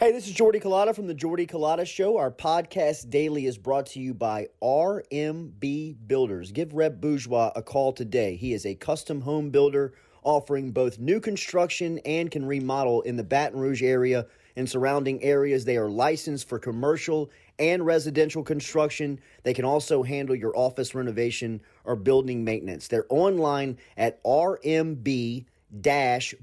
Hey, 0.00 0.12
this 0.12 0.26
is 0.26 0.32
Jordy 0.32 0.60
Culotta 0.60 0.96
from 0.96 1.08
the 1.08 1.12
Jordy 1.12 1.46
Culotta 1.46 1.86
Show. 1.86 2.16
Our 2.16 2.30
podcast 2.30 3.10
daily 3.10 3.44
is 3.44 3.58
brought 3.58 3.84
to 3.88 4.00
you 4.00 4.14
by 4.14 4.46
RMB 4.62 5.96
Builders. 6.06 6.52
Give 6.52 6.72
Rhett 6.72 7.02
Bourgeois 7.02 7.52
a 7.54 7.60
call 7.60 7.92
today. 7.92 8.34
He 8.34 8.54
is 8.54 8.64
a 8.64 8.74
custom 8.74 9.20
home 9.20 9.50
builder 9.50 9.92
offering 10.22 10.72
both 10.72 10.98
new 10.98 11.20
construction 11.20 11.98
and 12.06 12.30
can 12.30 12.46
remodel 12.46 13.02
in 13.02 13.16
the 13.16 13.22
Baton 13.22 13.60
Rouge 13.60 13.82
area 13.82 14.26
and 14.56 14.66
surrounding 14.66 15.22
areas. 15.22 15.66
They 15.66 15.76
are 15.76 15.90
licensed 15.90 16.48
for 16.48 16.58
commercial 16.58 17.30
and 17.58 17.84
residential 17.84 18.42
construction. 18.42 19.20
They 19.42 19.52
can 19.52 19.66
also 19.66 20.02
handle 20.02 20.34
your 20.34 20.56
office 20.56 20.94
renovation 20.94 21.60
or 21.84 21.94
building 21.94 22.42
maintenance. 22.42 22.88
They're 22.88 23.04
online 23.10 23.76
at 23.98 24.24
rmb 24.24 25.44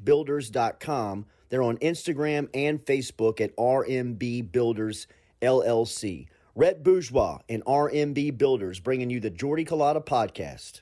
builders.com. 0.04 1.26
They're 1.50 1.64
on 1.64 1.78
Instagram 1.78 2.50
and 2.54 2.84
Facebook 2.84 3.42
at 3.42 3.56
RMB 3.56 4.52
Builders 4.52 5.08
LLC. 5.42 6.28
Rhett 6.56 6.84
Bourgeois 6.84 7.40
and 7.48 7.64
RMB 7.66 8.38
Builders 8.38 8.80
bringing 8.80 9.10
you 9.10 9.20
the 9.20 9.30
Jordy 9.30 9.64
Culotta 9.64 10.04
podcast. 10.04 10.82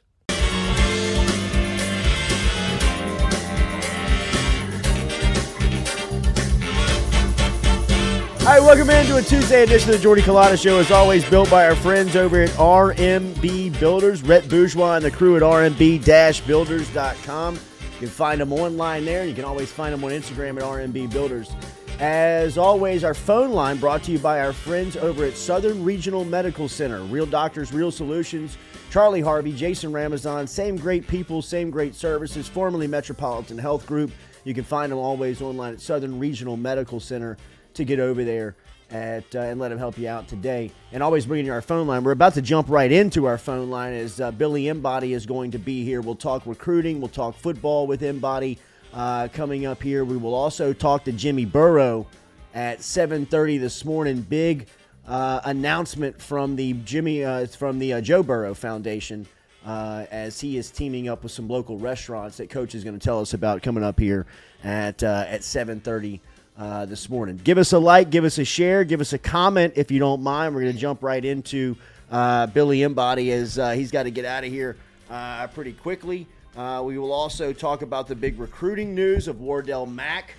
All 8.46 8.52
right, 8.52 8.62
welcome 8.62 8.90
into 8.92 9.18
a 9.18 9.24
Tuesday 9.24 9.64
edition 9.64 9.90
of 9.90 9.98
the 9.98 10.04
Jordy 10.04 10.22
Culotta 10.22 10.62
Show. 10.62 10.78
As 10.78 10.92
always, 10.92 11.28
built 11.28 11.50
by 11.50 11.66
our 11.66 11.76
friends 11.76 12.16
over 12.16 12.44
at 12.44 12.52
RMB 12.52 13.80
Builders, 13.80 14.22
Rhett 14.22 14.48
Bourgeois 14.48 14.98
and 14.98 15.04
the 15.04 15.10
crew 15.10 15.36
at 15.36 15.42
rmb-builders.com. 15.42 17.60
You 17.96 18.02
can 18.02 18.10
find 18.10 18.42
them 18.42 18.52
online 18.52 19.06
there. 19.06 19.26
You 19.26 19.34
can 19.34 19.46
always 19.46 19.72
find 19.72 19.94
them 19.94 20.04
on 20.04 20.12
Instagram 20.12 20.58
at 20.58 20.64
RMB 20.64 21.12
Builders. 21.14 21.56
As 22.00 22.58
always, 22.58 23.06
our 23.06 23.14
phone 23.14 23.54
line 23.54 23.78
brought 23.78 24.04
to 24.04 24.12
you 24.12 24.20
by 24.20 24.42
our 24.42 24.52
friends 24.52 24.98
over 24.98 25.24
at 25.24 25.38
Southern 25.38 25.82
Regional 25.82 26.26
Medical 26.26 26.68
Center. 26.68 27.02
Real 27.04 27.26
doctors, 27.26 27.72
real 27.72 27.92
solutions. 27.92 28.58
Charlie 28.92 29.22
Harvey, 29.22 29.54
Jason 29.54 29.94
Ramazan, 29.94 30.46
same 30.46 30.76
great 30.76 31.08
people, 31.08 31.42
same 31.42 31.72
great 31.72 31.96
services, 31.96 32.50
formerly 32.50 32.86
Metropolitan 32.86 33.58
Health 33.58 33.88
Group. 33.88 34.12
You 34.44 34.54
can 34.54 34.66
find 34.66 34.92
them 34.92 35.00
always 35.00 35.42
online 35.42 35.76
at 35.76 35.80
Southern 35.80 36.20
Regional 36.20 36.58
Medical 36.58 37.00
Center 37.00 37.38
to 37.76 37.86
get 37.86 38.02
over 38.02 38.26
there 38.26 38.58
at, 38.92 39.36
uh, 39.36 39.40
and 39.40 39.60
let 39.60 39.72
him 39.72 39.78
help 39.78 39.98
you 39.98 40.08
out 40.08 40.28
today. 40.28 40.72
And 40.92 41.02
always 41.02 41.26
bringing 41.26 41.46
you 41.48 41.54
our 41.54 41.62
phone 41.62 41.88
line. 41.88 42.04
We're 42.04 42.12
about 42.12 42.36
to 42.36 42.42
jump 42.42 42.70
right 42.70 42.92
into 42.92 43.26
our 43.26 43.38
phone 43.38 43.70
line 43.70 43.94
as 43.94 44.22
uh, 44.22 44.32
Billy 44.32 44.68
Embody 44.68 45.14
is 45.14 45.26
going 45.26 45.52
to 45.52 45.60
be 45.60 45.84
here. 45.84 46.02
We'll 46.02 46.16
talk 46.16 46.46
recruiting, 46.46 47.00
we'll 47.00 47.10
talk 47.10 47.36
football 47.36 47.88
with 47.88 48.04
Embody 48.04 48.60
uh, 48.94 49.28
coming 49.34 49.66
up 49.66 49.82
here. 49.82 50.06
We 50.06 50.18
will 50.18 50.34
also 50.34 50.74
talk 50.74 51.04
to 51.06 51.12
Jimmy 51.12 51.46
Burrow 51.46 52.08
at 52.54 52.80
7:30 52.80 53.60
this 53.60 53.84
morning. 53.84 54.22
Big 54.22 54.68
uh, 55.08 55.42
announcement 55.44 56.22
from 56.22 56.56
the 56.56 56.74
Jimmy 56.74 57.24
uh, 57.24 57.48
from 57.48 57.80
the 57.80 57.94
uh, 57.94 58.02
Joe 58.02 58.24
Burrow 58.24 58.54
Foundation. 58.54 59.28
as 59.66 60.40
he 60.40 60.58
is 60.58 60.70
teaming 60.70 61.10
up 61.10 61.24
with 61.24 61.32
some 61.32 61.48
local 61.48 61.78
restaurants 61.78 62.38
that 62.38 62.50
Coach 62.50 62.76
is 62.76 62.84
going 62.84 62.98
to 62.98 63.04
tell 63.04 63.20
us 63.20 63.34
about 63.34 63.64
coming 63.64 63.84
up 63.84 64.00
here 64.00 64.26
at 64.64 65.04
at 65.04 65.42
7:30 65.42 66.22
uh, 66.58 66.86
this 66.86 67.10
morning. 67.10 67.40
Give 67.44 67.58
us 67.58 67.74
a 67.74 67.80
like, 67.80 68.10
give 68.10 68.24
us 68.24 68.38
a 68.38 68.46
share, 68.46 68.84
give 68.84 69.02
us 69.02 69.14
a 69.14 69.18
comment 69.18 69.74
if 69.76 69.92
you 69.92 70.00
don't 70.00 70.22
mind. 70.22 70.56
We're 70.56 70.62
going 70.62 70.74
to 70.74 70.80
jump 70.80 71.04
right 71.04 71.24
into 71.24 71.76
uh, 72.10 72.48
Billy 72.48 72.84
Embody 72.84 73.32
as 73.32 73.60
uh, 73.60 73.72
he's 73.72 73.92
got 73.92 74.04
to 74.04 74.12
get 74.12 74.26
out 74.26 74.44
of 74.44 74.52
here 74.52 74.78
uh, 75.10 75.48
pretty 75.48 75.74
quickly. 75.74 76.28
Uh, 76.56 76.82
we 76.86 76.98
will 76.98 77.12
also 77.12 77.52
talk 77.52 77.82
about 77.82 78.08
the 78.08 78.16
big 78.16 78.40
recruiting 78.40 78.96
news 78.96 79.28
of 79.28 79.42
Wardell 79.42 79.86
Mack 79.86 80.36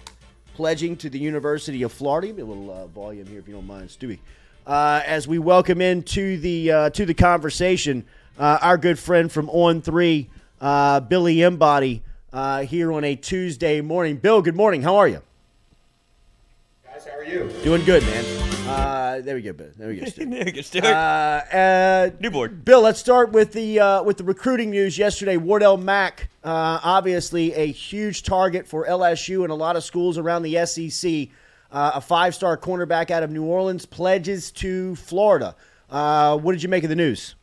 pledging 0.55 0.97
to 0.97 1.11
the 1.11 1.19
University 1.19 1.83
of 1.83 1.93
Florida. 1.93 2.29
Give 2.29 2.37
me 2.37 2.43
a 2.43 2.47
little 2.47 2.71
uh, 2.71 2.87
volume 2.87 3.27
here 3.27 3.39
if 3.39 3.47
you 3.47 3.55
don't 3.55 3.67
mind, 3.67 3.91
Stewie. 3.91 4.19
as 4.67 5.29
we 5.29 5.39
welcome 5.39 5.83
into 5.83 6.39
the 6.39 6.91
to 6.95 7.05
the 7.05 7.13
conversation, 7.13 8.07
our 8.39 8.79
good 8.79 8.99
friend 8.99 9.31
from 9.31 9.51
On 9.51 9.83
Three, 9.83 10.31
Billy 10.61 11.43
Embody, 11.43 12.03
here 12.67 12.91
on 12.95 13.05
a 13.05 13.15
Tuesday 13.17 13.83
morning. 13.83 14.17
Bill, 14.17 14.41
good 14.41 14.57
morning. 14.57 14.81
How 14.81 14.97
are 14.97 15.09
you? 15.09 15.21
How 17.27 17.33
are 17.33 17.35
you? 17.35 17.51
Doing 17.65 17.85
good, 17.85 18.05
man. 18.05 18.25
Uh, 18.69 19.21
there 19.21 19.35
we 19.35 19.43
go, 19.43 19.53
Bill. 19.53 19.67
There 19.77 19.89
we 19.89 19.97
go, 19.97 20.05
Stu. 20.07 20.27
there 20.27 20.45
we 20.45 20.53
go, 20.53 20.61
Stuart. 20.61 20.85
Uh, 20.85 20.89
uh, 21.53 22.11
New 22.21 22.31
board. 22.31 22.65
Bill, 22.65 22.81
let's 22.81 23.01
start 23.01 23.33
with 23.33 23.53
the 23.53 23.81
uh, 23.81 24.03
with 24.05 24.17
the 24.19 24.23
recruiting 24.23 24.71
news 24.71 24.97
yesterday. 24.97 25.37
Wardell 25.37 25.77
Mack, 25.77 26.29
uh, 26.45 26.79
obviously 26.85 27.53
a 27.55 27.67
huge 27.67 28.23
target 28.23 28.69
for 28.69 28.87
LSU 28.87 29.43
and 29.43 29.51
a 29.51 29.57
lot 29.57 29.75
of 29.75 29.83
schools 29.83 30.19
around 30.19 30.45
the 30.45 30.65
SEC. 30.67 31.29
Uh, 31.73 31.93
a 31.97 32.01
five-star 32.01 32.57
cornerback 32.57 33.11
out 33.11 33.25
of 33.25 33.31
New 33.33 33.43
Orleans 33.43 33.87
pledges 33.87 34.53
to 34.53 34.95
Florida. 34.95 35.57
Uh, 35.91 36.39
what 36.39 36.53
did 36.53 36.63
you 36.63 36.69
make 36.69 36.85
of 36.85 36.91
the 36.91 36.97
news? 36.97 37.35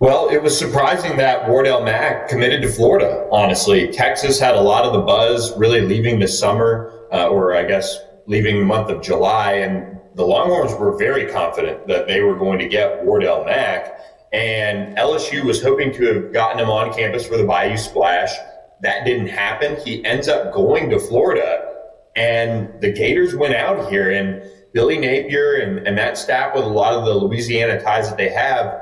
Well, 0.00 0.28
it 0.28 0.42
was 0.42 0.58
surprising 0.58 1.16
that 1.16 1.48
Wardell 1.48 1.82
Mack 1.82 2.28
committed 2.28 2.60
to 2.62 2.68
Florida. 2.68 3.26
Honestly, 3.32 3.90
Texas 3.90 4.38
had 4.38 4.54
a 4.54 4.60
lot 4.60 4.84
of 4.84 4.92
the 4.92 5.00
buzz, 5.00 5.56
really 5.56 5.80
leaving 5.80 6.18
this 6.18 6.38
summer 6.38 7.01
uh, 7.12 7.28
or 7.28 7.54
I 7.54 7.64
guess 7.64 7.98
leaving 8.26 8.58
the 8.58 8.64
month 8.64 8.90
of 8.90 9.02
July. 9.02 9.52
And 9.54 9.98
the 10.14 10.24
Longhorns 10.24 10.74
were 10.78 10.96
very 10.96 11.30
confident 11.30 11.86
that 11.88 12.06
they 12.06 12.20
were 12.22 12.36
going 12.36 12.58
to 12.58 12.68
get 12.68 13.04
Wardell 13.04 13.44
Mack. 13.44 13.98
And 14.32 14.96
LSU 14.96 15.44
was 15.44 15.62
hoping 15.62 15.92
to 15.94 16.04
have 16.06 16.32
gotten 16.32 16.58
him 16.58 16.70
on 16.70 16.92
campus 16.92 17.26
for 17.26 17.36
the 17.36 17.44
Bayou 17.44 17.76
Splash. 17.76 18.32
That 18.80 19.04
didn't 19.04 19.28
happen. 19.28 19.76
He 19.84 20.04
ends 20.04 20.28
up 20.28 20.52
going 20.52 20.90
to 20.90 20.98
Florida. 20.98 21.68
And 22.16 22.68
the 22.80 22.92
Gators 22.92 23.34
went 23.34 23.54
out 23.54 23.90
here, 23.90 24.10
and 24.10 24.42
Billy 24.72 24.98
Napier 24.98 25.56
and, 25.56 25.86
and 25.86 25.96
that 25.98 26.18
staff 26.18 26.54
with 26.54 26.64
a 26.64 26.68
lot 26.68 26.94
of 26.94 27.04
the 27.04 27.14
Louisiana 27.14 27.80
ties 27.80 28.08
that 28.08 28.18
they 28.18 28.28
have, 28.28 28.80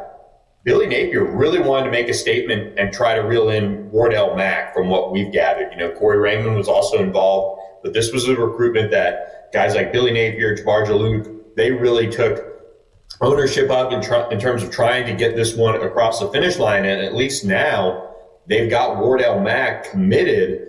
Billy 0.62 0.86
Napier 0.86 1.24
really 1.24 1.60
wanted 1.60 1.86
to 1.86 1.90
make 1.90 2.08
a 2.08 2.14
statement 2.14 2.78
and 2.78 2.92
try 2.92 3.14
to 3.14 3.22
reel 3.22 3.48
in 3.48 3.90
Wardell 3.90 4.36
Mack 4.36 4.74
from 4.74 4.88
what 4.88 5.10
we've 5.10 5.32
gathered. 5.32 5.72
You 5.72 5.78
know, 5.78 5.90
Corey 5.92 6.18
Raymond 6.18 6.56
was 6.56 6.68
also 6.68 6.98
involved. 6.98 7.59
But 7.82 7.92
this 7.92 8.12
was 8.12 8.28
a 8.28 8.36
recruitment 8.36 8.90
that 8.90 9.52
guys 9.52 9.74
like 9.74 9.92
Billy 9.92 10.12
Napier, 10.12 10.56
Jabbar 10.56 10.86
Juluke, 10.86 11.40
they 11.56 11.70
really 11.70 12.08
took 12.10 12.50
ownership 13.20 13.70
of 13.70 13.92
in, 13.92 14.00
tr- 14.00 14.30
in 14.30 14.38
terms 14.38 14.62
of 14.62 14.70
trying 14.70 15.06
to 15.06 15.14
get 15.14 15.36
this 15.36 15.54
one 15.54 15.76
across 15.76 16.20
the 16.20 16.28
finish 16.28 16.58
line. 16.58 16.84
And 16.84 17.00
at 17.02 17.14
least 17.14 17.44
now 17.44 18.14
they've 18.46 18.70
got 18.70 18.98
Wardell 18.98 19.40
Mack 19.40 19.90
committed. 19.90 20.68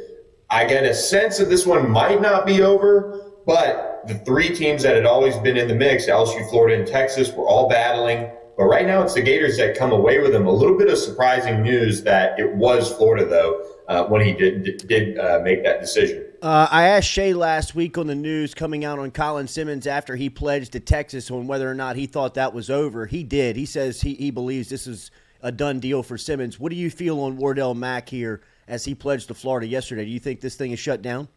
I 0.50 0.66
get 0.66 0.84
a 0.84 0.94
sense 0.94 1.38
that 1.38 1.50
this 1.50 1.66
one 1.66 1.90
might 1.90 2.22
not 2.22 2.46
be 2.46 2.62
over, 2.62 3.32
but 3.46 4.04
the 4.08 4.16
three 4.16 4.54
teams 4.54 4.84
that 4.84 4.96
had 4.96 5.06
always 5.06 5.38
been 5.38 5.58
in 5.58 5.68
the 5.68 5.76
mix, 5.76 6.08
LSU, 6.08 6.50
Florida, 6.50 6.78
and 6.78 6.88
Texas, 6.88 7.32
were 7.32 7.48
all 7.48 7.70
battling. 7.70 8.30
But 8.58 8.66
right 8.66 8.86
now, 8.86 9.02
it's 9.02 9.14
the 9.14 9.22
Gators 9.22 9.58
that 9.58 9.78
come 9.78 9.92
away 9.92 10.20
with 10.20 10.34
them. 10.34 10.46
A 10.46 10.52
little 10.52 10.78
bit 10.78 10.90
of 10.90 10.98
surprising 10.98 11.64
news 11.64 12.04
that 12.04 12.38
it 12.40 12.54
was 12.56 12.94
Florida, 12.94 13.26
though, 13.26 13.66
uh, 13.88 14.06
when 14.06 14.26
he 14.26 14.34
did 14.34 14.86
did 14.88 15.18
uh, 15.18 15.40
make 15.44 15.64
that 15.64 15.80
decision. 15.80 16.31
Uh, 16.42 16.68
I 16.72 16.88
asked 16.88 17.08
Shay 17.08 17.36
last 17.36 17.76
week 17.76 18.00
on 18.00 18.08
the 18.08 18.16
news 18.16 18.56
coming 18.56 18.84
out 18.84 18.98
on 18.98 19.12
Colin 19.12 19.48
Simmons 19.48 19.86
after 19.86 20.16
he 20.16 20.28
pledged 20.28 20.72
to 20.72 20.80
Texas 20.80 21.30
on 21.30 21.46
whether 21.46 21.70
or 21.70 21.76
not 21.76 21.96
he 21.96 22.08
thought 22.08 22.34
that 22.34 22.52
was 22.52 22.72
over. 22.72 23.06
He 23.06 23.22
did. 23.22 23.56
He 23.56 23.68
says 23.68 24.02
he, 24.02 24.16
he 24.16 24.32
believes 24.32 24.68
this 24.68 24.88
is 24.88 25.12
a 25.44 25.52
done 25.52 25.80
deal 25.80 26.02
for 26.02 26.18
Simmons. 26.18 26.60
What 26.60 26.72
do 26.72 26.76
you 26.76 26.90
feel 26.90 27.20
on 27.20 27.38
Wardell 27.38 27.76
Mack 27.76 28.10
here 28.10 28.42
as 28.68 28.84
he 28.84 28.96
pledged 28.96 29.28
to 29.28 29.36
Florida 29.36 29.68
yesterday? 29.68 30.04
Do 30.04 30.10
you 30.10 30.20
think 30.20 30.42
this 30.42 30.56
thing 30.56 30.72
is 30.72 30.80
shut 30.80 31.04
down? 31.04 31.28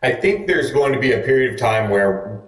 I 0.00 0.12
think 0.12 0.46
there's 0.46 0.70
going 0.70 0.92
to 0.92 1.00
be 1.00 1.10
a 1.10 1.22
period 1.22 1.52
of 1.52 1.58
time 1.58 1.90
where, 1.90 2.42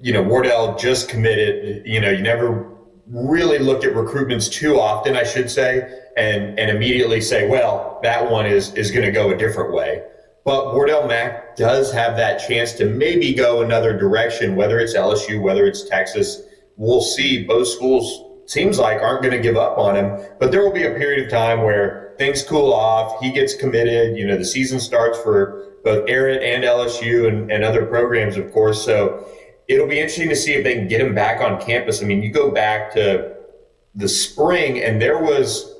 you 0.00 0.14
know, 0.14 0.22
Wardell 0.22 0.78
just 0.78 1.10
committed. 1.10 1.86
You 1.86 2.00
know, 2.00 2.08
you 2.08 2.22
never 2.22 2.70
really 3.06 3.58
look 3.58 3.84
at 3.84 3.92
recruitments 3.92 4.50
too 4.50 4.80
often, 4.80 5.14
I 5.14 5.24
should 5.24 5.50
say, 5.50 6.04
and 6.16 6.58
and 6.58 6.70
immediately 6.70 7.20
say, 7.20 7.48
well, 7.48 8.00
that 8.02 8.30
one 8.30 8.46
is 8.46 8.72
is 8.74 8.90
going 8.90 9.04
to 9.04 9.12
go 9.12 9.30
a 9.30 9.36
different 9.36 9.74
way. 9.74 10.04
But 10.44 10.74
Wardell 10.74 11.06
Mack 11.06 11.56
does 11.56 11.90
have 11.92 12.16
that 12.16 12.38
chance 12.46 12.72
to 12.74 12.84
maybe 12.84 13.32
go 13.32 13.62
another 13.62 13.96
direction, 13.96 14.56
whether 14.56 14.78
it's 14.78 14.94
LSU, 14.94 15.40
whether 15.40 15.66
it's 15.66 15.88
Texas. 15.88 16.42
We'll 16.76 17.00
see. 17.00 17.44
Both 17.44 17.68
schools 17.68 18.22
seems 18.46 18.78
like 18.78 19.00
aren't 19.00 19.22
going 19.22 19.34
to 19.34 19.42
give 19.42 19.56
up 19.56 19.78
on 19.78 19.96
him, 19.96 20.20
but 20.38 20.50
there 20.50 20.62
will 20.62 20.72
be 20.72 20.84
a 20.84 20.90
period 20.90 21.24
of 21.24 21.30
time 21.30 21.62
where 21.62 22.14
things 22.18 22.42
cool 22.42 22.74
off. 22.74 23.20
He 23.22 23.32
gets 23.32 23.54
committed. 23.54 24.18
You 24.18 24.26
know, 24.26 24.36
the 24.36 24.44
season 24.44 24.80
starts 24.80 25.18
for 25.18 25.72
both 25.82 26.08
Arrett 26.08 26.42
and 26.42 26.62
LSU 26.62 27.26
and, 27.26 27.50
and 27.50 27.64
other 27.64 27.86
programs, 27.86 28.36
of 28.36 28.52
course. 28.52 28.84
So 28.84 29.26
it'll 29.68 29.86
be 29.86 29.98
interesting 29.98 30.28
to 30.28 30.36
see 30.36 30.52
if 30.52 30.64
they 30.64 30.74
can 30.74 30.88
get 30.88 31.00
him 31.00 31.14
back 31.14 31.40
on 31.40 31.60
campus. 31.60 32.02
I 32.02 32.06
mean, 32.06 32.22
you 32.22 32.30
go 32.30 32.50
back 32.50 32.92
to 32.94 33.34
the 33.94 34.08
spring, 34.08 34.82
and 34.82 35.00
there 35.00 35.18
was, 35.18 35.72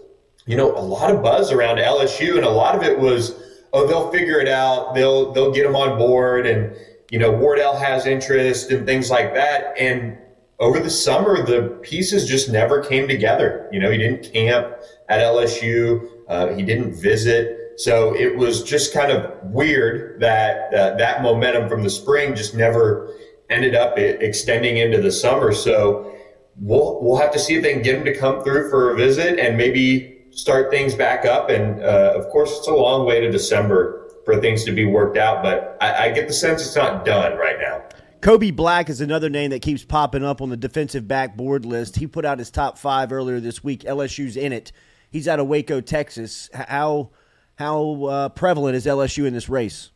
you 0.46 0.56
know, 0.56 0.74
a 0.76 0.80
lot 0.80 1.10
of 1.10 1.22
buzz 1.22 1.52
around 1.52 1.78
LSU, 1.78 2.36
and 2.36 2.44
a 2.44 2.50
lot 2.50 2.74
of 2.74 2.82
it 2.82 2.98
was, 2.98 3.34
oh, 3.74 3.86
they'll 3.86 4.10
figure 4.10 4.38
it 4.40 4.48
out. 4.48 4.94
They'll 4.94 5.32
they'll 5.32 5.52
get 5.52 5.66
him 5.66 5.76
on 5.76 5.98
board, 5.98 6.46
and 6.46 6.74
you 7.10 7.18
know, 7.18 7.30
Wardell 7.30 7.76
has 7.76 8.06
interest 8.06 8.70
and 8.70 8.86
things 8.86 9.10
like 9.10 9.34
that. 9.34 9.76
And 9.78 10.16
over 10.60 10.80
the 10.80 10.88
summer, 10.88 11.44
the 11.44 11.78
pieces 11.82 12.26
just 12.26 12.48
never 12.50 12.82
came 12.82 13.06
together. 13.06 13.68
You 13.72 13.80
know, 13.80 13.90
he 13.90 13.98
didn't 13.98 14.32
camp 14.32 14.74
at 15.08 15.20
LSU. 15.20 16.08
Uh, 16.28 16.54
he 16.54 16.62
didn't 16.62 16.94
visit. 16.94 17.58
So 17.76 18.14
it 18.14 18.36
was 18.38 18.62
just 18.62 18.94
kind 18.94 19.10
of 19.10 19.32
weird 19.42 20.20
that 20.20 20.72
uh, 20.72 20.94
that 20.96 21.22
momentum 21.22 21.68
from 21.68 21.82
the 21.82 21.90
spring 21.90 22.34
just 22.34 22.54
never 22.54 23.12
ended 23.50 23.74
up 23.74 23.98
extending 23.98 24.78
into 24.78 25.02
the 25.02 25.10
summer. 25.10 25.52
So 25.52 26.16
we'll 26.56 27.02
we'll 27.02 27.18
have 27.18 27.32
to 27.32 27.38
see 27.38 27.56
if 27.56 27.62
they 27.62 27.72
can 27.72 27.82
get 27.82 27.96
him 27.96 28.04
to 28.04 28.16
come 28.16 28.44
through 28.44 28.70
for 28.70 28.92
a 28.92 28.96
visit 28.96 29.40
and 29.40 29.56
maybe 29.56 30.13
start 30.34 30.70
things 30.70 30.94
back 30.94 31.24
up. 31.24 31.50
And 31.50 31.82
uh, 31.82 32.14
of 32.16 32.28
course, 32.30 32.56
it's 32.58 32.68
a 32.68 32.74
long 32.74 33.06
way 33.06 33.20
to 33.20 33.30
December 33.30 34.08
for 34.24 34.40
things 34.40 34.64
to 34.64 34.72
be 34.72 34.84
worked 34.84 35.18
out, 35.18 35.42
but 35.42 35.76
I, 35.80 36.06
I 36.06 36.10
get 36.12 36.28
the 36.28 36.32
sense 36.32 36.62
it's 36.62 36.76
not 36.76 37.04
done 37.04 37.36
right 37.36 37.58
now. 37.60 37.82
Kobe 38.22 38.50
Black 38.50 38.88
is 38.88 39.02
another 39.02 39.28
name 39.28 39.50
that 39.50 39.60
keeps 39.60 39.84
popping 39.84 40.24
up 40.24 40.40
on 40.40 40.48
the 40.48 40.56
defensive 40.56 41.06
backboard 41.06 41.66
list. 41.66 41.96
He 41.96 42.06
put 42.06 42.24
out 42.24 42.38
his 42.38 42.50
top 42.50 42.78
five 42.78 43.12
earlier 43.12 43.38
this 43.38 43.62
week. 43.62 43.82
LSU's 43.82 44.36
in 44.38 44.50
it. 44.50 44.72
He's 45.10 45.28
out 45.28 45.40
of 45.40 45.46
Waco, 45.46 45.82
Texas. 45.82 46.48
How 46.54 47.10
how 47.56 48.04
uh, 48.04 48.28
prevalent 48.30 48.76
is 48.76 48.86
LSU 48.86 49.26
in 49.26 49.34
this 49.34 49.48
race? 49.48 49.90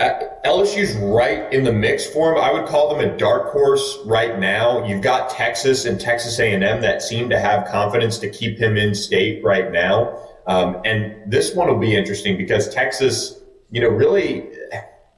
Uh, 0.00 0.18
LSU's 0.46 0.96
right 0.96 1.52
in 1.52 1.62
the 1.62 1.72
mix 1.72 2.06
for 2.06 2.32
him. 2.32 2.42
I 2.42 2.50
would 2.50 2.66
call 2.66 2.88
them 2.88 3.06
a 3.06 3.16
dark 3.18 3.52
horse 3.52 3.98
right 4.06 4.38
now. 4.38 4.82
You've 4.86 5.02
got 5.02 5.28
Texas 5.28 5.84
and 5.84 6.00
Texas 6.00 6.38
A&M 6.38 6.80
that 6.80 7.02
seem 7.02 7.28
to 7.28 7.38
have 7.38 7.68
confidence 7.68 8.16
to 8.20 8.30
keep 8.30 8.58
him 8.58 8.78
in 8.78 8.94
state 8.94 9.44
right 9.44 9.70
now. 9.70 10.18
Um, 10.46 10.80
and 10.86 11.30
this 11.30 11.54
one 11.54 11.68
will 11.68 11.78
be 11.78 11.94
interesting 11.94 12.38
because 12.38 12.72
Texas, 12.72 13.40
you 13.70 13.82
know, 13.82 13.88
really 13.88 14.48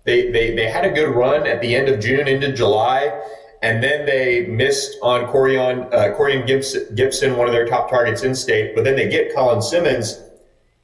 they, 0.05 0.33
they 0.33 0.57
they 0.57 0.69
had 0.69 0.85
a 0.85 0.91
good 0.91 1.15
run 1.15 1.47
at 1.47 1.61
the 1.61 1.77
end 1.77 1.89
of 1.89 2.01
June 2.01 2.27
into 2.27 2.53
July, 2.53 3.23
and 3.63 3.81
then 3.81 4.05
they 4.05 4.47
missed 4.47 4.97
on 5.01 5.27
Corian 5.27 5.87
uh, 5.95 6.17
Corian 6.17 6.45
Gibson, 6.45 6.93
Gibson, 6.97 7.37
one 7.37 7.47
of 7.47 7.53
their 7.53 7.67
top 7.67 7.89
targets 7.89 8.25
in 8.25 8.35
state. 8.35 8.75
But 8.75 8.83
then 8.83 8.97
they 8.97 9.09
get 9.09 9.33
Colin 9.33 9.63
Simmons. 9.63 10.21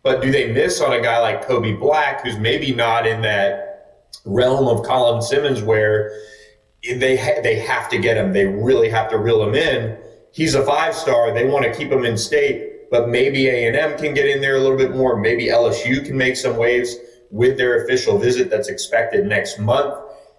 But 0.04 0.22
do 0.22 0.30
they 0.30 0.52
miss 0.52 0.80
on 0.80 0.92
a 0.92 1.00
guy 1.02 1.18
like 1.18 1.44
Kobe 1.44 1.72
Black, 1.72 2.22
who's 2.22 2.38
maybe 2.38 2.72
not 2.72 3.04
in 3.04 3.20
that 3.22 3.67
realm 4.24 4.68
of 4.68 4.84
Colin 4.84 5.22
Simmons 5.22 5.62
where 5.62 6.10
they 6.96 7.16
ha- 7.16 7.40
they 7.42 7.58
have 7.58 7.88
to 7.90 7.98
get 7.98 8.16
him. 8.16 8.32
They 8.32 8.46
really 8.46 8.88
have 8.88 9.10
to 9.10 9.18
reel 9.18 9.42
him 9.42 9.54
in. 9.54 9.98
He's 10.32 10.54
a 10.54 10.64
five 10.64 10.94
star. 10.94 11.32
They 11.32 11.46
want 11.46 11.64
to 11.64 11.74
keep 11.74 11.90
him 11.90 12.04
in 12.04 12.16
state, 12.16 12.90
but 12.90 13.08
maybe 13.08 13.48
A 13.48 13.66
and 13.66 13.76
M 13.76 13.98
can 13.98 14.14
get 14.14 14.26
in 14.26 14.40
there 14.40 14.56
a 14.56 14.60
little 14.60 14.76
bit 14.76 14.92
more. 14.92 15.18
Maybe 15.18 15.48
LSU 15.48 16.04
can 16.04 16.16
make 16.16 16.36
some 16.36 16.56
waves 16.56 16.94
with 17.30 17.56
their 17.56 17.84
official 17.84 18.18
visit 18.18 18.50
that's 18.50 18.68
expected 18.68 19.26
next 19.26 19.58
month. 19.58 19.94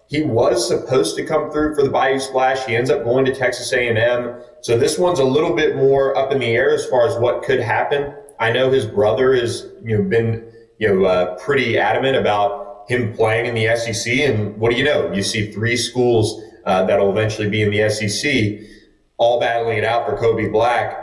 He 0.08 0.22
was 0.22 0.66
supposed 0.66 1.14
to 1.16 1.24
come 1.24 1.52
through 1.52 1.76
for 1.76 1.84
the 1.84 1.90
Bayou 1.90 2.18
Splash. 2.18 2.66
He 2.66 2.74
ends 2.74 2.90
up 2.90 3.04
going 3.04 3.24
to 3.26 3.34
Texas 3.34 3.72
A&M. 3.72 4.42
So 4.60 4.76
this 4.76 4.98
one's 4.98 5.20
a 5.20 5.24
little 5.24 5.54
bit 5.54 5.76
more 5.76 6.16
up 6.16 6.32
in 6.32 6.40
the 6.40 6.46
air 6.46 6.74
as 6.74 6.84
far 6.86 7.06
as 7.06 7.16
what 7.16 7.44
could 7.44 7.60
happen. 7.60 8.12
I 8.40 8.50
know 8.50 8.70
his 8.70 8.86
brother 8.86 9.34
has 9.34 9.66
you 9.84 9.98
know 9.98 10.04
been 10.08 10.50
you 10.78 10.88
know 10.88 11.04
uh, 11.04 11.36
pretty 11.38 11.78
adamant 11.78 12.16
about 12.16 12.69
him 12.90 13.14
playing 13.14 13.46
in 13.46 13.54
the 13.54 13.76
SEC. 13.76 14.12
And 14.12 14.56
what 14.58 14.70
do 14.70 14.76
you 14.76 14.84
know? 14.84 15.12
You 15.12 15.22
see 15.22 15.52
three 15.52 15.76
schools 15.76 16.42
uh, 16.66 16.84
that'll 16.84 17.10
eventually 17.10 17.48
be 17.48 17.62
in 17.62 17.70
the 17.70 17.88
SEC 17.88 18.66
all 19.16 19.38
battling 19.38 19.76
it 19.76 19.84
out 19.84 20.06
for 20.06 20.16
Kobe 20.16 20.48
Black. 20.48 20.96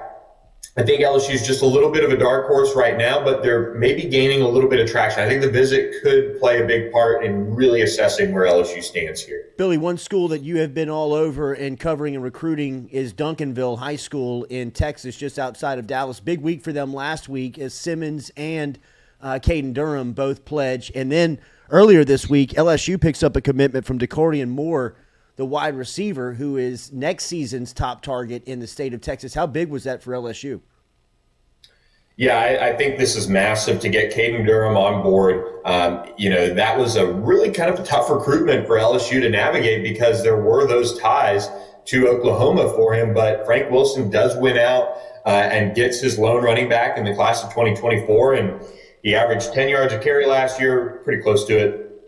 I 0.75 0.83
think 0.83 1.01
LSU 1.01 1.31
is 1.31 1.45
just 1.45 1.63
a 1.63 1.65
little 1.65 1.91
bit 1.91 2.03
of 2.03 2.11
a 2.11 2.17
dark 2.17 2.47
horse 2.47 2.75
right 2.75 2.97
now, 2.97 3.23
but 3.23 3.41
they're 3.41 3.73
maybe 3.75 4.03
gaining 4.03 4.41
a 4.41 4.47
little 4.47 4.69
bit 4.69 4.79
of 4.79 4.89
traction. 4.89 5.23
I 5.23 5.27
think 5.27 5.41
the 5.41 5.49
visit 5.49 5.95
could 6.03 6.39
play 6.39 6.61
a 6.61 6.67
big 6.67 6.91
part 6.91 7.23
in 7.23 7.55
really 7.55 7.81
assessing 7.81 8.31
where 8.31 8.45
LSU 8.45 8.83
stands 8.83 9.23
here. 9.23 9.45
Billy, 9.57 9.77
one 9.77 9.97
school 9.97 10.27
that 10.27 10.41
you 10.43 10.57
have 10.57 10.75
been 10.75 10.89
all 10.89 11.13
over 11.13 11.53
and 11.53 11.79
covering 11.79 12.13
and 12.13 12.23
recruiting 12.23 12.89
is 12.89 13.11
Duncanville 13.13 13.79
High 13.79 13.95
School 13.95 14.43
in 14.45 14.69
Texas, 14.69 15.15
just 15.15 15.39
outside 15.39 15.79
of 15.79 15.87
Dallas. 15.87 16.19
Big 16.19 16.41
week 16.41 16.63
for 16.63 16.71
them 16.71 16.93
last 16.93 17.27
week 17.27 17.57
as 17.57 17.73
Simmons 17.73 18.31
and 18.37 18.77
uh, 19.21 19.39
Caden 19.41 19.73
Durham 19.73 20.13
both 20.13 20.45
pledge. 20.45 20.91
And 20.93 21.11
then 21.11 21.39
Earlier 21.69 22.05
this 22.05 22.29
week, 22.29 22.51
LSU 22.51 22.99
picks 22.99 23.21
up 23.21 23.35
a 23.35 23.41
commitment 23.41 23.85
from 23.85 23.99
Dakorien 23.99 24.47
Moore, 24.47 24.95
the 25.35 25.45
wide 25.45 25.75
receiver, 25.75 26.33
who 26.33 26.55
is 26.55 26.93
next 26.93 27.25
season's 27.25 27.73
top 27.73 28.01
target 28.01 28.43
in 28.45 28.59
the 28.59 28.67
state 28.67 28.93
of 28.93 29.01
Texas. 29.01 29.33
How 29.33 29.47
big 29.47 29.69
was 29.69 29.83
that 29.83 30.01
for 30.01 30.13
LSU? 30.13 30.61
Yeah, 32.15 32.39
I, 32.39 32.69
I, 32.69 32.77
think 32.77 32.97
this 32.97 33.15
is 33.15 33.27
massive 33.27 33.79
to 33.81 33.89
get 33.89 34.11
Caden 34.11 34.47
Durham 34.47 34.75
on 34.75 35.03
board. 35.03 35.45
Um, 35.65 36.03
you 36.17 36.31
know, 36.31 36.51
that 36.51 36.79
was 36.79 36.95
a 36.95 37.05
really 37.05 37.51
kind 37.51 37.69
of 37.69 37.79
a 37.79 37.83
tough 37.83 38.09
recruitment 38.09 38.65
for 38.65 38.77
LSU 38.77 39.21
to 39.21 39.29
navigate 39.29 39.83
because 39.83 40.23
there 40.23 40.37
were 40.37 40.65
those 40.65 40.97
ties 40.97 41.47
to 41.85 42.07
Oklahoma 42.07 42.69
for 42.69 42.95
him. 42.95 43.13
But 43.13 43.45
Frank 43.45 43.69
Wilson 43.69 44.09
does 44.09 44.35
win 44.37 44.57
out 44.57 44.97
uh, 45.27 45.29
and 45.51 45.75
gets 45.75 45.99
his 45.99 46.17
lone 46.17 46.43
running 46.43 46.69
back 46.69 46.97
in 46.97 47.05
the 47.05 47.13
class 47.13 47.43
of 47.43 47.49
2024. 47.49 48.33
And 48.33 48.61
he 49.07 49.15
averaged 49.15 49.53
10 49.53 49.69
yards 49.69 49.93
a 49.93 49.99
carry 49.99 50.25
last 50.25 50.59
year, 50.59 50.99
pretty 51.05 51.23
close 51.23 51.45
to 51.45 51.57
it. 51.57 52.03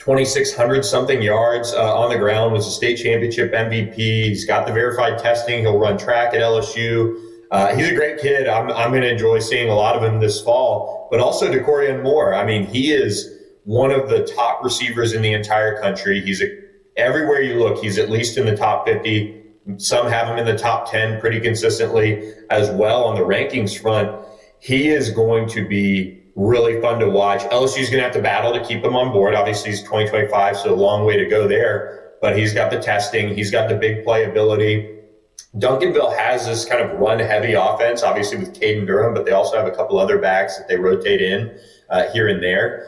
2,600 0.00 0.84
something 0.84 1.22
yards 1.22 1.72
uh, 1.72 1.96
on 1.96 2.10
the 2.10 2.18
ground, 2.18 2.52
was 2.52 2.66
a 2.66 2.70
state 2.72 2.96
championship 2.96 3.52
MVP. 3.52 3.94
He's 3.94 4.44
got 4.44 4.66
the 4.66 4.72
verified 4.72 5.20
testing. 5.20 5.60
He'll 5.60 5.78
run 5.78 5.96
track 5.96 6.34
at 6.34 6.40
LSU. 6.40 7.16
Uh, 7.52 7.76
he's 7.76 7.90
a 7.90 7.94
great 7.94 8.18
kid. 8.18 8.48
I'm, 8.48 8.72
I'm 8.72 8.90
going 8.90 9.02
to 9.02 9.08
enjoy 9.08 9.38
seeing 9.38 9.68
a 9.68 9.74
lot 9.76 9.94
of 9.94 10.02
him 10.02 10.18
this 10.18 10.40
fall, 10.40 11.06
but 11.12 11.20
also 11.20 11.48
Dakorien 11.48 12.02
Moore. 12.02 12.34
I 12.34 12.44
mean, 12.44 12.66
he 12.66 12.90
is 12.90 13.38
one 13.62 13.92
of 13.92 14.08
the 14.08 14.24
top 14.24 14.64
receivers 14.64 15.12
in 15.12 15.22
the 15.22 15.34
entire 15.34 15.80
country. 15.80 16.20
He's 16.20 16.42
a, 16.42 16.48
everywhere 16.96 17.40
you 17.40 17.60
look, 17.60 17.80
he's 17.80 17.98
at 17.98 18.10
least 18.10 18.36
in 18.36 18.46
the 18.46 18.56
top 18.56 18.84
50. 18.84 19.44
Some 19.76 20.08
have 20.08 20.26
him 20.26 20.38
in 20.38 20.44
the 20.44 20.58
top 20.58 20.90
10 20.90 21.20
pretty 21.20 21.38
consistently 21.38 22.34
as 22.50 22.68
well 22.70 23.04
on 23.04 23.14
the 23.14 23.20
rankings 23.20 23.80
front. 23.80 24.26
He 24.58 24.88
is 24.88 25.10
going 25.10 25.48
to 25.50 25.68
be 25.68 26.21
really 26.34 26.80
fun 26.80 26.98
to 27.00 27.08
watch. 27.08 27.42
LSU's 27.42 27.90
going 27.90 27.98
to 27.98 28.02
have 28.02 28.12
to 28.12 28.22
battle 28.22 28.52
to 28.52 28.64
keep 28.64 28.84
him 28.84 28.96
on 28.96 29.12
board. 29.12 29.34
Obviously, 29.34 29.70
he's 29.70 29.82
2025, 29.82 30.56
so 30.56 30.74
a 30.74 30.76
long 30.76 31.04
way 31.04 31.16
to 31.16 31.26
go 31.26 31.46
there. 31.46 32.12
But 32.20 32.36
he's 32.36 32.54
got 32.54 32.70
the 32.70 32.80
testing, 32.80 33.34
he's 33.34 33.50
got 33.50 33.68
the 33.68 33.74
big 33.74 34.04
playability. 34.04 35.00
Duncanville 35.56 36.16
has 36.16 36.46
this 36.46 36.64
kind 36.64 36.80
of 36.80 36.98
run 36.98 37.18
heavy 37.18 37.52
offense, 37.52 38.02
obviously 38.02 38.38
with 38.38 38.58
Caden 38.58 38.86
Durham, 38.86 39.12
but 39.12 39.26
they 39.26 39.32
also 39.32 39.56
have 39.56 39.66
a 39.66 39.70
couple 39.70 39.98
other 39.98 40.18
backs 40.18 40.56
that 40.56 40.68
they 40.68 40.76
rotate 40.76 41.20
in 41.20 41.58
uh, 41.90 42.04
here 42.12 42.28
and 42.28 42.42
there. 42.42 42.86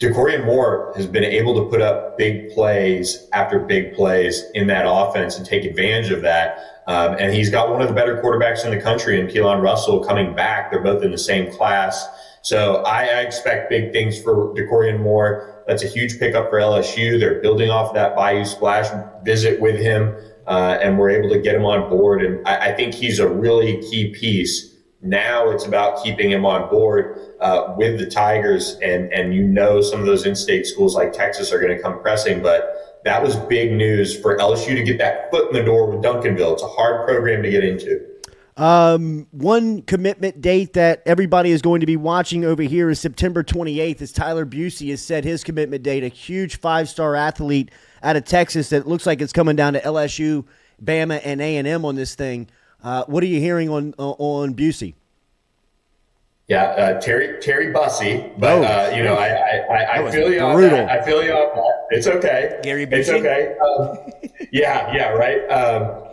Dakorien 0.00 0.44
Moore 0.44 0.92
has 0.96 1.06
been 1.06 1.24
able 1.24 1.54
to 1.54 1.70
put 1.70 1.80
up 1.80 2.18
big 2.18 2.50
plays 2.50 3.28
after 3.32 3.60
big 3.60 3.94
plays 3.94 4.42
in 4.54 4.66
that 4.66 4.84
offense 4.86 5.38
and 5.38 5.46
take 5.46 5.64
advantage 5.64 6.10
of 6.10 6.20
that. 6.22 6.58
Um, 6.86 7.16
and 7.18 7.32
he's 7.32 7.48
got 7.48 7.70
one 7.70 7.80
of 7.80 7.88
the 7.88 7.94
better 7.94 8.20
quarterbacks 8.20 8.64
in 8.64 8.70
the 8.70 8.80
country 8.80 9.18
and 9.18 9.30
Keelan 9.30 9.62
Russell 9.62 10.04
coming 10.04 10.34
back. 10.34 10.70
They're 10.70 10.82
both 10.82 11.02
in 11.02 11.10
the 11.10 11.18
same 11.18 11.50
class. 11.50 12.06
So 12.44 12.82
I, 12.82 13.04
I 13.04 13.20
expect 13.20 13.70
big 13.70 13.92
things 13.92 14.20
for 14.20 14.54
Dakorien 14.54 15.00
Moore. 15.00 15.64
That's 15.66 15.82
a 15.82 15.86
huge 15.86 16.18
pickup 16.18 16.50
for 16.50 16.58
LSU. 16.58 17.18
They're 17.18 17.40
building 17.40 17.70
off 17.70 17.94
that 17.94 18.14
Bayou 18.14 18.44
Splash 18.44 18.86
visit 19.24 19.62
with 19.62 19.80
him, 19.80 20.14
uh, 20.46 20.76
and 20.82 20.98
we're 20.98 21.08
able 21.08 21.30
to 21.30 21.40
get 21.40 21.54
him 21.54 21.64
on 21.64 21.88
board. 21.88 22.22
And 22.22 22.46
I, 22.46 22.68
I, 22.68 22.72
think 22.74 22.92
he's 22.92 23.18
a 23.18 23.26
really 23.26 23.80
key 23.80 24.10
piece. 24.10 24.74
Now 25.00 25.48
it's 25.48 25.64
about 25.64 26.04
keeping 26.04 26.30
him 26.30 26.44
on 26.44 26.68
board 26.68 27.18
uh, 27.40 27.74
with 27.78 27.98
the 27.98 28.06
Tigers, 28.06 28.76
and 28.82 29.10
and 29.10 29.34
you 29.34 29.42
know 29.42 29.80
some 29.80 30.00
of 30.00 30.06
those 30.06 30.26
in-state 30.26 30.66
schools 30.66 30.94
like 30.94 31.14
Texas 31.14 31.50
are 31.50 31.58
going 31.58 31.74
to 31.74 31.82
come 31.82 31.98
pressing, 32.02 32.42
but 32.42 33.00
that 33.06 33.22
was 33.22 33.36
big 33.36 33.72
news 33.72 34.18
for 34.20 34.36
LSU 34.36 34.74
to 34.74 34.82
get 34.82 34.98
that 34.98 35.30
foot 35.30 35.48
in 35.48 35.54
the 35.54 35.64
door 35.64 35.90
with 35.90 36.04
Duncanville. 36.04 36.52
It's 36.52 36.62
a 36.62 36.68
hard 36.68 37.06
program 37.06 37.42
to 37.42 37.50
get 37.50 37.64
into. 37.64 38.13
Um, 38.56 39.26
one 39.32 39.82
commitment 39.82 40.40
date 40.40 40.74
that 40.74 41.02
everybody 41.06 41.50
is 41.50 41.60
going 41.60 41.80
to 41.80 41.86
be 41.86 41.96
watching 41.96 42.44
over 42.44 42.62
here 42.62 42.88
is 42.88 43.00
September 43.00 43.42
28th, 43.42 44.00
as 44.00 44.12
Tyler 44.12 44.44
Bussey 44.44 44.90
has 44.90 45.02
set 45.02 45.24
his 45.24 45.42
commitment 45.42 45.82
date. 45.82 46.04
A 46.04 46.08
huge 46.08 46.58
five-star 46.60 47.16
athlete 47.16 47.72
out 48.02 48.14
of 48.16 48.24
Texas 48.24 48.68
that 48.68 48.86
looks 48.86 49.06
like 49.06 49.20
it's 49.20 49.32
coming 49.32 49.56
down 49.56 49.72
to 49.72 49.80
LSU, 49.80 50.44
Bama, 50.82 51.20
and 51.24 51.40
A 51.40 51.56
and 51.56 51.66
M 51.66 51.84
on 51.84 51.96
this 51.96 52.14
thing. 52.14 52.46
Uh, 52.82 53.04
what 53.06 53.22
are 53.24 53.26
you 53.26 53.40
hearing 53.40 53.68
on 53.70 53.92
on 53.98 54.52
Bussey? 54.52 54.94
Yeah, 56.46 56.64
uh, 56.64 57.00
Terry 57.00 57.40
Terry 57.40 57.72
Bussey, 57.72 58.30
but 58.38 58.52
Oh. 58.58 58.62
uh, 58.62 58.92
you 58.94 59.02
know 59.02 59.14
I 59.14 59.28
I, 59.28 59.56
I, 59.58 60.06
I 60.06 60.10
feel 60.12 60.30
you 60.30 60.40
on 60.40 60.60
that. 60.60 60.90
I 60.90 61.02
feel 61.02 61.24
you 61.24 61.32
on 61.32 61.56
that. 61.56 61.96
It's 61.96 62.06
okay. 62.06 62.60
Gary 62.62 62.82
it's 62.84 63.08
okay. 63.08 63.56
Um, 63.66 63.98
yeah, 64.52 64.92
yeah, 64.94 65.08
right. 65.08 65.40
Um, 65.48 66.04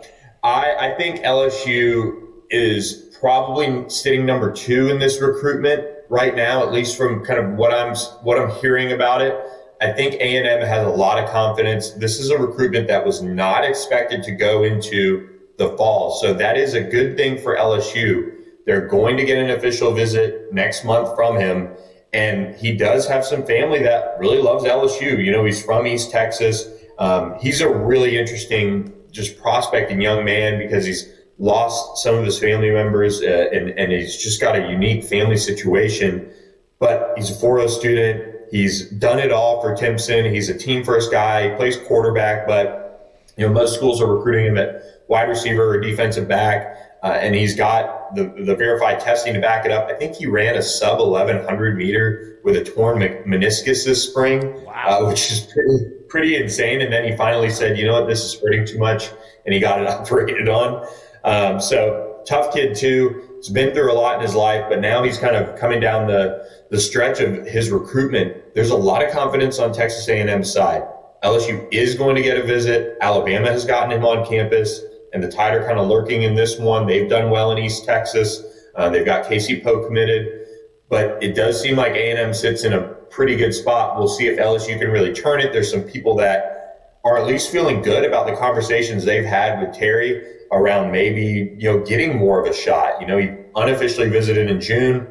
I 0.42 0.88
I 0.92 0.94
think 0.96 1.20
LSU 1.20 2.21
is 2.52 3.10
probably 3.18 3.88
sitting 3.88 4.24
number 4.26 4.52
two 4.52 4.88
in 4.88 4.98
this 4.98 5.20
recruitment 5.20 5.84
right 6.08 6.36
now, 6.36 6.62
at 6.62 6.72
least 6.72 6.96
from 6.96 7.24
kind 7.24 7.40
of 7.40 7.54
what 7.54 7.72
I'm 7.72 7.96
what 8.22 8.38
I'm 8.38 8.50
hearing 8.60 8.92
about 8.92 9.22
it. 9.22 9.34
I 9.80 9.90
think 9.90 10.14
A 10.14 10.36
and 10.36 10.46
M 10.46 10.60
has 10.60 10.86
a 10.86 10.90
lot 10.90 11.22
of 11.22 11.28
confidence. 11.30 11.90
This 11.90 12.20
is 12.20 12.30
a 12.30 12.38
recruitment 12.38 12.86
that 12.88 13.04
was 13.04 13.22
not 13.22 13.64
expected 13.64 14.22
to 14.24 14.32
go 14.32 14.62
into 14.62 15.28
the 15.58 15.70
fall, 15.76 16.12
so 16.20 16.32
that 16.34 16.56
is 16.56 16.74
a 16.74 16.82
good 16.82 17.16
thing 17.16 17.38
for 17.38 17.56
LSU. 17.56 18.32
They're 18.64 18.86
going 18.86 19.16
to 19.16 19.24
get 19.24 19.38
an 19.38 19.50
official 19.50 19.92
visit 19.92 20.52
next 20.52 20.84
month 20.84 21.14
from 21.16 21.36
him. 21.36 21.70
And 22.12 22.54
he 22.54 22.76
does 22.76 23.08
have 23.08 23.24
some 23.24 23.44
family 23.44 23.82
that 23.82 24.16
really 24.18 24.40
loves 24.40 24.64
LSU. 24.64 25.24
You 25.24 25.32
know, 25.32 25.44
he's 25.44 25.64
from 25.64 25.86
East 25.86 26.10
Texas. 26.10 26.68
Um, 26.98 27.36
he's 27.40 27.60
a 27.60 27.68
really 27.68 28.18
interesting, 28.18 28.92
just 29.10 29.40
prospecting 29.40 30.00
young 30.00 30.24
man 30.24 30.58
because 30.58 30.84
he's 30.84 31.08
lost 31.42 32.00
some 32.00 32.14
of 32.14 32.24
his 32.24 32.38
family 32.38 32.70
members 32.70 33.20
uh, 33.20 33.48
and, 33.52 33.70
and 33.70 33.90
he's 33.90 34.16
just 34.16 34.40
got 34.40 34.54
a 34.54 34.70
unique 34.70 35.02
family 35.02 35.36
situation. 35.36 36.30
But 36.78 37.12
he's 37.16 37.30
a 37.30 37.34
4 37.34 37.68
student. 37.68 38.32
He's 38.52 38.88
done 38.90 39.18
it 39.18 39.32
all 39.32 39.60
for 39.60 39.74
Timpson. 39.74 40.32
He's 40.32 40.48
a 40.48 40.56
team 40.56 40.84
first 40.84 41.10
guy. 41.10 41.50
He 41.50 41.56
plays 41.56 41.76
quarterback, 41.76 42.46
but 42.46 43.28
you 43.36 43.46
know, 43.46 43.52
most 43.52 43.74
schools 43.74 44.00
are 44.00 44.06
recruiting 44.06 44.46
him 44.46 44.58
at 44.58 44.82
wide 45.08 45.28
receiver 45.28 45.68
or 45.68 45.80
defensive 45.80 46.28
back. 46.28 46.76
Uh, 47.02 47.18
and 47.20 47.34
he's 47.34 47.56
got 47.56 48.14
the, 48.14 48.32
the 48.46 48.54
verified 48.54 49.00
testing 49.00 49.34
to 49.34 49.40
back 49.40 49.64
it 49.64 49.72
up. 49.72 49.88
I 49.88 49.94
think 49.94 50.14
he 50.14 50.26
ran 50.26 50.54
a 50.54 50.62
sub 50.62 51.00
1100 51.00 51.76
meter 51.76 52.38
with 52.44 52.56
a 52.56 52.62
torn 52.62 53.00
meniscus 53.00 53.84
this 53.84 54.08
spring, 54.08 54.64
uh, 54.72 55.00
which 55.06 55.32
is 55.32 55.40
pretty, 55.40 55.90
pretty 56.08 56.36
insane. 56.36 56.80
And 56.80 56.92
then 56.92 57.04
he 57.10 57.16
finally 57.16 57.50
said, 57.50 57.76
you 57.76 57.86
know 57.86 57.94
what, 57.94 58.08
this 58.08 58.22
is 58.22 58.40
hurting 58.40 58.64
too 58.64 58.78
much. 58.78 59.10
And 59.44 59.52
he 59.52 59.58
got 59.58 59.80
it 59.80 59.88
operated 59.88 60.48
on. 60.48 60.86
Um, 61.24 61.60
so 61.60 62.22
tough 62.26 62.52
kid 62.52 62.76
too. 62.76 63.28
He's 63.36 63.48
been 63.48 63.74
through 63.74 63.92
a 63.92 63.94
lot 63.94 64.16
in 64.16 64.22
his 64.22 64.34
life, 64.34 64.66
but 64.68 64.80
now 64.80 65.02
he's 65.02 65.18
kind 65.18 65.36
of 65.36 65.58
coming 65.58 65.80
down 65.80 66.06
the, 66.06 66.48
the 66.70 66.80
stretch 66.80 67.20
of 67.20 67.46
his 67.46 67.70
recruitment. 67.70 68.54
There's 68.54 68.70
a 68.70 68.76
lot 68.76 69.04
of 69.04 69.12
confidence 69.12 69.58
on 69.58 69.72
Texas 69.72 70.08
A&M's 70.08 70.52
side. 70.52 70.82
LSU 71.24 71.66
is 71.72 71.94
going 71.94 72.16
to 72.16 72.22
get 72.22 72.36
a 72.36 72.42
visit. 72.42 72.96
Alabama 73.00 73.48
has 73.48 73.64
gotten 73.64 73.92
him 73.92 74.04
on 74.04 74.26
campus 74.26 74.80
and 75.12 75.22
the 75.22 75.30
Tide 75.30 75.54
are 75.54 75.64
kind 75.64 75.78
of 75.78 75.88
lurking 75.88 76.22
in 76.22 76.34
this 76.34 76.58
one. 76.58 76.86
They've 76.86 77.08
done 77.08 77.30
well 77.30 77.52
in 77.52 77.58
East 77.58 77.84
Texas. 77.84 78.42
Uh, 78.74 78.88
they've 78.88 79.04
got 79.04 79.28
Casey 79.28 79.60
Poe 79.60 79.84
committed, 79.84 80.46
but 80.88 81.22
it 81.22 81.34
does 81.34 81.60
seem 81.60 81.76
like 81.76 81.92
A&M 81.92 82.32
sits 82.32 82.64
in 82.64 82.72
a 82.72 82.82
pretty 83.10 83.36
good 83.36 83.52
spot. 83.52 83.98
We'll 83.98 84.08
see 84.08 84.26
if 84.26 84.38
LSU 84.38 84.78
can 84.78 84.90
really 84.90 85.12
turn 85.12 85.40
it. 85.40 85.52
There's 85.52 85.70
some 85.70 85.82
people 85.82 86.16
that 86.16 86.61
are 87.04 87.18
at 87.18 87.26
least 87.26 87.50
feeling 87.50 87.82
good 87.82 88.04
about 88.04 88.26
the 88.26 88.36
conversations 88.36 89.04
they've 89.04 89.24
had 89.24 89.60
with 89.60 89.74
Terry 89.74 90.22
around 90.52 90.92
maybe 90.92 91.56
you 91.58 91.72
know 91.72 91.80
getting 91.84 92.16
more 92.16 92.40
of 92.40 92.50
a 92.50 92.54
shot. 92.54 93.00
You 93.00 93.06
know, 93.06 93.18
he 93.18 93.30
unofficially 93.56 94.08
visited 94.08 94.50
in 94.50 94.60
June. 94.60 95.08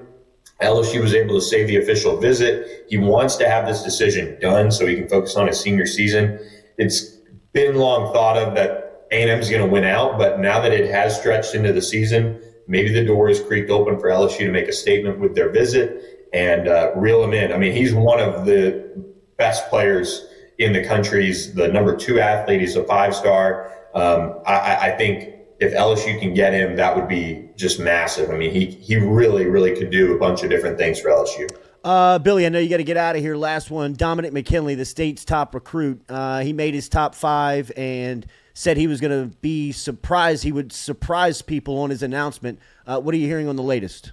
LSU 0.62 1.02
was 1.02 1.16
able 1.16 1.34
to 1.36 1.42
save 1.42 1.68
the 1.68 1.78
official 1.78 2.18
visit. 2.18 2.86
He 2.88 2.98
wants 2.98 3.36
to 3.38 3.50
have 3.50 3.66
this 3.66 3.84
decision 3.84 4.40
done 4.40 4.72
so 4.72 4.86
he 4.86 4.96
can 4.96 5.10
focus 5.10 5.36
on 5.36 5.48
his 5.48 5.60
senior 5.60 5.88
season. 5.88 6.40
It's 6.78 7.18
been 7.52 7.76
long 7.76 8.14
thought 8.14 8.38
of 8.38 8.54
that 8.56 9.08
A&M 9.12 9.40
is 9.40 9.50
going 9.50 9.64
to 9.64 9.68
win 9.68 9.84
out, 9.84 10.20
but 10.20 10.40
now 10.40 10.62
that 10.62 10.72
it 10.72 10.90
has 10.92 11.20
stretched 11.20 11.56
into 11.56 11.74
the 11.74 11.82
season, 11.82 12.40
maybe 12.68 12.94
the 12.94 13.04
door 13.04 13.28
is 13.28 13.42
creaked 13.42 13.72
open 13.72 14.00
for 14.00 14.10
LSU 14.10 14.40
to 14.40 14.52
make 14.52 14.68
a 14.68 14.74
statement 14.74 15.20
with 15.20 15.34
their 15.34 15.50
visit 15.50 16.30
and 16.32 16.68
uh, 16.68 16.92
reel 16.96 17.24
him 17.24 17.34
in. 17.34 17.52
I 17.52 17.58
mean, 17.58 17.74
he's 17.74 17.94
one 17.94 18.20
of 18.20 18.46
the 18.46 19.04
best 19.38 19.68
players 19.70 20.28
in 20.58 20.74
the 20.74 20.84
country. 20.84 21.26
He's 21.26 21.54
the 21.54 21.68
number 21.68 21.96
two 21.96 22.20
athlete. 22.20 22.62
He's 22.62 22.76
a 22.76 22.84
five 22.84 23.16
star. 23.16 23.72
Um, 23.94 24.40
I, 24.46 24.92
I 24.92 24.98
think 24.98 25.36
if 25.60 25.74
LSU 25.74 26.20
can 26.20 26.34
get 26.34 26.54
him, 26.54 26.76
that 26.76 26.96
would 26.96 27.08
be 27.08 27.50
just 27.56 27.80
massive. 27.80 28.30
I 28.30 28.38
mean, 28.38 28.52
he 28.52 28.66
he 28.66 28.96
really, 28.98 29.46
really 29.46 29.76
could 29.76 29.92
do 29.92 30.16
a 30.16 30.20
bunch 30.20 30.44
of 30.44 30.50
different 30.50 30.78
things 30.78 31.00
for 31.00 31.10
LSU. 31.10 31.50
Uh, 31.84 32.20
Billy, 32.20 32.46
I 32.46 32.50
know 32.50 32.60
you 32.60 32.70
got 32.70 32.78
to 32.78 32.84
get 32.84 32.98
out 32.98 33.16
of 33.16 33.22
here. 33.22 33.36
Last 33.36 33.72
one, 33.72 33.94
Dominic 33.94 34.34
McKinley, 34.34 34.76
the 34.76 34.86
state's 34.86 35.26
top 35.26 35.56
recruit. 35.56 36.02
Uh, 36.08 36.42
he 36.42 36.54
made 36.54 36.76
his 36.76 36.88
top 36.88 37.16
five 37.16 37.72
and 37.76 38.26
said 38.54 38.78
he 38.78 38.86
was 38.88 39.02
going 39.02 39.30
to 39.30 39.36
be 39.38 39.72
surprised. 39.72 40.44
He 40.44 40.52
would 40.52 40.72
surprise 40.72 41.42
people 41.42 41.80
on 41.80 41.90
his 41.90 42.04
announcement. 42.04 42.60
Uh, 42.86 43.00
what 43.00 43.16
are 43.16 43.18
you 43.18 43.28
hearing 43.28 43.48
on 43.48 43.56
the 43.56 43.64
latest? 43.64 44.12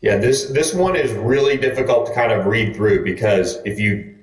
Yeah, 0.00 0.16
this 0.18 0.50
this 0.50 0.72
one 0.72 0.94
is 0.94 1.12
really 1.12 1.56
difficult 1.56 2.06
to 2.06 2.14
kind 2.14 2.30
of 2.30 2.46
read 2.46 2.76
through 2.76 3.02
because 3.02 3.58
if 3.64 3.80
you 3.80 4.17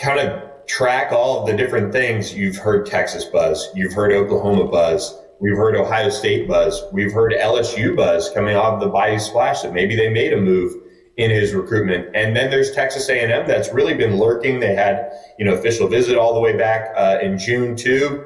kind 0.00 0.20
of 0.20 0.66
track 0.66 1.12
all 1.12 1.40
of 1.40 1.46
the 1.46 1.56
different 1.56 1.92
things, 1.92 2.34
you've 2.34 2.56
heard 2.56 2.86
Texas 2.86 3.24
buzz, 3.24 3.68
you've 3.74 3.92
heard 3.92 4.12
Oklahoma 4.12 4.64
buzz, 4.64 5.18
we've 5.40 5.56
heard 5.56 5.76
Ohio 5.76 6.10
State 6.10 6.46
buzz, 6.46 6.82
we've 6.92 7.12
heard 7.12 7.32
LSU 7.32 7.96
buzz 7.96 8.30
coming 8.30 8.56
off 8.56 8.80
the 8.80 8.88
Bayou 8.88 9.18
Splash 9.18 9.62
that 9.62 9.72
maybe 9.72 9.96
they 9.96 10.10
made 10.10 10.32
a 10.32 10.40
move 10.40 10.74
in 11.16 11.30
his 11.30 11.52
recruitment, 11.52 12.14
and 12.14 12.36
then 12.36 12.48
there's 12.48 12.70
Texas 12.70 13.08
A&M 13.08 13.46
that's 13.48 13.72
really 13.72 13.94
been 13.94 14.18
lurking. 14.18 14.60
They 14.60 14.74
had 14.74 15.10
you 15.36 15.44
know 15.44 15.54
official 15.54 15.88
visit 15.88 16.16
all 16.16 16.32
the 16.32 16.40
way 16.40 16.56
back 16.56 16.92
uh, 16.96 17.18
in 17.20 17.36
June 17.38 17.74
too. 17.74 18.24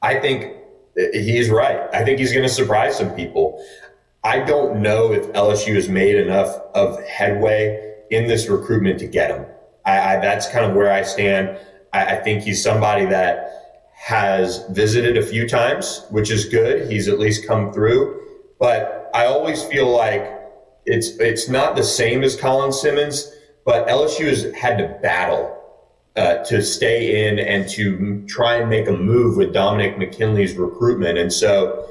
I 0.00 0.18
think 0.18 0.56
he's 0.96 1.50
right. 1.50 1.82
I 1.92 2.02
think 2.02 2.18
he's 2.18 2.32
going 2.32 2.44
to 2.44 2.52
surprise 2.52 2.96
some 2.96 3.14
people. 3.14 3.62
I 4.24 4.40
don't 4.40 4.80
know 4.80 5.12
if 5.12 5.26
LSU 5.32 5.74
has 5.74 5.90
made 5.90 6.16
enough 6.16 6.48
of 6.74 7.02
headway 7.04 7.96
in 8.10 8.26
this 8.26 8.48
recruitment 8.48 8.98
to 9.00 9.06
get 9.06 9.30
him. 9.30 9.46
I, 9.84 10.16
I, 10.16 10.20
that's 10.20 10.48
kind 10.50 10.64
of 10.64 10.74
where 10.74 10.92
I 10.92 11.02
stand. 11.02 11.58
I, 11.92 12.16
I 12.16 12.16
think 12.16 12.42
he's 12.42 12.62
somebody 12.62 13.06
that 13.06 13.90
has 13.94 14.64
visited 14.70 15.16
a 15.16 15.22
few 15.22 15.48
times, 15.48 16.06
which 16.10 16.30
is 16.30 16.46
good. 16.46 16.90
He's 16.90 17.08
at 17.08 17.18
least 17.18 17.46
come 17.46 17.72
through. 17.72 18.20
But 18.58 19.10
I 19.14 19.26
always 19.26 19.62
feel 19.64 19.88
like 19.88 20.40
it's 20.86 21.08
it's 21.18 21.48
not 21.48 21.76
the 21.76 21.82
same 21.82 22.22
as 22.22 22.36
Colin 22.36 22.72
Simmons, 22.72 23.30
but 23.64 23.86
LSU 23.88 24.28
has 24.28 24.52
had 24.54 24.78
to 24.78 24.98
battle 25.02 25.56
uh, 26.16 26.38
to 26.44 26.62
stay 26.62 27.28
in 27.28 27.38
and 27.38 27.68
to 27.70 28.24
try 28.26 28.56
and 28.56 28.68
make 28.68 28.88
a 28.88 28.92
move 28.92 29.36
with 29.36 29.52
Dominic 29.52 29.98
McKinley's 29.98 30.56
recruitment. 30.56 31.18
And 31.18 31.32
so 31.32 31.86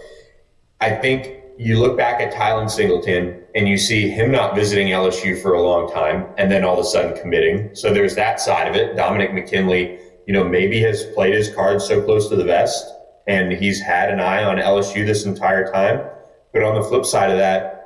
I 0.82 0.92
think 0.92 1.36
you 1.58 1.80
look 1.80 1.98
back 1.98 2.22
at 2.22 2.34
Tylen 2.34 2.70
Singleton 2.70 3.39
and 3.56 3.68
you 3.68 3.78
see 3.78 4.10
him 4.10 4.32
not 4.32 4.56
visiting 4.56 4.88
LSU 4.88 5.42
for 5.42 5.54
a 5.54 5.62
long 5.62 5.92
time 5.92 6.28
and 6.38 6.52
then 6.52 6.64
all 6.64 6.74
of 6.74 6.80
a 6.80 6.84
sudden 6.84 7.20
committing. 7.20 7.74
So 7.74 7.94
there's 7.94 8.16
that 8.16 8.40
side 8.40 8.68
of 8.68 8.76
it. 8.76 8.96
Dominic 8.96 9.34
McKinley, 9.34 10.00
you 10.28 10.34
know, 10.34 10.44
maybe 10.44 10.80
has 10.82 11.06
played 11.16 11.34
his 11.34 11.54
cards 11.54 11.86
so 11.86 12.02
close 12.02 12.30
to 12.30 12.36
the 12.36 12.44
vest 12.44 12.86
and 13.28 13.52
he's 13.52 13.82
had 13.82 14.10
an 14.10 14.20
eye 14.20 14.44
on 14.44 14.58
LSU 14.58 15.06
this 15.06 15.26
entire 15.26 15.72
time. 15.72 16.06
But 16.54 16.64
on 16.64 16.76
the 16.76 16.88
flip 16.88 17.06
side 17.06 17.32
of 17.32 17.38
that, 17.38 17.80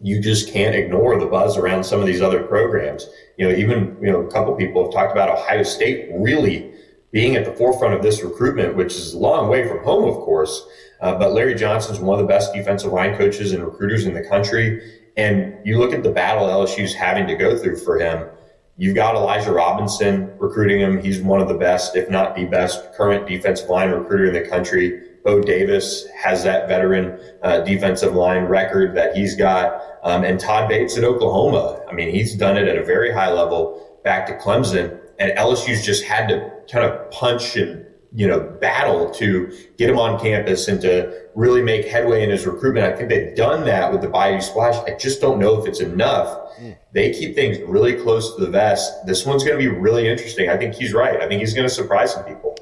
you 0.00 0.20
just 0.20 0.52
can't 0.52 0.74
ignore 0.74 1.18
the 1.18 1.26
buzz 1.26 1.56
around 1.56 1.84
some 1.84 2.00
of 2.00 2.06
these 2.06 2.20
other 2.20 2.42
programs. 2.42 3.08
You 3.38 3.48
know, 3.48 3.56
even, 3.56 3.96
you 4.00 4.10
know, 4.10 4.20
a 4.20 4.30
couple 4.30 4.54
people 4.54 4.84
have 4.84 4.92
talked 4.92 5.12
about 5.12 5.30
Ohio 5.30 5.62
State 5.62 6.10
really 6.14 6.72
being 7.12 7.36
at 7.36 7.44
the 7.44 7.52
forefront 7.52 7.94
of 7.94 8.02
this 8.02 8.22
recruitment, 8.22 8.76
which 8.76 8.94
is 8.94 9.14
a 9.14 9.18
long 9.18 9.48
way 9.48 9.66
from 9.66 9.82
home, 9.82 10.04
of 10.04 10.16
course. 10.16 10.66
Uh, 11.00 11.18
but 11.18 11.32
Larry 11.32 11.54
Johnson 11.54 11.94
is 11.94 12.00
one 12.00 12.18
of 12.18 12.26
the 12.26 12.28
best 12.28 12.52
defensive 12.52 12.92
line 12.92 13.16
coaches 13.16 13.52
and 13.52 13.64
recruiters 13.64 14.06
in 14.06 14.14
the 14.14 14.22
country. 14.22 14.82
And 15.16 15.56
you 15.64 15.78
look 15.78 15.92
at 15.92 16.02
the 16.02 16.10
battle 16.10 16.46
LSU's 16.46 16.94
having 16.94 17.26
to 17.26 17.34
go 17.34 17.56
through 17.56 17.76
for 17.76 17.98
him. 17.98 18.28
You've 18.76 18.94
got 18.94 19.14
Elijah 19.14 19.52
Robinson 19.52 20.36
recruiting 20.38 20.80
him. 20.80 21.02
He's 21.02 21.22
one 21.22 21.40
of 21.40 21.48
the 21.48 21.54
best, 21.54 21.96
if 21.96 22.10
not 22.10 22.36
the 22.36 22.44
best, 22.44 22.92
current 22.92 23.26
defensive 23.26 23.70
line 23.70 23.90
recruiter 23.90 24.26
in 24.26 24.34
the 24.34 24.48
country. 24.48 25.02
Bo 25.24 25.40
Davis 25.40 26.06
has 26.14 26.44
that 26.44 26.68
veteran 26.68 27.18
uh, 27.42 27.60
defensive 27.60 28.14
line 28.14 28.44
record 28.44 28.94
that 28.94 29.16
he's 29.16 29.34
got. 29.34 29.82
Um, 30.04 30.22
and 30.22 30.38
Todd 30.38 30.68
Bates 30.68 30.98
at 30.98 31.04
Oklahoma. 31.04 31.80
I 31.88 31.94
mean, 31.94 32.10
he's 32.10 32.34
done 32.34 32.58
it 32.58 32.68
at 32.68 32.76
a 32.76 32.84
very 32.84 33.12
high 33.12 33.32
level 33.32 33.98
back 34.04 34.26
to 34.26 34.36
Clemson. 34.36 35.00
And 35.18 35.32
LSU's 35.38 35.84
just 35.84 36.04
had 36.04 36.28
to 36.28 36.52
kind 36.70 36.84
of 36.84 37.10
punch 37.10 37.56
and 37.56 37.85
you 38.16 38.26
know, 38.26 38.40
battle 38.40 39.10
to 39.10 39.54
get 39.76 39.90
him 39.90 39.98
on 39.98 40.18
campus 40.18 40.68
and 40.68 40.80
to 40.80 41.28
really 41.34 41.62
make 41.62 41.84
headway 41.84 42.22
in 42.22 42.30
his 42.30 42.46
recruitment. 42.46 42.86
I 42.86 42.96
think 42.96 43.10
they've 43.10 43.36
done 43.36 43.66
that 43.66 43.92
with 43.92 44.00
the 44.00 44.08
Bayou 44.08 44.40
Splash. 44.40 44.74
I 44.90 44.96
just 44.96 45.20
don't 45.20 45.38
know 45.38 45.60
if 45.60 45.68
it's 45.68 45.80
enough. 45.80 46.56
Mm. 46.58 46.78
They 46.94 47.12
keep 47.12 47.34
things 47.34 47.58
really 47.68 47.92
close 47.92 48.34
to 48.34 48.40
the 48.40 48.50
vest. 48.50 49.04
This 49.04 49.26
one's 49.26 49.44
going 49.44 49.60
to 49.60 49.62
be 49.62 49.68
really 49.68 50.08
interesting. 50.08 50.48
I 50.48 50.56
think 50.56 50.74
he's 50.74 50.94
right. 50.94 51.20
I 51.20 51.28
think 51.28 51.40
he's 51.40 51.52
going 51.52 51.68
to 51.68 51.74
surprise 51.74 52.14
some 52.14 52.24
people. 52.24 52.56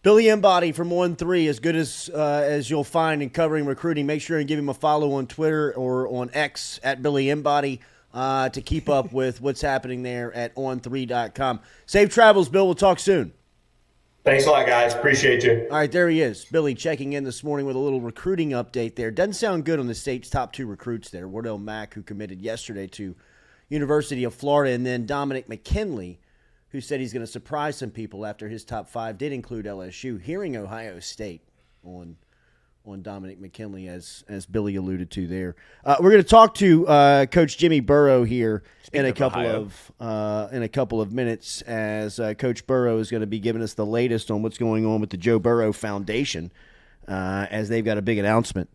Billy 0.00 0.30
Embody 0.30 0.72
from 0.72 0.90
On 0.90 1.16
Three, 1.16 1.48
as 1.48 1.60
good 1.60 1.76
as 1.76 2.10
uh, 2.12 2.42
as 2.42 2.70
you'll 2.70 2.82
find 2.82 3.22
in 3.22 3.28
covering 3.28 3.66
recruiting. 3.66 4.06
Make 4.06 4.22
sure 4.22 4.38
and 4.38 4.48
give 4.48 4.58
him 4.58 4.70
a 4.70 4.74
follow 4.74 5.12
on 5.12 5.26
Twitter 5.26 5.74
or 5.74 6.08
on 6.08 6.30
X 6.32 6.80
at 6.82 7.02
Billy 7.02 7.28
Embody 7.28 7.80
uh, 8.14 8.48
to 8.48 8.62
keep 8.62 8.88
up 8.88 9.12
with 9.12 9.42
what's 9.42 9.60
happening 9.60 10.02
there 10.02 10.32
at 10.32 10.54
on3.com. 10.54 11.60
Safe 11.84 12.08
travels, 12.08 12.48
Bill. 12.48 12.64
We'll 12.64 12.74
talk 12.74 12.98
soon. 12.98 13.34
Thanks 14.24 14.46
a 14.46 14.50
lot, 14.50 14.66
guys. 14.66 14.94
Appreciate 14.94 15.44
you. 15.44 15.66
All 15.70 15.76
right, 15.76 15.92
there 15.92 16.08
he 16.08 16.22
is. 16.22 16.46
Billy 16.46 16.74
checking 16.74 17.12
in 17.12 17.24
this 17.24 17.44
morning 17.44 17.66
with 17.66 17.76
a 17.76 17.78
little 17.78 18.00
recruiting 18.00 18.50
update 18.50 18.96
there. 18.96 19.10
Doesn't 19.10 19.34
sound 19.34 19.66
good 19.66 19.78
on 19.78 19.86
the 19.86 19.94
state's 19.94 20.30
top 20.30 20.54
two 20.54 20.66
recruits 20.66 21.10
there. 21.10 21.28
Wardell 21.28 21.58
Mack, 21.58 21.92
who 21.92 22.02
committed 22.02 22.40
yesterday 22.40 22.86
to 22.86 23.14
University 23.68 24.24
of 24.24 24.34
Florida, 24.34 24.74
and 24.74 24.86
then 24.86 25.04
Dominic 25.04 25.46
McKinley, 25.46 26.20
who 26.70 26.80
said 26.80 27.00
he's 27.00 27.12
going 27.12 27.24
to 27.24 27.30
surprise 27.30 27.76
some 27.76 27.90
people 27.90 28.24
after 28.24 28.48
his 28.48 28.64
top 28.64 28.88
five 28.88 29.18
did 29.18 29.30
include 29.30 29.66
LSU. 29.66 30.18
Hearing 30.18 30.56
Ohio 30.56 31.00
State 31.00 31.42
on 31.82 32.16
on 32.86 33.00
Dominic 33.02 33.40
McKinley, 33.40 33.88
as 33.88 34.24
as 34.28 34.44
Billy 34.46 34.76
alluded 34.76 35.10
to 35.12 35.26
there. 35.26 35.56
Uh, 35.84 35.96
we're 36.00 36.10
going 36.10 36.22
to 36.22 36.28
talk 36.28 36.54
to 36.56 36.86
uh, 36.86 37.26
Coach 37.26 37.56
Jimmy 37.56 37.80
Burrow 37.80 38.24
here 38.24 38.62
in 38.92 39.06
a 39.06 39.08
of 39.08 39.14
couple 39.14 39.40
Ohio. 39.40 39.60
of 39.62 39.92
uh, 40.00 40.48
in 40.52 40.62
a 40.62 40.68
couple 40.68 41.00
of 41.00 41.12
minutes, 41.12 41.62
as 41.62 42.20
uh, 42.20 42.34
Coach 42.34 42.66
Burrow 42.66 42.98
is 42.98 43.10
going 43.10 43.22
to 43.22 43.26
be 43.26 43.38
giving 43.38 43.62
us 43.62 43.74
the 43.74 43.86
latest 43.86 44.30
on 44.30 44.42
what's 44.42 44.58
going 44.58 44.84
on 44.84 45.00
with 45.00 45.10
the 45.10 45.16
Joe 45.16 45.38
Burrow 45.38 45.72
Foundation, 45.72 46.52
uh, 47.08 47.46
as 47.50 47.68
they've 47.68 47.84
got 47.84 47.96
a 47.96 48.02
big 48.02 48.18
announcement 48.18 48.68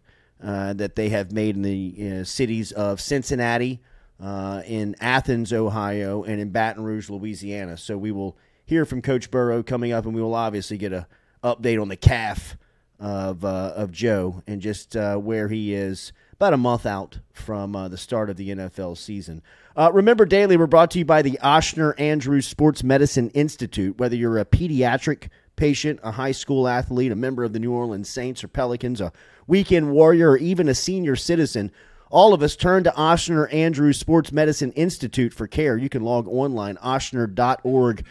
uh, 0.44 0.74
that 0.74 0.96
they 0.96 1.10
have 1.10 1.32
made 1.32 1.56
in 1.56 1.62
the 1.62 2.20
uh, 2.22 2.24
cities 2.24 2.72
of 2.72 3.00
Cincinnati, 3.00 3.80
uh, 4.20 4.64
in 4.66 4.96
Athens, 5.00 5.54
Ohio, 5.54 6.24
and 6.24 6.42
in 6.42 6.50
Baton 6.50 6.84
Rouge, 6.84 7.10
Louisiana. 7.10 7.78
So 7.78 7.98
we 7.98 8.12
will 8.12 8.38
hear 8.66 8.86
from 8.86 9.04
Coach 9.04 9.30
Burrow 9.30 9.62
coming 9.62 9.92
up, 9.92 10.06
and 10.06 10.16
we 10.16 10.22
will 10.22 10.36
obviously 10.36 10.78
get 10.78 10.94
a 10.94 11.08
update 11.44 11.80
on 11.80 11.90
the 11.90 11.96
calf 11.96 12.58
of 13.00 13.46
uh, 13.46 13.74
of 13.76 13.92
Joe 13.92 14.44
and 14.48 14.62
just 14.62 14.96
uh, 14.96 15.16
where 15.18 15.48
he 15.48 15.74
is 15.74 16.12
about 16.34 16.54
a 16.54 16.58
month 16.58 16.86
out 16.86 17.20
from 17.34 17.76
uh, 17.76 17.88
the 17.88 17.98
start 17.98 18.30
of 18.30 18.38
the 18.38 18.50
NFL 18.50 18.98
season. 18.98 19.42
Uh, 19.76 19.92
remember, 19.94 20.26
Daily, 20.26 20.58
we're 20.58 20.68
brought 20.68 20.92
to 20.92 21.00
you 21.00 21.06
by 21.06 21.22
the 21.22 21.40
Ochsner 21.44 21.94
Andrews 22.00 22.48
Sports 22.48 22.84
Medicine 22.84 23.30
Institute. 23.32 23.98
Whether 23.98 24.16
you're 24.16 24.38
a 24.38 24.46
pediatric 24.46 25.30
patient, 25.56 26.00
a 26.04 26.12
high 26.12 26.32
school 26.32 26.68
athlete, 26.68 27.12
a 27.12 27.16
member 27.16 27.44
of 27.44 27.54
the 27.54 27.60
New 27.60 27.74
Orleans 27.74 28.10
Saints 28.10 28.44
or 28.44 28.48
Pelicans, 28.48 29.02
a 29.02 29.12
weekend 29.48 29.92
warrior, 29.92 30.32
or 30.32 30.38
even 30.38 30.70
a 30.70 30.76
senior 30.76 31.16
citizen, 31.16 31.72
all 32.10 32.34
of 32.34 32.42
us 32.42 32.56
turn 32.56 32.84
to 32.86 32.92
Ochsner 32.92 33.54
Andrews 33.54 34.00
Sports 34.00 34.32
Medicine 34.32 34.72
Institute 34.72 35.34
for 35.34 35.48
care. 35.48 35.78
You 35.78 35.90
can 35.90 36.04
log 36.04 36.28
online, 36.28 36.78
ochsner.org 36.78 38.06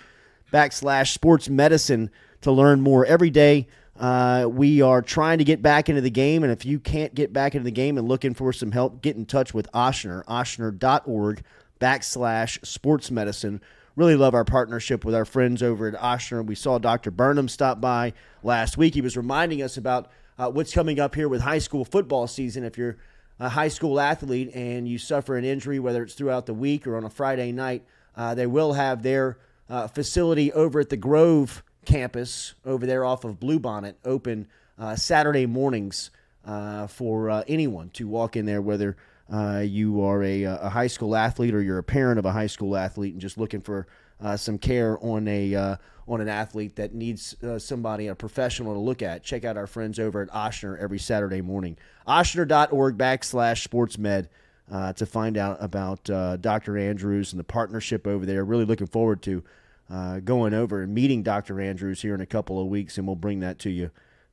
backslash 0.53 1.13
sports 1.13 1.49
medicine 1.49 2.11
to 2.43 2.53
learn 2.53 2.81
more. 2.81 3.05
Every 3.05 3.31
day, 3.31 3.67
uh, 3.99 4.49
we 4.49 4.81
are 4.81 5.03
trying 5.03 5.39
to 5.39 5.45
get 5.45 5.61
back 5.61 5.89
into 5.89 6.01
the 6.01 6.11
game, 6.11 6.45
and 6.45 6.53
if 6.53 6.65
you 6.65 6.79
can't 6.79 7.15
get 7.15 7.33
back 7.33 7.55
into 7.55 7.65
the 7.65 7.71
game 7.73 7.99
and 7.99 8.07
looking 8.07 8.33
for 8.33 8.53
some 8.53 8.71
help, 8.71 9.03
get 9.03 9.17
in 9.17 9.27
touch 9.27 9.53
with 9.53 9.71
Ochsner, 9.73 10.25
ochsner.org 10.27 11.43
backslash 11.81 12.65
sports 12.65 13.11
medicine. 13.11 13.61
Really 13.97 14.15
love 14.15 14.35
our 14.35 14.45
partnership 14.45 15.05
with 15.05 15.17
our 15.17 15.25
friends 15.25 15.63
over 15.65 15.89
at 15.89 15.95
Ochsner. 15.95 16.47
We 16.47 16.55
saw 16.55 16.79
Dr. 16.79 17.11
Burnham 17.11 17.49
stop 17.49 17.81
by 17.81 18.13
last 18.45 18.77
week. 18.77 18.95
He 18.95 19.01
was 19.01 19.17
reminding 19.17 19.63
us 19.63 19.77
about 19.77 20.11
uh, 20.39 20.49
what's 20.49 20.73
coming 20.73 21.01
up 21.01 21.17
here 21.17 21.29
with 21.29 21.41
high 21.41 21.59
school 21.59 21.85
football 21.85 22.29
season. 22.29 22.63
If 22.63 22.79
you're 22.79 22.99
a 23.41 23.49
high 23.49 23.69
school 23.69 23.99
athlete 23.99 24.53
and 24.55 24.87
you 24.89 24.99
suffer 24.99 25.37
an 25.37 25.45
injury, 25.45 25.81
whether 25.81 26.05
it's 26.05 26.15
throughout 26.15 26.47
the 26.47 26.55
week 26.55 26.87
or 26.87 26.97
on 26.97 27.03
a 27.03 27.11
Friday 27.11 27.51
night, 27.51 27.85
uh, 28.17 28.37
they 28.37 28.47
will 28.47 28.75
have 28.75 29.03
their 29.03 29.39
uh, 29.69 29.89
facility 29.89 30.53
over 30.53 30.79
at 30.79 30.89
the 30.89 30.97
Grove 30.97 31.65
campus 31.89 32.55
over 32.67 32.85
there 32.85 33.05
off 33.05 33.25
of 33.25 33.41
Bluebonnet 33.41 33.95
open 34.05 34.47
uh, 34.79 34.95
Saturday 34.95 35.47
mornings 35.47 36.11
uh, 36.45 36.87
for 36.87 37.31
uh, 37.31 37.45
anyone 37.49 37.89
to 37.91 38.07
walk 38.07 38.37
in 38.37 38.45
there, 38.45 38.61
whether 38.61 38.97
uh, 39.33 39.63
you 39.65 40.03
are 40.03 40.23
a, 40.23 40.45
a 40.45 40.69
high 40.69 40.87
school 40.87 41.17
athlete 41.17 41.55
or 41.55 41.63
you're 41.63 41.79
a 41.79 41.83
parent 41.83 42.19
of 42.19 42.27
a 42.27 42.33
high 42.33 42.47
school 42.47 42.77
athlete 42.77 43.13
and 43.13 43.21
just 43.21 43.39
looking 43.39 43.63
for 43.63 43.87
uh, 44.21 44.37
some 44.37 44.59
care 44.59 44.99
on 45.03 45.27
a 45.29 45.55
uh, 45.55 45.77
on 46.07 46.21
an 46.21 46.29
athlete 46.29 46.77
that 46.77 46.95
needs 46.95 47.35
uh, 47.43 47.59
somebody, 47.59 48.07
a 48.07 48.15
professional 48.15 48.75
to 48.75 48.81
look 48.81 49.03
at. 49.03 49.23
Check 49.23 49.45
out 49.45 49.57
our 49.57 49.67
friends 49.67 49.99
over 49.99 50.23
at 50.23 50.29
Ochsner 50.31 50.79
every 50.79 50.99
Saturday 50.99 51.41
morning. 51.41 51.77
Ochsner.org 52.07 52.97
backslash 52.97 53.67
sportsmed 53.67 54.29
uh, 54.71 54.93
to 54.95 55.07
find 55.07 55.37
out 55.37 55.59
about 55.61 56.09
uh, 56.09 56.37
Dr. 56.37 56.79
Andrews 56.79 57.33
and 57.33 57.41
the 57.41 57.45
partnership 57.45 58.07
over 58.07 58.25
there. 58.25 58.45
Really 58.45 58.65
looking 58.65 58.87
forward 58.87 59.23
to 59.23 59.43
uh, 59.91 60.21
going 60.21 60.55
over 60.55 60.83
and 60.83 60.95
meeting 60.95 61.23
Dr. 61.23 61.61
Andrews 61.61 62.03
here 62.03 62.15
in 62.15 62.21
a 62.21 62.27
couple 62.27 62.61
of 62.61 62.69
weeks, 62.69 62.99
and 62.99 63.07
we'll 63.07 63.17
bring 63.17 63.41
that 63.41 63.59
to 63.61 63.71
you 63.71 63.91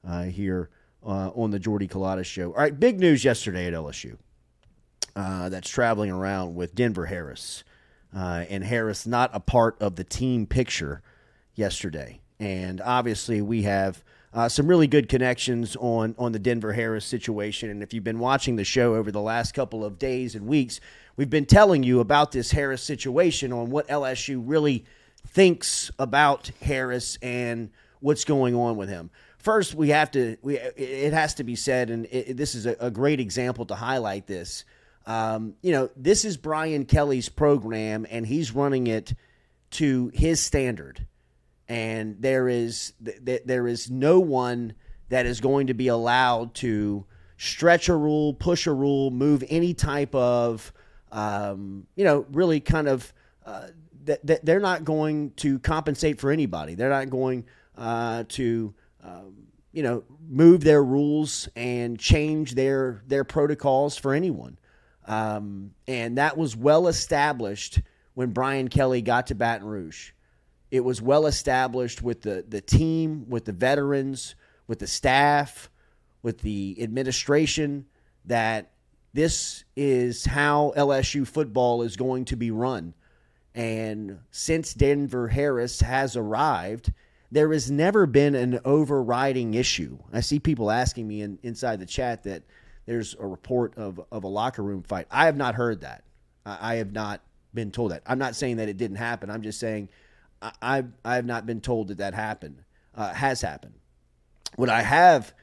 uh, 0.07 0.23
here 0.23 0.69
uh, 1.05 1.29
on 1.35 1.51
the 1.51 1.59
Jordy 1.59 1.87
Culotta 1.87 2.25
Show. 2.25 2.51
All 2.51 2.59
right, 2.59 2.77
big 2.77 2.99
news 2.99 3.23
yesterday 3.23 3.67
at 3.67 3.73
LSU 3.73 4.17
uh, 5.15 5.49
that's 5.49 5.69
traveling 5.69 6.11
around 6.11 6.55
with 6.55 6.75
Denver 6.75 7.05
Harris. 7.05 7.63
Uh, 8.15 8.45
and 8.49 8.63
Harris 8.63 9.05
not 9.05 9.29
a 9.33 9.39
part 9.39 9.75
of 9.81 9.97
the 9.97 10.03
team 10.03 10.45
picture 10.45 11.01
yesterday. 11.53 12.21
And 12.39 12.81
obviously, 12.81 13.41
we 13.41 13.63
have 13.63 14.03
uh, 14.33 14.49
some 14.49 14.67
really 14.67 14.87
good 14.87 15.09
connections 15.09 15.75
on 15.79 16.15
on 16.17 16.31
the 16.31 16.39
Denver 16.39 16.73
Harris 16.73 17.05
situation. 17.05 17.69
And 17.69 17.83
if 17.83 17.93
you've 17.93 18.03
been 18.03 18.19
watching 18.19 18.55
the 18.55 18.63
show 18.63 18.95
over 18.95 19.11
the 19.11 19.21
last 19.21 19.53
couple 19.53 19.83
of 19.83 19.97
days 19.99 20.35
and 20.35 20.47
weeks, 20.47 20.79
we've 21.17 21.29
been 21.29 21.45
telling 21.45 21.83
you 21.83 21.99
about 21.99 22.31
this 22.31 22.51
Harris 22.51 22.81
situation 22.81 23.51
on 23.51 23.69
what 23.69 23.87
LSU 23.87 24.41
really 24.45 24.85
thinks 25.27 25.91
about 25.99 26.51
Harris 26.61 27.17
and 27.21 27.69
what's 27.99 28.23
going 28.23 28.55
on 28.55 28.77
with 28.77 28.89
him. 28.89 29.09
First, 29.37 29.75
we 29.75 29.89
have 29.89 30.09
to. 30.11 30.37
We 30.41 30.57
it 30.57 31.13
has 31.13 31.35
to 31.35 31.43
be 31.43 31.55
said, 31.55 31.89
and 31.89 32.07
it, 32.07 32.35
this 32.35 32.55
is 32.55 32.65
a, 32.65 32.75
a 32.79 32.89
great 32.89 33.19
example 33.19 33.65
to 33.67 33.75
highlight 33.75 34.25
this. 34.25 34.65
Um, 35.05 35.53
you 35.61 35.71
know, 35.71 35.89
this 35.95 36.25
is 36.25 36.35
Brian 36.35 36.85
Kelly's 36.85 37.29
program, 37.29 38.07
and 38.09 38.25
he's 38.25 38.53
running 38.53 38.87
it 38.87 39.13
to 39.71 40.11
his 40.15 40.39
standard. 40.39 41.05
And 41.67 42.19
there 42.19 42.47
is 42.47 42.93
th- 43.03 43.23
th- 43.23 43.43
there 43.45 43.67
is 43.67 43.91
no 43.91 44.19
one 44.19 44.73
that 45.09 45.27
is 45.27 45.41
going 45.41 45.67
to 45.67 45.75
be 45.75 45.89
allowed 45.89 46.55
to 46.55 47.05
stretch 47.37 47.87
a 47.89 47.95
rule, 47.95 48.33
push 48.33 48.65
a 48.65 48.73
rule, 48.73 49.11
move 49.11 49.43
any 49.47 49.75
type 49.75 50.15
of, 50.15 50.73
um, 51.11 51.85
you 51.95 52.03
know, 52.03 52.25
really 52.31 52.59
kind 52.59 52.87
of. 52.87 53.13
Uh, 53.45 53.67
that, 54.05 54.25
that 54.25 54.45
they're 54.45 54.59
not 54.59 54.83
going 54.83 55.31
to 55.37 55.59
compensate 55.59 56.19
for 56.19 56.31
anybody. 56.31 56.75
They're 56.75 56.89
not 56.89 57.09
going 57.09 57.45
uh, 57.77 58.23
to, 58.29 58.73
um, 59.03 59.47
you 59.71 59.83
know, 59.83 60.03
move 60.27 60.63
their 60.63 60.83
rules 60.83 61.49
and 61.55 61.99
change 61.99 62.55
their 62.55 63.03
their 63.07 63.23
protocols 63.23 63.97
for 63.97 64.13
anyone. 64.13 64.57
Um, 65.07 65.71
and 65.87 66.17
that 66.17 66.37
was 66.37 66.55
well 66.55 66.87
established 66.87 67.81
when 68.15 68.31
Brian 68.31 68.69
Kelly 68.69 69.01
got 69.01 69.27
to 69.27 69.35
Baton 69.35 69.67
Rouge. 69.67 70.11
It 70.71 70.83
was 70.83 71.01
well 71.01 71.27
established 71.27 72.01
with 72.01 72.21
the, 72.21 72.43
the 72.47 72.61
team, 72.61 73.25
with 73.29 73.45
the 73.45 73.53
veterans, 73.53 74.35
with 74.67 74.79
the 74.79 74.87
staff, 74.87 75.69
with 76.23 76.39
the 76.39 76.75
administration 76.81 77.85
that 78.25 78.71
this 79.13 79.63
is 79.75 80.25
how 80.25 80.73
LSU 80.75 81.27
football 81.27 81.83
is 81.83 81.95
going 81.95 82.25
to 82.25 82.35
be 82.35 82.51
run. 82.51 82.93
And 83.55 84.19
since 84.31 84.73
Denver 84.73 85.29
Harris 85.29 85.79
has 85.79 86.17
arrived, 86.17 86.91
there 87.31 87.51
has 87.53 87.71
never 87.71 88.05
been 88.05 88.35
an 88.35 88.59
overriding 88.65 89.53
issue. 89.53 89.97
I 90.11 90.19
see 90.19 90.39
people 90.39 90.69
asking 90.69 91.07
me 91.07 91.21
in, 91.21 91.39
inside 91.41 91.79
the 91.79 91.85
chat 91.85 92.23
that 92.23 92.43
there's 92.85 93.15
a 93.17 93.25
report 93.25 93.77
of, 93.77 93.99
of 94.11 94.25
a 94.25 94.27
locker 94.27 94.61
room 94.61 94.83
fight. 94.83 95.07
I 95.09 95.25
have 95.25 95.37
not 95.37 95.55
heard 95.55 95.81
that. 95.81 96.03
I, 96.45 96.73
I 96.73 96.75
have 96.75 96.91
not 96.91 97.21
been 97.53 97.71
told 97.71 97.91
that. 97.91 98.03
I'm 98.05 98.19
not 98.19 98.35
saying 98.35 98.57
that 98.57 98.67
it 98.67 98.75
didn't 98.75 98.97
happen. 98.97 99.31
I'm 99.31 99.41
just 99.41 99.59
saying 99.59 99.87
I, 100.41 100.51
I, 100.61 100.83
I 101.05 101.15
have 101.15 101.25
not 101.25 101.45
been 101.45 101.61
told 101.61 101.87
that 101.87 101.99
that 101.99 102.13
happened, 102.13 102.61
uh, 102.93 103.13
has 103.13 103.41
happened. 103.41 103.75
What 104.57 104.69
I 104.69 104.81
have 104.81 105.33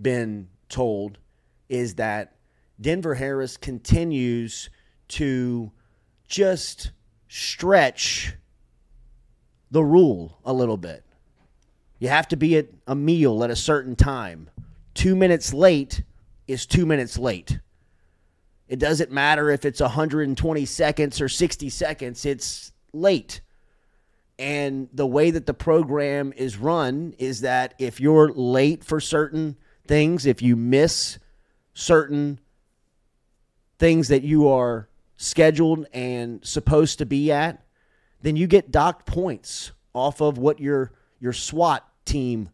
been 0.00 0.48
told 0.70 1.18
is 1.68 1.96
that 1.96 2.36
Denver 2.80 3.14
Harris 3.14 3.58
continues 3.58 4.70
to 5.08 5.70
just 6.26 6.90
stretch 7.34 8.32
the 9.68 9.82
rule 9.82 10.38
a 10.44 10.52
little 10.52 10.76
bit. 10.76 11.02
You 11.98 12.06
have 12.08 12.28
to 12.28 12.36
be 12.36 12.56
at 12.56 12.68
a 12.86 12.94
meal 12.94 13.42
at 13.42 13.50
a 13.50 13.56
certain 13.56 13.96
time. 13.96 14.50
Two 14.94 15.16
minutes 15.16 15.52
late 15.52 16.04
is 16.46 16.64
two 16.64 16.86
minutes 16.86 17.18
late. 17.18 17.58
It 18.68 18.78
doesn't 18.78 19.10
matter 19.10 19.50
if 19.50 19.64
it's 19.64 19.80
120 19.80 20.64
seconds 20.64 21.20
or 21.20 21.28
60 21.28 21.70
seconds, 21.70 22.24
it's 22.24 22.72
late. 22.92 23.40
And 24.38 24.88
the 24.92 25.06
way 25.06 25.32
that 25.32 25.46
the 25.46 25.54
program 25.54 26.32
is 26.36 26.56
run 26.56 27.16
is 27.18 27.40
that 27.40 27.74
if 27.80 27.98
you're 27.98 28.30
late 28.32 28.84
for 28.84 29.00
certain 29.00 29.56
things, 29.88 30.24
if 30.24 30.40
you 30.40 30.54
miss 30.54 31.18
certain 31.72 32.38
things 33.80 34.06
that 34.06 34.22
you 34.22 34.46
are 34.46 34.88
scheduled 35.24 35.86
and 35.92 36.44
supposed 36.44 36.98
to 36.98 37.06
be 37.06 37.32
at, 37.32 37.64
then 38.20 38.36
you 38.36 38.46
get 38.46 38.70
docked 38.70 39.06
points 39.06 39.72
off 39.92 40.20
of 40.20 40.38
what 40.38 40.60
your 40.60 40.92
your 41.20 41.32
SWAT 41.32 41.86
team 42.04 42.50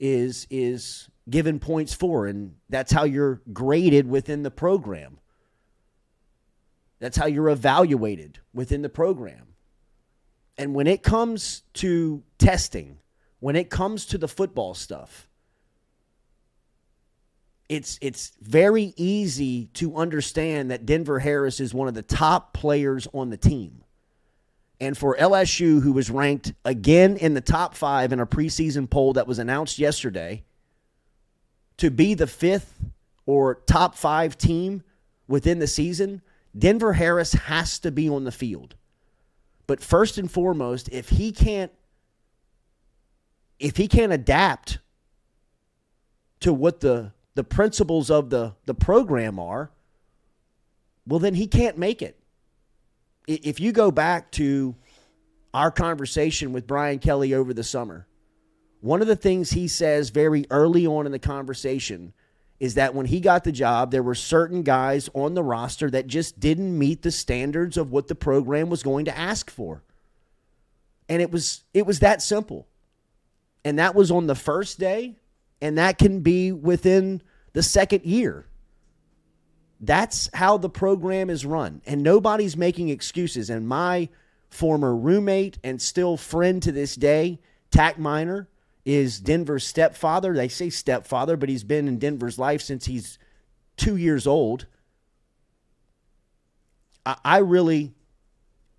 is 0.00 0.46
is 0.50 1.08
given 1.28 1.58
points 1.58 1.92
for 1.92 2.26
and 2.26 2.54
that's 2.70 2.90
how 2.90 3.04
you're 3.04 3.42
graded 3.52 4.08
within 4.08 4.42
the 4.42 4.50
program. 4.50 5.18
That's 7.00 7.16
how 7.16 7.26
you're 7.26 7.50
evaluated 7.50 8.40
within 8.52 8.82
the 8.82 8.88
program. 8.88 9.54
And 10.56 10.74
when 10.74 10.86
it 10.86 11.02
comes 11.02 11.62
to 11.74 12.24
testing, 12.38 12.98
when 13.38 13.54
it 13.54 13.70
comes 13.70 14.06
to 14.06 14.18
the 14.18 14.26
football 14.26 14.74
stuff, 14.74 15.27
it's 17.68 17.98
it's 18.00 18.32
very 18.40 18.94
easy 18.96 19.66
to 19.74 19.96
understand 19.96 20.70
that 20.70 20.86
Denver 20.86 21.18
Harris 21.18 21.60
is 21.60 21.74
one 21.74 21.88
of 21.88 21.94
the 21.94 22.02
top 22.02 22.54
players 22.54 23.06
on 23.12 23.30
the 23.30 23.36
team. 23.36 23.84
And 24.80 24.96
for 24.96 25.16
LSU, 25.16 25.82
who 25.82 25.92
was 25.92 26.08
ranked 26.08 26.52
again 26.64 27.16
in 27.16 27.34
the 27.34 27.40
top 27.40 27.74
five 27.74 28.12
in 28.12 28.20
a 28.20 28.26
preseason 28.26 28.88
poll 28.88 29.12
that 29.14 29.26
was 29.26 29.38
announced 29.38 29.78
yesterday, 29.78 30.44
to 31.78 31.90
be 31.90 32.14
the 32.14 32.26
fifth 32.26 32.80
or 33.26 33.56
top 33.66 33.96
five 33.96 34.38
team 34.38 34.82
within 35.26 35.58
the 35.58 35.66
season, 35.66 36.22
Denver 36.56 36.94
Harris 36.94 37.32
has 37.32 37.78
to 37.80 37.90
be 37.90 38.08
on 38.08 38.24
the 38.24 38.32
field. 38.32 38.76
But 39.66 39.82
first 39.82 40.16
and 40.16 40.30
foremost, 40.30 40.88
if 40.90 41.10
he 41.10 41.32
can't 41.32 41.72
if 43.58 43.76
he 43.76 43.88
can't 43.88 44.12
adapt 44.12 44.78
to 46.40 46.52
what 46.52 46.80
the 46.80 47.12
the 47.38 47.44
principles 47.44 48.10
of 48.10 48.30
the 48.30 48.52
the 48.66 48.74
program 48.74 49.38
are, 49.38 49.70
well 51.06 51.20
then 51.20 51.34
he 51.34 51.46
can't 51.46 51.78
make 51.78 52.02
it. 52.02 52.18
If 53.28 53.60
you 53.60 53.70
go 53.70 53.92
back 53.92 54.32
to 54.32 54.74
our 55.54 55.70
conversation 55.70 56.52
with 56.52 56.66
Brian 56.66 56.98
Kelly 56.98 57.34
over 57.34 57.54
the 57.54 57.62
summer, 57.62 58.08
one 58.80 59.00
of 59.02 59.06
the 59.06 59.14
things 59.14 59.50
he 59.50 59.68
says 59.68 60.10
very 60.10 60.46
early 60.50 60.84
on 60.84 61.06
in 61.06 61.12
the 61.12 61.20
conversation 61.20 62.12
is 62.58 62.74
that 62.74 62.92
when 62.92 63.06
he 63.06 63.20
got 63.20 63.44
the 63.44 63.52
job, 63.52 63.92
there 63.92 64.02
were 64.02 64.16
certain 64.16 64.64
guys 64.64 65.08
on 65.14 65.34
the 65.34 65.44
roster 65.44 65.88
that 65.92 66.08
just 66.08 66.40
didn't 66.40 66.76
meet 66.76 67.02
the 67.02 67.12
standards 67.12 67.76
of 67.76 67.92
what 67.92 68.08
the 68.08 68.16
program 68.16 68.68
was 68.68 68.82
going 68.82 69.04
to 69.04 69.16
ask 69.16 69.48
for. 69.48 69.84
And 71.08 71.22
it 71.22 71.30
was 71.30 71.62
it 71.72 71.86
was 71.86 72.00
that 72.00 72.20
simple. 72.20 72.66
And 73.64 73.78
that 73.78 73.94
was 73.94 74.10
on 74.10 74.26
the 74.26 74.34
first 74.34 74.80
day, 74.80 75.18
and 75.60 75.78
that 75.78 75.98
can 75.98 76.20
be 76.20 76.52
within 76.52 77.22
the 77.58 77.62
second 77.64 78.04
year. 78.04 78.46
That's 79.80 80.30
how 80.32 80.58
the 80.58 80.70
program 80.70 81.28
is 81.28 81.44
run. 81.44 81.82
And 81.86 82.04
nobody's 82.04 82.56
making 82.56 82.88
excuses. 82.88 83.50
And 83.50 83.66
my 83.66 84.10
former 84.48 84.94
roommate 84.94 85.58
and 85.64 85.82
still 85.82 86.16
friend 86.16 86.62
to 86.62 86.70
this 86.70 86.94
day, 86.94 87.40
Tack 87.72 87.98
Miner, 87.98 88.46
is 88.84 89.18
Denver's 89.18 89.66
stepfather. 89.66 90.34
They 90.34 90.46
say 90.46 90.70
stepfather, 90.70 91.36
but 91.36 91.48
he's 91.48 91.64
been 91.64 91.88
in 91.88 91.98
Denver's 91.98 92.38
life 92.38 92.62
since 92.62 92.86
he's 92.86 93.18
two 93.76 93.96
years 93.96 94.24
old. 94.24 94.66
I, 97.24 97.38
really, 97.38 97.92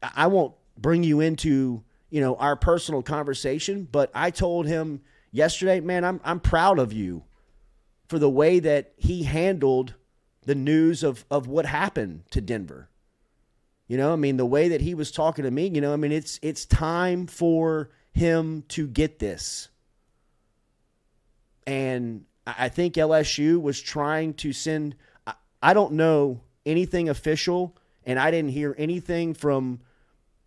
I 0.02 0.28
won't 0.28 0.54
bring 0.78 1.04
you 1.04 1.20
into 1.20 1.84
you 2.10 2.22
know 2.22 2.36
our 2.36 2.56
personal 2.56 3.02
conversation, 3.02 3.90
but 3.92 4.10
I 4.16 4.32
told 4.32 4.68
him 4.68 5.02
yesterday, 5.34 5.82
man, 5.82 6.06
I'm 6.06 6.22
I'm 6.24 6.40
proud 6.40 6.80
of 6.80 6.94
you 6.94 7.26
for 8.10 8.20
the 8.20 8.30
way 8.30 8.60
that 8.60 8.92
he 8.98 9.24
handled 9.24 9.94
the 10.44 10.56
news 10.56 11.04
of 11.04 11.26
of 11.30 11.48
what 11.48 11.66
happened 11.66 12.24
to 12.32 12.42
Denver. 12.42 12.90
You 13.88 13.98
know, 13.98 14.12
I 14.12 14.18
mean, 14.18 14.38
the 14.38 14.46
way 14.46 14.70
that 14.70 14.82
he 14.82 14.94
was 14.94 15.12
talking 15.12 15.46
to 15.46 15.52
me, 15.52 15.68
you 15.68 15.80
know, 15.80 15.94
I 15.94 15.96
mean, 15.96 16.12
it's 16.12 16.40
it's 16.42 16.66
time 16.66 17.28
for 17.28 17.92
him 18.12 18.64
to 18.70 18.88
get 18.88 19.20
this. 19.20 19.70
And 21.66 22.26
I 22.46 22.70
think 22.70 22.96
LSU 22.96 23.62
was 23.62 23.80
trying 23.80 24.34
to 24.36 24.54
send, 24.54 24.96
I 25.62 25.74
don't 25.74 25.94
know 25.94 26.42
anything 26.66 27.10
official, 27.10 27.78
and 28.04 28.18
I 28.18 28.32
didn't 28.32 28.52
hear 28.52 28.74
anything 28.78 29.36
from 29.36 29.82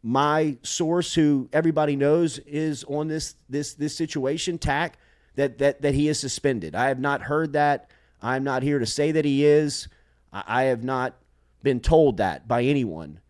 my 0.03 0.57
source 0.63 1.15
who 1.15 1.49
everybody 1.53 1.95
knows 1.95 2.39
is 2.41 2.83
on 2.85 3.07
this 3.07 3.37
this 3.49 3.75
this 3.75 3.97
situation, 3.97 4.59
TAC, 4.59 4.99
that 5.37 5.59
that 5.59 5.83
that 5.83 5.95
he 5.95 6.09
is 6.09 6.19
suspended. 6.19 6.75
I 6.75 6.89
have 6.89 7.01
not 7.01 7.23
heard 7.23 7.55
that. 7.55 7.91
I'm 8.21 8.45
not 8.45 8.63
here 8.63 8.79
to 8.79 8.87
say 8.87 9.13
that 9.13 9.25
he 9.25 9.45
is. 9.45 9.89
I 10.33 10.65
have 10.65 10.85
not 10.85 11.15
been 11.63 11.81
told 11.81 12.17
that 12.19 12.49
by 12.49 12.63
anyone. 12.63 13.21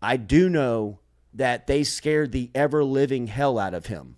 I 0.00 0.16
do 0.16 0.48
know 0.48 1.00
that 1.34 1.66
they 1.66 1.82
scared 1.82 2.30
the 2.30 2.50
ever 2.54 2.84
living 2.84 3.26
hell 3.26 3.58
out 3.58 3.74
of 3.74 3.86
him. 3.86 4.16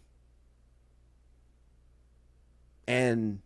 And 2.87 3.41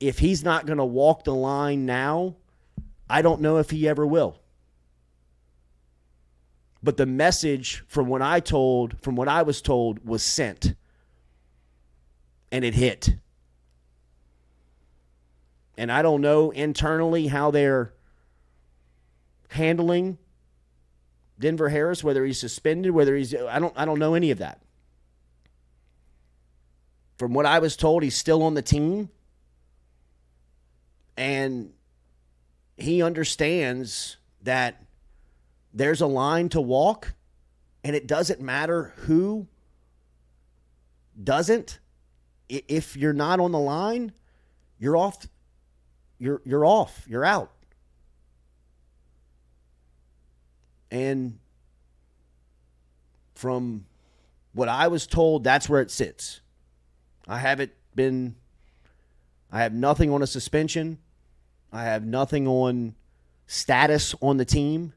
if 0.00 0.18
he's 0.18 0.42
not 0.42 0.66
going 0.66 0.78
to 0.78 0.84
walk 0.84 1.24
the 1.24 1.34
line 1.34 1.86
now, 1.86 2.36
I 3.08 3.22
don't 3.22 3.40
know 3.40 3.58
if 3.58 3.70
he 3.70 3.88
ever 3.88 4.06
will. 4.06 4.38
But 6.82 6.96
the 6.96 7.06
message 7.06 7.84
from 7.88 8.06
what 8.06 8.22
I 8.22 8.40
told, 8.40 9.00
from 9.00 9.16
what 9.16 9.28
I 9.28 9.42
was 9.42 9.60
told, 9.60 10.06
was 10.06 10.22
sent. 10.22 10.74
And 12.50 12.64
it 12.64 12.74
hit. 12.74 13.16
And 15.76 15.92
I 15.92 16.02
don't 16.02 16.20
know 16.20 16.50
internally 16.50 17.26
how 17.26 17.50
they're 17.50 17.92
handling 19.48 20.18
Denver 21.38 21.68
Harris, 21.68 22.02
whether 22.02 22.24
he's 22.24 22.40
suspended, 22.40 22.92
whether 22.92 23.14
he's 23.14 23.34
I 23.34 23.58
don't 23.58 23.74
I 23.76 23.84
don't 23.84 23.98
know 23.98 24.14
any 24.14 24.30
of 24.30 24.38
that. 24.38 24.62
From 27.18 27.34
what 27.34 27.46
I 27.46 27.58
was 27.58 27.76
told, 27.76 28.02
he's 28.02 28.16
still 28.16 28.42
on 28.42 28.54
the 28.54 28.62
team. 28.62 29.10
And 31.16 31.72
he 32.76 33.02
understands 33.02 34.18
that 34.42 34.82
there's 35.72 36.02
a 36.02 36.06
line 36.06 36.50
to 36.50 36.60
walk, 36.60 37.14
and 37.82 37.96
it 37.96 38.06
doesn't 38.06 38.40
matter 38.40 38.92
who 38.96 39.46
doesn't. 41.22 41.78
If 42.48 42.96
you're 42.96 43.12
not 43.12 43.40
on 43.40 43.52
the 43.52 43.58
line, 43.58 44.12
you're 44.78 44.96
off. 44.96 45.26
You're 46.18 46.40
you're 46.44 46.64
off. 46.64 47.04
You're 47.08 47.24
out. 47.24 47.52
And 50.90 51.38
from 53.34 53.86
what 54.52 54.68
I 54.68 54.88
was 54.88 55.06
told, 55.06 55.44
that's 55.44 55.68
where 55.68 55.80
it 55.80 55.90
sits. 55.90 56.40
I 57.28 57.38
haven't 57.38 57.72
been, 57.94 58.36
I 59.52 59.60
have 59.60 59.74
nothing 59.74 60.10
on 60.10 60.22
a 60.22 60.26
suspension. 60.26 60.98
I 61.72 61.84
have 61.84 62.04
nothing 62.04 62.46
on 62.46 62.94
status 63.46 64.14
on 64.22 64.36
the 64.36 64.44
team. 64.44 64.92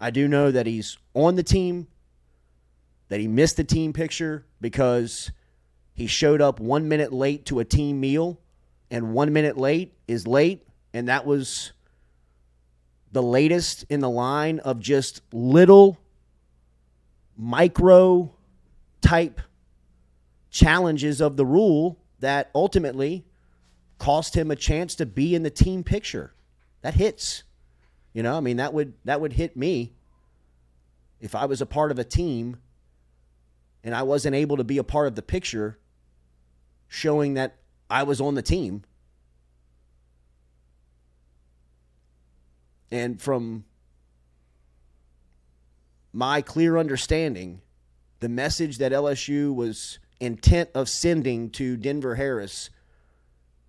I 0.00 0.10
do 0.10 0.28
know 0.28 0.50
that 0.50 0.66
he's 0.66 0.98
on 1.14 1.34
the 1.36 1.42
team, 1.42 1.88
that 3.08 3.20
he 3.20 3.26
missed 3.26 3.56
the 3.56 3.64
team 3.64 3.92
picture 3.92 4.44
because 4.60 5.32
he 5.94 6.08
showed 6.08 6.40
up 6.40 6.60
one 6.60 6.88
minute 6.88 7.12
late 7.12 7.46
to 7.46 7.60
a 7.60 7.64
team 7.64 8.00
meal, 8.00 8.38
and 8.90 9.14
one 9.14 9.32
minute 9.32 9.56
late 9.56 9.94
is 10.06 10.26
late, 10.26 10.66
and 10.92 11.08
that 11.08 11.24
was 11.24 11.72
the 13.12 13.22
latest 13.22 13.84
in 13.88 14.00
the 14.00 14.10
line 14.10 14.58
of 14.58 14.80
just 14.80 15.22
little 15.32 15.98
micro 17.36 18.34
type 19.00 19.40
challenges 20.50 21.20
of 21.20 21.36
the 21.36 21.46
rule 21.46 21.98
that 22.18 22.50
ultimately 22.54 23.24
cost 23.98 24.36
him 24.36 24.50
a 24.50 24.56
chance 24.56 24.96
to 24.96 25.06
be 25.06 25.34
in 25.34 25.44
the 25.44 25.50
team 25.50 25.84
picture. 25.84 26.34
That 26.82 26.94
hits. 26.94 27.44
You 28.12 28.22
know, 28.22 28.36
I 28.36 28.40
mean 28.40 28.56
that 28.56 28.74
would 28.74 28.94
that 29.04 29.20
would 29.20 29.32
hit 29.32 29.56
me 29.56 29.92
if 31.20 31.34
I 31.34 31.46
was 31.46 31.60
a 31.60 31.66
part 31.66 31.90
of 31.90 31.98
a 31.98 32.04
team 32.04 32.56
and 33.82 33.94
I 33.94 34.02
wasn't 34.02 34.34
able 34.34 34.56
to 34.56 34.64
be 34.64 34.78
a 34.78 34.84
part 34.84 35.06
of 35.06 35.14
the 35.14 35.22
picture 35.22 35.78
showing 36.88 37.34
that 37.34 37.56
I 37.90 38.02
was 38.02 38.20
on 38.20 38.34
the 38.34 38.42
team. 38.42 38.82
And 42.90 43.20
from 43.20 43.64
my 46.12 46.42
clear 46.42 46.78
understanding, 46.78 47.60
the 48.20 48.28
message 48.28 48.78
that 48.78 48.92
LSU 48.92 49.54
was 49.54 49.98
intent 50.20 50.70
of 50.74 50.88
sending 50.88 51.50
to 51.50 51.76
Denver 51.76 52.14
Harris 52.14 52.70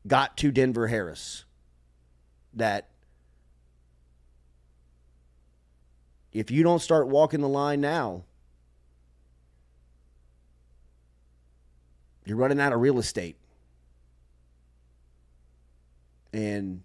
got 0.08 0.38
to 0.38 0.52
Denver 0.52 0.88
Harris. 0.88 1.46
That 2.54 2.90
if 6.32 6.52
you 6.52 6.64
don't 6.64 6.80
start 6.80 7.08
walking 7.08 7.42
the 7.42 7.50
line 7.50 7.82
now, 7.82 8.24
you're 12.26 12.38
running 12.38 12.60
out 12.60 12.74
of 12.74 12.82
real 12.82 13.00
estate. 13.00 13.38
And 16.34 16.82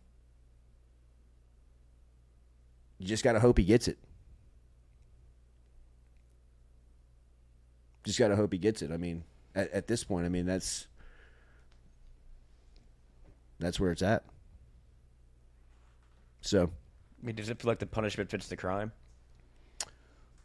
you 2.99 3.07
just 3.07 3.25
got 3.25 3.33
to 3.33 3.41
hope 3.41 3.59
he 3.59 3.65
gets 3.65 3.89
it. 3.89 3.99
Just 8.05 8.19
got 8.19 8.29
to 8.29 8.37
hope 8.37 8.53
he 8.53 8.59
gets 8.59 8.83
it. 8.83 8.93
I 8.93 8.97
mean, 8.97 9.25
at, 9.55 9.71
at 9.73 9.87
this 9.89 10.05
point. 10.05 10.27
I 10.27 10.29
mean, 10.29 10.47
that's 10.47 10.87
that's 13.59 13.81
where 13.81 13.91
it's 13.91 14.03
at. 14.03 14.25
So, 16.43 16.71
I 17.23 17.27
mean, 17.27 17.35
does 17.35 17.51
it 17.51 17.61
feel 17.61 17.69
like 17.69 17.79
the 17.79 17.87
punishment 17.87 18.31
fits 18.31 18.47
the 18.47 18.57
crime? 18.57 18.93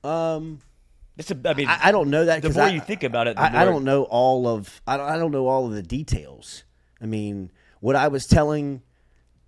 um, 0.05 0.59
It's 1.17 1.31
a, 1.31 1.37
I 1.45 1.53
mean, 1.53 1.67
I, 1.67 1.79
I 1.85 1.91
don't 1.91 2.09
know 2.09 2.25
that. 2.25 2.41
The 2.41 2.49
more 2.49 2.63
I- 2.63 2.69
you 2.69 2.81
think 2.81 3.03
about 3.03 3.27
it, 3.27 3.35
the 3.37 3.43
I, 3.43 3.61
I 3.61 3.65
don't 3.65 3.83
know 3.83 4.03
all 4.03 4.47
of. 4.47 4.81
I 4.85 4.97
don't, 4.97 5.09
I 5.09 5.17
don't 5.17 5.31
know 5.31 5.47
all 5.47 5.65
of 5.65 5.73
the 5.73 5.83
details. 5.83 6.63
I 7.01 7.05
mean, 7.05 7.51
what 7.79 7.95
I 7.95 8.07
was 8.09 8.25
telling 8.27 8.81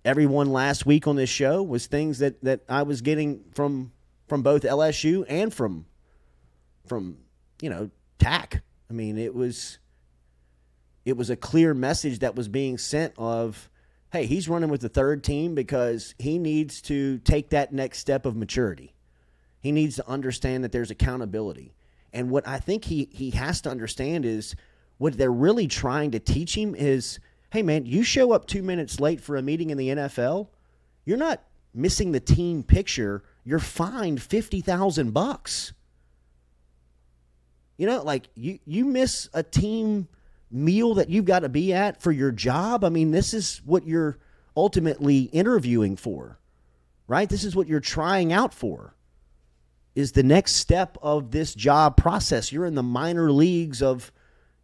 everyone 0.04 0.50
last 0.50 0.86
week 0.86 1.06
on 1.06 1.16
this 1.16 1.28
show 1.30 1.62
was 1.62 1.86
things 1.86 2.20
that 2.20 2.42
that 2.44 2.60
I 2.68 2.82
was 2.84 3.02
getting 3.02 3.44
from 3.52 3.92
from 4.28 4.42
both 4.42 4.62
LSU 4.62 5.24
and 5.28 5.52
from 5.52 5.86
from 6.86 7.18
you 7.60 7.68
know 7.70 7.90
TAC. 8.18 8.62
I 8.88 8.92
mean, 8.94 9.18
it 9.18 9.34
was 9.34 9.78
it 11.04 11.16
was 11.16 11.28
a 11.30 11.36
clear 11.36 11.74
message 11.74 12.20
that 12.20 12.34
was 12.34 12.48
being 12.48 12.78
sent 12.78 13.12
of 13.18 13.68
hey 14.12 14.24
he's 14.26 14.48
running 14.48 14.70
with 14.70 14.80
the 14.80 14.88
third 14.88 15.22
team 15.22 15.54
because 15.54 16.14
he 16.18 16.38
needs 16.38 16.80
to 16.82 17.18
take 17.18 17.50
that 17.50 17.72
next 17.72 17.98
step 17.98 18.24
of 18.26 18.36
maturity 18.36 18.94
he 19.60 19.72
needs 19.72 19.96
to 19.96 20.08
understand 20.08 20.64
that 20.64 20.72
there's 20.72 20.90
accountability 20.90 21.74
and 22.12 22.30
what 22.30 22.46
i 22.46 22.58
think 22.58 22.84
he 22.84 23.08
he 23.12 23.30
has 23.30 23.60
to 23.60 23.70
understand 23.70 24.24
is 24.24 24.54
what 24.98 25.16
they're 25.16 25.30
really 25.30 25.66
trying 25.66 26.10
to 26.10 26.18
teach 26.18 26.56
him 26.56 26.74
is 26.74 27.18
hey 27.50 27.62
man 27.62 27.86
you 27.86 28.02
show 28.02 28.32
up 28.32 28.46
two 28.46 28.62
minutes 28.62 29.00
late 29.00 29.20
for 29.20 29.36
a 29.36 29.42
meeting 29.42 29.70
in 29.70 29.78
the 29.78 29.88
nfl 29.88 30.48
you're 31.04 31.16
not 31.16 31.42
missing 31.74 32.12
the 32.12 32.20
team 32.20 32.62
picture 32.62 33.22
you're 33.44 33.58
fined 33.58 34.20
50000 34.22 35.12
bucks 35.12 35.72
you 37.78 37.86
know, 37.86 38.02
like 38.02 38.28
you 38.34 38.58
you 38.66 38.84
miss 38.84 39.30
a 39.32 39.42
team 39.42 40.08
meal 40.50 40.94
that 40.94 41.08
you've 41.08 41.24
got 41.24 41.40
to 41.40 41.48
be 41.48 41.72
at 41.72 42.02
for 42.02 42.10
your 42.10 42.32
job. 42.32 42.84
I 42.84 42.88
mean, 42.88 43.12
this 43.12 43.32
is 43.32 43.62
what 43.64 43.86
you're 43.86 44.18
ultimately 44.56 45.22
interviewing 45.22 45.96
for. 45.96 46.38
Right? 47.06 47.28
This 47.28 47.44
is 47.44 47.56
what 47.56 47.68
you're 47.68 47.80
trying 47.80 48.32
out 48.32 48.52
for. 48.52 48.94
Is 49.98 50.12
the 50.12 50.22
next 50.22 50.52
step 50.52 50.96
of 51.02 51.32
this 51.32 51.52
job 51.54 51.96
process. 51.96 52.52
You're 52.52 52.66
in 52.66 52.76
the 52.76 52.84
minor 52.84 53.32
leagues 53.32 53.82
of, 53.82 54.12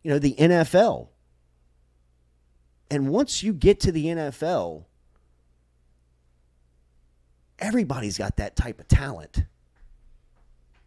you 0.04 0.10
know, 0.12 0.20
the 0.20 0.36
NFL. 0.36 1.08
And 2.88 3.08
once 3.08 3.42
you 3.42 3.52
get 3.52 3.80
to 3.80 3.90
the 3.90 4.06
NFL, 4.06 4.84
everybody's 7.58 8.16
got 8.16 8.36
that 8.36 8.54
type 8.54 8.78
of 8.78 8.86
talent. 8.86 9.42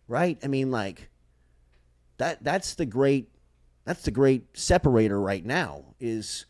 Right? 0.07 0.38
I 0.41 0.47
mean, 0.47 0.71
like 0.71 1.10
that 2.17 2.41
that's 2.41 2.75
the 2.75 2.86
great 2.86 3.29
that's 3.83 4.03
the 4.03 4.12
great 4.12 4.57
separator 4.57 5.19
right 5.19 5.45
now 5.45 5.83
is 5.99 6.45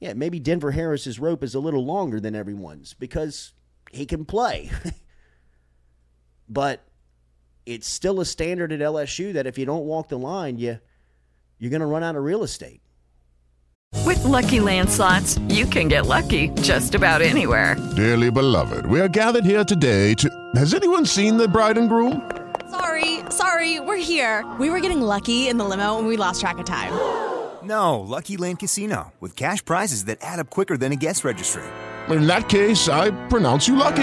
yeah 0.00 0.12
maybe 0.14 0.40
denver 0.40 0.70
harris's 0.70 1.18
rope 1.18 1.44
is 1.44 1.54
a 1.54 1.60
little 1.60 1.84
longer 1.84 2.18
than 2.18 2.34
everyone's 2.34 2.94
because 2.94 3.52
he 3.90 4.06
can 4.06 4.24
play 4.24 4.70
but 6.48 6.82
it's 7.66 7.86
still 7.86 8.20
a 8.20 8.24
standard 8.24 8.72
at 8.72 8.80
lsu 8.80 9.32
that 9.32 9.46
if 9.46 9.58
you 9.58 9.64
don't 9.64 9.84
walk 9.84 10.08
the 10.08 10.18
line 10.18 10.58
you 10.58 10.78
you're 11.58 11.70
going 11.70 11.80
to 11.80 11.86
run 11.86 12.02
out 12.02 12.16
of 12.16 12.24
real 12.24 12.42
estate 12.42 12.80
With 14.04 14.24
Lucky 14.24 14.58
Land 14.60 14.88
slots, 14.90 15.38
you 15.48 15.66
can 15.66 15.88
get 15.88 16.06
lucky 16.06 16.48
just 16.62 16.94
about 16.94 17.20
anywhere. 17.22 17.76
Dearly 17.94 18.30
beloved, 18.30 18.86
we 18.86 19.00
are 19.00 19.08
gathered 19.08 19.44
here 19.44 19.64
today 19.64 20.14
to. 20.14 20.28
Has 20.56 20.72
anyone 20.74 21.04
seen 21.06 21.36
the 21.36 21.46
bride 21.46 21.76
and 21.78 21.88
groom? 21.88 22.30
Sorry, 22.70 23.20
sorry, 23.30 23.80
we're 23.80 24.02
here. 24.02 24.44
We 24.58 24.70
were 24.70 24.80
getting 24.80 25.02
lucky 25.02 25.48
in 25.48 25.58
the 25.58 25.64
limo 25.64 25.98
and 25.98 26.08
we 26.08 26.16
lost 26.16 26.40
track 26.40 26.58
of 26.58 26.64
time. 26.64 26.92
No, 27.62 28.00
Lucky 28.00 28.36
Land 28.36 28.58
Casino, 28.58 29.12
with 29.20 29.36
cash 29.36 29.64
prizes 29.64 30.06
that 30.06 30.18
add 30.20 30.40
up 30.40 30.50
quicker 30.50 30.76
than 30.76 30.90
a 30.90 30.96
guest 30.96 31.22
registry. 31.22 31.62
In 32.08 32.26
that 32.26 32.48
case, 32.48 32.88
I 32.88 33.12
pronounce 33.28 33.68
you 33.68 33.76
lucky. 33.76 34.02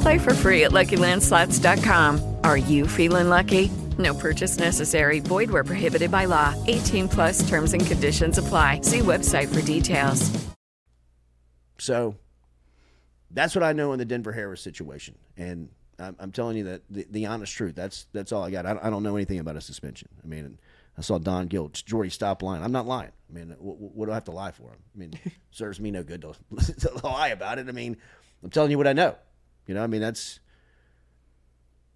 Play 0.00 0.18
for 0.18 0.34
free 0.34 0.64
at 0.64 0.72
LuckyLandSlots.com. 0.72 2.36
Are 2.44 2.56
you 2.56 2.86
feeling 2.86 3.28
lucky? 3.28 3.70
No 3.98 4.14
purchase 4.14 4.58
necessary. 4.58 5.20
Void 5.20 5.50
where 5.50 5.64
prohibited 5.64 6.10
by 6.10 6.26
law. 6.26 6.54
18 6.66 7.08
plus 7.08 7.48
terms 7.48 7.72
and 7.72 7.84
conditions 7.84 8.38
apply. 8.38 8.80
See 8.82 9.00
website 9.00 9.52
for 9.52 9.60
details. 9.64 10.30
so 11.80 12.16
that's 13.30 13.54
what 13.54 13.62
i 13.62 13.72
know 13.72 13.92
in 13.92 13.98
the 14.00 14.04
denver 14.04 14.32
harris 14.32 14.60
situation 14.60 15.14
and 15.36 15.68
i'm, 16.00 16.16
I'm 16.18 16.32
telling 16.32 16.56
you 16.56 16.64
that 16.64 16.82
the, 16.90 17.06
the 17.10 17.26
honest 17.26 17.54
truth 17.54 17.76
that's 17.76 18.06
that's 18.12 18.32
all 18.32 18.42
i 18.42 18.50
got 18.50 18.66
I, 18.66 18.72
don't- 18.72 18.84
I 18.86 18.90
don't 18.90 19.02
know 19.04 19.14
anything 19.14 19.38
about 19.38 19.54
a 19.54 19.60
suspension 19.60 20.08
i 20.24 20.26
mean 20.26 20.58
i 20.96 21.02
saw 21.02 21.18
don 21.18 21.46
gill 21.46 21.68
jordy 21.68 22.10
stop 22.10 22.42
lying 22.42 22.64
i'm 22.64 22.72
not 22.72 22.86
lying 22.88 23.12
i 23.30 23.32
mean 23.32 23.54
what, 23.60 23.78
what 23.78 24.06
do 24.06 24.10
i 24.10 24.14
have 24.14 24.24
to 24.24 24.32
lie 24.32 24.50
for 24.50 24.70
i 24.72 24.98
mean 24.98 25.12
serves 25.52 25.78
me 25.78 25.92
no 25.92 26.02
good 26.02 26.22
to, 26.22 26.34
to 26.80 27.06
lie 27.06 27.28
about 27.28 27.58
it 27.60 27.68
i 27.68 27.72
mean 27.72 27.96
i'm 28.42 28.50
telling 28.50 28.72
you 28.72 28.78
what 28.78 28.88
i 28.88 28.92
know 28.92 29.14
you 29.68 29.74
know 29.74 29.84
i 29.84 29.86
mean 29.86 30.00
that's 30.00 30.40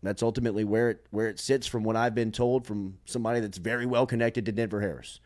that's 0.02 0.22
ultimately 0.22 0.64
where 0.64 0.90
it 0.90 1.06
where 1.10 1.28
it 1.28 1.38
sits 1.38 1.66
from 1.66 1.84
what 1.84 1.96
I've 1.96 2.14
been 2.14 2.32
told 2.32 2.66
from 2.66 2.98
somebody 3.04 3.40
that's 3.40 3.58
very 3.58 3.84
well 3.86 4.06
connected 4.06 4.46
to 4.46 4.52
Denver 4.52 4.80
Harris. 4.80 5.20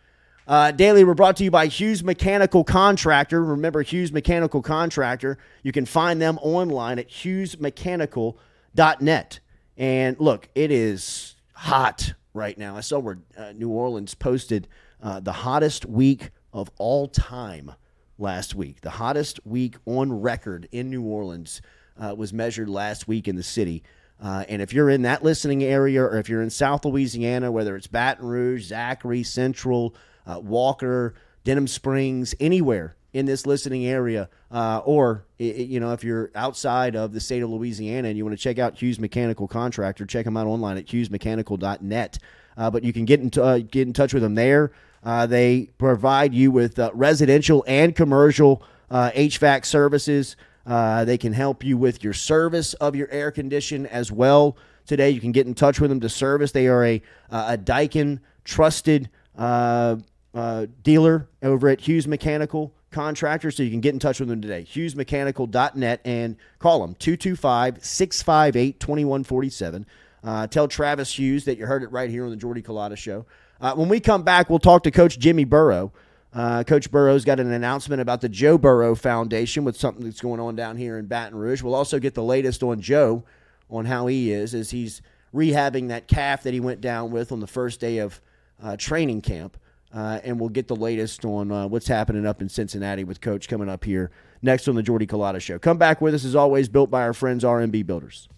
Uh, 0.47 0.71
Daily, 0.71 1.03
we're 1.03 1.15
brought 1.15 1.37
to 1.39 1.45
you 1.45 1.51
by 1.51 1.67
Hughes 1.67 2.05
Mechanical 2.05 2.63
Contractor. 2.63 3.43
Remember, 3.45 3.83
Hughes 3.83 4.13
Mechanical 4.13 4.63
Contractor. 4.63 5.39
You 5.65 5.73
can 5.73 5.87
find 5.87 6.23
them 6.23 6.39
online 6.41 7.01
at 7.01 7.09
hughesmechanical.net. 7.09 9.41
And 9.77 10.21
look, 10.21 10.49
it 10.55 10.71
is 10.71 11.35
hot 11.53 12.15
right 12.33 12.57
now. 12.57 12.77
I 12.77 12.81
saw 12.81 13.01
where 13.01 13.19
uh, 13.37 13.55
New 13.57 13.71
Orleans 13.71 14.15
posted 14.15 14.69
uh, 15.03 15.19
the 15.19 15.33
hottest 15.33 15.85
week 15.85 16.31
of 16.53 16.71
all 16.79 17.09
time 17.09 17.73
last 18.17 18.55
week. 18.55 18.83
The 18.83 18.91
hottest 18.91 19.45
week 19.45 19.75
on 19.85 20.21
record 20.21 20.69
in 20.71 20.91
New 20.91 21.03
Orleans 21.03 21.61
uh, 21.99 22.15
was 22.17 22.33
measured 22.33 22.69
last 22.69 23.09
week 23.09 23.29
in 23.29 23.37
the 23.37 23.43
city. 23.43 23.83
Uh, 24.23 24.45
and 24.49 24.63
if 24.63 24.73
you're 24.73 24.89
in 24.89 25.03
that 25.03 25.23
listening 25.23 25.63
area, 25.63 26.03
or 26.03 26.19
if 26.19 26.29
you're 26.29 26.43
in 26.43 26.51
South 26.51 26.85
Louisiana, 26.85 27.53
whether 27.53 27.77
it's 27.77 27.87
Baton 27.87 28.27
Rouge, 28.27 28.65
Zachary, 28.65 29.23
Central, 29.23 29.95
uh, 30.27 30.41
Walker, 30.41 31.15
Denham 31.45 31.67
Springs, 31.67 32.35
anywhere 32.41 32.97
in 33.13 33.27
this 33.27 33.47
listening 33.47 33.87
area, 33.87 34.29
uh, 34.51 34.81
or 34.85 35.25
you 35.39 35.81
know 35.81 35.93
if 35.93 36.03
you're 36.03 36.31
outside 36.35 36.97
of 36.97 37.13
the 37.13 37.21
state 37.21 37.43
of 37.43 37.51
Louisiana 37.51 38.09
and 38.09 38.17
you 38.17 38.25
want 38.25 38.37
to 38.37 38.43
check 38.43 38.59
out 38.59 38.81
Hughes 38.81 38.99
Mechanical 38.99 39.47
Contractor, 39.47 40.07
check 40.07 40.25
them 40.25 40.37
out 40.37 40.47
online 40.47 40.77
at 40.79 40.87
hughesmechanical.net. 40.87 42.19
Uh, 42.59 42.71
but 42.71 42.83
you 42.83 42.93
can 42.93 43.05
get 43.05 43.21
in 43.21 43.31
t- 43.31 43.41
uh, 43.41 43.59
get 43.59 43.87
in 43.87 43.93
touch 43.93 44.15
with 44.15 44.23
them 44.23 44.35
there. 44.35 44.73
Uh, 45.05 45.27
they 45.27 45.71
provide 45.79 46.35
you 46.35 46.51
with 46.51 46.79
residential 46.95 47.65
and 47.69 47.95
commercial 47.95 48.63
HVAC 48.91 49.65
services. 49.65 50.37
Uh, 50.67 51.05
they 51.05 51.17
can 51.17 51.33
help 51.33 51.65
you 51.65 51.79
with 51.79 52.03
your 52.03 52.13
service 52.13 52.75
of 52.75 52.97
your 52.97 53.09
air 53.11 53.31
condition 53.31 53.87
as 53.87 54.11
well. 54.11 54.57
Today, 54.85 55.11
you 55.11 55.21
can 55.21 55.33
get 55.33 55.47
in 55.47 55.55
touch 55.55 55.81
with 55.81 55.91
them 55.91 56.01
to 56.01 56.09
service. 56.09 56.53
They 56.53 56.67
are 56.67 56.85
a 56.85 57.03
uh, 57.31 57.55
a 57.55 57.59
Daikin 57.59 58.21
trusted 58.45 59.11
uh, 59.37 59.97
uh, 60.35 60.67
dealer 60.83 61.29
over 61.43 61.69
at 61.69 61.81
Hughes 61.81 62.07
Mechanical 62.07 62.75
Contractor. 62.91 63.51
So 63.51 63.63
you 63.63 63.71
can 63.71 63.81
get 63.81 63.95
in 63.95 63.99
touch 63.99 64.21
with 64.21 64.29
them 64.29 64.41
today. 64.41 64.65
HughesMechanical.net 64.65 66.01
and 66.05 66.37
call 66.59 66.81
them 66.81 66.95
225 66.95 67.85
658 67.85 68.81
2147. 68.81 69.87
Uh, 70.23 70.47
Tell 70.47 70.67
Travis 70.67 71.19
Hughes 71.19 71.45
that 71.45 71.59
you 71.59 71.67
heard 71.67 71.83
it 71.83 71.93
right 71.93 72.11
here 72.11 72.25
on 72.25 72.31
the 72.31 72.37
Jordy 72.37 72.63
Culotta 72.63 72.97
Show. 72.97 73.27
Uh, 73.61 73.75
when 73.75 73.89
we 73.89 74.01
come 74.01 74.23
back, 74.23 74.51
we'll 74.51 74.59
talk 74.59 74.83
to 74.83 74.91
Coach 74.91 75.19
Jimmy 75.19 75.45
Burrow. 75.45 75.93
Uh, 76.37 76.63
Coach 76.65 76.91
Burrow's 76.91 77.25
got 77.25 77.41
an 77.41 77.51
announcement 77.51 78.03
about 78.03 78.21
the 78.21 78.29
Joe 78.29 78.59
Burrow 78.59 78.95
Foundation 78.95 79.65
with 79.65 79.75
something 79.75 80.05
that's 80.05 80.21
going 80.21 80.39
on 80.39 80.55
down 80.55 80.77
here 80.77 80.99
in 80.99 81.07
Baton 81.07 81.35
Rouge. 81.35 81.63
We'll 81.63 81.75
also 81.75 81.99
get 81.99 82.13
the 82.13 82.23
latest 82.23 82.63
on 82.63 82.79
Joe 82.83 83.25
on 83.71 83.87
how 83.87 84.07
he 84.07 84.31
is 84.31 84.55
as 84.55 84.71
he's 84.71 85.01
rehabbing 85.35 85.89
that 85.89 86.09
calf 86.09 86.43
that 86.43 86.53
he 86.53 86.61
went 86.61 86.83
down 86.83 87.11
with 87.11 87.33
on 87.33 87.41
the 87.41 87.47
first 87.47 87.81
day 87.81 87.99
of 87.99 88.21
uh, 88.63 88.77
training 88.77 89.23
camp. 89.23 89.57
Uh, 89.95 90.21
and 90.25 90.39
we'll 90.39 90.51
get 90.51 90.69
the 90.69 90.77
latest 90.77 91.25
on 91.25 91.51
uh, 91.51 91.67
what's 91.67 91.89
happening 91.89 92.27
up 92.27 92.43
in 92.43 92.51
Cincinnati 92.51 93.03
with 93.03 93.23
Coach 93.23 93.49
coming 93.49 93.71
up 93.71 93.83
here 93.83 94.11
next 94.43 94.69
on 94.69 94.75
the 94.75 94.83
Jordy 94.83 95.07
Culotta 95.07 95.41
Show. 95.41 95.59
Come 95.59 95.79
back 95.79 96.03
with 96.03 96.15
us 96.15 96.27
as 96.27 96.37
always, 96.37 96.69
built 96.69 96.91
by 96.91 97.01
our 97.01 97.15
friends 97.15 97.45
RMB 97.45 97.87
Builders. 97.87 98.29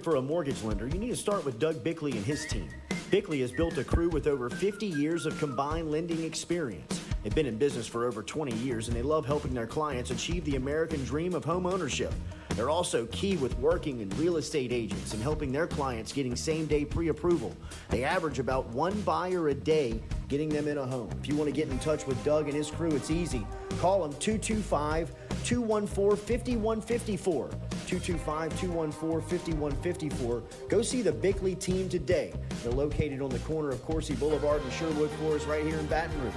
Market 0.00 0.12
for 0.12 0.16
a 0.16 0.22
mortgage 0.22 0.62
lender, 0.62 0.86
you 0.86 0.98
need 0.98 1.10
to 1.10 1.16
start 1.16 1.44
with 1.44 1.58
Doug 1.58 1.84
Bickley 1.84 2.12
and 2.12 2.24
his 2.24 2.46
team. 2.46 2.68
Bickley 3.10 3.40
has 3.40 3.52
built 3.52 3.76
a 3.76 3.84
crew 3.84 4.08
with 4.08 4.26
over 4.26 4.48
50 4.48 4.86
years 4.86 5.26
of 5.26 5.38
combined 5.38 5.90
lending 5.90 6.24
experience. 6.24 7.00
They've 7.22 7.34
been 7.34 7.46
in 7.46 7.58
business 7.58 7.86
for 7.86 8.06
over 8.06 8.22
20 8.22 8.54
years 8.56 8.88
and 8.88 8.96
they 8.96 9.02
love 9.02 9.26
helping 9.26 9.52
their 9.52 9.66
clients 9.66 10.10
achieve 10.10 10.44
the 10.46 10.56
American 10.56 11.04
dream 11.04 11.34
of 11.34 11.44
home 11.44 11.66
ownership. 11.66 12.14
They're 12.56 12.70
also 12.70 13.06
key 13.06 13.36
with 13.36 13.58
working 13.58 14.00
in 14.00 14.08
real 14.10 14.38
estate 14.38 14.72
agents 14.72 15.12
and 15.12 15.22
helping 15.22 15.52
their 15.52 15.66
clients 15.66 16.12
getting 16.12 16.34
same 16.34 16.66
day 16.66 16.84
pre 16.84 17.08
approval. 17.08 17.54
They 17.90 18.04
average 18.04 18.38
about 18.38 18.66
one 18.68 18.98
buyer 19.02 19.48
a 19.48 19.54
day 19.54 20.00
getting 20.28 20.48
them 20.48 20.66
in 20.66 20.78
a 20.78 20.86
home. 20.86 21.10
If 21.20 21.28
you 21.28 21.36
want 21.36 21.48
to 21.48 21.54
get 21.54 21.68
in 21.68 21.78
touch 21.78 22.06
with 22.06 22.22
Doug 22.24 22.46
and 22.46 22.54
his 22.54 22.70
crew, 22.70 22.90
it's 22.90 23.10
easy. 23.10 23.46
Call 23.80 24.00
them 24.00 24.12
225 24.18 25.12
214 25.44 26.16
5154. 26.16 27.48
225 27.86 28.60
214 28.60 29.40
5154. 29.40 30.42
Go 30.68 30.82
see 30.82 31.02
the 31.02 31.12
Bickley 31.12 31.54
team 31.54 31.88
today. 31.88 32.32
They're 32.62 32.72
located 32.72 33.20
on 33.20 33.30
the 33.30 33.38
corner 33.40 33.70
of 33.70 33.84
Coursey 33.86 34.18
Boulevard 34.18 34.62
and 34.62 34.72
Sherwood 34.72 35.10
Forest 35.12 35.46
right 35.46 35.64
here 35.64 35.78
in 35.78 35.86
Baton 35.86 36.20
Rouge. 36.22 36.34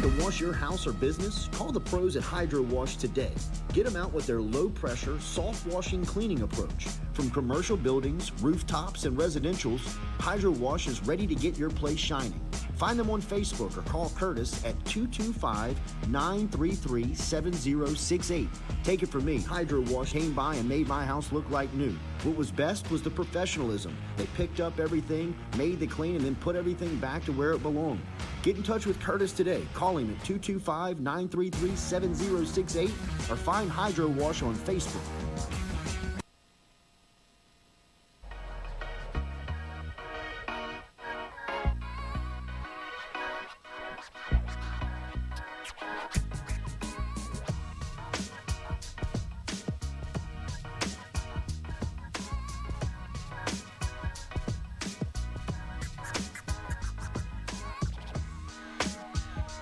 Time 0.00 0.10
to 0.10 0.22
wash 0.22 0.40
your 0.40 0.52
house 0.52 0.86
or 0.86 0.92
business? 0.92 1.48
Call 1.52 1.72
the 1.72 1.80
pros 1.80 2.16
at 2.16 2.22
Hydro 2.22 2.60
Wash 2.62 2.96
today. 2.96 3.32
Get 3.72 3.86
them 3.86 3.96
out 3.96 4.12
with 4.12 4.26
their 4.26 4.42
low 4.42 4.68
pressure, 4.68 5.18
soft 5.20 5.66
washing 5.66 6.04
cleaning 6.04 6.42
approach. 6.42 6.88
From 7.14 7.30
commercial 7.30 7.78
buildings, 7.78 8.30
rooftops, 8.42 9.06
and 9.06 9.16
residentials, 9.16 9.96
Hydro 10.20 10.50
Wash 10.50 10.86
is 10.86 11.02
ready 11.04 11.26
to 11.26 11.34
get 11.34 11.56
your 11.56 11.70
place 11.70 11.98
shining. 11.98 12.38
Find 12.76 12.98
them 12.98 13.08
on 13.08 13.22
Facebook 13.22 13.78
or 13.78 13.82
call 13.90 14.10
Curtis 14.10 14.62
at 14.66 14.72
225 14.84 15.80
933 16.08 17.14
7068. 17.14 18.48
Take 18.84 19.02
it 19.02 19.08
from 19.08 19.24
me, 19.24 19.38
Hydro 19.38 19.80
Wash 19.80 20.12
came 20.12 20.34
by 20.34 20.56
and 20.56 20.68
made 20.68 20.86
my 20.86 21.06
house 21.06 21.32
look 21.32 21.48
like 21.48 21.72
new. 21.72 21.96
What 22.22 22.36
was 22.36 22.50
best 22.50 22.90
was 22.90 23.00
the 23.00 23.10
professionalism. 23.10 23.96
They 24.18 24.26
picked 24.36 24.60
up 24.60 24.78
everything, 24.78 25.34
made 25.56 25.80
the 25.80 25.86
clean, 25.86 26.16
and 26.16 26.24
then 26.24 26.34
put 26.34 26.54
everything 26.54 26.96
back 26.96 27.24
to 27.24 27.32
where 27.32 27.52
it 27.52 27.62
belonged. 27.62 28.02
Get 28.46 28.56
in 28.56 28.62
touch 28.62 28.86
with 28.86 29.00
Curtis 29.00 29.32
today. 29.32 29.66
Call 29.74 29.98
him 29.98 30.08
at 30.08 30.24
225 30.24 31.00
933 31.00 31.74
7068 31.74 32.90
or 33.28 33.34
find 33.34 33.68
Hydro 33.68 34.06
Wash 34.06 34.40
on 34.42 34.54
Facebook. 34.54 35.02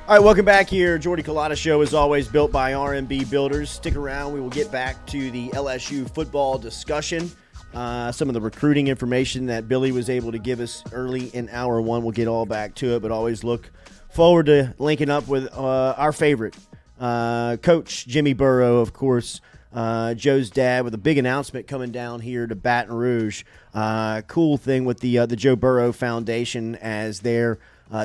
All 0.07 0.15
right, 0.15 0.23
welcome 0.23 0.45
back 0.45 0.69
here. 0.69 0.99
Jordy 0.99 1.23
Culotta 1.23 1.57
Show 1.57 1.81
is 1.81 1.95
always 1.95 2.29
built 2.29 2.53
by 2.53 2.73
RMB 2.73 3.31
Builders. 3.31 3.71
Stick 3.71 3.97
around. 3.97 4.35
We 4.35 4.41
will 4.41 4.51
get 4.51 4.71
back 4.71 5.07
to 5.07 5.31
the 5.31 5.49
LSU 5.49 6.07
football 6.11 6.59
discussion. 6.59 7.33
Uh, 7.73 8.13
some 8.13 8.29
of 8.29 8.35
the 8.35 8.41
recruiting 8.43 8.89
information 8.89 9.47
that 9.47 9.67
Billy 9.67 9.93
was 9.93 10.11
able 10.11 10.31
to 10.31 10.39
give 10.39 10.61
us 10.61 10.85
early 10.93 11.29
in 11.29 11.49
hour 11.49 11.81
one. 11.81 12.03
We'll 12.03 12.13
get 12.13 12.29
all 12.29 12.45
back 12.45 12.75
to 12.77 12.97
it, 12.97 13.01
but 13.01 13.13
always 13.13 13.45
look 13.45 13.71
forward 14.11 14.45
to 14.45 14.75
linking 14.79 15.09
up 15.09 15.27
with 15.27 15.51
uh, 15.55 15.95
our 15.97 16.13
favorite 16.13 16.55
uh, 17.01 17.57
coach, 17.57 18.07
Jimmy 18.07 18.35
Burrow, 18.35 18.81
of 18.81 18.93
course. 18.93 19.41
Uh, 19.73 20.13
Joe's 20.13 20.51
dad 20.51 20.85
with 20.85 20.93
a 20.93 20.99
big 20.99 21.17
announcement 21.17 21.67
coming 21.67 21.93
down 21.93 22.21
here 22.21 22.47
to 22.47 22.55
Baton 22.55 22.95
Rouge. 22.95 23.43
Uh, 23.73 24.21
cool 24.27 24.59
thing 24.59 24.85
with 24.85 25.01
the 25.01 25.21
uh, 25.21 25.25
the 25.25 25.35
Joe 25.35 25.57
Burrow 25.57 25.93
Foundation 25.93 26.75
as 26.77 27.21
their 27.21 27.59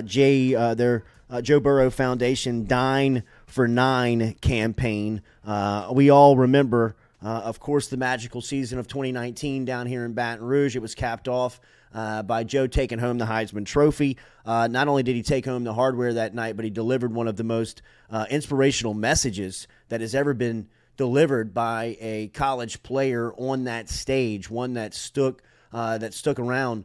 Jay 0.05 0.53
their 0.75 1.03
uh, 1.29 1.41
Joe 1.41 1.59
Burrow 1.59 1.89
Foundation 1.89 2.65
Dine 2.65 3.23
for 3.45 3.67
Nine 3.67 4.33
campaign. 4.41 5.21
Uh, 5.45 5.89
we 5.91 6.09
all 6.09 6.35
remember, 6.35 6.95
uh, 7.23 7.27
of 7.27 7.59
course, 7.59 7.87
the 7.87 7.97
magical 7.97 8.41
season 8.41 8.79
of 8.79 8.87
2019 8.87 9.65
down 9.65 9.87
here 9.87 10.05
in 10.05 10.13
Baton 10.13 10.45
Rouge. 10.45 10.75
It 10.75 10.81
was 10.81 10.95
capped 10.95 11.27
off 11.27 11.59
uh, 11.93 12.23
by 12.23 12.43
Joe 12.43 12.67
taking 12.67 12.99
home 12.99 13.17
the 13.17 13.25
Heisman 13.25 13.65
Trophy. 13.65 14.17
Uh, 14.45 14.67
not 14.67 14.87
only 14.87 15.03
did 15.03 15.15
he 15.15 15.21
take 15.21 15.45
home 15.45 15.63
the 15.63 15.73
hardware 15.73 16.13
that 16.13 16.33
night, 16.33 16.55
but 16.55 16.65
he 16.65 16.71
delivered 16.71 17.13
one 17.13 17.27
of 17.27 17.35
the 17.35 17.43
most 17.43 17.81
uh, 18.09 18.25
inspirational 18.29 18.93
messages 18.93 19.67
that 19.89 20.01
has 20.01 20.15
ever 20.15 20.33
been 20.33 20.67
delivered 20.97 21.53
by 21.53 21.97
a 21.99 22.27
college 22.29 22.83
player 22.83 23.33
on 23.37 23.65
that 23.65 23.87
stage, 23.87 24.49
one 24.49 24.73
that 24.73 24.93
stuck 24.93 25.41
that 25.71 26.13
stuck 26.15 26.39
around 26.39 26.83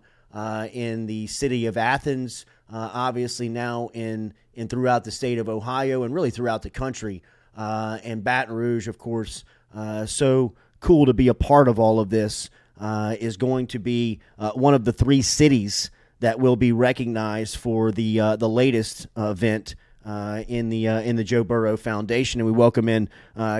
in 0.72 1.06
the 1.06 1.26
city 1.26 1.66
of 1.66 1.76
Athens 1.76 2.44
uh, 2.74 2.90
obviously 2.92 3.48
now 3.48 3.88
in 3.94 4.34
in 4.54 4.66
throughout 4.66 5.04
the 5.04 5.10
state 5.10 5.38
of 5.38 5.48
Ohio 5.48 6.02
and 6.02 6.12
really 6.12 6.30
throughout 6.30 6.62
the 6.62 6.70
country. 6.70 7.22
Uh, 7.56 7.98
and 8.02 8.24
Baton 8.24 8.54
Rouge, 8.54 8.88
of 8.88 8.98
course, 8.98 9.44
uh, 9.74 10.06
so 10.06 10.54
cool 10.80 11.06
to 11.06 11.14
be 11.14 11.28
a 11.28 11.34
part 11.34 11.68
of 11.68 11.78
all 11.78 12.00
of 12.00 12.10
this. 12.10 12.50
Uh, 12.80 13.14
is 13.20 13.36
going 13.36 13.68
to 13.68 13.78
be 13.78 14.18
uh, 14.36 14.50
one 14.50 14.74
of 14.74 14.84
the 14.84 14.92
three 14.92 15.22
cities 15.22 15.92
that 16.18 16.40
will 16.40 16.56
be 16.56 16.72
recognized 16.72 17.56
for 17.56 17.92
the 17.92 18.18
uh, 18.18 18.34
the 18.34 18.48
latest 18.48 19.06
event 19.16 19.76
in 20.04 20.70
the 20.70 20.86
in 20.86 21.14
the 21.14 21.22
Joe 21.22 21.44
Burrow 21.44 21.76
Foundation, 21.76 22.40
and 22.40 22.46
we 22.46 22.52
welcome 22.52 22.88
in 22.88 23.08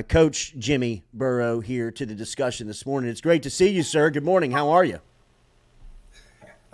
Coach 0.09 0.55
Jimmy 0.59 1.05
Burrow 1.14 1.61
here 1.61 1.92
to 1.92 2.05
the 2.05 2.14
discussion 2.16 2.66
this 2.66 2.85
morning. 2.85 3.09
It's 3.09 3.20
great 3.20 3.44
to 3.44 3.50
see 3.50 3.68
you, 3.68 3.85
sir. 3.85 4.11
Good 4.11 4.24
morning. 4.24 4.50
How 4.50 4.70
are 4.70 4.85
you? 4.85 4.98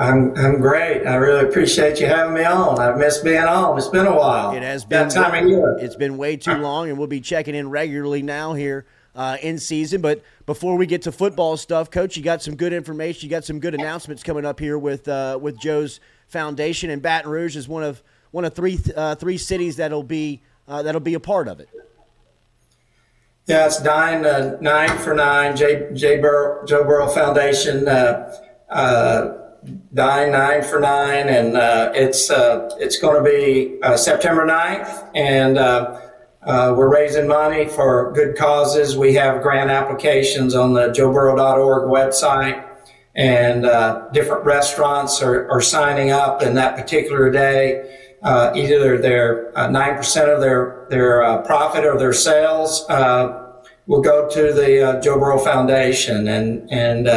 I'm 0.01 0.35
I'm 0.35 0.61
great. 0.63 1.07
I 1.07 1.17
really 1.17 1.47
appreciate 1.47 2.01
you 2.01 2.07
having 2.07 2.33
me 2.33 2.43
on. 2.43 2.79
I've 2.81 2.97
missed 2.97 3.23
being 3.23 3.43
on. 3.43 3.77
It's 3.77 3.89
been 3.89 4.07
a 4.07 4.17
while. 4.17 4.53
It 4.53 4.63
has 4.63 4.83
been 4.83 5.09
that 5.09 5.15
time 5.15 5.45
of 5.45 5.51
year. 5.51 5.77
It's 5.79 5.95
been 5.95 6.17
way 6.17 6.39
too 6.39 6.55
long, 6.57 6.89
and 6.89 6.97
we'll 6.97 7.07
be 7.07 7.21
checking 7.21 7.55
in 7.55 7.69
regularly 7.69 8.23
now 8.23 8.55
here 8.55 8.87
uh, 9.15 9.37
in 9.43 9.59
season. 9.59 10.01
But 10.01 10.23
before 10.47 10.77
we 10.77 10.87
get 10.87 11.03
to 11.03 11.13
football 11.13 11.59
stuff, 11.59 11.91
Coach, 11.91 12.17
you 12.17 12.23
got 12.23 12.41
some 12.41 12.57
good 12.57 12.73
information. 12.73 13.29
You 13.29 13.31
got 13.31 13.45
some 13.45 13.61
good 13.61 13.75
announcements 13.75 14.23
coming 14.23 14.47
up 14.47 14.59
here 14.59 14.79
with 14.79 15.07
uh, 15.07 15.39
with 15.41 15.61
Joe's 15.61 16.01
foundation, 16.29 16.89
and 16.89 17.03
Baton 17.03 17.31
Rouge 17.31 17.55
is 17.55 17.69
one 17.69 17.83
of 17.83 18.03
one 18.31 18.47
of 18.47 18.55
three 18.55 18.81
uh, 18.97 19.17
three 19.17 19.37
cities 19.37 19.77
that'll 19.77 20.03
be 20.03 20.41
uh, 20.67 20.83
that'll 20.83 21.03
be 21.03 21.13
a 21.13 21.21
part 21.21 21.47
of 21.47 21.61
it. 21.61 21.69
Yeah, 23.47 23.67
it's 23.67 23.83
nine 23.83 24.25
uh, 24.25 24.57
nine 24.63 24.97
for 24.97 25.15
nine. 25.15 25.57
J 25.57 25.91
J 25.93 26.23
Burrow, 26.23 26.65
Joe 26.65 26.85
Burrow 26.85 27.09
Foundation. 27.09 27.85
Dine 29.93 30.33
Nine 30.33 30.63
for 30.63 30.81
Nine, 30.81 31.29
and 31.29 31.57
uh, 31.57 31.93
it's 31.95 32.31
uh, 32.31 32.71
it's 32.79 32.99
going 32.99 33.23
to 33.23 33.29
be 33.31 33.79
uh, 33.83 33.97
September 33.97 34.47
9th, 34.47 35.11
and 35.15 35.59
uh, 35.59 36.01
uh, 36.43 36.75
we're 36.77 36.91
raising 36.91 37.29
money 37.29 37.67
for 37.67 38.13
good 38.13 38.37
causes. 38.37 38.97
We 38.97 39.15
have 39.15 39.43
grant 39.43 39.71
applications 39.71 40.55
on 40.55 40.73
the 40.73 40.89
joeburrow.org 40.89 41.91
website, 41.91 42.65
and 43.15 43.67
uh, 43.67 44.09
different 44.13 44.45
restaurants 44.47 45.21
are, 45.21 45.51
are 45.51 45.61
signing 45.61 46.11
up 46.11 46.43
in 46.43 46.55
that 46.55 46.77
particular 46.77 47.31
day. 47.31 47.99
either 48.25 48.97
their 48.97 49.53
nine 49.71 49.97
percent 49.97 50.31
of 50.31 50.41
their 50.41 50.87
their 50.89 51.43
profit 51.43 51.85
or 51.85 51.99
their 51.99 52.15
sales 52.15 52.87
will 53.87 54.01
go 54.01 54.29
to 54.29 54.53
the 54.53 55.01
Joe 55.03 55.19
Burrow 55.19 55.39
Foundation, 55.39 56.29
and 56.29 56.71
and 56.73 57.09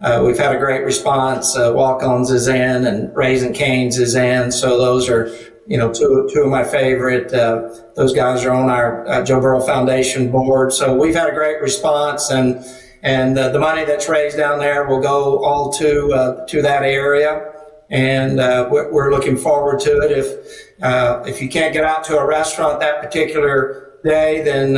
uh, 0.00 0.22
we've 0.24 0.38
had 0.38 0.54
a 0.54 0.58
great 0.58 0.84
response. 0.84 1.56
Uh, 1.56 1.72
Walk-ons 1.74 2.30
is 2.30 2.48
in 2.48 2.86
and 2.86 3.14
Raising 3.16 3.52
Canes 3.52 3.98
is 3.98 4.14
in. 4.14 4.52
So 4.52 4.78
those 4.78 5.08
are, 5.08 5.34
you 5.66 5.78
know, 5.78 5.92
two, 5.92 6.28
two 6.32 6.42
of 6.42 6.50
my 6.50 6.64
favorite. 6.64 7.32
Uh, 7.32 7.74
those 7.94 8.12
guys 8.12 8.44
are 8.44 8.52
on 8.52 8.68
our 8.68 9.06
uh, 9.08 9.24
Joe 9.24 9.40
Burrow 9.40 9.60
Foundation 9.60 10.30
board. 10.30 10.72
So 10.72 10.94
we've 10.94 11.14
had 11.14 11.28
a 11.28 11.34
great 11.34 11.62
response 11.62 12.30
and, 12.30 12.62
and 13.02 13.38
uh, 13.38 13.48
the 13.50 13.58
money 13.58 13.84
that's 13.84 14.08
raised 14.08 14.36
down 14.36 14.58
there 14.58 14.86
will 14.86 15.00
go 15.00 15.42
all 15.42 15.72
to, 15.74 16.12
uh, 16.12 16.46
to 16.46 16.60
that 16.62 16.82
area. 16.82 17.52
And 17.88 18.38
we're, 18.38 18.92
we're, 18.92 19.10
looking 19.12 19.36
forward 19.36 19.78
to 19.80 20.00
it. 20.00 20.10
If, 20.10 21.28
if 21.28 21.40
you 21.40 21.48
can't 21.48 21.72
get 21.72 21.84
out 21.84 22.02
to 22.04 22.18
a 22.18 22.26
restaurant 22.26 22.80
that 22.80 23.00
particular 23.00 23.92
day, 24.02 24.42
then, 24.42 24.70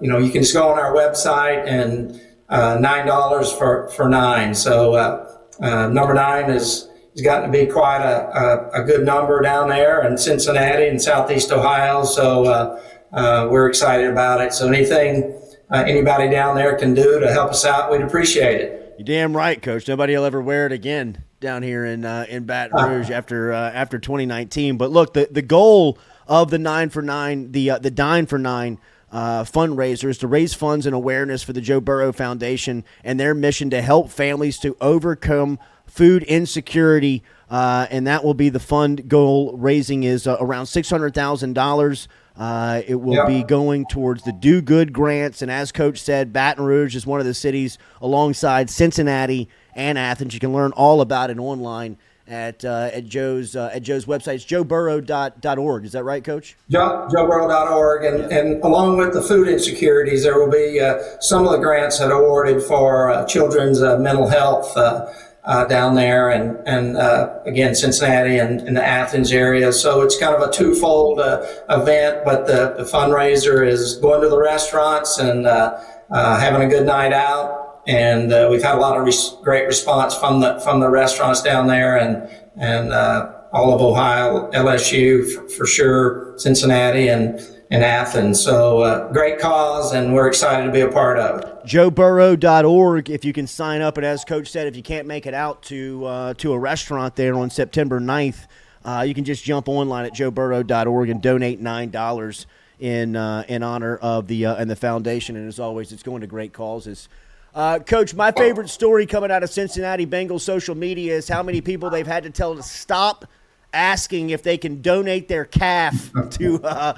you 0.00 0.08
know, 0.08 0.18
you 0.18 0.32
can 0.32 0.42
just 0.42 0.52
go 0.52 0.68
on 0.68 0.76
our 0.76 0.92
website 0.92 1.64
and, 1.64 2.20
nine 2.50 3.06
dollars 3.06 3.52
for 3.52 3.88
for 3.90 4.08
nine. 4.08 4.54
So 4.54 4.94
uh, 4.94 5.38
uh, 5.60 5.88
number 5.88 6.14
nine 6.14 6.50
is 6.50 6.88
has 7.12 7.22
gotten 7.22 7.50
to 7.50 7.58
be 7.58 7.70
quite 7.70 8.02
a, 8.02 8.28
a, 8.74 8.82
a, 8.82 8.84
good 8.84 9.04
number 9.04 9.42
down 9.42 9.68
there 9.68 10.06
in 10.06 10.16
Cincinnati 10.16 10.86
and 10.86 11.02
Southeast 11.02 11.50
Ohio. 11.50 12.04
So 12.04 12.44
uh, 12.44 12.82
uh, 13.12 13.48
we're 13.50 13.68
excited 13.68 14.08
about 14.08 14.40
it. 14.40 14.52
So 14.52 14.68
anything 14.68 15.36
anybody 15.72 16.30
down 16.30 16.54
there 16.54 16.76
can 16.76 16.94
do 16.94 17.18
to 17.18 17.32
help 17.32 17.50
us 17.50 17.64
out, 17.64 17.90
we'd 17.90 18.02
appreciate 18.02 18.60
it. 18.60 18.94
You're 18.98 19.06
damn 19.06 19.36
right, 19.36 19.60
Coach. 19.60 19.88
Nobody 19.88 20.14
will 20.16 20.24
ever 20.24 20.40
wear 20.40 20.66
it 20.66 20.72
again 20.72 21.24
down 21.40 21.62
here 21.62 21.84
in 21.86 22.04
uh, 22.04 22.26
in 22.28 22.44
Baton 22.44 22.90
Rouge 22.90 23.10
after 23.10 23.52
uh, 23.52 23.70
after 23.72 23.98
2019. 23.98 24.76
But 24.76 24.90
look, 24.90 25.14
the 25.14 25.26
the 25.30 25.42
goal 25.42 25.98
of 26.26 26.50
the 26.50 26.58
nine 26.58 26.90
for 26.90 27.02
nine, 27.02 27.52
the 27.52 27.70
uh, 27.70 27.78
the 27.78 27.90
dine 27.90 28.26
for 28.26 28.38
nine. 28.38 28.78
Uh, 29.12 29.42
fundraiser 29.44 30.08
is 30.08 30.18
to 30.18 30.28
raise 30.28 30.54
funds 30.54 30.86
and 30.86 30.94
awareness 30.94 31.42
for 31.42 31.52
the 31.52 31.60
Joe 31.60 31.80
Burrow 31.80 32.12
Foundation 32.12 32.84
and 33.02 33.18
their 33.18 33.34
mission 33.34 33.68
to 33.70 33.82
help 33.82 34.10
families 34.10 34.58
to 34.60 34.76
overcome 34.80 35.58
food 35.86 36.22
insecurity, 36.24 37.22
uh, 37.50 37.86
and 37.90 38.06
that 38.06 38.22
will 38.24 38.34
be 38.34 38.48
the 38.48 38.60
fund 38.60 39.08
goal. 39.08 39.56
Raising 39.56 40.04
is 40.04 40.26
uh, 40.28 40.36
around 40.40 40.66
six 40.66 40.88
hundred 40.88 41.14
thousand 41.14 41.54
dollars. 41.54 42.06
Uh, 42.36 42.80
it 42.86 42.94
will 42.94 43.14
Yeah. 43.16 43.26
be 43.26 43.42
going 43.42 43.84
towards 43.90 44.22
the 44.22 44.32
Do 44.32 44.62
Good 44.62 44.92
grants, 44.92 45.42
and 45.42 45.50
as 45.50 45.72
Coach 45.72 46.00
said, 46.00 46.32
Baton 46.32 46.64
Rouge 46.64 46.94
is 46.94 47.04
one 47.06 47.18
of 47.20 47.26
the 47.26 47.34
cities 47.34 47.76
alongside 48.00 48.70
Cincinnati 48.70 49.48
and 49.74 49.98
Athens. 49.98 50.32
You 50.32 50.40
can 50.40 50.52
learn 50.52 50.70
all 50.72 51.00
about 51.00 51.30
it 51.30 51.38
online 51.38 51.98
at 52.30 52.64
uh, 52.64 52.90
at 52.92 53.06
Joe's 53.06 53.56
uh, 53.56 53.70
at 53.74 53.82
Joe's 53.82 54.06
website. 54.06 54.36
It's 54.36 54.46
joeburrow.org. 54.46 55.84
Is 55.84 55.92
that 55.92 56.04
right, 56.04 56.24
Coach? 56.24 56.56
Joe, 56.70 57.08
joeburrow.org, 57.10 58.04
and, 58.04 58.32
and 58.32 58.62
along 58.64 58.96
with 58.96 59.12
the 59.12 59.20
food 59.20 59.48
insecurities, 59.48 60.22
there 60.22 60.38
will 60.38 60.50
be 60.50 60.80
uh, 60.80 60.98
some 61.20 61.44
of 61.44 61.50
the 61.50 61.58
grants 61.58 61.98
that 61.98 62.10
are 62.10 62.22
awarded 62.22 62.62
for 62.62 63.10
uh, 63.10 63.26
children's 63.26 63.82
uh, 63.82 63.98
mental 63.98 64.28
health 64.28 64.74
uh, 64.76 65.12
uh, 65.44 65.64
down 65.64 65.94
there, 65.94 66.30
and 66.30 66.56
and 66.66 66.96
uh, 66.96 67.40
again 67.46 67.74
Cincinnati 67.74 68.38
and, 68.38 68.60
and 68.60 68.76
the 68.76 68.86
Athens 68.86 69.32
area. 69.32 69.72
So 69.72 70.02
it's 70.02 70.18
kind 70.18 70.34
of 70.34 70.48
a 70.48 70.52
twofold 70.52 71.18
uh, 71.18 71.44
event, 71.68 72.24
but 72.24 72.46
the, 72.46 72.74
the 72.76 72.84
fundraiser 72.84 73.66
is 73.66 73.96
going 73.96 74.20
to 74.22 74.28
the 74.28 74.38
restaurants 74.38 75.18
and 75.18 75.46
uh, 75.46 75.80
uh, 76.10 76.38
having 76.38 76.62
a 76.62 76.70
good 76.70 76.86
night 76.86 77.12
out. 77.12 77.69
And 77.86 78.32
uh, 78.32 78.48
we've 78.50 78.62
had 78.62 78.76
a 78.76 78.80
lot 78.80 78.96
of 78.98 79.04
res- 79.04 79.36
great 79.42 79.66
response 79.66 80.14
from 80.14 80.40
the 80.40 80.60
from 80.60 80.80
the 80.80 80.88
restaurants 80.88 81.42
down 81.42 81.66
there, 81.66 81.96
and 81.96 82.28
and 82.56 82.92
uh, 82.92 83.32
all 83.52 83.74
of 83.74 83.80
Ohio, 83.80 84.50
LSU 84.52 85.32
for, 85.32 85.48
for 85.48 85.66
sure, 85.66 86.34
Cincinnati, 86.38 87.08
and 87.08 87.40
and 87.70 87.84
Athens. 87.84 88.42
So 88.42 88.80
uh, 88.80 89.12
great 89.12 89.38
cause, 89.38 89.92
and 89.92 90.12
we're 90.14 90.26
excited 90.28 90.66
to 90.66 90.72
be 90.72 90.80
a 90.80 90.88
part 90.90 91.18
of 91.18 91.40
it. 91.40 91.46
joeburrow.org 91.66 93.08
if 93.10 93.24
you 93.24 93.32
can 93.32 93.46
sign 93.46 93.80
up 93.80 93.96
and 93.96 94.04
as 94.04 94.24
coach 94.24 94.48
said 94.50 94.66
if 94.66 94.74
you 94.76 94.82
can't 94.82 95.06
make 95.06 95.26
it 95.26 95.34
out 95.34 95.62
to 95.62 96.04
uh, 96.04 96.34
to 96.34 96.52
a 96.52 96.58
restaurant 96.58 97.14
there 97.16 97.34
on 97.34 97.50
september 97.50 98.00
9th 98.00 98.46
uh, 98.84 99.04
you 99.06 99.14
can 99.14 99.24
just 99.24 99.44
jump 99.44 99.68
online 99.68 100.06
at 100.06 100.12
joeburrow.org 100.14 101.10
and 101.10 101.22
donate 101.22 101.62
$9 101.62 102.46
in 102.80 103.14
uh, 103.14 103.44
in 103.46 103.62
honor 103.62 103.96
of 103.98 104.26
the 104.26 104.44
and 104.44 104.70
the 104.70 104.76
foundation 104.76 105.36
and 105.36 105.46
as 105.46 105.60
always 105.60 105.92
it's 105.92 106.02
going 106.02 106.22
to 106.22 106.26
great 106.26 106.52
causes 106.52 107.08
uh, 107.54 107.78
coach 107.80 108.14
my 108.14 108.30
favorite 108.32 108.68
story 108.68 109.06
coming 109.06 109.30
out 109.30 109.42
of 109.42 109.50
cincinnati 109.50 110.06
bengals 110.06 110.40
social 110.42 110.74
media 110.74 111.16
is 111.16 111.28
how 111.28 111.42
many 111.42 111.60
people 111.60 111.90
they've 111.90 112.06
had 112.06 112.22
to 112.22 112.30
tell 112.30 112.54
to 112.54 112.62
stop 112.62 113.26
asking 113.72 114.30
if 114.30 114.42
they 114.42 114.58
can 114.58 114.82
donate 114.82 115.28
their 115.28 115.44
calf 115.44 116.10
to 116.30 116.62
uh, 116.64 116.92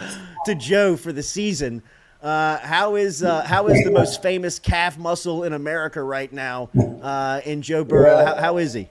to 0.44 0.54
joe 0.54 0.96
for 0.96 1.12
the 1.12 1.22
season 1.22 1.82
uh, 2.22 2.58
how 2.58 2.94
is 2.94 3.24
uh, 3.24 3.42
how 3.42 3.66
is 3.66 3.82
the 3.82 3.90
most 3.90 4.22
famous 4.22 4.60
calf 4.60 4.96
muscle 4.96 5.42
in 5.42 5.52
America 5.52 6.00
right 6.00 6.32
now 6.32 6.70
uh, 7.02 7.40
in 7.44 7.62
Joe 7.62 7.82
Burrow? 7.82 8.24
How, 8.24 8.36
how 8.36 8.56
is 8.58 8.72
he? 8.72 8.88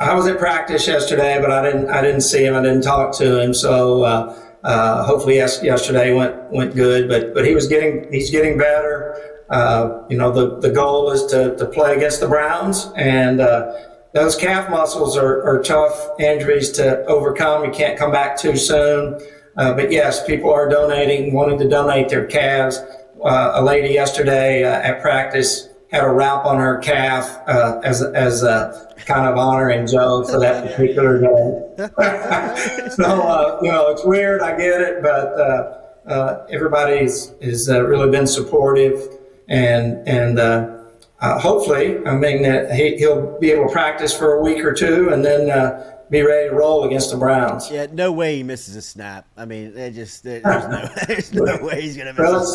I 0.00 0.12
was 0.12 0.26
at 0.26 0.36
practice 0.36 0.88
yesterday, 0.88 1.40
but 1.40 1.52
I 1.52 1.62
didn't 1.62 1.88
I 1.88 2.02
didn't 2.02 2.22
see 2.22 2.44
him. 2.44 2.56
I 2.56 2.62
didn't 2.62 2.82
talk 2.82 3.16
to 3.18 3.40
him. 3.40 3.54
So 3.54 4.02
uh, 4.02 4.36
uh, 4.64 5.04
hopefully 5.04 5.36
yes, 5.36 5.62
yesterday 5.62 6.12
went 6.14 6.50
went 6.50 6.74
good. 6.74 7.08
But 7.08 7.32
but 7.32 7.46
he 7.46 7.54
was 7.54 7.68
getting 7.68 8.12
he's 8.12 8.30
getting 8.30 8.58
better. 8.58 9.35
Uh, 9.50 10.02
you 10.08 10.16
know 10.16 10.32
the 10.32 10.58
the 10.60 10.70
goal 10.70 11.10
is 11.10 11.24
to 11.26 11.56
to 11.56 11.66
play 11.66 11.94
against 11.96 12.20
the 12.20 12.28
Browns 12.28 12.90
and. 12.96 13.40
Uh, 13.40 13.72
those 14.12 14.34
calf 14.34 14.70
muscles 14.70 15.14
are, 15.18 15.42
are 15.46 15.62
tough 15.62 16.18
injuries 16.18 16.70
to 16.70 17.04
overcome. 17.04 17.66
You 17.66 17.70
can't 17.70 17.98
come 17.98 18.10
back 18.10 18.38
too 18.38 18.56
soon. 18.56 19.20
Uh, 19.58 19.74
but 19.74 19.92
yes, 19.92 20.24
people 20.26 20.50
are 20.50 20.70
donating, 20.70 21.34
wanting 21.34 21.58
to 21.58 21.68
donate 21.68 22.08
their 22.08 22.24
calves. 22.24 22.78
Uh, 23.22 23.52
a 23.56 23.62
lady 23.62 23.92
yesterday 23.92 24.64
uh, 24.64 24.80
at 24.80 25.02
practice 25.02 25.68
had 25.90 26.04
a 26.04 26.10
wrap 26.10 26.44
on 26.44 26.58
her 26.58 26.78
calf 26.78 27.40
uh, 27.46 27.80
as 27.84 28.02
as 28.02 28.42
a 28.42 28.94
kind 29.06 29.26
of 29.26 29.36
honor 29.36 29.70
honoring 29.70 29.86
Joe 29.86 30.24
for 30.24 30.38
that 30.40 30.70
particular 30.70 31.20
day. 31.20 31.88
so 32.90 33.04
uh, 33.04 33.58
you 33.62 33.70
know, 33.70 33.90
it's 33.90 34.04
weird. 34.04 34.42
I 34.42 34.56
get 34.56 34.80
it, 34.80 35.02
but 35.02 35.40
uh, 35.40 35.80
uh, 36.08 36.46
everybody's 36.50 37.32
uh, 37.68 37.84
really 37.84 38.10
been 38.10 38.26
supportive, 38.26 39.00
and 39.48 40.06
and 40.08 40.38
uh, 40.38 40.72
uh, 41.20 41.38
hopefully, 41.38 41.98
I 42.06 42.14
mean, 42.14 42.44
uh, 42.44 42.72
he, 42.74 42.96
he'll 42.96 43.38
be 43.40 43.50
able 43.50 43.66
to 43.66 43.72
practice 43.72 44.12
for 44.16 44.34
a 44.34 44.42
week 44.42 44.64
or 44.64 44.72
two, 44.72 45.10
and 45.10 45.24
then 45.24 45.50
uh, 45.50 45.92
be 46.10 46.22
ready 46.22 46.48
to 46.50 46.54
roll 46.54 46.84
against 46.84 47.10
the 47.10 47.16
Browns. 47.16 47.68
Yeah, 47.70 47.86
no 47.90 48.12
way 48.12 48.36
he 48.36 48.42
misses 48.42 48.76
a 48.76 48.82
snap. 48.82 49.26
I 49.36 49.44
mean, 49.44 49.76
it 49.76 49.92
just 49.92 50.22
there- 50.22 50.40
there's 50.40 50.68
no 50.68 50.88
there's 51.08 51.32
no 51.32 51.58
way 51.66 51.80
he's 51.80 51.96
gonna 51.96 52.12
miss 52.12 52.18
Well, 52.20 52.42
a 52.42 52.46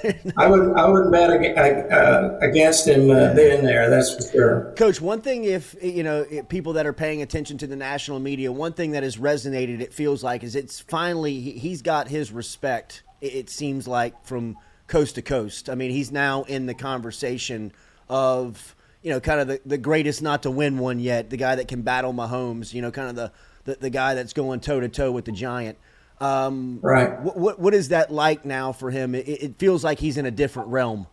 snap. 0.00 0.26
uh, 0.26 0.30
I 0.42 0.46
would 0.48 0.76
I 0.76 0.88
wouldn't 0.88 1.12
bet 1.12 1.30
uh, 1.30 2.38
against 2.40 2.88
him 2.88 3.10
uh, 3.10 3.34
being 3.34 3.62
there. 3.64 3.90
That's 3.90 4.14
for 4.14 4.32
sure. 4.32 4.72
Coach, 4.76 5.00
one 5.00 5.20
thing, 5.20 5.44
if 5.44 5.76
you 5.82 6.02
know 6.02 6.24
people 6.48 6.72
that 6.74 6.86
are 6.86 6.92
paying 6.94 7.22
attention 7.22 7.58
to 7.58 7.66
the 7.66 7.76
national 7.76 8.18
media, 8.18 8.50
one 8.50 8.72
thing 8.72 8.92
that 8.92 9.02
has 9.02 9.18
resonated, 9.18 9.80
it 9.80 9.92
feels 9.92 10.24
like, 10.24 10.42
is 10.42 10.56
it's 10.56 10.80
finally 10.80 11.38
he- 11.40 11.58
he's 11.58 11.82
got 11.82 12.08
his 12.08 12.32
respect. 12.32 13.02
It 13.20 13.50
seems 13.50 13.86
like 13.86 14.24
from 14.24 14.56
coast 14.90 15.14
to 15.14 15.22
coast. 15.22 15.70
I 15.70 15.74
mean, 15.74 15.90
he's 15.90 16.12
now 16.12 16.42
in 16.42 16.66
the 16.66 16.74
conversation 16.74 17.72
of 18.08 18.74
you 19.02 19.10
know 19.10 19.20
kind 19.20 19.40
of 19.40 19.48
the, 19.48 19.60
the 19.64 19.78
greatest 19.78 20.20
not 20.20 20.42
to 20.42 20.50
win 20.50 20.78
one 20.78 21.00
yet, 21.00 21.30
the 21.30 21.38
guy 21.38 21.54
that 21.54 21.68
can 21.68 21.82
battle 21.82 22.12
Mahomes. 22.12 22.74
You 22.74 22.82
know, 22.82 22.90
kind 22.90 23.08
of 23.08 23.16
the 23.16 23.32
the, 23.64 23.80
the 23.80 23.90
guy 23.90 24.14
that's 24.14 24.32
going 24.34 24.60
toe 24.60 24.80
to 24.80 24.88
toe 24.88 25.12
with 25.12 25.24
the 25.24 25.32
giant. 25.32 25.78
Um, 26.20 26.80
Right. 26.82 27.18
What, 27.20 27.36
what 27.36 27.58
what 27.58 27.74
is 27.74 27.88
that 27.88 28.12
like 28.12 28.44
now 28.44 28.72
for 28.72 28.90
him? 28.90 29.14
It, 29.14 29.26
it 29.28 29.54
feels 29.58 29.82
like 29.82 29.98
he's 29.98 30.18
in 30.18 30.26
a 30.26 30.30
different 30.30 30.68
realm. 30.68 31.06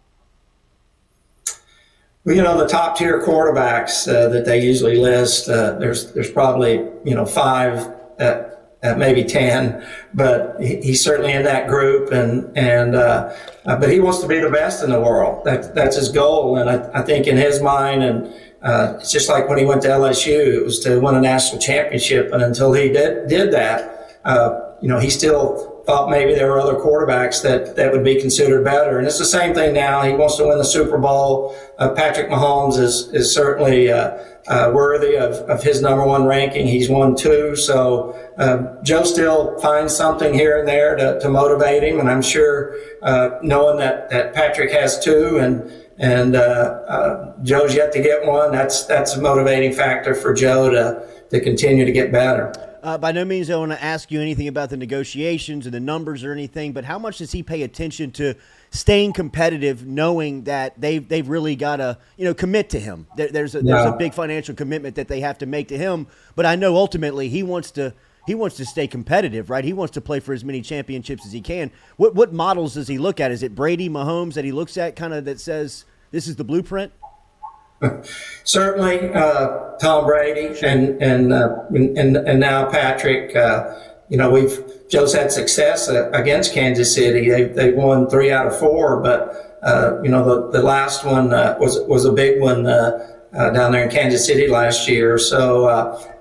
Well, 2.25 2.35
you 2.35 2.43
know, 2.43 2.57
the 2.57 2.67
top 2.67 2.97
tier 2.97 3.21
quarterbacks 3.21 4.05
uh, 4.05 4.27
that 4.27 4.43
they 4.43 4.61
usually 4.61 4.97
list, 4.97 5.47
uh, 5.47 5.79
there's 5.79 6.11
there's 6.11 6.29
probably 6.29 6.73
you 7.05 7.15
know 7.15 7.25
five 7.25 7.89
at, 8.19 8.46
at 8.83 8.97
maybe 8.97 9.23
ten, 9.23 9.85
but 10.13 10.55
he, 10.59 10.77
he's 10.81 11.03
certainly 11.03 11.33
in 11.33 11.43
that 11.43 11.67
group, 11.67 12.11
and 12.11 12.55
and 12.57 12.95
uh, 12.95 13.33
uh, 13.65 13.75
but 13.75 13.89
he 13.89 13.99
wants 13.99 14.19
to 14.19 14.27
be 14.27 14.39
the 14.39 14.49
best 14.49 14.83
in 14.83 14.91
the 14.91 14.99
world. 14.99 15.43
That 15.45 15.73
that's 15.73 15.95
his 15.95 16.09
goal, 16.09 16.57
and 16.57 16.69
I, 16.69 16.99
I 16.99 17.01
think 17.01 17.27
in 17.27 17.37
his 17.37 17.61
mind, 17.61 18.03
and 18.03 18.33
uh, 18.61 18.97
it's 18.99 19.11
just 19.11 19.29
like 19.29 19.49
when 19.49 19.57
he 19.57 19.65
went 19.65 19.81
to 19.83 19.87
LSU, 19.87 20.57
it 20.57 20.63
was 20.63 20.79
to 20.81 20.99
win 20.99 21.15
a 21.15 21.21
national 21.21 21.61
championship, 21.61 22.31
and 22.31 22.43
until 22.43 22.73
he 22.73 22.89
did 22.89 23.27
did 23.27 23.51
that, 23.53 24.19
uh, 24.25 24.73
you 24.81 24.87
know, 24.87 24.99
he 24.99 25.09
still 25.09 25.76
thought 25.87 26.09
maybe 26.09 26.35
there 26.35 26.51
were 26.51 26.59
other 26.59 26.75
quarterbacks 26.75 27.41
that, 27.41 27.77
that 27.77 27.93
would 27.93 28.03
be 28.03 28.19
considered 28.19 28.65
better. 28.65 28.97
And 28.97 29.07
it's 29.07 29.17
the 29.17 29.25
same 29.25 29.55
thing 29.55 29.73
now. 29.73 30.01
He 30.03 30.13
wants 30.13 30.35
to 30.35 30.45
win 30.45 30.57
the 30.57 30.65
Super 30.65 30.97
Bowl. 30.97 31.55
Uh, 31.79 31.91
Patrick 31.91 32.27
Mahomes 32.29 32.77
is, 32.77 33.07
is 33.13 33.33
certainly 33.33 33.89
uh, 33.89 34.17
uh, 34.47 34.71
worthy 34.73 35.15
of, 35.15 35.35
of 35.49 35.63
his 35.63 35.81
number 35.81 36.05
one 36.05 36.25
ranking. 36.25 36.67
He's 36.67 36.89
won 36.89 37.15
two. 37.15 37.55
So 37.55 38.19
uh, 38.37 38.83
Joe 38.83 39.05
still 39.05 39.57
finds 39.59 39.95
something 39.95 40.33
here 40.33 40.59
and 40.59 40.67
there 40.67 40.97
to, 40.97 41.21
to 41.21 41.29
motivate 41.29 41.83
him. 41.83 42.01
And 42.01 42.09
I'm 42.09 42.21
sure 42.21 42.75
uh, 43.01 43.39
knowing 43.41 43.77
that, 43.77 44.09
that 44.09 44.33
Patrick 44.33 44.71
has 44.71 44.99
two 44.99 45.39
and 45.39 45.71
and 45.99 46.35
uh, 46.35 47.31
Joe's 47.41 47.73
yet 47.73 47.91
to 47.93 48.01
get 48.03 48.23
one, 48.23 48.51
that's 48.51 48.83
that's 48.83 49.15
a 49.15 49.21
motivating 49.21 49.73
factor 49.73 50.13
for 50.13 50.31
Joe 50.31 50.69
to, 50.69 51.07
to 51.31 51.41
continue 51.41 51.85
to 51.85 51.91
get 51.91 52.11
better. 52.11 52.53
Uh, 52.83 52.97
by 52.97 53.11
no 53.11 53.25
means 53.25 53.47
do 53.47 53.53
I 53.53 53.57
want 53.57 53.71
to 53.71 53.83
ask 53.83 54.11
you 54.11 54.21
anything 54.21 54.47
about 54.47 54.69
the 54.69 54.77
negotiations 54.77 55.65
and 55.65 55.73
the 55.73 55.79
numbers 55.79 56.23
or 56.23 56.31
anything, 56.31 56.73
but 56.73 56.85
how 56.85 56.99
much 56.99 57.17
does 57.17 57.31
he 57.31 57.41
pay 57.43 57.63
attention 57.63 58.11
to 58.11 58.35
staying 58.71 59.13
competitive, 59.13 59.85
knowing 59.85 60.43
that 60.43 60.79
they've 60.79 61.07
they've 61.07 61.27
really 61.27 61.55
got 61.55 61.77
to 61.77 61.97
you 62.17 62.25
know 62.25 62.33
commit 62.33 62.69
to 62.71 62.79
him? 62.79 63.07
There, 63.15 63.29
there's 63.29 63.55
a, 63.55 63.61
there's 63.61 63.85
Yeah. 63.85 63.93
a 63.93 63.97
big 63.97 64.13
financial 64.13 64.53
commitment 64.55 64.95
that 64.95 65.07
they 65.07 65.21
have 65.21 65.37
to 65.39 65.45
make 65.45 65.67
to 65.69 65.77
him, 65.77 66.07
but 66.35 66.45
I 66.45 66.55
know 66.55 66.75
ultimately 66.75 67.29
he 67.29 67.43
wants 67.43 67.71
to 67.71 67.93
he 68.27 68.35
wants 68.35 68.57
to 68.57 68.65
stay 68.65 68.87
competitive, 68.87 69.49
right? 69.49 69.63
He 69.63 69.71
wants 69.73 69.93
to 69.93 70.01
play 70.01 70.19
for 70.19 70.33
as 70.33 70.43
many 70.43 70.61
championships 70.61 71.25
as 71.25 71.31
he 71.31 71.41
can. 71.41 71.71
What 71.95 72.13
what 72.15 72.33
models 72.33 72.73
does 72.75 72.87
he 72.87 72.97
look 72.97 73.19
at? 73.19 73.31
Is 73.31 73.41
it 73.43 73.55
Brady, 73.55 73.89
Mahomes 73.89 74.33
that 74.33 74.45
he 74.45 74.51
looks 74.51 74.77
at, 74.77 74.95
kind 74.95 75.13
of 75.13 75.25
that 75.25 75.39
says 75.39 75.85
this 76.11 76.27
is 76.27 76.35
the 76.35 76.43
blueprint? 76.43 76.91
Certainly, 78.43 79.13
uh, 79.13 79.75
Tom 79.79 80.05
Brady 80.05 80.57
and 80.63 81.01
and, 81.01 81.33
uh, 81.33 81.63
and 81.69 82.17
and 82.17 82.39
now 82.39 82.69
Patrick. 82.69 83.35
Uh, 83.35 83.73
you 84.09 84.17
know, 84.17 84.31
we've 84.31 84.59
Joe's 84.89 85.13
had 85.13 85.31
success 85.31 85.89
uh, 85.89 86.09
against 86.11 86.53
Kansas 86.53 86.93
City. 86.93 87.29
They 87.29 87.43
they 87.43 87.73
won 87.73 88.09
three 88.09 88.31
out 88.31 88.47
of 88.47 88.57
four, 88.57 89.01
but 89.01 89.59
uh, 89.63 90.01
you 90.01 90.09
know 90.09 90.23
the 90.23 90.59
the 90.59 90.63
last 90.63 91.05
one 91.05 91.33
uh, 91.33 91.57
was 91.59 91.79
was 91.87 92.05
a 92.05 92.11
big 92.11 92.41
one 92.41 92.63
down 92.63 93.71
there 93.71 93.83
in 93.83 93.89
Kansas 93.89 94.25
City 94.25 94.47
last 94.47 94.87
year. 94.87 95.17
So. 95.17 96.13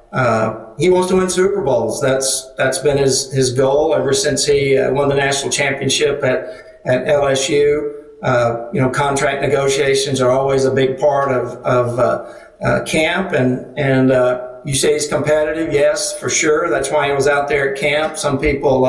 He 0.79 0.91
wants 0.91 1.09
to 1.09 1.17
win 1.17 1.31
Super 1.31 1.63
Bowls. 1.63 2.03
That's 2.03 2.53
that's 2.59 2.79
been 2.79 2.99
his 2.99 3.33
his 3.33 3.53
goal 3.53 3.95
ever 3.95 4.13
since 4.13 4.45
he 4.45 4.79
won 4.91 5.09
the 5.09 5.15
national 5.15 5.51
championship 5.51 6.23
at 6.23 6.67
at 6.85 7.07
LSU. 7.07 7.96
Uh, 8.27 8.69
you 8.73 8.81
know, 8.81 8.91
contract 8.91 9.41
negotiations 9.41 10.21
are 10.21 10.33
always 10.33 10.65
a 10.65 10.71
big 10.73 10.99
part 10.99 11.31
of 11.31 11.53
of 11.65 11.97
uh, 12.01 12.35
uh, 12.61 12.83
camp, 12.83 13.33
and 13.33 13.79
and 13.79 14.11
uh, 14.11 14.61
you 14.65 14.75
say 14.75 14.95
he's 14.95 15.07
competitive. 15.07 15.73
Yes, 15.73 16.19
for 16.19 16.29
sure. 16.29 16.69
That's 16.69 16.91
why 16.91 17.07
he 17.07 17.13
was 17.15 17.29
out 17.29 17.49
there 17.49 17.73
at 17.73 17.81
camp. 17.81 18.19
Some 18.19 18.41
people 18.41 18.81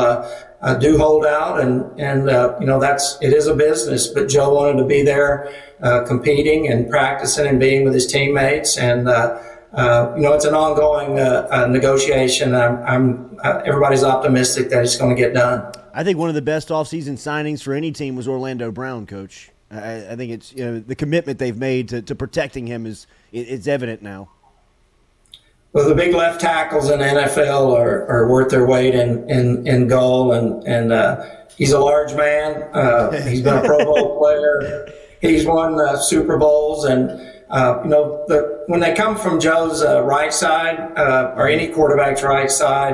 do 0.80 0.98
hold 0.98 1.24
out, 1.24 1.60
and 1.60 1.86
and 2.00 2.22
you 2.60 2.66
know 2.66 2.80
that's 2.80 3.20
it 3.22 3.32
is 3.32 3.46
a 3.46 3.54
business. 3.54 4.08
But 4.08 4.28
Joe 4.28 4.56
wanted 4.56 4.80
to 4.80 4.86
be 4.86 5.04
there, 5.04 5.54
competing 6.08 6.68
and 6.68 6.90
practicing 6.90 7.46
and 7.46 7.60
being 7.60 7.86
with 7.86 7.94
his 7.94 8.08
teammates, 8.08 8.76
and 8.76 9.08
uh, 9.78 10.14
you 10.16 10.24
know 10.24 10.34
it's 10.34 10.46
an 10.46 10.56
ongoing 10.56 11.20
uh, 11.20 11.48
uh, 11.52 11.68
negotiation. 11.68 12.56
I'm, 12.56 12.82
I'm 12.84 13.38
everybody's 13.44 14.04
optimistic 14.04 14.70
that 14.70 14.84
it's 14.84 14.98
going 14.98 15.16
to 15.16 15.22
get 15.22 15.34
done. 15.34 15.72
I 15.98 16.04
think 16.04 16.20
one 16.20 16.30
of 16.30 16.36
the 16.36 16.44
best 16.44 16.70
offseason 16.70 17.14
signings 17.14 17.64
for 17.64 17.74
any 17.74 17.92
team 17.92 18.16
was 18.16 18.28
Orlando 18.28 18.72
Brown, 18.72 19.08
coach. 19.08 19.50
I, 19.72 20.12
I 20.12 20.16
think 20.16 20.32
it's 20.32 20.54
you 20.54 20.64
know, 20.64 20.80
the 20.80 20.94
commitment 20.94 21.40
they've 21.40 21.58
made 21.58 21.90
to, 21.90 22.04
to 22.04 22.14
protecting 22.14 22.68
him 22.68 22.86
is 22.86 23.08
it, 23.32 23.50
it's 23.50 23.66
evident 23.66 24.04
now. 24.04 24.30
Well, 25.74 25.90
the 25.90 25.96
big 25.96 26.14
left 26.14 26.40
tackles 26.40 26.92
in 26.92 27.00
the 27.00 27.06
NFL 27.06 27.76
are, 27.76 28.06
are 28.10 28.30
worth 28.30 28.52
their 28.52 28.68
weight 28.68 28.94
in, 28.94 29.28
in, 29.28 29.66
in 29.66 29.88
goal, 29.88 30.34
and 30.34 30.64
and 30.68 30.94
uh, 30.94 31.26
he's 31.58 31.72
a 31.72 31.80
large 31.80 32.14
man. 32.14 32.70
Uh, 32.74 33.20
he's 33.28 33.42
been 33.42 33.58
a 33.58 33.66
Pro 33.66 33.84
Bowl 33.84 34.20
player. 34.20 34.94
He's 35.20 35.48
won 35.48 35.82
uh, 35.82 35.98
Super 35.98 36.38
Bowls, 36.38 36.86
and 36.86 37.10
uh, 37.50 37.82
you 37.84 37.90
know 37.90 38.24
the, 38.28 38.66
when 38.68 38.82
they 38.82 38.94
come 38.94 39.18
from 39.18 39.40
Joe's 39.40 39.82
uh, 39.82 40.04
right 40.04 40.32
side 40.32 40.78
uh, 40.96 41.34
or 41.36 41.48
any 41.48 41.70
quarterback's 41.70 42.22
right 42.22 42.52
side, 42.52 42.94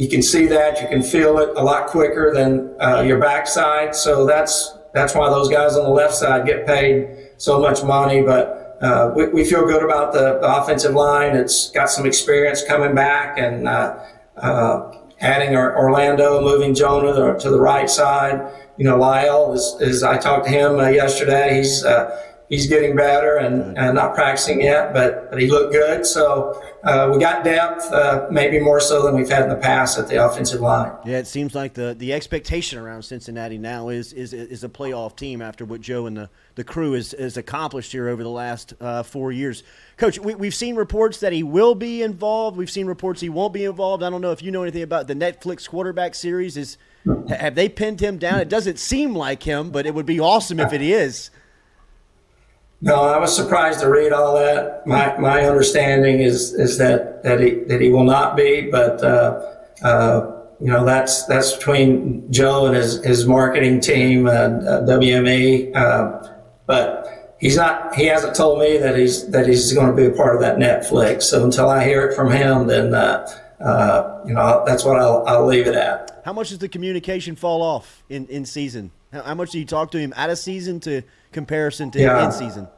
you 0.00 0.08
can 0.08 0.22
see 0.22 0.46
that, 0.46 0.80
you 0.80 0.88
can 0.88 1.02
feel 1.02 1.38
it 1.38 1.50
a 1.56 1.62
lot 1.62 1.88
quicker 1.88 2.32
than 2.32 2.74
your 3.06 3.18
backside. 3.18 3.94
So 3.94 4.26
that's 4.26 4.74
that's 4.92 5.14
why 5.14 5.28
those 5.28 5.48
guys 5.48 5.76
on 5.76 5.84
the 5.84 5.90
left 5.90 6.14
side 6.14 6.46
get 6.46 6.66
paid 6.66 7.30
so 7.36 7.60
much 7.60 7.82
money, 7.82 8.22
but 8.22 8.78
uh, 8.80 9.12
we, 9.14 9.28
we, 9.28 9.44
feel 9.44 9.66
good 9.66 9.82
about 9.82 10.12
the, 10.12 10.38
the, 10.40 10.56
offensive 10.56 10.94
line. 10.94 11.36
It's 11.36 11.70
got 11.70 11.90
some 11.90 12.06
experience 12.06 12.64
coming 12.64 12.94
back 12.94 13.38
and 13.38 13.68
uh, 13.68 13.98
uh, 14.38 14.96
adding 15.20 15.54
Orlando, 15.54 16.40
moving 16.40 16.74
Jonah 16.74 17.38
to, 17.38 17.50
the 17.50 17.60
right 17.60 17.90
side. 17.90 18.50
You 18.78 18.84
know, 18.84 18.96
Lyle 18.96 19.52
is, 19.52 19.76
is 19.80 20.02
I 20.02 20.16
talked 20.16 20.46
to 20.46 20.50
him 20.50 20.78
uh, 20.78 20.88
yesterday. 20.88 21.58
He's 21.58 21.84
uh, 21.84 22.29
he's 22.50 22.66
getting 22.66 22.96
better 22.96 23.36
and, 23.36 23.78
and 23.78 23.94
not 23.94 24.14
practicing 24.14 24.60
yet, 24.60 24.92
but, 24.92 25.30
but 25.30 25.40
he 25.40 25.48
looked 25.48 25.72
good. 25.72 26.04
So 26.04 26.62
uh, 26.82 27.08
we 27.12 27.18
got 27.18 27.44
depth, 27.44 27.90
uh, 27.92 28.26
maybe 28.30 28.58
more 28.58 28.80
so 28.80 29.02
than 29.02 29.14
we've 29.14 29.28
had 29.28 29.44
in 29.44 29.48
the 29.48 29.56
past 29.56 29.98
at 29.98 30.08
the 30.08 30.16
offensive 30.22 30.60
line. 30.60 30.92
Yeah, 31.06 31.18
it 31.18 31.28
seems 31.28 31.54
like 31.54 31.74
the, 31.74 31.94
the 31.96 32.12
expectation 32.12 32.78
around 32.78 33.02
Cincinnati 33.04 33.56
now 33.56 33.88
is 33.88 34.12
is 34.12 34.32
is 34.32 34.64
a 34.64 34.68
playoff 34.68 35.16
team 35.16 35.40
after 35.40 35.64
what 35.64 35.80
Joe 35.80 36.06
and 36.06 36.16
the, 36.16 36.28
the 36.56 36.64
crew 36.64 36.92
has, 36.92 37.12
has 37.12 37.36
accomplished 37.36 37.92
here 37.92 38.08
over 38.08 38.22
the 38.22 38.28
last 38.28 38.74
uh, 38.80 39.04
four 39.04 39.30
years. 39.30 39.62
Coach, 39.96 40.18
we, 40.18 40.34
we've 40.34 40.54
seen 40.54 40.74
reports 40.74 41.20
that 41.20 41.32
he 41.32 41.44
will 41.44 41.76
be 41.76 42.02
involved. 42.02 42.56
We've 42.56 42.70
seen 42.70 42.86
reports 42.86 43.20
he 43.20 43.28
won't 43.28 43.52
be 43.52 43.64
involved. 43.64 44.02
I 44.02 44.10
don't 44.10 44.20
know 44.20 44.32
if 44.32 44.42
you 44.42 44.50
know 44.50 44.62
anything 44.62 44.82
about 44.82 45.06
the 45.06 45.14
Netflix 45.14 45.68
quarterback 45.68 46.16
series. 46.16 46.56
Is 46.56 46.76
have 47.28 47.54
they 47.54 47.68
pinned 47.68 48.00
him 48.00 48.18
down? 48.18 48.40
It 48.40 48.48
doesn't 48.48 48.80
seem 48.80 49.14
like 49.14 49.44
him, 49.44 49.70
but 49.70 49.86
it 49.86 49.94
would 49.94 50.06
be 50.06 50.18
awesome 50.18 50.58
if 50.58 50.72
it 50.72 50.82
is. 50.82 51.30
No, 52.82 53.02
I 53.02 53.18
was 53.18 53.34
surprised 53.34 53.80
to 53.80 53.90
read 53.90 54.12
all 54.12 54.34
that. 54.36 54.86
My 54.86 55.16
my 55.18 55.44
understanding 55.44 56.20
is 56.20 56.54
is 56.54 56.78
that 56.78 57.22
that 57.22 57.40
he 57.40 57.50
that 57.64 57.80
he 57.80 57.90
will 57.90 58.04
not 58.04 58.36
be, 58.36 58.70
but 58.70 59.04
uh, 59.04 59.42
uh, 59.82 60.44
you 60.60 60.68
know 60.68 60.84
that's 60.84 61.26
that's 61.26 61.54
between 61.54 62.30
Joe 62.32 62.66
and 62.66 62.74
his 62.74 63.04
his 63.04 63.26
marketing 63.26 63.80
team, 63.80 64.26
uh, 64.26 64.30
uh 64.30 64.86
WME. 64.86 65.76
Uh, 65.76 66.26
but 66.66 67.36
he's 67.38 67.56
not. 67.56 67.94
He 67.94 68.06
hasn't 68.06 68.34
told 68.34 68.58
me 68.58 68.78
that 68.78 68.96
he's 68.96 69.28
that 69.30 69.46
he's 69.46 69.72
going 69.74 69.94
to 69.94 69.96
be 69.96 70.06
a 70.06 70.16
part 70.16 70.34
of 70.34 70.40
that 70.40 70.56
Netflix. 70.56 71.24
So 71.24 71.44
until 71.44 71.68
I 71.68 71.84
hear 71.84 72.06
it 72.06 72.16
from 72.16 72.30
him, 72.30 72.66
then 72.66 72.94
uh, 72.94 74.22
you 74.26 74.32
know 74.32 74.62
that's 74.66 74.86
what 74.86 74.98
I'll 74.98 75.22
I'll 75.26 75.46
leave 75.46 75.66
it 75.66 75.74
at. 75.74 76.22
How 76.24 76.32
much 76.32 76.48
does 76.48 76.58
the 76.58 76.68
communication 76.68 77.36
fall 77.36 77.60
off 77.60 78.02
in 78.08 78.26
in 78.28 78.46
season? 78.46 78.90
How, 79.12 79.34
much 79.34 79.50
do 79.50 79.58
you 79.58 79.66
talk 79.66 79.90
to 79.92 79.98
him 79.98 80.12
out 80.16 80.30
of 80.30 80.38
season 80.38 80.80
to? 80.80 81.02
comparison 81.32 81.90
to 81.92 82.00
yeah. 82.00 82.24
in 82.24 82.32
season? 82.32 82.68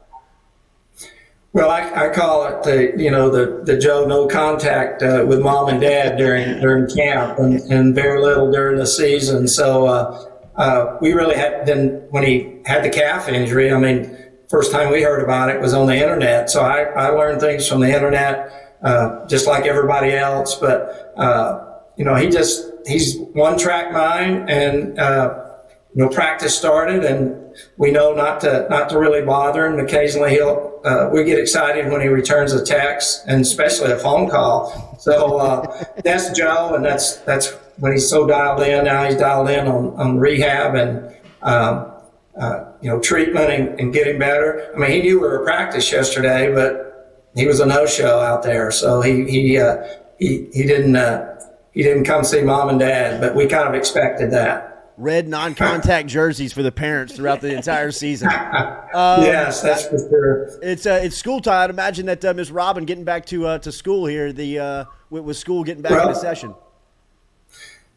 Well, 1.53 1.69
I, 1.69 2.07
I 2.07 2.09
call 2.09 2.47
it 2.47 2.63
the 2.63 3.01
you 3.01 3.11
know 3.11 3.29
the 3.29 3.63
the 3.63 3.77
Joe 3.77 4.05
no 4.07 4.27
contact 4.27 5.03
uh, 5.03 5.23
with 5.27 5.39
mom 5.39 5.69
and 5.69 5.79
dad 5.79 6.17
during 6.17 6.59
during 6.59 6.89
camp 6.89 7.37
and, 7.37 7.59
and 7.71 7.93
very 7.93 8.21
little 8.21 8.51
during 8.51 8.77
the 8.77 8.87
season. 8.87 9.47
So 9.47 9.85
uh, 9.85 10.31
uh, 10.55 10.97
we 10.99 11.13
really 11.13 11.35
had 11.35 11.67
then 11.67 12.07
when 12.09 12.23
he 12.23 12.57
had 12.65 12.83
the 12.83 12.89
calf 12.89 13.29
injury. 13.29 13.71
I 13.71 13.77
mean, 13.77 14.17
first 14.49 14.71
time 14.71 14.91
we 14.91 15.03
heard 15.03 15.23
about 15.23 15.49
it 15.49 15.61
was 15.61 15.75
on 15.75 15.85
the 15.85 15.95
internet. 15.95 16.49
So 16.49 16.61
I, 16.61 16.85
I 16.85 17.09
learned 17.09 17.39
things 17.39 17.67
from 17.67 17.81
the 17.81 17.93
internet 17.93 18.79
uh, 18.81 19.27
just 19.27 19.45
like 19.45 19.65
everybody 19.65 20.11
else. 20.11 20.55
But 20.55 21.13
uh, 21.15 21.81
you 21.97 22.03
know 22.03 22.15
he 22.15 22.29
just 22.29 22.67
he's 22.87 23.19
one 23.33 23.59
track 23.59 23.93
mind 23.93 24.49
and 24.49 24.97
uh, 24.97 25.52
you 25.95 26.03
know 26.03 26.09
practice 26.09 26.57
started 26.57 27.05
and 27.05 27.43
we 27.77 27.91
know 27.91 28.13
not 28.13 28.41
to 28.41 28.67
not 28.69 28.89
to 28.89 28.99
really 28.99 29.23
bother 29.23 29.65
him. 29.65 29.79
Occasionally, 29.79 30.31
he'll 30.31 30.81
uh, 30.83 31.09
we 31.11 31.23
get 31.23 31.39
excited 31.39 31.91
when 31.91 32.01
he 32.01 32.07
returns 32.07 32.53
a 32.53 32.65
text 32.65 33.23
and 33.27 33.41
especially 33.41 33.91
a 33.91 33.97
phone 33.97 34.29
call. 34.29 34.97
So 34.99 35.37
uh, 35.37 35.85
that's 36.03 36.35
Joe, 36.37 36.73
and 36.75 36.83
that's 36.83 37.17
that's 37.17 37.51
when 37.77 37.91
he's 37.91 38.09
so 38.09 38.27
dialed 38.27 38.61
in. 38.61 38.85
Now 38.85 39.05
he's 39.05 39.15
dialed 39.15 39.49
in 39.49 39.67
on, 39.67 39.93
on 39.95 40.17
rehab 40.17 40.75
and 40.75 41.15
um, 41.41 41.91
uh, 42.39 42.65
you 42.81 42.89
know 42.89 42.99
treatment 42.99 43.51
and, 43.51 43.79
and, 43.79 43.93
getting 43.93 44.17
better. 44.17 44.71
I 44.75 44.79
mean, 44.79 44.91
he 44.91 45.01
knew 45.01 45.21
we 45.21 45.27
were 45.27 45.43
practice 45.43 45.91
yesterday, 45.91 46.51
but 46.51 47.29
he 47.35 47.45
was 47.45 47.59
a 47.59 47.65
no 47.65 47.85
show 47.85 48.19
out 48.19 48.43
there, 48.43 48.71
so 48.71 49.01
he 49.01 49.29
he 49.29 49.59
uh, 49.59 49.83
he 50.17 50.49
he 50.53 50.63
didn't 50.63 50.95
uh, 50.95 51.39
he 51.71 51.83
didn't 51.83 52.05
come 52.05 52.23
see 52.23 52.41
mom 52.41 52.69
and 52.69 52.79
dad. 52.79 53.21
But 53.21 53.35
we 53.35 53.45
kind 53.45 53.67
of 53.67 53.75
expected 53.75 54.31
that 54.31 54.72
red 54.97 55.27
non-contact 55.27 56.07
jerseys 56.09 56.53
for 56.53 56.63
the 56.63 56.71
parents 56.71 57.15
throughout 57.15 57.41
the 57.41 57.55
entire 57.55 57.91
season. 57.91 58.27
Um, 58.29 59.23
yes, 59.23 59.61
that's 59.61 59.87
for 59.87 59.97
sure. 59.97 60.59
It's 60.61 60.85
uh, 60.85 61.01
it's 61.03 61.17
school 61.17 61.41
time. 61.41 61.63
I'd 61.63 61.69
imagine 61.69 62.05
that 62.07 62.23
uh, 62.23 62.33
Miss 62.33 62.51
Robin 62.51 62.85
getting 62.85 63.03
back 63.03 63.25
to 63.27 63.47
uh, 63.47 63.57
to 63.59 63.71
school 63.71 64.05
here. 64.05 64.31
The 64.31 64.59
uh, 64.59 64.85
with, 65.09 65.23
with, 65.23 65.37
school 65.37 65.63
getting 65.63 65.81
back 65.81 65.91
well, 65.91 66.09
into 66.09 66.19
session. 66.19 66.53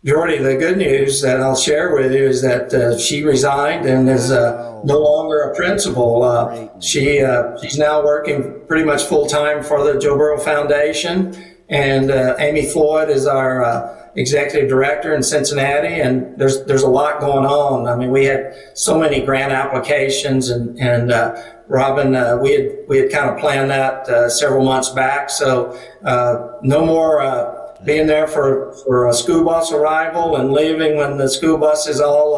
Jordy, 0.07 0.39
the 0.39 0.57
good 0.57 0.79
news 0.79 1.21
that 1.23 1.41
I'll 1.41 1.57
share 1.57 1.93
with 1.93 2.13
you 2.13 2.29
is 2.29 2.41
that 2.43 2.73
uh, 2.73 2.97
she 2.97 3.25
resigned 3.25 3.87
and 3.87 4.09
is 4.09 4.31
uh, 4.31 4.81
no 4.85 5.01
longer 5.01 5.41
a 5.41 5.57
principal. 5.57 6.23
Uh, 6.23 6.69
she 6.81 7.21
uh, 7.21 7.59
she's 7.61 7.77
now 7.77 8.05
working 8.05 8.61
pretty 8.69 8.85
much 8.85 9.03
full 9.03 9.27
time 9.27 9.65
for 9.65 9.83
the 9.83 9.99
Joe 9.99 10.17
Burrow 10.17 10.39
Foundation, 10.39 11.35
and 11.69 12.13
uh, 12.13 12.37
Amy 12.39 12.67
Floyd 12.67 13.11
is 13.11 13.27
our 13.27 13.65
uh, 13.65 14.06
executive 14.17 14.69
director 14.69 15.15
in 15.15 15.23
Cincinnati, 15.23 16.01
and 16.01 16.37
there's 16.39 16.65
there's 16.65 16.83
a 16.83 16.89
lot 16.89 17.21
going 17.21 17.45
on. 17.45 17.87
I 17.87 17.97
mean, 17.97 18.11
we 18.11 18.25
had 18.25 18.55
so 18.75 18.99
many 18.99 19.25
grant 19.25 19.53
applications, 19.53 20.49
and 20.49 20.79
and 20.79 21.13
uh, 21.13 21.43
Robin, 21.69 22.15
uh, 22.15 22.39
we 22.41 22.53
had 22.53 22.71
we 22.89 22.99
had 22.99 23.11
kind 23.11 23.31
of 23.31 23.39
planned 23.39 23.71
that 23.71 24.09
uh, 24.09 24.29
several 24.29 24.65
months 24.65 24.91
back. 24.91 25.31
So 25.31 25.79
uh, 26.05 26.49
no 26.63 26.85
more 26.85 27.21
uh, 27.21 27.77
being 27.85 28.07
there 28.07 28.27
for 28.27 28.73
for 28.85 29.09
a 29.09 29.13
school 29.13 29.45
bus 29.45 29.73
arrival 29.73 30.37
and 30.37 30.53
leaving 30.53 30.97
when 30.97 31.19
the 31.19 31.29
school 31.29 31.59
bus 31.59 31.87
is 31.87 32.01
all 32.01 32.37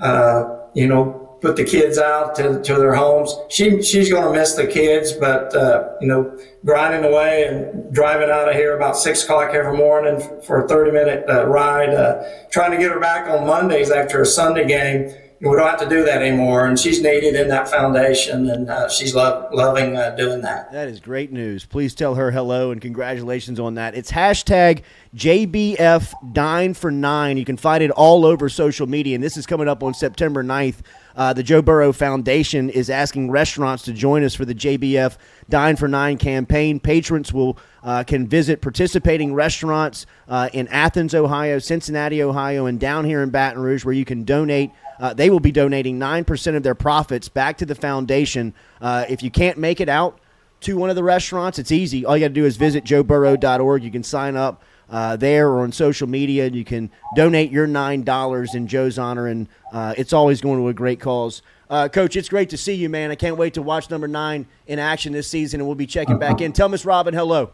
uh, 0.00 0.58
you 0.74 0.86
know 0.86 1.21
put 1.42 1.56
the 1.56 1.64
kids 1.64 1.98
out 1.98 2.36
to, 2.36 2.62
to 2.62 2.74
their 2.76 2.94
homes. 2.94 3.34
She 3.50 3.82
she's 3.82 4.08
going 4.08 4.22
to 4.22 4.32
miss 4.32 4.54
the 4.54 4.66
kids, 4.66 5.12
but 5.12 5.54
uh, 5.54 5.90
you 6.00 6.06
know, 6.06 6.38
grinding 6.64 7.04
away 7.04 7.44
and 7.44 7.92
driving 7.92 8.30
out 8.30 8.48
of 8.48 8.54
here 8.54 8.76
about 8.76 8.96
six 8.96 9.24
o'clock 9.24 9.52
every 9.52 9.76
morning 9.76 10.20
for 10.46 10.64
a 10.64 10.68
thirty 10.68 10.92
minute 10.92 11.28
uh, 11.28 11.44
ride, 11.46 11.90
uh, 11.90 12.22
trying 12.50 12.70
to 12.70 12.78
get 12.78 12.90
her 12.90 13.00
back 13.00 13.28
on 13.28 13.46
Mondays 13.46 13.90
after 13.90 14.22
a 14.22 14.26
Sunday 14.26 14.66
game. 14.66 15.14
We 15.42 15.56
don't 15.56 15.66
have 15.66 15.80
to 15.80 15.88
do 15.88 16.04
that 16.04 16.22
anymore, 16.22 16.66
and 16.66 16.78
she's 16.78 17.02
needed 17.02 17.34
in 17.34 17.48
that 17.48 17.68
foundation, 17.68 18.48
and 18.48 18.70
uh, 18.70 18.88
she's 18.88 19.12
lo- 19.12 19.48
loving 19.52 19.96
uh, 19.96 20.10
doing 20.10 20.40
that. 20.42 20.70
That 20.70 20.86
is 20.86 21.00
great 21.00 21.32
news. 21.32 21.64
Please 21.64 21.96
tell 21.96 22.14
her 22.14 22.30
hello 22.30 22.70
and 22.70 22.80
congratulations 22.80 23.58
on 23.58 23.74
that. 23.74 23.96
It's 23.96 24.12
hashtag 24.12 24.82
JBF 25.16 26.32
Dine 26.32 26.74
for 26.74 26.92
Nine. 26.92 27.38
You 27.38 27.44
can 27.44 27.56
find 27.56 27.82
it 27.82 27.90
all 27.90 28.24
over 28.24 28.48
social 28.48 28.86
media, 28.86 29.16
and 29.16 29.24
this 29.24 29.36
is 29.36 29.44
coming 29.44 29.66
up 29.66 29.82
on 29.82 29.94
September 29.94 30.44
9th. 30.44 30.76
Uh, 31.16 31.32
the 31.32 31.42
Joe 31.42 31.60
Burrow 31.60 31.92
Foundation 31.92 32.70
is 32.70 32.88
asking 32.88 33.30
restaurants 33.30 33.82
to 33.84 33.92
join 33.92 34.22
us 34.22 34.36
for 34.36 34.44
the 34.44 34.54
JBF 34.54 35.16
Dine 35.48 35.74
for 35.74 35.88
Nine 35.88 36.18
campaign. 36.18 36.78
Patrons 36.78 37.32
will 37.32 37.58
uh, 37.82 38.04
can 38.04 38.28
visit 38.28 38.62
participating 38.62 39.34
restaurants 39.34 40.06
uh, 40.28 40.48
in 40.52 40.68
Athens, 40.68 41.14
Ohio, 41.14 41.58
Cincinnati, 41.58 42.22
Ohio, 42.22 42.66
and 42.66 42.78
down 42.78 43.04
here 43.04 43.22
in 43.22 43.30
Baton 43.30 43.60
Rouge, 43.60 43.84
where 43.84 43.92
you 43.92 44.04
can 44.04 44.22
donate. 44.22 44.70
Uh, 45.02 45.12
they 45.12 45.28
will 45.28 45.40
be 45.40 45.50
donating 45.50 45.98
nine 45.98 46.24
percent 46.24 46.56
of 46.56 46.62
their 46.62 46.76
profits 46.76 47.28
back 47.28 47.58
to 47.58 47.66
the 47.66 47.74
foundation. 47.74 48.54
Uh, 48.80 49.04
if 49.08 49.22
you 49.22 49.30
can't 49.30 49.58
make 49.58 49.80
it 49.80 49.88
out 49.88 50.18
to 50.60 50.76
one 50.76 50.88
of 50.90 50.96
the 50.96 51.02
restaurants, 51.02 51.58
it's 51.58 51.72
easy. 51.72 52.06
All 52.06 52.16
you 52.16 52.24
got 52.24 52.28
to 52.28 52.34
do 52.34 52.44
is 52.44 52.56
visit 52.56 52.84
joeburrow.org. 52.84 53.82
You 53.82 53.90
can 53.90 54.04
sign 54.04 54.36
up 54.36 54.62
uh, 54.88 55.16
there 55.16 55.48
or 55.48 55.62
on 55.62 55.72
social 55.72 56.08
media. 56.08 56.46
You 56.48 56.64
can 56.64 56.88
donate 57.16 57.50
your 57.50 57.66
$9 57.66 58.54
in 58.54 58.68
Joe's 58.68 58.96
honor, 58.96 59.26
and 59.26 59.48
uh, 59.72 59.94
it's 59.98 60.12
always 60.12 60.40
going 60.40 60.60
to 60.60 60.68
a 60.68 60.74
great 60.74 61.00
cause. 61.00 61.42
Uh, 61.68 61.88
Coach, 61.88 62.14
it's 62.14 62.28
great 62.28 62.50
to 62.50 62.56
see 62.56 62.74
you, 62.74 62.88
man. 62.88 63.10
I 63.10 63.16
can't 63.16 63.36
wait 63.36 63.54
to 63.54 63.62
watch 63.62 63.90
number 63.90 64.06
nine 64.06 64.46
in 64.68 64.78
action 64.78 65.12
this 65.12 65.26
season, 65.26 65.60
and 65.60 65.66
we'll 65.66 65.74
be 65.74 65.86
checking 65.86 66.18
back 66.18 66.40
in. 66.40 66.52
Tell 66.52 66.68
Miss 66.68 66.84
Robin 66.84 67.12
hello. 67.12 67.50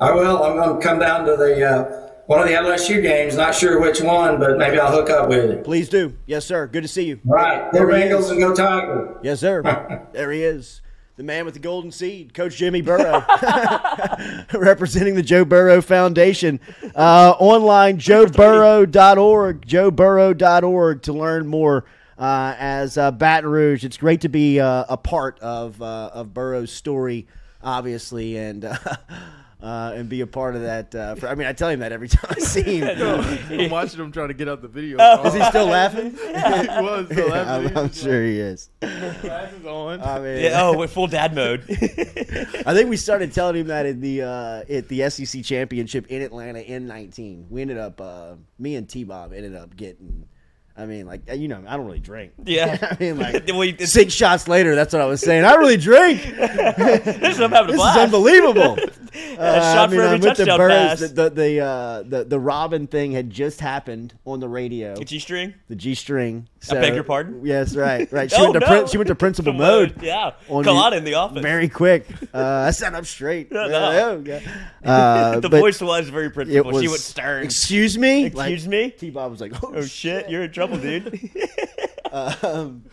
I 0.00 0.12
will. 0.12 0.42
I'm 0.42 0.56
going 0.56 0.80
to 0.80 0.86
come 0.86 1.00
down 1.00 1.26
to 1.26 1.36
the 1.36 1.68
uh, 1.68 2.10
one 2.28 2.40
of 2.40 2.46
the 2.46 2.52
LSU 2.52 3.00
games. 3.00 3.36
Not 3.36 3.54
sure 3.54 3.80
which 3.80 4.02
one, 4.02 4.38
but 4.38 4.58
maybe 4.58 4.78
I'll 4.78 4.92
hook 4.92 5.08
up 5.08 5.30
with 5.30 5.50
you. 5.50 5.56
Please 5.64 5.88
do. 5.88 6.14
Yes, 6.26 6.44
sir. 6.44 6.66
Good 6.66 6.82
to 6.82 6.88
see 6.88 7.04
you. 7.06 7.18
Right. 7.24 7.72
Go 7.72 7.78
There 7.86 7.88
he 7.96 8.02
Bengals 8.04 8.20
is. 8.20 8.30
and 8.32 8.40
go 8.40 8.54
Tiger. 8.54 9.18
Yes, 9.22 9.40
sir. 9.40 9.62
there 10.12 10.30
he 10.30 10.42
is. 10.44 10.82
The 11.16 11.22
man 11.24 11.46
with 11.46 11.54
the 11.54 11.60
golden 11.60 11.90
seed, 11.90 12.32
Coach 12.34 12.56
Jimmy 12.56 12.80
Burrow, 12.82 13.24
representing 14.52 15.14
the 15.16 15.22
Joe 15.22 15.44
Burrow 15.44 15.80
Foundation. 15.80 16.60
Uh, 16.94 17.34
online, 17.40 17.98
joeburrow.org, 17.98 19.66
joeburrow.org 19.66 21.02
to 21.02 21.12
learn 21.12 21.46
more 21.48 21.84
uh, 22.18 22.54
as 22.58 22.96
uh, 22.98 23.10
Baton 23.10 23.50
Rouge. 23.50 23.84
It's 23.84 23.96
great 23.96 24.20
to 24.20 24.28
be 24.28 24.60
uh, 24.60 24.84
a 24.88 24.96
part 24.96 25.40
of, 25.40 25.80
uh, 25.82 26.10
of 26.12 26.32
Burrow's 26.34 26.70
story, 26.72 27.26
obviously, 27.62 28.36
and. 28.36 28.64
Uh, 29.60 29.92
and 29.96 30.08
be 30.08 30.20
a 30.20 30.26
part 30.26 30.54
of 30.54 30.62
that. 30.62 30.94
Uh, 30.94 31.16
for, 31.16 31.26
I 31.28 31.34
mean, 31.34 31.48
I 31.48 31.52
tell 31.52 31.68
him 31.68 31.80
that 31.80 31.90
every 31.90 32.06
time 32.08 32.26
I 32.30 32.38
see 32.38 32.78
him. 32.78 32.96
I'm 33.50 33.70
watching 33.70 33.98
him 33.98 34.12
trying 34.12 34.28
to 34.28 34.34
get 34.34 34.48
out 34.48 34.62
the 34.62 34.68
video. 34.68 34.98
Oh. 35.00 35.26
Is 35.26 35.34
he 35.34 35.42
still 35.46 35.66
laughing? 35.66 36.12
he 36.12 36.32
was 36.32 37.06
still 37.10 37.28
laughing. 37.28 37.76
I'm, 37.76 37.76
I'm 37.76 37.92
sure 37.92 38.22
he 38.22 38.38
is. 38.38 38.70
Glasses 38.80 39.66
on. 39.66 40.00
I 40.00 40.20
mean, 40.20 40.44
Yeah, 40.44 40.62
oh, 40.62 40.78
with 40.78 40.92
full 40.92 41.08
dad 41.08 41.34
mode. 41.34 41.64
I 41.68 42.72
think 42.72 42.88
we 42.88 42.96
started 42.96 43.32
telling 43.32 43.56
him 43.56 43.66
that 43.66 43.84
in 43.84 44.00
the 44.00 44.22
uh, 44.22 44.62
at 44.72 44.86
the 44.86 45.10
SEC 45.10 45.42
championship 45.42 46.06
in 46.06 46.22
Atlanta 46.22 46.60
in 46.60 46.86
19. 46.86 47.46
We 47.50 47.62
ended 47.62 47.78
up, 47.78 48.00
uh, 48.00 48.34
me 48.60 48.76
and 48.76 48.88
T 48.88 49.02
Bob 49.02 49.32
ended 49.32 49.56
up 49.56 49.74
getting. 49.74 50.28
I 50.78 50.86
mean, 50.86 51.06
like 51.06 51.22
you 51.34 51.48
know, 51.48 51.62
I 51.66 51.76
don't 51.76 51.86
really 51.86 51.98
drink. 51.98 52.32
Yeah. 52.44 52.78
I 52.80 52.96
mean, 53.02 53.18
like 53.18 53.44
Well, 53.52 53.70
six 53.80 54.14
shots 54.14 54.46
later. 54.48 54.74
That's 54.76 54.92
what 54.92 55.02
I 55.02 55.06
was 55.06 55.20
saying. 55.20 55.44
I 55.44 55.54
really 55.56 55.76
drink. 55.76 56.22
this 56.36 57.34
is 57.34 57.40
I'm 57.40 57.50
having 57.50 57.74
a 57.74 57.78
This 57.78 57.90
is 57.90 57.96
unbelievable. 57.96 58.76
For 58.76 59.40
every 59.42 59.98
I'm 60.00 60.20
with 60.20 60.36
the 60.36 60.44
birds. 60.56 61.00
Pass. 61.00 61.00
The 61.00 61.08
the 61.08 61.30
the, 61.30 61.60
uh, 61.60 62.02
the 62.02 62.24
the 62.24 62.38
Robin 62.38 62.86
thing 62.86 63.12
had 63.12 63.28
just 63.30 63.60
happened 63.60 64.14
on 64.24 64.38
the 64.40 64.48
radio. 64.48 64.94
The 64.94 65.04
G 65.04 65.18
string. 65.18 65.54
The 65.68 65.74
G 65.76 65.94
string. 65.94 66.48
I 66.70 66.74
beg 66.74 66.94
your 66.94 67.04
pardon? 67.04 67.44
Yes, 67.44 67.74
right, 67.76 68.10
right. 68.12 68.30
She 68.30 68.36
Oh, 68.36 68.50
went 68.50 68.54
to 68.54 68.60
no. 68.60 68.66
prin- 68.66 68.86
she 68.88 68.98
went 68.98 69.08
to 69.08 69.14
principal 69.14 69.52
Mode, 69.52 69.96
mode. 69.96 70.02
yeah. 70.04 70.32
Culotta 70.48 70.96
in 70.96 71.04
the 71.04 71.14
office. 71.14 71.42
Very 71.42 71.68
quick. 71.68 72.06
Uh, 72.34 72.38
I 72.66 72.70
sat 72.72 72.94
up 72.94 73.06
straight. 73.06 73.50
No, 73.52 73.66
Yeah, 73.66 73.78
no. 73.78 74.22
yeah. 74.26 74.40
Uh, 74.84 75.40
the 75.40 75.48
voice 75.48 75.80
was 75.80 76.08
very 76.08 76.30
principal. 76.30 76.62
principled. 76.64 76.82
she 76.82 76.88
was, 76.88 76.92
went 76.92 77.00
stern. 77.02 77.44
Excuse 77.44 77.96
me. 77.98 78.26
Excuse 78.26 78.64
Like, 78.66 78.70
me. 78.70 78.90
T 78.90 79.10
Bob 79.10 79.30
was 79.30 79.40
like, 79.40 79.52
"Oh, 79.62 79.72
Oh 79.76 79.82
shit, 79.82 80.28
you're 80.30 80.42
in 80.42 80.52
trouble, 80.52 80.67
dude. 80.76 81.30
um, 82.12 82.84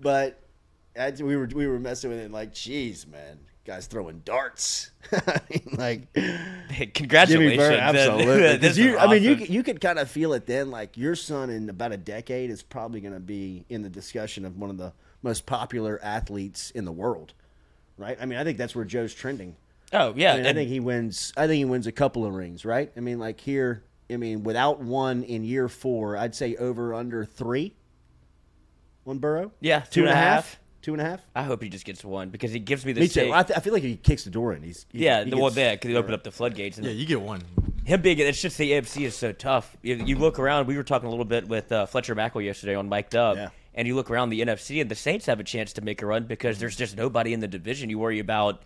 but 0.00 0.40
I, 0.98 1.10
we 1.10 1.36
were 1.36 1.48
we 1.54 1.66
were 1.66 1.78
messing 1.78 2.10
with 2.10 2.20
it 2.20 2.30
like, 2.30 2.52
jeez, 2.54 3.06
man, 3.06 3.38
guys 3.64 3.86
throwing 3.86 4.20
darts. 4.24 4.90
I 5.12 5.40
mean, 5.50 5.76
like, 5.78 6.16
Hey, 6.16 6.86
congratulations. 6.86 7.62
Jimmy 7.62 7.78
absolutely. 7.78 8.68
you, 8.82 8.90
is 8.94 8.96
I 8.96 9.06
mean, 9.06 9.22
you 9.22 9.36
could- 9.36 9.48
you 9.48 9.62
could 9.62 9.80
kind 9.80 9.98
of 9.98 10.10
feel 10.10 10.32
it 10.32 10.46
then. 10.46 10.70
Like 10.70 10.96
your 10.96 11.14
son 11.14 11.50
in 11.50 11.68
about 11.68 11.92
a 11.92 11.96
decade 11.96 12.50
is 12.50 12.62
probably 12.62 13.00
going 13.00 13.14
to 13.14 13.20
be 13.20 13.64
in 13.68 13.82
the 13.82 13.90
discussion 13.90 14.44
of 14.44 14.56
one 14.56 14.70
of 14.70 14.76
the 14.78 14.92
most 15.22 15.46
popular 15.46 15.98
athletes 16.02 16.70
in 16.72 16.84
the 16.84 16.92
world, 16.92 17.32
right? 17.96 18.18
I 18.20 18.26
mean, 18.26 18.38
I 18.38 18.44
think 18.44 18.58
that's 18.58 18.74
where 18.76 18.84
Joe's 18.84 19.14
trending. 19.14 19.56
Oh 19.92 20.12
yeah, 20.16 20.32
I, 20.32 20.36
mean, 20.38 20.46
I 20.46 20.52
think 20.52 20.68
he 20.68 20.80
wins. 20.80 21.32
I 21.36 21.46
think 21.46 21.58
he 21.58 21.64
wins 21.64 21.86
a 21.86 21.92
couple 21.92 22.24
of 22.26 22.34
rings, 22.34 22.64
right? 22.64 22.90
I 22.96 23.00
mean, 23.00 23.18
like 23.18 23.40
here. 23.40 23.82
I 24.10 24.16
mean, 24.16 24.42
without 24.44 24.80
one 24.80 25.22
in 25.22 25.44
year 25.44 25.68
four, 25.68 26.16
I'd 26.16 26.34
say 26.34 26.56
over 26.56 26.92
under 26.94 27.24
three. 27.24 27.74
One 29.04 29.18
Burrow. 29.18 29.52
Yeah, 29.60 29.80
two 29.80 30.02
and 30.02 30.10
a 30.10 30.14
half. 30.14 30.58
Two 30.82 30.92
and 30.92 31.00
a 31.00 31.04
half. 31.04 31.20
I 31.34 31.42
hope 31.44 31.62
he 31.62 31.70
just 31.70 31.86
gets 31.86 32.04
one 32.04 32.28
because 32.28 32.52
he 32.52 32.58
gives 32.58 32.84
me 32.84 32.92
the 32.92 33.00
Me 33.00 33.08
too. 33.08 33.32
I, 33.32 33.42
th- 33.42 33.56
I 33.56 33.60
feel 33.62 33.72
like 33.72 33.82
he 33.82 33.96
kicks 33.96 34.24
the 34.24 34.30
door 34.30 34.52
in, 34.52 34.62
he's 34.62 34.84
he- 34.90 35.04
yeah, 35.04 35.24
he 35.24 35.30
the 35.30 35.36
well, 35.38 35.46
gets- 35.48 35.56
yeah, 35.56 35.70
because 35.72 35.88
he 35.88 35.96
opened 35.96 36.14
up 36.14 36.22
the 36.24 36.30
floodgates. 36.30 36.76
And 36.76 36.86
Yeah, 36.86 36.92
you 36.92 37.06
get 37.06 37.20
one. 37.22 37.40
Him 37.84 38.02
being, 38.02 38.18
it's 38.18 38.40
just 38.40 38.56
the 38.58 38.70
AFC 38.72 39.04
is 39.06 39.14
so 39.16 39.32
tough. 39.32 39.76
You, 39.82 39.96
you 39.96 40.16
look 40.16 40.38
around. 40.38 40.66
We 40.66 40.76
were 40.76 40.82
talking 40.82 41.06
a 41.06 41.10
little 41.10 41.24
bit 41.24 41.48
with 41.48 41.70
uh, 41.72 41.86
Fletcher 41.86 42.14
Mackel 42.14 42.42
yesterday 42.44 42.74
on 42.74 42.88
Mike 42.88 43.08
Dub, 43.10 43.36
Yeah. 43.36 43.48
and 43.74 43.86
you 43.88 43.94
look 43.94 44.10
around 44.10 44.28
the 44.30 44.40
NFC, 44.42 44.80
and 44.80 44.90
the 44.90 44.94
Saints 44.94 45.24
have 45.26 45.40
a 45.40 45.44
chance 45.44 45.72
to 45.74 45.80
make 45.82 46.00
a 46.02 46.06
run 46.06 46.24
because 46.24 46.58
there's 46.58 46.76
just 46.76 46.96
nobody 46.96 47.32
in 47.34 47.40
the 47.40 47.48
division. 47.48 47.88
You 47.90 47.98
worry 47.98 48.18
about. 48.20 48.62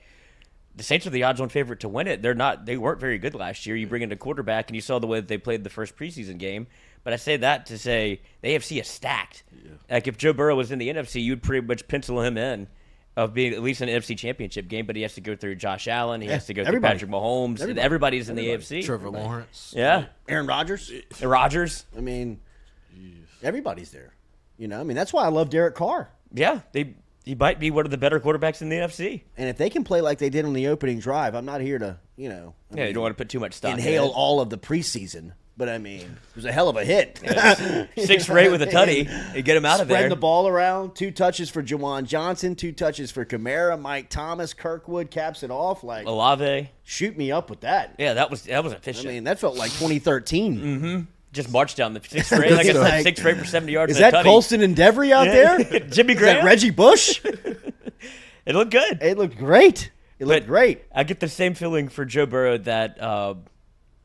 The 0.78 0.84
Saints 0.84 1.06
are 1.06 1.10
the 1.10 1.24
odds-on 1.24 1.48
favorite 1.50 1.80
to 1.80 1.88
win 1.88 2.06
it. 2.06 2.22
They're 2.22 2.34
not. 2.34 2.64
They 2.64 2.76
weren't 2.76 3.00
very 3.00 3.18
good 3.18 3.34
last 3.34 3.66
year. 3.66 3.76
You 3.76 3.86
bring 3.86 4.02
in 4.02 4.10
a 4.12 4.16
quarterback, 4.16 4.68
and 4.68 4.74
you 4.76 4.80
saw 4.80 4.98
the 4.98 5.06
way 5.06 5.18
that 5.20 5.28
they 5.28 5.36
played 5.36 5.64
the 5.64 5.70
first 5.70 5.96
preseason 5.96 6.38
game. 6.38 6.66
But 7.04 7.12
I 7.12 7.16
say 7.16 7.36
that 7.38 7.66
to 7.66 7.78
say 7.78 8.20
the 8.42 8.48
AFC 8.54 8.80
is 8.80 8.86
stacked. 8.88 9.42
Like 9.90 10.06
if 10.06 10.16
Joe 10.16 10.32
Burrow 10.32 10.54
was 10.56 10.70
in 10.72 10.78
the 10.78 10.88
NFC, 10.88 11.22
you'd 11.22 11.42
pretty 11.42 11.66
much 11.66 11.86
pencil 11.88 12.20
him 12.22 12.38
in 12.38 12.68
of 13.16 13.34
being 13.34 13.52
at 13.52 13.62
least 13.62 13.80
an 13.80 13.88
NFC 13.88 14.16
Championship 14.16 14.68
game. 14.68 14.86
But 14.86 14.94
he 14.96 15.02
has 15.02 15.14
to 15.14 15.20
go 15.20 15.34
through 15.34 15.56
Josh 15.56 15.88
Allen. 15.88 16.20
He 16.20 16.28
Yeah, 16.28 16.34
has 16.34 16.46
to 16.46 16.54
go 16.54 16.62
everybody. 16.62 16.98
through 16.98 17.08
Patrick 17.08 17.22
Mahomes. 17.22 17.60
Everybody. 17.60 17.80
Everybody's 17.84 18.28
in 18.28 18.38
Everybody. 18.38 18.64
the 18.66 18.80
AFC. 18.82 18.84
Trevor 18.86 19.10
Lawrence. 19.10 19.74
Yeah, 19.76 20.06
Aaron 20.28 20.46
Rodgers. 20.46 20.92
And 21.20 21.28
Rodgers. 21.30 21.84
I 21.96 22.00
mean, 22.00 22.40
everybody's 23.42 23.90
there. 23.90 24.12
You 24.56 24.68
know, 24.68 24.80
I 24.80 24.84
mean, 24.84 24.96
that's 24.96 25.12
why 25.12 25.24
I 25.24 25.28
love 25.28 25.50
Derek 25.50 25.74
Carr. 25.74 26.10
Yeah, 26.32 26.60
they 26.72 26.94
he 27.28 27.34
might 27.34 27.60
be 27.60 27.70
one 27.70 27.84
of 27.84 27.90
the 27.90 27.98
better 27.98 28.18
quarterbacks 28.18 28.62
in 28.62 28.70
the 28.70 28.76
NFC. 28.76 29.20
And 29.36 29.50
if 29.50 29.58
they 29.58 29.68
can 29.68 29.84
play 29.84 30.00
like 30.00 30.16
they 30.16 30.30
did 30.30 30.46
on 30.46 30.54
the 30.54 30.68
opening 30.68 30.98
drive, 30.98 31.34
I'm 31.34 31.44
not 31.44 31.60
here 31.60 31.78
to, 31.78 31.98
you 32.16 32.30
know, 32.30 32.54
I 32.72 32.78
Yeah, 32.78 32.86
you 32.86 32.94
don't 32.94 33.02
want 33.02 33.14
to 33.14 33.22
put 33.22 33.28
too 33.28 33.38
much 33.38 33.52
stock. 33.52 33.72
in 33.72 33.78
inhale 33.78 34.06
it. 34.06 34.12
all 34.14 34.40
of 34.40 34.48
the 34.48 34.56
preseason. 34.56 35.32
But 35.54 35.68
I 35.68 35.76
mean, 35.76 36.00
it 36.02 36.36
was 36.36 36.46
a 36.46 36.52
hell 36.52 36.70
of 36.70 36.76
a 36.76 36.84
hit. 36.86 37.20
Yeah, 37.24 37.86
six 37.98 38.24
for 38.24 38.38
eight 38.38 38.50
with 38.50 38.62
a 38.62 38.66
tutty. 38.66 39.34
You 39.34 39.42
get 39.42 39.56
him 39.58 39.66
out 39.66 39.80
of 39.80 39.88
Spread 39.88 40.02
there. 40.04 40.08
the 40.08 40.16
ball 40.16 40.48
around. 40.48 40.94
Two 40.94 41.10
touches 41.10 41.50
for 41.50 41.62
Juwan 41.62 42.04
Johnson. 42.06 42.54
Two 42.54 42.72
touches 42.72 43.10
for 43.10 43.26
Kamara. 43.26 43.78
Mike 43.78 44.08
Thomas. 44.08 44.54
Kirkwood 44.54 45.10
caps 45.10 45.42
it 45.42 45.50
off. 45.50 45.84
Like 45.84 46.06
Olave. 46.06 46.70
shoot 46.84 47.14
me 47.18 47.30
up 47.30 47.50
with 47.50 47.60
that. 47.60 47.96
Yeah, 47.98 48.14
that 48.14 48.30
was 48.30 48.42
that 48.44 48.64
was 48.64 48.72
efficient. 48.72 49.06
I 49.08 49.10
mean, 49.10 49.24
that 49.24 49.38
felt 49.38 49.56
like 49.58 49.72
2013. 49.72 50.56
mm-hmm. 50.58 51.00
Just 51.32 51.50
marched 51.50 51.76
down 51.76 51.92
the 51.92 52.00
six 52.06 52.28
for 52.28 52.42
eight. 52.42 52.52
Like 52.52 52.66
I 52.66 52.72
said, 52.72 52.76
Like- 52.80 53.02
six 53.02 53.20
for 53.20 53.28
eight 53.28 53.36
for 53.36 53.44
seventy 53.44 53.72
yards. 53.72 53.92
Is 53.92 53.98
that 53.98 54.14
tutty. 54.14 54.24
Colston 54.24 54.62
and 54.62 54.74
Devery 54.76 55.12
out 55.12 55.26
Yeah. 55.26 55.58
there? 55.58 55.80
Jimmy 55.90 56.14
Is 56.14 56.20
that 56.20 56.32
Graham? 56.34 56.46
Reggie 56.46 56.70
Bush? 56.70 57.20
It 58.46 58.54
looked 58.54 58.70
good. 58.70 59.02
It 59.02 59.18
looked 59.18 59.36
great. 59.36 59.90
It 60.18 60.26
looked 60.26 60.40
But 60.40 60.46
great. 60.46 60.82
I 60.94 61.04
get 61.04 61.20
the 61.20 61.28
same 61.28 61.52
feeling 61.52 61.88
for 61.90 62.06
Joe 62.06 62.24
Burrow 62.24 62.56
that 62.56 62.98
uh, 62.98 63.34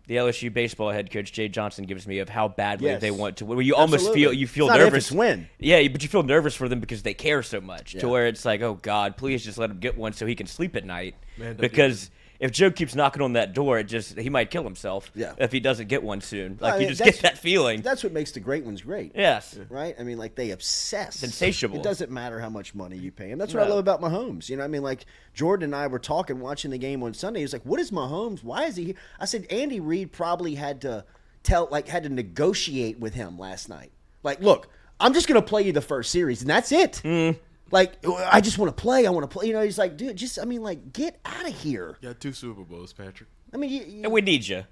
the 0.08 0.18
LSU 0.18 0.54
baseball 0.54 0.90
head 0.92 1.10
coach 1.12 1.32
Jay 1.32 1.48
Johnson 1.48 1.86
gives 1.86 2.06
me 2.06 2.20
of 2.20 2.28
how 2.28 2.50
badly 2.50 2.90
Yes. 2.90 3.00
they 3.00 3.10
want 3.10 3.38
to 3.38 3.46
win. 3.46 3.56
Where 3.56 3.66
you 3.66 3.76
almost 3.76 4.02
Absolutely. 4.02 4.22
feel 4.22 4.34
you 4.34 4.48
feel 4.48 4.68
It's 4.70 4.78
nervous. 4.78 5.06
it's 5.06 5.12
when. 5.14 5.48
Yeah, 5.60 5.88
but 5.88 6.04
you 6.04 6.10
feel 6.10 6.24
nervous 6.24 6.56
for 6.56 6.68
them 6.68 6.82
because 6.82 7.04
they 7.04 7.14
care 7.14 7.42
so 7.42 7.62
much. 7.62 7.94
Yeah. 7.94 8.02
To 8.02 8.10
where 8.10 8.28
it's 8.28 8.44
like, 8.44 8.62
oh 8.62 8.74
God, 8.74 9.16
please 9.16 9.46
just 9.46 9.58
let 9.58 9.70
him 9.70 9.80
get 9.80 9.98
one 9.98 10.12
so 10.12 10.26
he 10.26 10.36
can 10.36 10.48
sleep 10.48 10.76
at 10.76 10.84
night. 10.86 11.16
Man, 11.38 11.52
don't 11.56 11.62
because 11.62 12.12
if 12.44 12.52
Joe 12.52 12.70
keeps 12.70 12.94
knocking 12.94 13.22
on 13.22 13.34
that 13.34 13.54
door, 13.54 13.80
it 13.80 13.86
just 13.86 14.20
he 14.20 14.30
might 14.30 14.52
kill 14.52 14.64
himself. 14.64 15.10
Yeah. 15.16 15.34
If 15.38 15.54
he 15.54 15.62
doesn't 15.62 15.88
get 15.88 16.04
one 16.04 16.20
soon, 16.20 16.58
like 16.60 16.74
I 16.74 16.78
you 16.80 16.88
just 16.89 17.02
get 17.02 17.20
that 17.22 17.38
feeling. 17.38 17.82
That's 17.82 18.04
what 18.04 18.12
makes 18.12 18.34
the 18.34 18.41
great 18.41 18.66
ones 18.66 18.82
great. 18.82 19.14
Yes. 19.16 19.58
Right? 19.70 19.96
I 19.98 20.04
mean, 20.04 20.18
like 20.18 20.36
they 20.36 20.52
obsess. 20.52 21.24
Insatiable. 21.24 21.78
It 21.78 21.84
doesn't 21.84 22.12
matter 22.12 22.41
how 22.41 22.50
much 22.50 22.76
money 22.76 22.98
you 22.98 23.14
pay 23.14 23.30
him. 23.30 23.39
That's 23.39 23.54
what 23.54 23.64
I 23.64 23.70
love 23.70 23.80
about 23.80 24.02
Mahomes. 24.02 24.50
You 24.50 24.58
know, 24.58 24.66
I 24.66 24.68
mean, 24.68 24.84
like 24.84 25.06
Jordan 25.34 25.64
and 25.64 25.76
I 25.76 25.88
were 25.88 26.00
talking, 26.00 26.41
watching 26.41 26.70
the 26.70 26.78
game 26.78 27.02
on 27.02 27.14
Sunday. 27.14 27.39
He's 27.39 27.54
like, 27.54 27.66
"What 27.66 27.80
is 27.80 27.91
Mahomes? 27.91 28.44
Why 28.44 28.66
is 28.66 28.76
he?" 28.76 28.84
here?" 28.84 28.96
I 29.22 29.26
said, 29.26 29.48
"Andy 29.50 29.80
Reid 29.80 30.12
probably 30.12 30.56
had 30.56 30.82
to 30.82 31.06
tell, 31.44 31.70
like, 31.72 31.88
had 31.88 32.04
to 32.04 32.10
negotiate 32.10 33.00
with 33.00 33.14
him 33.14 33.39
last 33.39 33.70
night. 33.70 33.91
Like, 34.22 34.41
look, 34.41 34.68
I'm 35.00 35.14
just 35.14 35.28
going 35.28 35.41
to 35.41 35.48
play 35.48 35.62
you 35.62 35.72
the 35.72 35.82
first 35.82 36.12
series, 36.12 36.41
and 36.41 36.50
that's 36.50 36.74
it. 36.74 37.02
Mm. 37.06 37.38
Like, 37.74 37.94
I 38.08 38.40
just 38.40 38.60
want 38.60 38.76
to 38.76 38.80
play. 38.80 39.08
I 39.08 39.10
want 39.10 39.24
to 39.24 39.28
play. 39.28 39.48
You 39.48 39.54
know, 39.54 39.62
he's 39.64 39.80
like, 39.80 39.98
dude, 39.98 40.16
just, 40.16 40.38
I 40.38 40.46
mean, 40.46 40.62
like, 40.62 40.94
get 40.94 41.20
out 41.26 41.48
of 41.48 41.54
here. 41.60 41.98
You 42.02 42.10
Got 42.10 42.20
two 42.20 42.32
Super 42.32 42.62
Bowls, 42.62 42.94
Patrick. 42.94 43.30
I 43.52 43.58
mean, 43.58 43.72
you, 43.72 43.82
you, 43.82 44.04
And 44.04 44.12
we 44.12 44.22
need 44.22 44.48
you. 44.48 44.64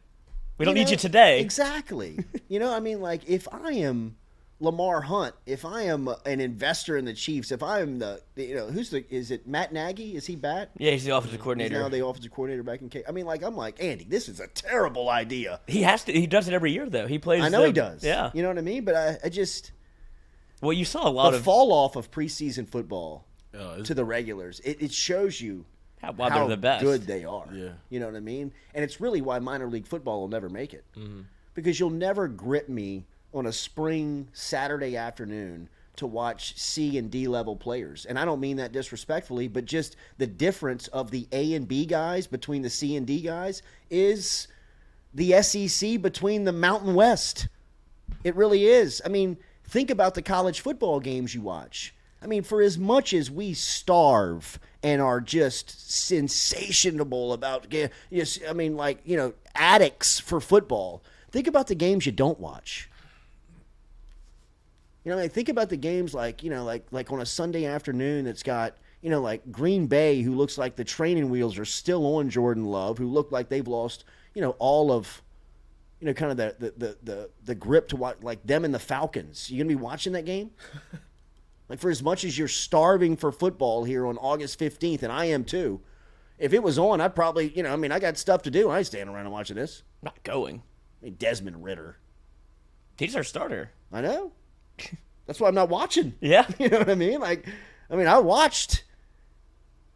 We 0.60 0.66
don't 0.66 0.76
you 0.76 0.82
need 0.82 0.86
know, 0.90 0.92
you 0.92 0.98
today. 0.98 1.42
Exactly. 1.42 2.20
you 2.48 2.60
know, 2.60 2.72
I 2.72 2.80
mean, 2.80 3.02
like 3.02 3.28
if 3.28 3.48
I 3.52 3.72
am 3.72 4.18
Lamar 4.60 5.02
Hunt, 5.02 5.34
if 5.48 5.66
I 5.66 5.82
am 5.84 6.08
an 6.28 6.40
investor 6.40 6.96
in 6.96 7.06
the 7.06 7.16
Chiefs, 7.16 7.52
if 7.52 7.64
I 7.64 7.80
am 7.82 7.98
the, 7.98 8.22
you 8.36 8.54
know, 8.54 8.68
who's 8.68 8.92
the, 8.92 9.04
is 9.12 9.32
it 9.32 9.48
Matt 9.48 9.74
Nagy? 9.74 10.16
Is 10.16 10.28
he 10.28 10.36
back? 10.36 10.70
Yeah, 10.78 10.92
he's 10.92 11.04
the 11.04 11.18
offensive 11.18 11.40
He's 11.40 11.42
coordinator. 11.44 11.80
now 11.80 11.90
the 11.90 12.06
offensive 12.06 12.32
coordinator 12.32 12.62
back 12.62 12.82
in 12.82 12.90
K. 12.90 13.04
I 13.08 13.12
mean, 13.12 13.26
like 13.26 13.42
I'm 13.42 13.56
like 13.56 13.84
Andy, 13.84 14.04
this 14.08 14.30
is 14.30 14.40
a 14.40 14.46
terrible 14.48 15.10
idea. 15.10 15.60
He 15.66 15.82
has 15.82 16.04
to. 16.04 16.12
He 16.14 16.28
does 16.28 16.48
it 16.48 16.54
every 16.54 16.72
year, 16.72 16.88
though. 16.88 17.08
He 17.08 17.18
plays. 17.18 17.44
I 17.44 17.50
know 17.50 17.62
the- 17.62 17.68
he 17.68 17.74
does. 17.74 18.04
Yeah. 18.04 18.30
you 18.36 18.44
know 18.44 18.50
what 18.50 18.60
I 18.60 18.62
mean. 18.62 18.86
But 18.86 18.96
I, 18.96 19.18
I 19.24 19.30
just 19.30 19.72
Well, 20.62 20.74
you 20.74 20.86
saw 20.86 21.08
a 21.08 21.10
lot 21.10 21.32
the 21.32 21.38
of 21.38 21.44
fall 21.44 21.72
off 21.74 21.96
of 21.96 22.12
preseason 22.12 22.70
football 22.70 23.26
Oh, 23.54 23.82
to 23.84 23.94
the 23.94 24.06
regulars. 24.06 24.60
It, 24.62 24.82
it 24.82 24.94
shows 24.94 25.42
you 25.42 25.66
How- 26.02 26.14
why 26.14 26.30
they're 26.30 26.48
the 26.48 26.56
best. 26.58 26.84
good 26.84 27.02
they 27.08 27.26
are. 27.26 27.48
Yeah. 27.54 27.72
You 27.90 28.00
know 28.00 28.06
what 28.06 28.16
I 28.16 28.20
mean? 28.22 28.54
And 28.74 28.84
it's 28.84 29.02
really 29.02 29.22
why 29.22 29.40
minor 29.40 29.68
league 29.68 29.88
football 29.88 30.22
will 30.22 30.28
never 30.30 30.48
make 30.50 30.74
it. 30.74 30.86
Mm-hmm. 30.96 31.22
Because 31.54 31.80
you'll 31.80 31.90
never 31.90 32.28
grip 32.30 32.70
me 32.70 33.06
on 33.34 33.46
a 33.46 33.52
spring 33.52 34.28
Saturday 34.34 34.96
afternoon 34.96 35.68
to 35.98 36.08
watch 36.08 36.58
C 36.58 36.98
and 36.98 37.12
D 37.12 37.28
level 37.28 37.56
players. 37.58 38.06
And 38.06 38.18
I 38.18 38.24
don't 38.24 38.40
mean 38.40 38.58
that 38.58 38.72
disrespectfully, 38.72 39.50
but 39.50 39.66
just 39.66 39.98
the 40.18 40.28
difference 40.28 40.88
of 40.88 41.12
the 41.12 41.28
A 41.34 41.54
and 41.56 41.68
B 41.68 41.86
guys 41.86 42.28
between 42.28 42.62
the 42.62 42.70
C 42.70 42.96
and 42.96 43.06
D 43.06 43.20
guys 43.22 43.62
is 43.90 44.48
the 45.14 45.42
SEC 45.42 46.02
between 46.02 46.46
the 46.46 46.54
Mountain 46.54 46.94
West. 46.96 47.50
It 48.24 48.36
really 48.38 48.66
is. 48.66 49.02
I 49.06 49.10
mean, 49.10 49.38
Think 49.72 49.90
about 49.90 50.16
the 50.16 50.22
college 50.22 50.60
football 50.60 51.00
games 51.00 51.34
you 51.34 51.40
watch. 51.40 51.94
I 52.22 52.28
mean, 52.28 52.44
for 52.44 52.62
as 52.62 52.78
much 52.78 53.14
as 53.14 53.32
we 53.32 53.54
starve 53.54 54.60
and 54.84 55.02
are 55.02 55.22
just 55.22 55.90
sensational 55.90 57.32
about, 57.32 57.74
yes, 58.10 58.38
I 58.50 58.52
mean, 58.52 58.76
like 58.76 59.00
you 59.06 59.16
know, 59.16 59.34
addicts 59.56 60.20
for 60.20 60.42
football. 60.42 61.02
Think 61.32 61.48
about 61.48 61.68
the 61.68 61.76
games 61.76 62.06
you 62.06 62.12
don't 62.12 62.38
watch. 62.38 62.90
You 65.06 65.12
know, 65.12 65.18
like 65.18 65.32
think 65.32 65.48
about 65.48 65.70
the 65.70 65.78
games 65.78 66.14
like 66.14 66.44
you 66.44 66.50
know, 66.50 66.66
like 66.66 66.86
like 66.92 67.10
on 67.10 67.22
a 67.22 67.26
Sunday 67.26 67.64
afternoon 67.66 68.26
that's 68.26 68.44
got 68.44 68.76
you 69.02 69.10
know 69.10 69.22
like 69.22 69.54
Green 69.54 69.88
Bay, 69.88 70.22
who 70.22 70.36
looks 70.36 70.58
like 70.58 70.76
the 70.76 70.84
training 70.84 71.30
wheels 71.30 71.58
are 71.58 71.64
still 71.64 72.18
on 72.18 72.30
Jordan 72.30 72.66
Love, 72.66 72.98
who 72.98 73.08
look 73.08 73.32
like 73.32 73.48
they've 73.48 73.66
lost 73.66 74.04
you 74.36 74.42
know 74.42 74.52
all 74.60 74.92
of 74.92 75.22
you 76.02 76.08
know 76.08 76.14
kind 76.14 76.32
of 76.32 76.38
the 76.38 76.56
the 76.60 76.74
the 76.78 76.98
the, 77.04 77.30
the 77.46 77.56
grip 77.56 77.88
to 77.90 77.96
watch 77.96 78.18
like 78.22 78.46
them 78.46 78.66
and 78.66 78.74
the 78.74 78.80
Falcons. 78.80 79.50
You 79.50 79.58
gonna 79.58 79.70
be 79.70 79.76
watching 79.76 80.14
that 80.14 80.26
game? 80.26 80.52
like 81.70 81.80
for 81.80 81.90
as 81.90 82.04
much 82.04 82.26
as 82.26 82.38
you're 82.38 82.48
starving 82.48 83.16
for 83.16 83.32
football 83.32 83.84
here 83.84 84.06
on 84.06 84.18
August 84.18 84.60
fifteenth, 84.60 85.04
and 85.04 85.12
I 85.12 85.26
am 85.26 85.46
too. 85.46 85.82
If 86.38 86.54
it 86.54 86.64
was 86.64 86.80
on, 86.80 87.00
I'd 87.00 87.16
probably 87.16 87.50
you 87.56 87.64
know 87.64 87.72
I 87.72 87.76
mean 87.76 87.92
I 87.92 88.00
got 88.00 88.18
stuff 88.18 88.42
to 88.44 88.52
do. 88.52 88.70
I 88.70 88.80
ain't 88.80 88.88
standing 88.88 89.16
around 89.16 89.26
and 89.26 89.34
watching 89.34 89.56
this. 89.56 89.84
Not 90.02 90.22
going. 90.24 90.64
I 91.02 91.06
mean 91.06 91.16
Desmond 91.16 91.64
Ridder. 91.64 91.98
He's 92.98 93.16
our 93.16 93.24
starter. 93.24 93.72
I 93.92 94.02
know. 94.02 94.32
That's 95.26 95.40
why 95.40 95.48
I'm 95.48 95.56
not 95.56 95.70
watching. 95.70 96.14
Yeah. 96.22 96.46
You 96.60 96.70
know 96.70 96.80
what 96.80 96.90
I 96.90 96.96
mean? 96.96 97.20
Like, 97.20 97.48
I 97.90 97.96
mean, 97.96 98.08
I 98.08 98.20
watched, 98.20 98.84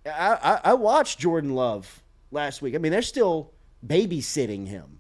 I, 0.06 0.38
I, 0.42 0.60
I 0.72 0.74
watched 0.74 1.20
Jordan 1.20 1.56
Love 1.56 2.02
last 2.32 2.62
week. 2.62 2.74
I 2.74 2.78
mean, 2.78 2.92
they're 2.92 3.02
still 3.02 3.52
babysitting 3.86 4.68
him. 4.68 5.00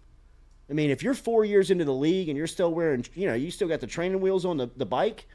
I 0.69 0.73
mean, 0.73 0.89
if 0.89 1.03
you're 1.03 1.13
four 1.13 1.45
years 1.45 1.69
into 1.71 1.85
the 1.85 1.93
league 1.93 2.27
and 2.29 2.37
you're 2.37 2.47
still 2.47 2.73
wearing, 2.73 3.05
you 3.13 3.27
know, 3.27 3.35
you 3.35 3.51
still 3.51 3.67
got 3.67 3.81
the 3.81 3.87
training 3.87 4.19
wheels 4.21 4.45
on 4.45 4.57
the, 4.57 4.69
the 4.75 4.85
bike, 4.85 5.27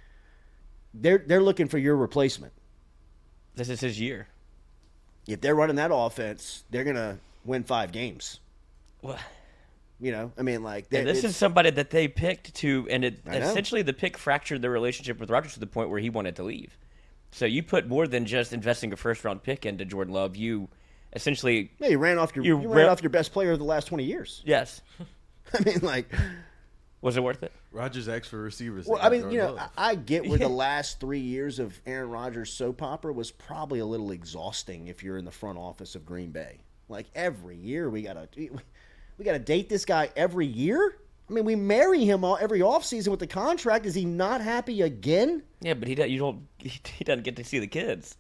they're 0.93 1.19
they're 1.19 1.43
looking 1.43 1.69
for 1.69 1.79
your 1.79 1.97
replacement. 1.97 2.53
This 3.55 3.69
is 3.69 3.81
his 3.81 4.01
year. 4.01 4.29
If 5.29 5.41
they're 5.41 5.55
running 5.55 5.77
that 5.77 5.91
offense, 5.95 6.65
they're 6.71 6.85
gonna 6.85 7.19
win 7.45 7.63
five 7.63 7.93
games. 7.93 8.41
Well, 9.03 9.19
You 10.01 10.13
know, 10.13 10.33
I 10.39 10.43
mean, 10.43 10.63
like 10.63 10.89
this 10.89 11.23
is 11.25 11.37
somebody 11.37 11.71
that 11.71 11.91
they 11.91 12.09
picked 12.09 12.55
to, 12.57 12.89
and 12.91 13.05
it 13.05 13.21
essentially 13.27 13.83
the 13.83 13.93
pick 13.93 14.17
fractured 14.19 14.63
their 14.63 14.71
relationship 14.71 15.21
with 15.21 15.31
Rodgers 15.31 15.55
to 15.55 15.61
the 15.61 15.67
point 15.67 15.91
where 15.91 16.01
he 16.01 16.11
wanted 16.11 16.37
to 16.37 16.43
leave. 16.43 16.77
So 17.33 17.45
you 17.45 17.63
put 17.63 17.87
more 17.87 18.09
than 18.09 18.25
just 18.27 18.53
investing 18.53 18.93
a 18.93 18.97
first 18.97 19.25
round 19.25 19.43
pick 19.45 19.65
into 19.65 19.85
Jordan 19.85 20.13
Love. 20.13 20.35
You 20.37 20.69
essentially 21.13 21.71
yeah, 21.79 21.89
you 21.89 21.99
ran 21.99 22.19
off 22.19 22.35
your 22.35 22.45
You 22.45 22.61
you, 22.61 22.69
ra- 22.69 22.77
ran 22.77 22.89
off 22.89 23.03
your 23.03 23.11
best 23.11 23.33
player 23.33 23.53
of 23.53 23.59
the 23.59 23.65
last 23.65 23.87
twenty 23.87 24.05
years. 24.05 24.43
yes. 24.45 24.81
I 25.59 25.65
mean, 25.65 25.81
like, 25.83 26.13
Was 27.01 27.17
it 27.17 27.23
worth 27.23 27.43
it? 27.43 27.53
Rodgers 27.73 28.09
asked 28.09 28.29
for 28.29 28.41
receivers. 28.41 28.87
Well, 28.87 28.99
I 29.01 29.09
mean, 29.09 29.31
you 29.31 29.39
know, 29.39 29.53
Love. 29.53 29.71
I 29.77 29.91
I 29.91 29.95
get 29.95 30.27
where 30.27 30.39
the 30.39 30.49
last 30.67 31.01
three 31.01 31.21
years 31.21 31.59
of 31.59 31.81
Aaron 31.87 32.11
Rodgers' 32.11 32.53
soap 32.53 32.83
opera 32.83 33.13
was 33.13 33.31
probably 33.31 33.79
a 33.79 33.87
little 33.87 34.11
exhausting 34.11 34.89
if 34.89 35.03
you're 35.03 35.19
in 35.19 35.25
the 35.25 35.31
front 35.31 35.59
office 35.59 35.95
of 35.95 36.05
Green 36.05 36.31
Bay. 36.31 36.59
Like 36.89 37.07
every 37.15 37.57
year, 37.57 37.89
we 37.89 38.03
gotta 38.03 38.29
we 38.37 39.25
gotta 39.25 39.39
date 39.39 39.69
this 39.69 39.85
guy 39.85 40.11
every 40.17 40.47
year. 40.47 40.97
I 41.29 41.33
mean, 41.33 41.45
we 41.45 41.55
marry 41.55 42.05
him 42.05 42.25
all, 42.25 42.37
every 42.41 42.59
offseason 42.59 43.09
with 43.09 43.21
the 43.21 43.27
contract. 43.27 43.87
Is 43.87 43.95
he 43.95 44.05
not 44.05 44.41
happy 44.41 44.83
again? 44.83 45.45
Yeah, 45.61 45.75
but 45.75 45.87
he 45.87 45.95
don't, 45.95 46.11
you 46.11 46.19
don't 46.19 46.49
he, 46.59 46.71
he 46.97 47.05
doesn't 47.05 47.23
get 47.23 47.37
to 47.37 47.45
see 47.45 47.61
the 47.61 47.69
kids, 47.69 48.17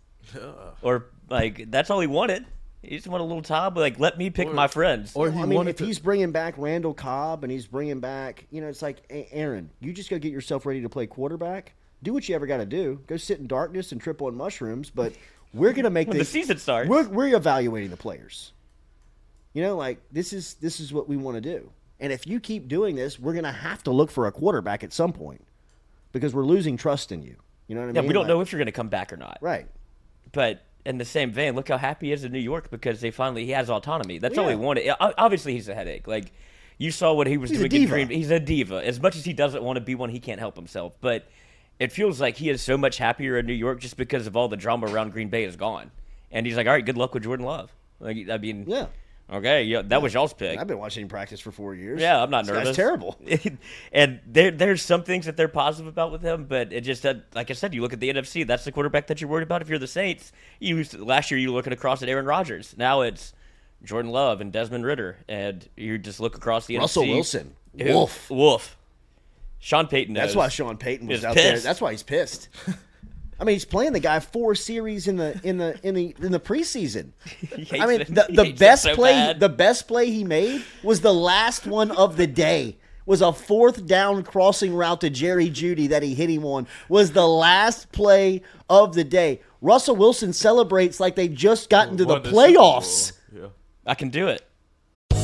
or 0.82 1.06
like 1.28 1.70
that's 1.70 1.90
all 1.90 2.00
he 2.00 2.06
wanted. 2.06 2.46
He 2.82 2.96
just 2.96 3.06
want 3.08 3.20
a 3.20 3.24
little 3.24 3.42
time, 3.42 3.74
but 3.74 3.80
like 3.80 3.98
let 3.98 4.16
me 4.16 4.30
pick 4.30 4.52
my 4.52 4.66
friends. 4.66 5.12
Or 5.14 5.28
I 5.30 5.44
mean, 5.46 5.68
if 5.68 5.78
he's 5.78 5.98
bringing 5.98 6.32
back 6.32 6.54
Randall 6.56 6.94
Cobb 6.94 7.44
and 7.44 7.52
he's 7.52 7.66
bringing 7.66 8.00
back, 8.00 8.46
you 8.50 8.60
know, 8.62 8.68
it's 8.68 8.80
like 8.80 9.02
"A- 9.10 9.28
Aaron, 9.32 9.70
you 9.80 9.92
just 9.92 10.08
go 10.08 10.18
get 10.18 10.32
yourself 10.32 10.64
ready 10.64 10.80
to 10.82 10.88
play 10.88 11.06
quarterback. 11.06 11.74
Do 12.02 12.14
what 12.14 12.26
you 12.28 12.34
ever 12.34 12.46
got 12.46 12.56
to 12.58 12.66
do. 12.66 13.00
Go 13.06 13.18
sit 13.18 13.38
in 13.38 13.46
darkness 13.46 13.92
and 13.92 14.00
trip 14.00 14.22
on 14.22 14.34
mushrooms. 14.34 14.88
But 14.88 15.12
we're 15.52 15.72
gonna 15.74 15.90
make 15.90 16.08
When 16.08 16.16
the 16.16 16.24
season 16.24 16.56
start. 16.56 16.88
We're, 16.88 17.06
we're 17.08 17.36
evaluating 17.36 17.90
the 17.90 17.98
players. 17.98 18.52
You 19.52 19.62
know, 19.62 19.76
like 19.76 20.00
this 20.10 20.32
is 20.32 20.54
this 20.54 20.80
is 20.80 20.92
what 20.92 21.08
we 21.08 21.16
want 21.18 21.36
to 21.36 21.40
do. 21.42 21.70
And 21.98 22.12
if 22.14 22.26
you 22.26 22.40
keep 22.40 22.66
doing 22.68 22.96
this, 22.96 23.20
we're 23.20 23.34
gonna 23.34 23.52
have 23.52 23.82
to 23.82 23.90
look 23.90 24.10
for 24.10 24.26
a 24.26 24.32
quarterback 24.32 24.82
at 24.82 24.92
some 24.94 25.12
point 25.12 25.44
because 26.12 26.32
we're 26.34 26.46
losing 26.46 26.78
trust 26.78 27.12
in 27.12 27.22
you. 27.22 27.36
You 27.68 27.74
know 27.74 27.82
what 27.82 27.86
I 27.86 27.88
yeah, 27.90 27.92
mean? 27.92 28.04
Yeah, 28.04 28.08
we 28.08 28.14
don't 28.14 28.22
Like- 28.22 28.28
know 28.28 28.40
if 28.40 28.50
you're 28.52 28.58
going 28.58 28.66
to 28.66 28.72
come 28.72 28.88
back 28.88 29.12
or 29.12 29.16
not. 29.16 29.38
Right. 29.40 29.66
But 30.32 30.64
in 30.84 30.98
the 30.98 31.04
same 31.04 31.30
vein, 31.30 31.54
look 31.54 31.68
how 31.68 31.78
happy 31.78 32.06
he 32.06 32.12
is 32.12 32.24
in 32.24 32.32
New 32.32 32.38
York 32.38 32.70
because 32.70 33.00
they 33.00 33.10
finally 33.10 33.44
he 33.44 33.52
has 33.52 33.68
autonomy. 33.70 34.18
That's 34.18 34.38
all 34.38 34.48
he 34.48 34.56
wanted. 34.56 34.90
Obviously, 35.00 35.52
he's 35.54 35.68
a 35.68 35.74
headache. 35.74 36.06
Like 36.06 36.32
you 36.78 36.90
saw 36.90 37.12
what 37.12 37.26
he 37.26 37.36
was 37.36 37.50
He's 37.50 37.60
a 37.60 37.68
doing 37.68 37.82
in 37.82 37.88
diva. 37.88 37.92
Green. 38.06 38.08
He's 38.08 38.30
a 38.30 38.40
diva. 38.40 38.76
As 38.84 39.00
much 39.00 39.16
as 39.16 39.24
he 39.24 39.32
doesn't 39.34 39.62
want 39.62 39.76
to 39.76 39.80
be 39.82 39.94
one, 39.94 40.08
he 40.08 40.18
can't 40.20 40.40
help 40.40 40.56
himself. 40.56 40.94
But 41.00 41.28
it 41.78 41.92
feels 41.92 42.20
like 42.20 42.36
he 42.36 42.48
is 42.48 42.62
so 42.62 42.76
much 42.78 42.96
happier 42.98 43.38
in 43.38 43.46
New 43.46 43.52
York 43.52 43.80
just 43.80 43.96
because 43.96 44.26
of 44.26 44.36
all 44.36 44.48
the 44.48 44.56
drama 44.56 44.86
around 44.86 45.12
Green 45.12 45.28
Bay 45.28 45.44
is 45.44 45.56
gone. 45.56 45.90
And 46.30 46.46
he's 46.46 46.56
like, 46.56 46.66
all 46.66 46.72
right, 46.72 46.84
good 46.84 46.96
luck 46.96 47.12
with 47.12 47.24
Jordan 47.24 47.44
Love. 47.44 47.70
Like, 47.98 48.28
I 48.30 48.38
mean, 48.38 48.64
Yeah. 48.66 48.86
Okay, 49.32 49.62
yeah, 49.62 49.82
that 49.82 50.02
was 50.02 50.12
y'all's 50.12 50.32
pick. 50.32 50.58
I've 50.58 50.66
been 50.66 50.78
watching 50.78 51.02
him 51.02 51.08
practice 51.08 51.38
for 51.38 51.52
four 51.52 51.72
years. 51.74 52.00
Yeah, 52.00 52.20
I'm 52.20 52.30
not 52.30 52.46
This 52.46 52.54
nervous. 52.54 52.76
terrible. 52.76 53.16
and 53.92 54.18
there, 54.26 54.50
there's 54.50 54.82
some 54.82 55.04
things 55.04 55.26
that 55.26 55.36
they're 55.36 55.46
positive 55.46 55.86
about 55.86 56.10
with 56.10 56.20
him, 56.22 56.46
but 56.46 56.72
it 56.72 56.80
just, 56.80 57.04
like 57.34 57.48
I 57.50 57.54
said, 57.54 57.72
you 57.72 57.80
look 57.80 57.92
at 57.92 58.00
the 58.00 58.12
NFC. 58.12 58.44
That's 58.44 58.64
the 58.64 58.72
quarterback 58.72 59.06
that 59.06 59.20
you're 59.20 59.30
worried 59.30 59.44
about. 59.44 59.62
If 59.62 59.68
you're 59.68 59.78
the 59.78 59.86
Saints, 59.86 60.32
you 60.58 60.84
last 60.98 61.30
year 61.30 61.38
you 61.38 61.50
were 61.52 61.56
looking 61.56 61.72
across 61.72 62.02
at 62.02 62.08
Aaron 62.08 62.26
Rodgers. 62.26 62.74
Now 62.76 63.02
it's 63.02 63.32
Jordan 63.84 64.10
Love 64.10 64.40
and 64.40 64.52
Desmond 64.52 64.84
Ridder, 64.84 65.16
and 65.28 65.68
you 65.76 65.96
just 65.96 66.18
look 66.18 66.36
across 66.36 66.66
the 66.66 66.78
Russell 66.78 67.04
NFC. 67.04 67.14
Wilson. 67.14 67.54
Who- 67.78 67.84
Wolf. 67.84 68.30
Wolf. 68.30 68.76
Sean 69.60 69.86
Payton. 69.86 70.14
That's 70.14 70.34
why 70.34 70.48
Sean 70.48 70.76
Payton 70.76 71.06
was 71.06 71.18
Is 71.20 71.24
out 71.24 71.36
there. 71.36 71.58
That's 71.60 71.80
why 71.80 71.92
he's 71.92 72.02
pissed. 72.02 72.48
I 73.40 73.44
mean, 73.44 73.54
he's 73.54 73.64
playing 73.64 73.94
the 73.94 74.00
guy 74.00 74.20
four 74.20 74.54
series 74.54 75.08
in 75.08 75.16
the 75.16 75.40
in 75.42 75.56
the 75.56 75.78
in 75.82 75.94
the 75.94 76.14
in 76.20 76.30
the 76.30 76.38
preseason. 76.40 77.12
hates 77.24 77.72
I 77.72 77.86
mean, 77.86 78.02
it. 78.02 78.08
the, 78.14 78.26
the 78.28 78.44
hates 78.44 78.60
best 78.60 78.82
so 78.82 78.94
play 78.94 79.12
bad. 79.12 79.40
the 79.40 79.48
best 79.48 79.88
play 79.88 80.10
he 80.10 80.24
made 80.24 80.62
was 80.82 81.00
the 81.00 81.14
last 81.14 81.66
one 81.66 81.90
of 81.90 82.16
the 82.16 82.26
day. 82.26 82.76
Was 83.06 83.22
a 83.22 83.32
fourth 83.32 83.86
down 83.86 84.22
crossing 84.22 84.74
route 84.74 85.00
to 85.00 85.10
Jerry 85.10 85.48
Jeudy 85.50 85.88
that 85.88 86.02
he 86.02 86.14
hit 86.14 86.28
him 86.30 86.44
on. 86.44 86.68
Was 86.88 87.10
the 87.12 87.26
last 87.26 87.90
play 87.92 88.42
of 88.68 88.94
the 88.94 89.02
day. 89.04 89.40
Russell 89.62 89.96
Wilson 89.96 90.32
celebrates 90.32 91.00
like 91.00 91.16
they 91.16 91.26
just 91.26 91.70
got 91.70 91.88
into 91.88 92.04
the 92.04 92.12
Won 92.12 92.22
the 92.22 92.28
Super 92.28 92.52
Bowl. 92.52 92.74
playoffs. 92.74 93.12
Yeah. 93.34 93.46
I 93.86 93.94
can 93.94 94.10
do 94.10 94.28
it. 94.28 94.42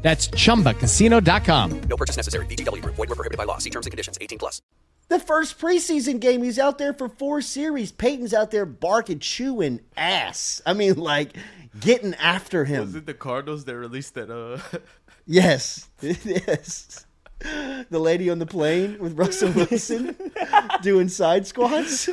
That's 0.00 0.28
chumbacasino.com. 0.28 1.80
No 1.82 1.96
purchase 1.96 2.16
necessary. 2.16 2.46
VGW 2.46 2.82
Group. 2.82 2.94
Void 2.94 3.08
were 3.08 3.16
prohibited 3.16 3.36
by 3.36 3.44
law. 3.44 3.58
See 3.58 3.70
terms 3.70 3.86
and 3.86 3.90
conditions. 3.90 4.16
18 4.20 4.38
plus. 4.38 4.62
The 5.08 5.18
first 5.18 5.58
preseason 5.58 6.20
game, 6.20 6.42
he's 6.42 6.58
out 6.58 6.76
there 6.78 6.92
for 6.92 7.08
four 7.08 7.40
series. 7.40 7.92
Payton's 7.92 8.34
out 8.34 8.50
there 8.50 8.66
barking, 8.66 9.20
chewing 9.20 9.80
ass. 9.96 10.60
I 10.66 10.74
mean, 10.74 10.96
like 10.96 11.34
getting 11.80 12.14
after 12.14 12.66
him. 12.66 12.82
Was 12.82 12.94
it 12.94 13.06
the 13.06 13.14
Cardinals 13.14 13.64
that 13.64 13.76
released 13.76 14.14
that? 14.14 14.30
Uh, 14.30 14.58
Yes, 15.30 15.90
yes. 16.00 17.04
The 17.40 17.86
lady 17.98 18.30
on 18.30 18.38
the 18.38 18.46
plane 18.46 18.98
with 18.98 19.16
Russell 19.18 19.52
Wilson 19.52 20.16
doing 20.82 21.08
side 21.10 21.46
squats. 21.46 22.08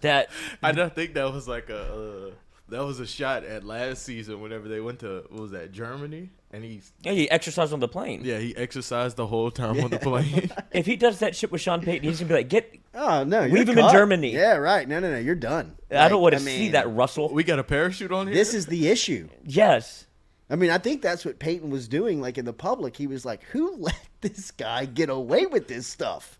That 0.00 0.30
I 0.62 0.72
don't 0.72 0.94
think 0.94 1.12
that 1.14 1.30
was 1.30 1.46
like 1.46 1.68
a 1.68 2.28
uh, 2.28 2.30
that 2.68 2.84
was 2.84 3.00
a 3.00 3.06
shot 3.06 3.44
at 3.44 3.64
last 3.64 4.02
season 4.02 4.40
whenever 4.40 4.68
they 4.68 4.80
went 4.80 5.00
to 5.00 5.24
what 5.28 5.40
was 5.40 5.50
that 5.52 5.72
Germany 5.72 6.30
and 6.52 6.64
he 6.64 6.80
yeah, 7.02 7.12
he 7.12 7.30
exercised 7.30 7.72
on 7.72 7.80
the 7.80 7.88
plane. 7.88 8.22
yeah 8.24 8.38
he 8.38 8.56
exercised 8.56 9.16
the 9.16 9.26
whole 9.26 9.50
time 9.50 9.80
on 9.82 9.90
the 9.90 9.98
plane. 9.98 10.50
If 10.72 10.86
he 10.86 10.96
does 10.96 11.18
that 11.20 11.34
shit 11.34 11.50
with 11.50 11.60
Sean 11.60 11.80
Payton, 11.80 12.08
he's 12.08 12.20
gonna 12.20 12.28
be 12.28 12.34
like, 12.34 12.48
"Get 12.48 12.78
Oh 12.94 13.24
no, 13.24 13.42
you're 13.44 13.58
Leave 13.58 13.68
him 13.68 13.78
in 13.78 13.84
cut. 13.84 13.92
Germany. 13.92 14.32
Yeah, 14.32 14.56
right. 14.56 14.86
No, 14.88 15.00
no, 15.00 15.10
no. 15.10 15.18
You're 15.18 15.34
done. 15.34 15.76
I 15.90 16.08
don't 16.08 16.22
Like, 16.22 16.32
want 16.32 16.34
to 16.34 16.40
see 16.40 16.58
mean, 16.60 16.72
that 16.72 16.88
Russell. 16.90 17.32
We 17.32 17.44
got 17.44 17.58
a 17.58 17.64
parachute 17.64 18.12
on 18.12 18.26
here. 18.26 18.34
This 18.34 18.52
is 18.54 18.66
the 18.66 18.88
issue. 18.88 19.28
Yes. 19.44 20.06
I 20.48 20.54
mean, 20.56 20.70
I 20.70 20.78
think 20.78 21.02
that's 21.02 21.24
what 21.24 21.38
Payton 21.38 21.70
was 21.70 21.88
doing. 21.88 22.20
Like 22.20 22.38
in 22.38 22.44
the 22.44 22.52
public, 22.52 22.96
he 22.96 23.06
was 23.06 23.24
like, 23.24 23.42
"Who 23.44 23.76
let 23.76 23.98
this 24.20 24.50
guy 24.50 24.84
get 24.86 25.08
away 25.10 25.46
with 25.46 25.66
this 25.68 25.86
stuff?" 25.86 26.35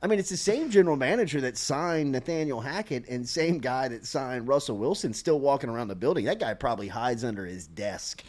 I 0.00 0.06
mean, 0.06 0.18
it's 0.18 0.30
the 0.30 0.36
same 0.36 0.70
general 0.70 0.96
manager 0.96 1.40
that 1.40 1.56
signed 1.56 2.12
Nathaniel 2.12 2.60
Hackett 2.60 3.08
and 3.08 3.28
same 3.28 3.58
guy 3.58 3.88
that 3.88 4.06
signed 4.06 4.46
Russell 4.46 4.78
Wilson 4.78 5.12
still 5.12 5.40
walking 5.40 5.68
around 5.68 5.88
the 5.88 5.96
building. 5.96 6.26
That 6.26 6.38
guy 6.38 6.54
probably 6.54 6.88
hides 6.88 7.24
under 7.24 7.44
his 7.44 7.66
desk. 7.66 8.22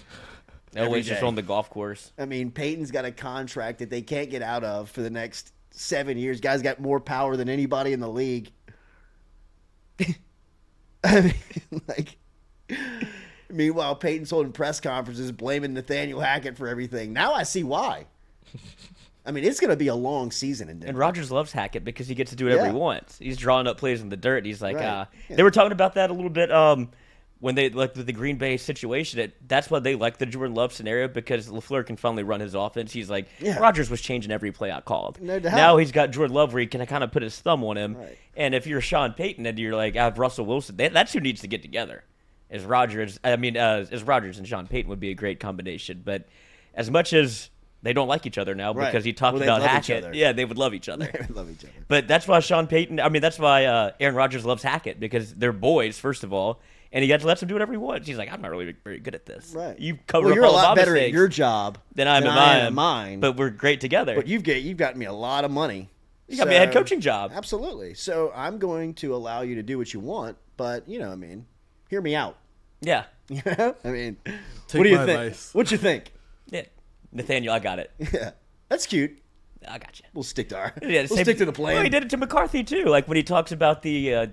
He's 0.73 1.07
just 1.07 1.23
on 1.23 1.35
the 1.35 1.41
golf 1.41 1.69
course. 1.69 2.11
I 2.17 2.25
mean, 2.25 2.51
Payton's 2.51 2.91
got 2.91 3.05
a 3.05 3.11
contract 3.11 3.79
that 3.79 3.89
they 3.89 4.01
can't 4.01 4.29
get 4.29 4.41
out 4.41 4.63
of 4.63 4.89
for 4.89 5.01
the 5.01 5.09
next 5.09 5.53
seven 5.71 6.17
years. 6.17 6.41
Guy's 6.41 6.61
got 6.61 6.79
more 6.79 6.99
power 6.99 7.35
than 7.35 7.49
anybody 7.49 7.93
in 7.93 7.99
the 7.99 8.09
league. 8.09 8.51
I 11.03 11.21
mean, 11.21 11.81
like, 11.87 12.17
meanwhile, 13.49 13.95
Payton's 13.95 14.31
holding 14.31 14.51
press 14.51 14.79
conferences 14.79 15.31
blaming 15.31 15.73
Nathaniel 15.73 16.19
Hackett 16.19 16.57
for 16.57 16.67
everything. 16.67 17.13
Now 17.13 17.33
I 17.33 17.43
see 17.43 17.63
why. 17.63 18.05
I 19.29 19.31
mean, 19.31 19.43
it's 19.43 19.59
going 19.59 19.69
to 19.69 19.75
be 19.77 19.89
a 19.89 19.95
long 19.95 20.31
season 20.31 20.69
in 20.69 20.81
And 20.83 20.97
Rodgers 20.97 21.31
loves 21.31 21.51
Hackett 21.51 21.83
because 21.85 22.07
he 22.07 22.15
gets 22.15 22.31
to 22.31 22.35
do 22.35 22.45
whatever 22.45 22.63
Yeah. 22.65 22.71
he 22.71 22.75
wants. 22.77 23.19
He's 23.19 23.37
drawing 23.37 23.67
up 23.67 23.77
plays 23.77 24.01
in 24.01 24.09
the 24.09 24.17
dirt. 24.17 24.43
He's 24.43 24.59
like, 24.59 24.75
Right. 24.77 24.85
uh, 24.85 25.05
Yeah. 25.29 25.35
they 25.35 25.43
were 25.43 25.51
talking 25.51 25.71
about 25.71 25.93
that 25.93 26.09
a 26.09 26.13
little 26.13 26.31
bit. 26.31 26.51
Um, 26.51 26.89
when 27.41 27.53
they 27.53 27.69
like 27.69 27.93
the 27.93 28.11
Green 28.11 28.37
Bay 28.37 28.57
situation, 28.57 29.19
it, 29.19 29.47
that's 29.47 29.69
why 29.69 29.77
they 29.79 29.93
like 29.95 30.17
the 30.17 30.25
Jordan 30.25 30.55
Love 30.55 30.73
scenario 30.73 31.07
because 31.07 31.47
LaFleur 31.47 31.85
can 31.85 31.95
finally 31.95 32.23
run 32.23 32.39
his 32.41 32.55
offense. 32.55 32.91
He's 32.91 33.09
like, 33.09 33.27
Yeah. 33.39 33.59
Rodgers 33.59 33.89
was 33.89 34.01
changing 34.01 34.31
every 34.31 34.51
play 34.51 34.71
I 34.71 34.81
called. 34.81 35.21
No 35.21 35.39
doubt. 35.39 35.53
Now 35.55 35.77
he's 35.77 35.91
got 35.91 36.09
Jordan 36.11 36.35
Love 36.35 36.51
where 36.51 36.61
he 36.61 36.67
can 36.67 36.83
kind 36.87 37.03
of 37.03 37.11
put 37.11 37.21
his 37.21 37.39
thumb 37.39 37.63
on 37.63 37.77
him. 37.77 37.97
And 38.35 38.55
if 38.55 38.65
you're 38.67 38.81
Sean 38.81 39.13
Payton 39.13 39.45
and 39.45 39.57
you're 39.59 39.75
like, 39.75 39.95
I 39.95 40.05
have 40.05 40.17
Russell 40.17 40.47
Wilson, 40.47 40.75
they, 40.75 40.89
that's 40.89 41.13
who 41.13 41.19
needs 41.19 41.41
to 41.41 41.47
get 41.47 41.61
together. 41.61 42.03
Is 42.49 42.65
Rodgers? 42.65 43.19
I 43.23 43.35
mean, 43.35 43.55
uh, 43.57 43.85
is 43.91 44.01
Rodgers 44.01 44.39
and 44.39 44.47
Sean 44.47 44.65
Payton 44.65 44.89
would 44.89 44.99
be 44.99 45.11
a 45.11 45.15
great 45.15 45.39
combination. 45.39 46.01
But 46.03 46.27
as 46.73 46.89
much 46.89 47.13
as 47.13 47.51
they 47.81 47.93
don't 47.93 48.07
like 48.07 48.25
each 48.25 48.37
other 48.37 48.55
now 48.55 48.73
Right. 48.73 48.91
because 48.91 49.05
he 49.05 49.13
talked 49.13 49.35
Well, 49.39 49.43
about 49.43 49.61
each 49.61 49.67
Hackett, 49.87 50.03
other. 50.05 50.13
yeah, 50.15 50.31
they 50.33 50.45
would 50.45 50.57
love 50.57 50.73
each 50.73 50.89
other. 50.93 51.05
They 51.11 51.19
would 51.19 51.35
love 51.35 51.49
each 51.49 51.63
other. 51.63 51.73
But 51.87 52.07
that's 52.07 52.27
why 52.27 52.39
Sean 52.41 52.67
Payton. 52.67 52.99
I 52.99 53.09
mean, 53.09 53.21
that's 53.21 53.39
why 53.39 53.65
uh, 53.65 53.91
Aaron 53.99 54.15
Rodgers 54.15 54.45
loves 54.45 54.63
Hackett 54.63 54.99
because 54.99 55.33
they're 55.35 55.53
boys, 55.53 55.97
first 55.97 56.23
of 56.23 56.33
all, 56.33 56.59
and 56.91 57.01
he 57.03 57.07
gets 57.07 57.23
lets 57.23 57.41
him 57.41 57.47
do 57.47 57.55
whatever 57.55 57.71
he 57.71 57.77
wants. 57.77 58.07
He's 58.07 58.17
like, 58.17 58.31
I'm 58.31 58.41
not 58.41 58.51
really 58.51 58.75
very 58.83 58.99
good 58.99 59.15
at 59.15 59.25
this. 59.25 59.53
Right. 59.55 59.77
You 59.79 59.97
cover 60.07 60.25
well, 60.25 60.31
up 60.33 60.35
you're 60.35 60.45
a 60.45 60.51
lot 60.51 60.71
of 60.71 60.77
my 60.77 60.81
better 60.81 60.91
at 60.95 61.01
mistakes 61.01 61.13
your 61.15 61.27
job 61.27 61.77
than 61.95 62.07
I'm 62.07 62.23
than 62.23 62.31
at 62.31 62.37
I 62.37 62.57
am 62.59 62.73
mine. 62.75 63.19
But 63.19 63.37
we're 63.37 63.49
great 63.51 63.79
together. 63.81 64.15
But 64.15 64.27
you've 64.27 64.43
get 64.43 64.63
you've 64.63 64.77
gotten 64.77 64.99
me 64.99 65.05
a 65.05 65.13
lot 65.13 65.45
of 65.45 65.51
money. 65.51 65.89
You 66.27 66.37
got 66.37 66.47
me 66.47 66.55
a 66.55 66.59
head 66.59 66.71
coaching 66.73 66.99
job. 67.01 67.31
Absolutely. 67.33 67.95
So 67.95 68.31
I'm 68.35 68.59
going 68.59 68.93
to 68.95 69.15
allow 69.15 69.41
you 69.41 69.55
to 69.55 69.63
do 69.63 69.77
what 69.79 69.91
you 69.93 69.99
want, 69.99 70.37
but 70.57 70.87
you 70.87 70.99
know, 70.99 71.11
I 71.11 71.15
mean, 71.15 71.45
hear 71.89 72.01
me 72.01 72.13
out. 72.15 72.37
yeah, 72.81 73.05
You? 73.29 73.41
I 73.45 73.89
mean, 73.89 74.17
Take 74.67 74.77
what 74.79 74.83
do 74.83 74.89
you 74.89 74.97
think? 74.97 75.09
advice. 75.09 75.53
What 75.55 75.71
you 75.71 75.77
think? 75.77 76.11
yeah. 76.47 76.65
Nathaniel, 77.11 77.53
I 77.53 77.59
got 77.59 77.79
it. 77.79 77.91
Yeah, 78.13 78.31
that's 78.69 78.85
cute. 78.85 79.17
I 79.67 79.77
got 79.77 79.99
you. 79.99 80.05
We'll 80.13 80.23
stick 80.23 80.49
to 80.49 80.57
our. 80.57 80.73
Yeah, 80.81 81.01
we'll 81.01 81.07
same- 81.07 81.25
stick 81.25 81.37
to 81.39 81.45
the 81.45 81.51
plan. 81.51 81.75
Well, 81.75 81.83
he 81.83 81.89
did 81.89 82.03
it 82.03 82.09
to 82.11 82.17
McCarthy 82.17 82.63
too. 82.63 82.85
Like 82.85 83.07
when 83.07 83.17
he 83.17 83.23
talks 83.23 83.51
about 83.51 83.81
the 83.81 84.13
uh, 84.15 84.27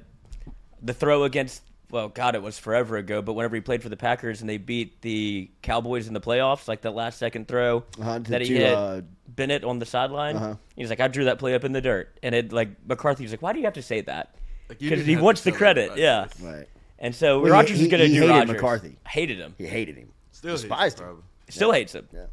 the 0.82 0.94
throw 0.94 1.24
against. 1.24 1.62
Well, 1.88 2.08
God, 2.08 2.34
it 2.34 2.42
was 2.42 2.58
forever 2.58 2.96
ago. 2.96 3.22
But 3.22 3.34
whenever 3.34 3.54
he 3.54 3.60
played 3.60 3.80
for 3.80 3.88
the 3.88 3.96
Packers 3.96 4.40
and 4.40 4.50
they 4.50 4.56
beat 4.58 5.00
the 5.02 5.48
Cowboys 5.62 6.08
in 6.08 6.14
the 6.14 6.20
playoffs, 6.20 6.66
like 6.66 6.80
that 6.82 6.96
last 6.96 7.16
second 7.16 7.46
throw 7.46 7.84
Uh-huh, 8.00 8.18
that 8.24 8.40
he 8.40 8.48
to, 8.48 8.54
hit 8.54 8.74
uh, 8.74 9.02
Bennett 9.28 9.62
on 9.62 9.78
the 9.78 9.86
sideline, 9.86 10.34
Uh-huh. 10.36 10.54
he's 10.74 10.90
like, 10.90 10.98
I 10.98 11.06
drew 11.06 11.26
that 11.26 11.38
play 11.38 11.54
up 11.54 11.62
in 11.62 11.70
the 11.70 11.80
dirt, 11.80 12.18
and 12.24 12.34
it 12.34 12.52
like 12.52 12.70
McCarthy's 12.88 13.30
like, 13.30 13.40
why 13.40 13.52
do 13.52 13.60
you 13.60 13.66
have 13.66 13.74
to 13.74 13.82
say 13.82 14.00
that? 14.00 14.34
Because 14.66 14.80
didn't 14.98 15.04
he 15.06 15.16
wants 15.16 15.42
the 15.42 15.52
credit, 15.52 15.92
everybody 15.92 16.02
yeah. 16.02 16.26
Right. 16.56 16.68
And 16.98 17.14
so 17.14 17.38
Well, 17.40 17.52
Rodgers 17.52 17.78
he- 17.78 17.84
is 17.84 17.88
going 17.90 18.00
to 18.02 18.08
do 18.08 18.14
hated 18.14 18.30
Rodgers. 18.30 18.52
McCarthy. 18.54 18.96
Hated 19.06 19.38
him. 19.38 19.54
He 19.56 19.66
hated 19.66 19.96
him. 19.96 20.08
Still 20.32 20.50
hates 20.50 20.62
him, 20.64 20.68
despised 20.68 20.98
him. 20.98 21.04
probably. 21.04 21.22
Still 21.50 21.70
hates 21.72 21.94
him. 21.94 22.08
Yeah. 22.12 22.26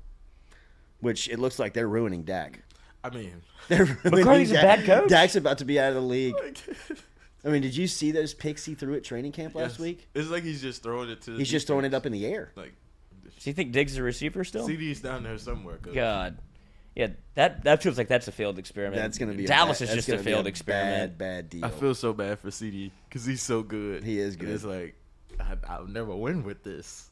Which 1.04 1.28
it 1.30 1.40
looks 1.40 1.60
like 1.60 1.74
they're 1.74 1.88
ruining 1.88 2.24
Dak. 2.24 2.64
I 3.04 3.10
mean, 3.10 3.42
They're 3.68 3.86
ruining 4.04 4.20
McCarthy's 4.20 4.52
a 4.52 4.56
bad 4.56 4.86
coach. 4.86 5.10
Dak's 5.10 5.36
about 5.36 5.60
to 5.60 5.66
be 5.66 5.80
out 5.80 5.90
of 5.90 5.96
the 5.96 6.02
league. 6.02 6.36
I 7.46 7.50
mean, 7.50 7.62
did 7.62 7.76
you 7.76 7.88
see 7.88 8.12
those 8.12 8.34
picks 8.34 8.64
he 8.64 8.74
threw 8.74 8.96
at 8.96 9.04
training 9.04 9.34
camp 9.34 9.56
last 9.56 9.72
yes. 9.72 9.80
week? 9.80 10.08
It's 10.14 10.30
like 10.30 10.44
he's 10.44 10.62
just 10.62 10.82
throwing 10.82 11.10
it 11.10 11.22
to. 11.24 11.32
the 11.32 11.38
He's 11.38 11.50
just 11.50 11.68
throwing 11.68 11.84
it 11.84 11.94
up 11.94 12.06
in 12.06 12.14
the 12.14 12.26
air. 12.26 12.54
Like 12.56 12.74
Do 13.24 13.50
you 13.50 13.54
think 13.54 13.74
Diggs 13.74 13.94
is 13.94 13.98
a 13.98 14.04
receiver 14.04 14.44
still? 14.46 14.66
CD's 14.66 15.02
down 15.02 15.24
there 15.24 15.38
somewhere. 15.38 15.78
Coach. 15.78 15.94
God. 15.94 16.38
Yeah, 16.96 17.08
that 17.34 17.64
that 17.64 17.82
feels 17.82 17.98
like 17.98 18.08
that's 18.08 18.28
a 18.28 18.32
failed 18.32 18.60
experiment. 18.60 19.02
That's 19.02 19.18
going 19.18 19.32
to 19.32 19.38
be 19.38 19.46
Dallas 19.46 19.82
a 19.82 19.86
is 19.86 19.94
just 19.94 20.08
a 20.08 20.12
gonna 20.12 20.24
be 20.24 20.32
failed 20.32 20.48
experiment. 20.48 21.18
Bad, 21.18 21.48
bad 21.48 21.50
deal. 21.50 21.66
I 21.66 21.70
feel 21.70 21.96
so 21.96 22.14
bad 22.14 22.40
for 22.40 22.52
CD 22.52 22.92
because 23.10 23.26
he's 23.26 23.42
so 23.42 23.64
good. 23.64 24.04
He 24.04 24.20
is 24.20 24.36
And 24.36 24.42
good. 24.42 24.50
It's 24.50 24.64
like 24.64 24.96
I, 25.40 25.58
I'll 25.68 25.88
never 25.88 26.16
win 26.16 26.44
with 26.44 26.64
this. 26.64 27.10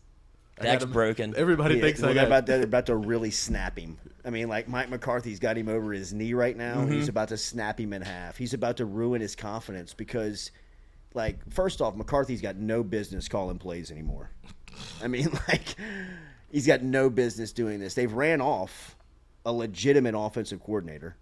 I 0.66 0.78
broken. 0.86 1.34
Everybody 1.36 1.76
Yeah, 1.76 1.82
thinks 1.82 2.02
well, 2.02 2.12
I 2.12 2.14
they're 2.14 2.24
got. 2.24 2.28
about, 2.28 2.46
they're 2.46 2.64
about 2.64 2.86
to 2.88 2.96
really 2.96 3.32
snap 3.32 3.78
him. 3.78 3.98
I 4.26 4.30
mean, 4.30 4.48
like 4.50 4.68
Mike 4.68 4.90
McCarthy's 4.90 5.40
got 5.40 5.58
him 5.58 5.68
over 5.68 5.92
his 5.94 6.14
knee 6.14 6.34
right 6.34 6.56
now. 6.56 6.78
Mm-hmm. 6.78 6.92
He's 6.94 7.08
about 7.10 7.30
to 7.30 7.38
snap 7.38 7.80
him 7.80 7.94
in 7.94 8.02
half. 8.02 8.38
He's 8.38 8.54
about 8.54 8.78
to 8.78 8.86
ruin 8.86 9.22
his 9.22 9.36
confidence 9.36 9.94
because, 9.94 10.52
like, 11.14 11.38
first 11.52 11.82
off, 11.82 11.96
McCarthy's 11.96 12.42
got 12.42 12.56
no 12.56 12.84
business 12.84 13.28
calling 13.28 13.58
plays 13.58 13.92
anymore. 13.92 14.30
I 15.04 15.08
mean, 15.08 15.30
like, 15.48 15.76
he's 16.52 16.68
got 16.68 16.84
no 16.84 17.10
business 17.10 17.52
doing 17.52 17.80
this. 17.80 17.94
They've 17.94 18.12
ran 18.12 18.42
off 18.42 18.96
a 19.46 19.52
legitimate 19.52 20.14
offensive 20.18 20.62
coordinator 20.62 21.16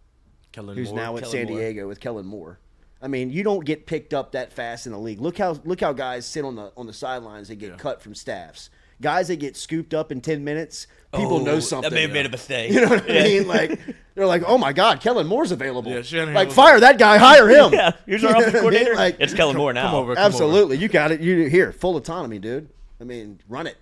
Kellen 0.52 0.76
who's 0.76 0.90
Moore. 0.90 0.98
now 0.98 1.16
at 1.18 1.24
Kellen 1.24 1.32
San 1.32 1.48
Moore. 1.48 1.60
Diego 1.60 1.88
with 1.88 2.00
Kellen 2.00 2.26
Moore. 2.26 2.60
I 3.02 3.08
mean, 3.08 3.30
you 3.30 3.44
don't 3.44 3.64
get 3.64 3.86
picked 3.86 4.14
up 4.14 4.34
that 4.34 4.52
fast 4.52 4.86
in 4.86 4.92
the 4.92 5.00
league. 5.00 5.22
Look 5.22 5.38
how 5.38 5.58
look 5.64 5.80
how 5.80 5.94
guys 5.94 6.26
sit 6.26 6.44
on 6.44 6.56
the 6.56 6.74
on 6.76 6.86
the 6.86 6.92
sidelines. 6.92 7.48
They 7.48 7.56
get 7.56 7.78
cut 7.78 8.02
from 8.02 8.14
staffs. 8.14 8.70
Guys 9.02 9.30
that 9.30 9.38
get 9.38 9.56
scooped 9.56 9.93
up 9.93 10.12
in 10.12 10.20
ten 10.22 10.43
minutes, 10.43 10.88
people 11.14 11.38
Oh, 11.38 11.43
know 11.43 11.60
something. 11.60 11.89
That 11.89 11.95
may 11.95 12.02
have 12.04 12.12
made 12.12 12.26
a 12.26 12.30
mistake. 12.38 12.72
You 12.74 12.82
know 12.82 12.89
what 12.89 13.10
I 13.10 13.14
mean? 13.24 13.47
Like 13.47 13.80
they're 14.16 14.26
like, 14.28 14.43
oh 14.45 14.58
my 14.58 14.74
God, 14.74 15.00
Kellen 15.00 15.26
Moore's 15.28 15.52
available. 15.52 15.91
Yeah, 15.91 16.26
like 16.26 16.47
was 16.47 16.56
fire 16.56 16.80
that 16.82 16.97
guy, 16.97 17.18
hire 17.18 17.47
him. 17.50 17.72
Yeah, 17.74 17.91
here's 18.06 18.24
our 18.24 18.32
You 18.32 18.38
offensive 18.39 18.64
what 18.64 18.74
I 18.74 18.78
mean? 18.78 18.86
coordinator. 18.86 18.95
Like, 18.95 19.16
it's 19.20 19.34
Kellen 19.34 19.56
Moore 19.56 19.72
now. 19.74 19.88
come 19.88 19.95
over. 19.95 20.16
Come 20.16 20.24
absolutely, 20.26 20.78
you 20.78 20.88
got 20.89 21.12
it. 21.12 21.22
You 21.22 21.47
here, 21.50 21.72
full 21.72 21.95
autonomy, 21.95 22.39
dude. 22.39 22.70
I 23.00 23.06
mean, 23.06 23.39
run 23.47 23.68
it. 23.68 23.78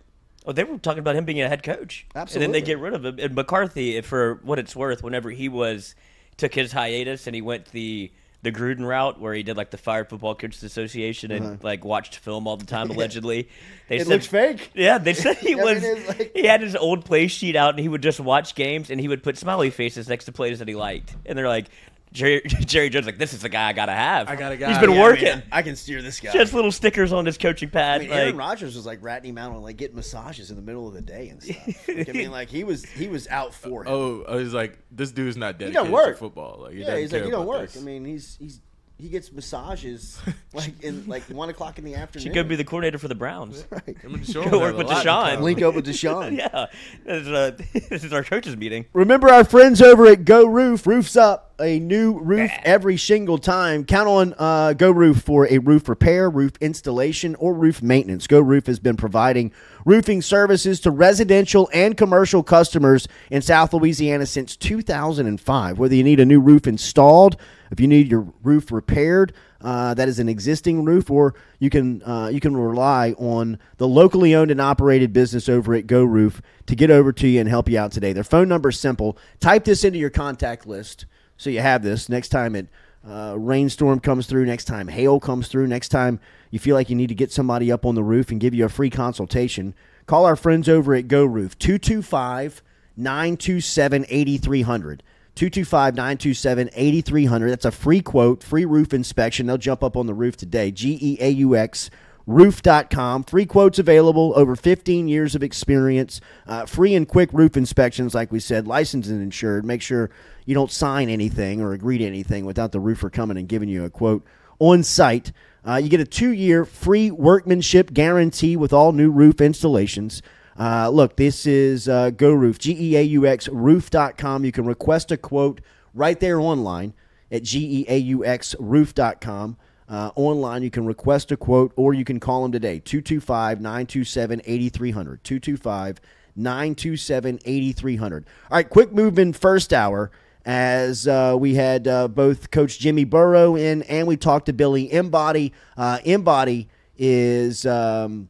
Oh, 0.46 0.52
they 0.52 0.64
were 0.64 0.78
talking 0.78 1.00
about 1.00 1.16
him 1.16 1.26
being 1.26 1.42
a 1.42 1.50
head 1.50 1.64
coach. 1.64 2.06
Absolutely. 2.16 2.46
And 2.46 2.54
then 2.54 2.62
they 2.62 2.66
get 2.66 2.80
rid 2.80 2.94
of 2.94 3.04
him. 3.04 3.18
And 3.20 3.36
McCarthy, 3.36 4.00
for 4.02 4.36
what 4.44 4.60
it's 4.60 4.76
worth, 4.76 5.04
whenever 5.04 5.30
he 5.32 5.50
was 5.50 5.96
took 6.38 6.54
his 6.54 6.72
hiatus 6.72 7.26
and 7.28 7.36
he 7.36 7.42
went 7.42 7.66
the 7.72 8.12
the 8.44 8.52
Gruden 8.52 8.86
route 8.88 9.20
where 9.20 9.34
he 9.34 9.42
did 9.44 9.58
like 9.58 9.72
the 9.72 9.78
Fired 9.78 10.10
Football 10.10 10.36
Coaches 10.36 10.64
Association 10.64 11.32
and 11.32 11.64
like 11.64 11.84
watched 11.84 12.18
film 12.18 12.48
all 12.48 12.56
the 12.58 12.66
time 12.66 12.90
allegedly. 12.92 13.50
They 13.90 14.00
Uh-huh. 14.00 14.10
It 14.10 14.14
looks 14.14 14.28
fake. 14.28 14.70
Yeah, 14.76 15.00
they 15.00 15.14
said 15.14 15.38
he 15.38 15.56
was 15.56 15.84
like- 16.08 16.32
he 16.36 16.46
had 16.46 16.62
his 16.62 16.76
old 16.76 17.04
play 17.04 17.28
sheet 17.28 17.56
out 17.56 17.72
and 17.72 17.80
he 17.80 17.90
would 17.90 18.04
just 18.04 18.20
watch 18.20 18.54
games 18.56 18.90
and 18.92 19.00
he 19.02 19.08
would 19.08 19.24
put 19.24 19.38
smiley 19.38 19.70
faces 19.72 20.08
next 20.08 20.26
to 20.26 20.32
plays 20.32 20.60
that 20.60 20.68
he 20.68 20.76
liked. 20.76 21.16
And 21.26 21.38
they're 21.38 21.48
like 21.48 21.66
Jerry 22.14 22.42
Jerry 22.46 22.90
Jones 22.90 23.06
like 23.06 23.18
this 23.18 23.34
is 23.34 23.42
the 23.42 23.50
guy 23.50 23.70
I 23.70 23.74
gotta 23.74 23.94
have. 23.94 24.30
I 24.30 24.36
got 24.36 24.52
a 24.52 24.58
guy. 24.58 24.70
He's 24.70 24.78
been 24.80 24.92
Yeah, 24.92 24.96
I 24.96 25.00
mean, 25.00 25.12
working. 25.12 25.44
I 25.52 25.62
can 25.62 25.76
steer 25.76 26.02
this 26.02 26.20
guy. 26.20 26.32
just 26.32 26.54
little 26.54 26.72
stickers 26.72 27.14
on 27.14 27.26
his 27.26 27.38
coaching 27.38 27.70
pad. 27.70 28.02
I 28.02 28.04
mean, 28.04 28.10
like, 28.10 28.20
Aaron 28.20 28.38
Rodgers 28.38 28.76
was 28.76 28.86
like 28.86 29.00
ratting 29.02 29.32
him 29.32 29.38
out 29.38 29.52
on 29.54 29.62
like 29.62 29.78
getting 29.78 29.96
massages 29.96 30.50
in 30.50 30.56
the 30.56 30.62
middle 30.62 30.88
of 30.88 30.94
the 30.94 31.02
day 31.02 31.30
and 31.30 31.44
stuff. 31.44 31.88
Like, 31.88 32.10
I 32.10 32.12
mean, 32.14 32.32
like 32.32 32.50
he 32.50 32.64
was 32.64 32.86
he 32.86 33.08
was 33.08 33.28
out 33.28 33.54
for 33.54 33.84
him. 33.84 33.88
Oh, 33.90 34.24
oh 34.28 34.34
I 34.34 34.36
was 34.36 34.54
like, 34.54 34.80
this 34.92 35.12
dude's 35.12 35.38
not 35.38 35.62
he 35.62 35.72
don't 35.72 35.92
work. 35.92 36.16
to 36.16 36.20
football. 36.20 36.60
Like, 36.64 36.74
he 36.74 36.82
yeah, 36.82 36.98
he's 36.98 37.12
like 37.12 37.24
he 37.24 37.30
don't 37.30 37.48
work. 37.48 37.72
this. 37.72 37.82
I 37.82 37.86
mean, 37.86 38.06
he's 38.06 38.38
he's 38.40 38.62
he 39.00 39.10
gets 39.10 39.32
massages 39.32 40.20
like 40.54 40.82
in 40.82 41.08
like 41.08 41.24
one 41.24 41.50
o'clock 41.50 41.78
in 41.78 41.84
the 41.84 41.96
afternoon. 41.96 42.24
she 42.28 42.34
could 42.34 42.48
be 42.48 42.56
the 42.56 42.64
coordinator 42.64 42.98
for 42.98 43.08
the 43.08 43.16
Browns. 43.16 43.62
Him 43.86 44.16
and 44.16 44.24
Deshaun 44.24 44.50
Go 44.50 44.60
work 44.60 44.78
with 44.78 44.88
lot 44.88 45.06
Deshaun. 45.06 45.42
link 45.42 45.62
up 45.62 45.76
with 45.76 45.86
Deshaun. 45.86 46.38
yeah, 46.38 46.66
this 47.06 47.22
is, 47.22 47.28
uh, 47.28 47.58
this 47.90 48.04
is 48.04 48.14
our 48.14 48.24
coaches 48.24 48.58
meeting. 48.58 48.86
Remember 48.94 49.30
our 49.30 49.44
friends 49.44 49.82
over 49.82 50.08
at 50.08 50.26
Geaux 50.26 50.48
Roof. 50.48 50.88
Roofs 50.88 51.16
up, 51.16 51.54
a 51.60 51.80
new 51.80 52.18
roof 52.20 52.52
every 52.64 52.98
single 52.98 53.38
time. 53.38 53.86
Count 53.86 54.08
on 54.08 54.34
uh, 54.38 54.74
Geaux 54.74 54.92
Roof 54.92 55.22
for 55.22 55.48
a 55.48 55.60
roof 55.60 55.88
repair, 55.88 56.30
roof 56.30 56.54
installation, 56.60 57.36
or 57.36 57.54
roof 57.54 57.82
maintenance. 57.84 58.26
Geaux 58.26 58.42
Roof 58.42 58.66
has 58.66 58.80
been 58.80 58.98
providing 58.98 59.52
roofing 59.86 60.22
services 60.22 60.80
to 60.82 60.92
residential 60.92 61.70
and 61.72 61.96
commercial 61.96 62.42
customers 62.42 63.08
in 63.30 63.42
South 63.42 63.74
Louisiana 63.74 64.26
since 64.26 64.58
2005. 64.58 65.78
Whether 65.78 65.96
you 65.96 66.04
need 66.04 66.20
a 66.20 66.26
new 66.26 66.40
roof 66.40 66.68
installed, 66.68 67.38
if 67.72 67.80
you 67.80 67.88
need 67.88 68.10
your 68.10 68.32
roof 68.44 68.72
repaired, 68.72 69.34
uh, 69.62 69.94
that 69.94 70.08
is 70.08 70.20
an 70.20 70.30
existing 70.30 70.86
roof, 70.86 71.10
or 71.10 71.36
you 71.60 71.70
can 71.70 72.04
uh, 72.04 72.30
you 72.32 72.40
can 72.40 72.56
rely 72.56 73.14
on 73.18 73.60
the 73.78 73.88
locally 73.88 74.36
owned 74.36 74.52
and 74.52 74.62
operated 74.62 75.14
business 75.14 75.50
over 75.50 75.74
at 75.74 75.88
Geaux 75.88 76.04
Roof 76.04 76.42
to 76.68 76.76
get 76.76 76.92
over 76.92 77.12
to 77.14 77.28
you 77.28 77.40
and 77.40 77.50
help 77.50 77.70
you 77.70 77.80
out 77.80 77.92
today. 77.92 78.14
Their 78.14 78.24
phone 78.24 78.48
number 78.48 78.70
is 78.70 78.80
simple. 78.80 79.18
Type 79.40 79.66
this 79.66 79.84
into 79.84 80.00
your 80.00 80.10
contact 80.10 80.68
list 80.68 81.06
so 81.38 81.50
you 81.50 81.62
have 81.62 81.84
this 81.84 82.10
next 82.10 82.30
time 82.30 82.56
it 82.56 82.68
uh, 83.08 83.36
rainstorm 83.38 84.00
comes 84.02 84.28
through, 84.28 84.46
next 84.46 84.66
time 84.66 84.90
hail 84.90 85.20
comes 85.20 85.48
through, 85.48 85.68
next 85.68 85.90
time 85.90 86.20
you 86.52 86.60
feel 86.60 86.76
like 86.76 86.90
you 86.90 86.96
need 86.96 87.08
to 87.08 87.16
get 87.16 87.32
somebody 87.32 87.72
up 87.72 87.86
on 87.86 87.96
the 87.96 88.04
roof 88.04 88.32
and 88.32 88.42
give 88.42 88.54
you 88.54 88.66
a 88.66 88.70
free 88.70 88.90
consultation. 88.90 89.74
Call 90.08 90.26
our 90.26 90.36
friends 90.36 90.68
over 90.68 90.94
at 90.94 91.08
Geaux 91.08 91.26
Roof 91.26 91.58
225 91.58 92.62
927 92.98 94.06
8300. 94.10 95.04
225 95.38 95.96
927 95.96 96.70
8300. 96.74 97.50
That's 97.50 97.66
a 97.66 97.72
free 97.72 98.02
quote, 98.02 98.44
free 98.44 98.66
roof 98.66 98.94
inspection. 98.94 99.46
They'll 99.46 99.58
jump 99.58 99.84
up 99.84 99.96
on 99.96 100.08
the 100.08 100.14
roof 100.14 100.36
today. 100.36 100.72
G 100.72 100.98
E 101.00 101.18
A 101.22 101.30
U 101.30 101.56
X 101.56 101.92
roof.com. 102.26 103.24
Free 103.24 103.46
quotes 103.46 103.80
available, 103.80 104.34
over 104.36 104.56
15 104.56 105.08
years 105.08 105.34
of 105.34 105.42
experience, 105.42 106.20
uh, 106.46 106.66
free 106.66 106.94
and 106.94 107.08
quick 107.08 107.32
roof 107.32 107.56
inspections, 107.56 108.14
like 108.14 108.32
we 108.32 108.40
said, 108.40 108.68
licensed 108.68 109.10
and 109.10 109.22
insured. 109.22 109.64
Make 109.64 109.82
sure 109.82 110.10
you 110.46 110.54
don't 110.54 110.72
sign 110.72 111.08
anything 111.10 111.62
or 111.62 111.72
agree 111.72 111.98
to 112.00 112.06
anything 112.06 112.46
without 112.46 112.74
the 112.74 112.80
roofer 112.80 113.10
coming 113.10 113.38
and 113.38 113.48
giving 113.48 113.70
you 113.70 113.86
a 113.86 113.90
quote 113.90 114.26
on 114.60 114.84
site. 114.84 115.32
Uh, 115.66 115.76
you 115.76 115.90
get 115.90 116.00
a 116.00 116.06
two 116.06 116.32
year 116.32 116.66
free 116.66 117.12
workmanship 117.12 117.94
guarantee 117.94 118.58
with 118.58 118.74
all 118.74 118.92
new 118.92 119.10
roof 119.10 119.40
installations. 119.40 120.22
Uh, 120.58 120.90
look, 120.90 121.16
this 121.16 121.46
is 121.46 121.88
uh, 121.88 122.10
Geaux 122.12 122.34
Roof, 122.34 122.58
G 122.58 122.76
E 122.78 122.98
A 122.98 123.02
U 123.02 123.28
X 123.28 123.48
roof.com. 123.48 124.44
You 124.44 124.52
can 124.52 124.66
request 124.66 125.12
a 125.12 125.18
quote 125.18 125.62
right 125.94 126.20
there 126.20 126.40
online 126.40 126.94
at 127.32 127.44
G 127.44 127.82
E 127.82 127.86
A 127.88 127.98
U 127.98 128.26
X 128.26 128.56
roof.com. 128.60 129.58
Uh, 129.90 130.12
online, 130.16 130.64
you 130.64 130.70
can 130.70 130.86
request 130.86 131.32
a 131.32 131.38
quote 131.38 131.72
or 131.76 131.94
you 131.94 132.04
can 132.04 132.20
call 132.20 132.42
them 132.42 132.52
today 132.52 132.80
225 132.80 133.62
927 133.62 134.42
8300. 134.44 135.24
225 135.24 136.02
927 136.36 137.40
8300. 137.46 138.26
All 138.26 138.58
right, 138.58 138.70
quick 138.70 138.92
move 138.92 139.18
in 139.18 139.32
first 139.34 139.72
hour 139.72 140.12
as 140.46 141.08
uh, 141.08 141.36
we 141.40 141.56
had 141.56 141.88
uh, 141.88 142.08
both 142.08 142.52
Coach 142.52 142.80
Jimmy 142.80 143.04
Burrow 143.04 143.56
in 143.56 143.84
and 143.84 144.08
we 144.08 144.18
talked 144.18 144.48
to 144.48 144.54
Billy 144.54 144.92
Embody. 144.92 145.54
Uh, 145.78 146.00
Embody 146.04 146.68
is. 146.98 147.66
Um, 147.66 148.30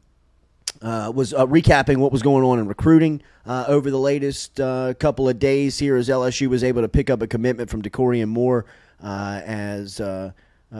uh, 0.82 1.10
was 1.14 1.34
uh, 1.34 1.46
recapping 1.46 1.98
what 1.98 2.12
was 2.12 2.22
going 2.22 2.44
on 2.44 2.58
in 2.58 2.68
recruiting 2.68 3.22
uh, 3.46 3.64
over 3.68 3.90
the 3.90 3.98
latest 3.98 4.60
uh, 4.60 4.94
couple 4.94 5.28
of 5.28 5.38
days 5.38 5.78
here 5.78 5.96
as 5.96 6.08
LSU 6.08 6.48
was 6.48 6.62
able 6.62 6.82
to 6.82 6.88
pick 6.88 7.10
up 7.10 7.22
a 7.22 7.26
commitment 7.26 7.68
from 7.68 7.82
Dakorien 7.82 8.28
Moore 8.28 8.64
uh, 9.02 9.40
as 9.44 10.00
uh, 10.00 10.32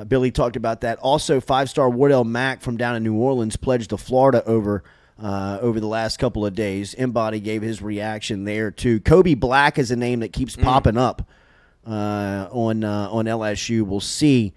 Billy 0.06 0.30
talked 0.30 0.56
about 0.56 0.82
that. 0.82 0.98
Also, 0.98 1.40
five-star 1.40 1.90
Wardell 1.90 2.24
Mack 2.24 2.60
from 2.60 2.76
down 2.76 2.94
in 2.94 3.02
New 3.02 3.16
Orleans 3.16 3.56
pledged 3.56 3.90
to 3.90 3.96
Florida 3.96 4.44
over 4.44 4.84
over 5.20 5.80
the 5.80 5.88
last 5.88 6.18
couple 6.18 6.46
of 6.46 6.54
days. 6.54 6.94
Embody 6.94 7.40
gave 7.40 7.62
his 7.62 7.82
reaction 7.82 8.44
there 8.44 8.70
too. 8.70 9.00
Kobe 9.00 9.34
Black 9.34 9.78
is 9.78 9.90
a 9.90 9.96
name 9.96 10.20
that 10.20 10.32
keeps 10.32 10.54
popping 10.54 10.96
up 10.96 11.28
on 11.84 12.84
on 12.84 13.24
LSU. 13.24 13.82
We'll 13.82 13.98
see. 13.98 14.52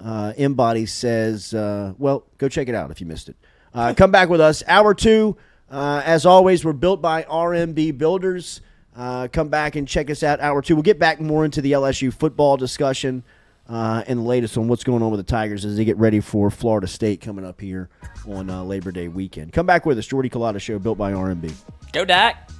Embody 0.00 0.86
says, 0.86 1.52
"Well, 1.52 2.24
go 2.38 2.48
check 2.48 2.68
it 2.68 2.74
out 2.74 2.90
if 2.90 3.00
you 3.00 3.06
missed 3.06 3.28
it." 3.28 3.36
Uh, 3.76 3.92
come 3.92 4.10
back 4.10 4.30
with 4.30 4.40
us. 4.40 4.62
Hour 4.66 4.94
two, 4.94 5.36
uh, 5.70 6.00
as 6.02 6.24
always, 6.24 6.64
we're 6.64 6.72
built 6.72 7.02
by 7.02 7.24
RMB 7.24 7.98
Builders. 7.98 8.62
Uh, 8.96 9.28
come 9.30 9.48
back 9.48 9.76
and 9.76 9.86
check 9.86 10.08
us 10.08 10.22
out. 10.22 10.40
Hour 10.40 10.62
two. 10.62 10.74
We'll 10.74 10.82
get 10.82 10.98
back 10.98 11.20
more 11.20 11.44
into 11.44 11.60
the 11.60 11.72
LSU 11.72 12.10
football 12.10 12.56
discussion 12.56 13.22
uh, 13.68 14.02
and 14.06 14.20
the 14.20 14.22
latest 14.22 14.56
on 14.56 14.66
what's 14.68 14.82
going 14.82 15.02
on 15.02 15.10
with 15.10 15.18
the 15.18 15.30
Tigers 15.30 15.66
as 15.66 15.76
they 15.76 15.84
get 15.84 15.98
ready 15.98 16.20
for 16.20 16.50
Florida 16.50 16.86
State 16.86 17.20
coming 17.20 17.44
up 17.44 17.60
here 17.60 17.90
on 18.26 18.48
uh, 18.48 18.62
Labor 18.62 18.92
Day 18.92 19.08
weekend. 19.08 19.52
Come 19.52 19.66
back 19.66 19.84
with 19.84 19.98
us. 19.98 20.06
Jordy 20.06 20.30
Culotta 20.30 20.58
Show, 20.58 20.78
built 20.78 20.96
by 20.96 21.12
RMB. 21.12 21.52
Go, 21.92 22.06
Dak. 22.06 22.50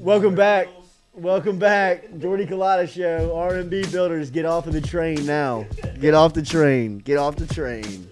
Welcome 0.00 0.34
back. 0.34 0.68
Welcome 1.12 1.58
back. 1.58 2.06
Jordy 2.18 2.46
Culotta 2.46 2.88
Show, 2.88 3.28
RMB 3.34 3.92
Builders. 3.92 4.30
Get 4.30 4.46
off 4.46 4.66
of 4.66 4.72
the 4.72 4.80
train 4.80 5.26
now. 5.26 5.66
Get 6.00 6.14
off 6.14 6.32
the 6.32 6.40
train. 6.42 7.00
Get 7.00 7.18
off 7.18 7.36
the 7.36 7.46
train. 7.46 8.10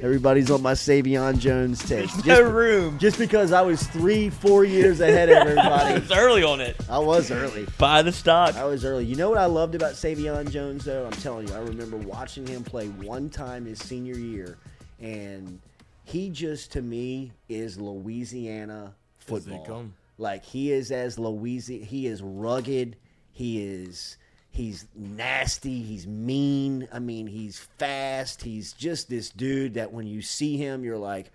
Everybody's 0.00 0.50
on 0.50 0.60
my 0.60 0.72
Savion 0.72 1.38
Jones 1.38 1.86
take. 1.88 2.10
There's 2.10 2.26
no 2.26 2.42
room. 2.42 2.98
Just 2.98 3.16
because 3.16 3.52
I 3.52 3.62
was 3.62 3.80
three, 3.84 4.28
four 4.28 4.64
years 4.64 4.98
ahead 4.98 5.28
of 5.28 5.36
everybody. 5.46 5.94
it's 5.94 6.10
early 6.10 6.42
on 6.42 6.60
it. 6.60 6.74
I 6.88 6.98
was 6.98 7.30
early. 7.30 7.64
Buy 7.78 8.02
the 8.02 8.10
stock. 8.10 8.56
I 8.56 8.64
was 8.64 8.84
early. 8.84 9.04
You 9.04 9.14
know 9.14 9.28
what 9.28 9.38
I 9.38 9.46
loved 9.46 9.76
about 9.76 9.92
Savion 9.92 10.50
Jones, 10.50 10.84
though? 10.84 11.06
I'm 11.06 11.12
telling 11.12 11.46
you, 11.46 11.54
I 11.54 11.58
remember 11.60 11.96
watching 11.96 12.44
him 12.44 12.64
play 12.64 12.88
one 12.88 13.30
time 13.30 13.66
his 13.66 13.78
senior 13.78 14.16
year, 14.16 14.58
and 14.98 15.60
he 16.02 16.28
just, 16.28 16.72
to 16.72 16.82
me, 16.82 17.30
is 17.48 17.78
Louisiana 17.78 18.94
football. 19.18 19.84
Like 20.20 20.44
he 20.44 20.70
is 20.70 20.92
as 20.92 21.18
Louisiana. 21.18 21.84
He 21.84 22.06
is 22.06 22.22
rugged. 22.22 22.96
He 23.32 23.62
is 23.62 24.18
he's 24.50 24.86
nasty. 24.94 25.82
He's 25.82 26.06
mean. 26.06 26.86
I 26.92 26.98
mean, 26.98 27.26
he's 27.26 27.58
fast. 27.58 28.42
He's 28.42 28.72
just 28.74 29.08
this 29.08 29.30
dude 29.30 29.74
that 29.74 29.92
when 29.92 30.06
you 30.06 30.20
see 30.20 30.56
him, 30.56 30.84
you're 30.84 30.98
like, 30.98 31.32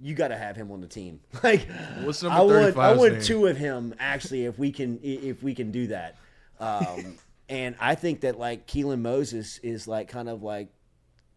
you 0.00 0.14
got 0.14 0.28
to 0.28 0.36
have 0.36 0.56
him 0.56 0.70
on 0.70 0.80
the 0.80 0.86
team. 0.86 1.20
Like, 1.42 1.66
What's 2.02 2.22
number 2.22 2.38
I 2.38 2.42
want 2.42 2.76
I 2.76 2.92
35's 2.92 2.98
want 2.98 3.12
name? 3.14 3.22
two 3.22 3.46
of 3.46 3.56
him 3.56 3.94
actually 3.98 4.44
if 4.44 4.58
we 4.58 4.72
can 4.72 5.00
if 5.02 5.42
we 5.42 5.54
can 5.54 5.70
do 5.70 5.86
that. 5.88 6.16
Um, 6.60 7.16
and 7.48 7.76
I 7.80 7.94
think 7.94 8.20
that 8.20 8.38
like 8.38 8.66
Keelan 8.66 9.00
Moses 9.00 9.58
is 9.58 9.88
like 9.88 10.08
kind 10.08 10.28
of 10.28 10.42
like 10.42 10.68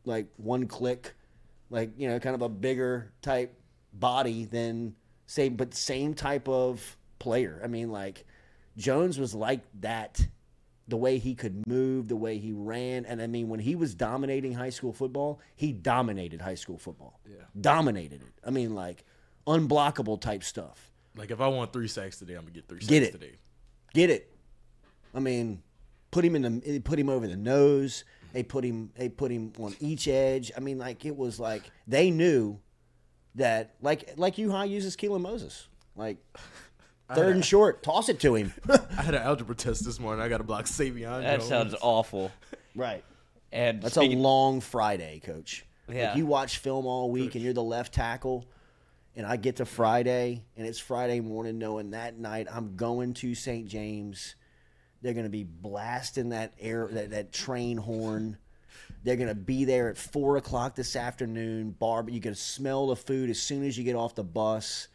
like 0.04 0.28
one 0.38 0.68
click, 0.68 1.14
like 1.70 1.92
you 1.98 2.10
know, 2.10 2.20
kind 2.20 2.36
of 2.36 2.42
a 2.42 2.50
bigger 2.50 3.14
type 3.22 3.58
body 3.94 4.46
than 4.46 4.96
same, 5.32 5.56
but 5.56 5.74
same 5.74 6.14
type 6.14 6.50
of 6.50 6.98
player. 7.18 7.62
I 7.64 7.68
mean, 7.68 7.90
like 7.90 8.26
Jones 8.76 9.18
was 9.18 9.34
like 9.34 9.62
that. 9.80 10.28
The 10.88 10.98
way 10.98 11.20
he 11.20 11.36
could 11.36 11.66
move, 11.68 12.10
the 12.10 12.18
way 12.18 12.38
he 12.38 12.52
ran, 12.52 13.06
and 13.06 13.22
I 13.22 13.28
mean, 13.28 13.48
when 13.48 13.62
he 13.62 13.76
was 13.76 13.96
dominating 13.96 14.52
high 14.52 14.72
school 14.72 14.92
football, 14.92 15.40
he 15.56 15.72
dominated 15.72 16.42
high 16.42 16.56
school 16.56 16.78
football. 16.78 17.22
Yeah. 17.26 17.36
dominated 17.62 18.22
it. 18.22 18.34
I 18.46 18.50
mean, 18.50 18.76
like 18.76 19.06
unblockable 19.48 20.20
type 20.20 20.44
stuff. 20.44 20.92
Like 21.16 21.32
if 21.32 21.40
I 21.40 21.48
want 21.48 21.72
three 21.72 21.88
sacks 21.88 22.20
today, 22.20 22.34
I'm 22.34 22.42
gonna 22.42 22.52
get 22.52 22.68
three 22.68 22.82
sacks 22.82 22.90
Get 22.90 23.04
it. 23.04 23.12
today. 23.14 23.36
Get 23.94 24.10
it? 24.10 24.34
I 25.16 25.20
mean, 25.20 25.62
put 26.10 26.26
him 26.26 26.36
in 26.36 26.42
the 26.42 26.50
they 26.50 26.80
put 26.80 27.00
him 27.00 27.08
over 27.08 27.26
the 27.26 27.38
nose. 27.38 28.04
They 28.34 28.44
put 28.44 28.66
him 28.66 28.92
they 28.98 29.08
put 29.08 29.32
him 29.32 29.54
on 29.60 29.74
each 29.80 30.10
edge. 30.10 30.52
I 30.58 30.60
mean, 30.60 30.78
like 30.78 31.06
it 31.06 31.16
was 31.16 31.40
like 31.40 31.64
they 31.88 32.12
knew 32.12 32.60
that 33.36 33.76
like 33.82 34.14
like 34.18 34.38
you 34.38 34.52
how 34.52 34.64
uses 34.64 34.96
Keelan 34.96 35.22
Moses. 35.22 35.68
Like 35.96 36.18
third 37.14 37.36
and 37.36 37.46
short, 37.46 37.84
toss 37.84 38.10
it 38.10 38.20
to 38.22 38.36
him. 38.36 38.54
I 38.98 39.02
had 39.02 39.14
an 39.16 39.22
algebra 39.22 39.56
test 39.56 39.86
this 39.86 40.00
morning. 40.00 40.24
I 40.24 40.30
got 40.30 40.38
to 40.38 40.44
block 40.44 40.66
Savion. 40.66 41.22
That 41.22 41.40
Jones. 41.40 41.50
sounds 41.50 41.76
awful. 41.82 42.32
right. 42.76 43.04
And 43.52 43.82
That's 43.82 43.96
speaking- 43.96 44.20
a 44.20 44.22
long 44.22 44.62
Friday, 44.62 45.20
coach. 45.24 45.66
Yeah. 45.90 46.10
Like 46.10 46.18
you 46.18 46.26
watch 46.26 46.60
film 46.60 46.86
all 46.86 47.12
week 47.12 47.36
and 47.36 47.44
you're 47.44 47.52
the 47.54 47.62
left 47.64 47.94
tackle, 47.94 48.46
and 49.16 49.26
I 49.26 49.36
get 49.36 49.58
to 49.58 49.66
Friday 49.66 50.44
and 50.56 50.66
it's 50.66 50.80
Friday 50.80 51.20
morning 51.20 51.58
knowing 51.58 51.92
that 51.92 52.18
night 52.18 52.48
I'm 52.50 52.78
going 52.78 53.14
to 53.16 53.36
St. 53.36 53.68
James. 53.68 54.36
They're 55.02 55.14
going 55.14 55.26
to 55.26 55.30
be 55.32 55.44
blasting 55.44 56.30
that 56.30 56.54
air 56.60 56.88
that, 56.92 57.10
that 57.10 57.34
train 57.34 57.76
horn. 57.78 58.38
They're 59.04 59.16
going 59.16 59.30
to 59.30 59.36
be 59.36 59.66
there 59.66 59.90
at 59.90 59.98
four 59.98 60.38
o'clock 60.38 60.76
this 60.76 60.96
afternoon. 60.96 61.72
Barb, 61.72 62.10
you 62.10 62.22
can 62.22 62.36
smell 62.36 62.88
the 62.88 62.96
food 62.96 63.30
as 63.30 63.42
soon 63.42 63.66
as 63.66 63.78
you 63.78 63.84
get 63.84 63.96
off 63.96 64.16
the 64.16 64.24
bus. 64.24 64.88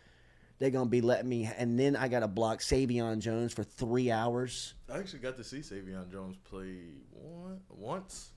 They're 0.58 0.70
going 0.70 0.86
to 0.86 0.90
be 0.90 1.02
letting 1.02 1.28
me, 1.28 1.50
and 1.58 1.78
then 1.78 1.96
I 1.96 2.08
got 2.08 2.20
to 2.20 2.28
block 2.28 2.60
Savion 2.60 3.18
Jones 3.18 3.52
for 3.52 3.62
three 3.62 4.10
hours. 4.10 4.74
I 4.90 4.98
actually 4.98 5.18
got 5.18 5.36
to 5.36 5.44
see 5.44 5.58
Savion 5.58 6.10
Jones 6.10 6.36
play 6.44 6.76
one, 7.10 7.60
once. 7.68 8.30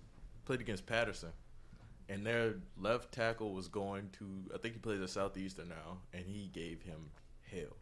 Played 0.43 0.61
against 0.61 0.87
Patterson, 0.87 1.29
and 2.09 2.25
their 2.25 2.55
left 2.75 3.11
tackle 3.11 3.53
was 3.53 3.67
going 3.67 4.09
to. 4.17 4.25
I 4.53 4.57
think 4.57 4.73
he 4.73 4.79
plays 4.79 4.99
at 4.99 5.11
Southeastern 5.11 5.69
now, 5.69 5.99
and 6.11 6.25
he 6.25 6.47
gave 6.47 6.81
him 6.81 7.11
hell. 7.51 7.77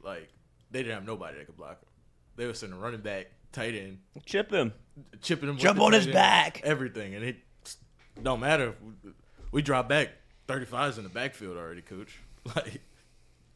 Like 0.00 0.28
they 0.70 0.84
didn't 0.84 0.94
have 0.94 1.04
nobody 1.04 1.38
that 1.38 1.46
could 1.46 1.56
block 1.56 1.82
him. 1.82 1.88
They 2.36 2.46
were 2.46 2.54
sending 2.54 2.78
running 2.78 3.00
back, 3.00 3.32
tight 3.52 3.74
end, 3.74 3.98
chip 4.26 4.50
him, 4.50 4.72
chipping 5.20 5.48
him, 5.48 5.56
Jump 5.56 5.80
on 5.80 5.92
his 5.92 6.06
end, 6.06 6.14
back. 6.14 6.60
everything, 6.64 7.14
and 7.14 7.24
it 7.24 7.36
don't 8.22 8.40
matter. 8.40 8.74
We 9.50 9.62
drop 9.62 9.88
back. 9.88 10.10
35's 10.48 10.98
in 10.98 11.04
the 11.04 11.10
backfield 11.10 11.56
already, 11.56 11.82
coach. 11.82 12.18
Like 12.56 12.80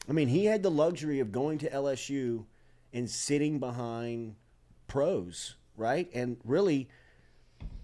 I 0.08 0.12
mean, 0.12 0.28
he 0.28 0.44
had 0.44 0.62
the 0.62 0.70
luxury 0.70 1.18
of 1.18 1.32
going 1.32 1.58
to 1.58 1.68
LSU 1.70 2.44
and 2.92 3.10
sitting 3.10 3.58
behind 3.58 4.36
pros, 4.86 5.56
right? 5.76 6.08
And 6.14 6.36
really 6.44 6.88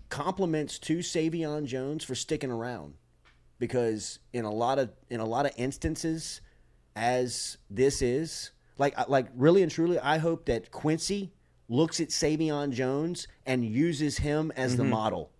compliments 0.08 0.78
to 0.78 0.98
Savion 0.98 1.64
Jones 1.66 2.04
for 2.04 2.14
sticking 2.14 2.52
around 2.52 2.94
because 3.58 4.18
in 4.32 4.44
a 4.44 4.50
lot 4.52 4.78
of 4.78 4.90
in 5.10 5.20
a 5.20 5.24
lot 5.24 5.46
of 5.46 5.52
instances 5.56 6.40
as 6.94 7.56
this 7.70 8.02
is 8.02 8.50
like 8.78 8.94
like 9.08 9.26
really 9.34 9.62
and 9.62 9.72
truly 9.72 9.98
I 9.98 10.18
hope 10.18 10.44
that 10.46 10.70
Quincy 10.70 11.32
looks 11.73 12.01
at 12.01 12.09
Savion 12.09 12.70
Jones 12.70 13.27
and 13.47 13.64
uses 13.64 14.18
him 14.18 14.53
as 14.57 14.77
the 14.77 14.83
Mhm. 14.85 14.91
model 14.91 15.31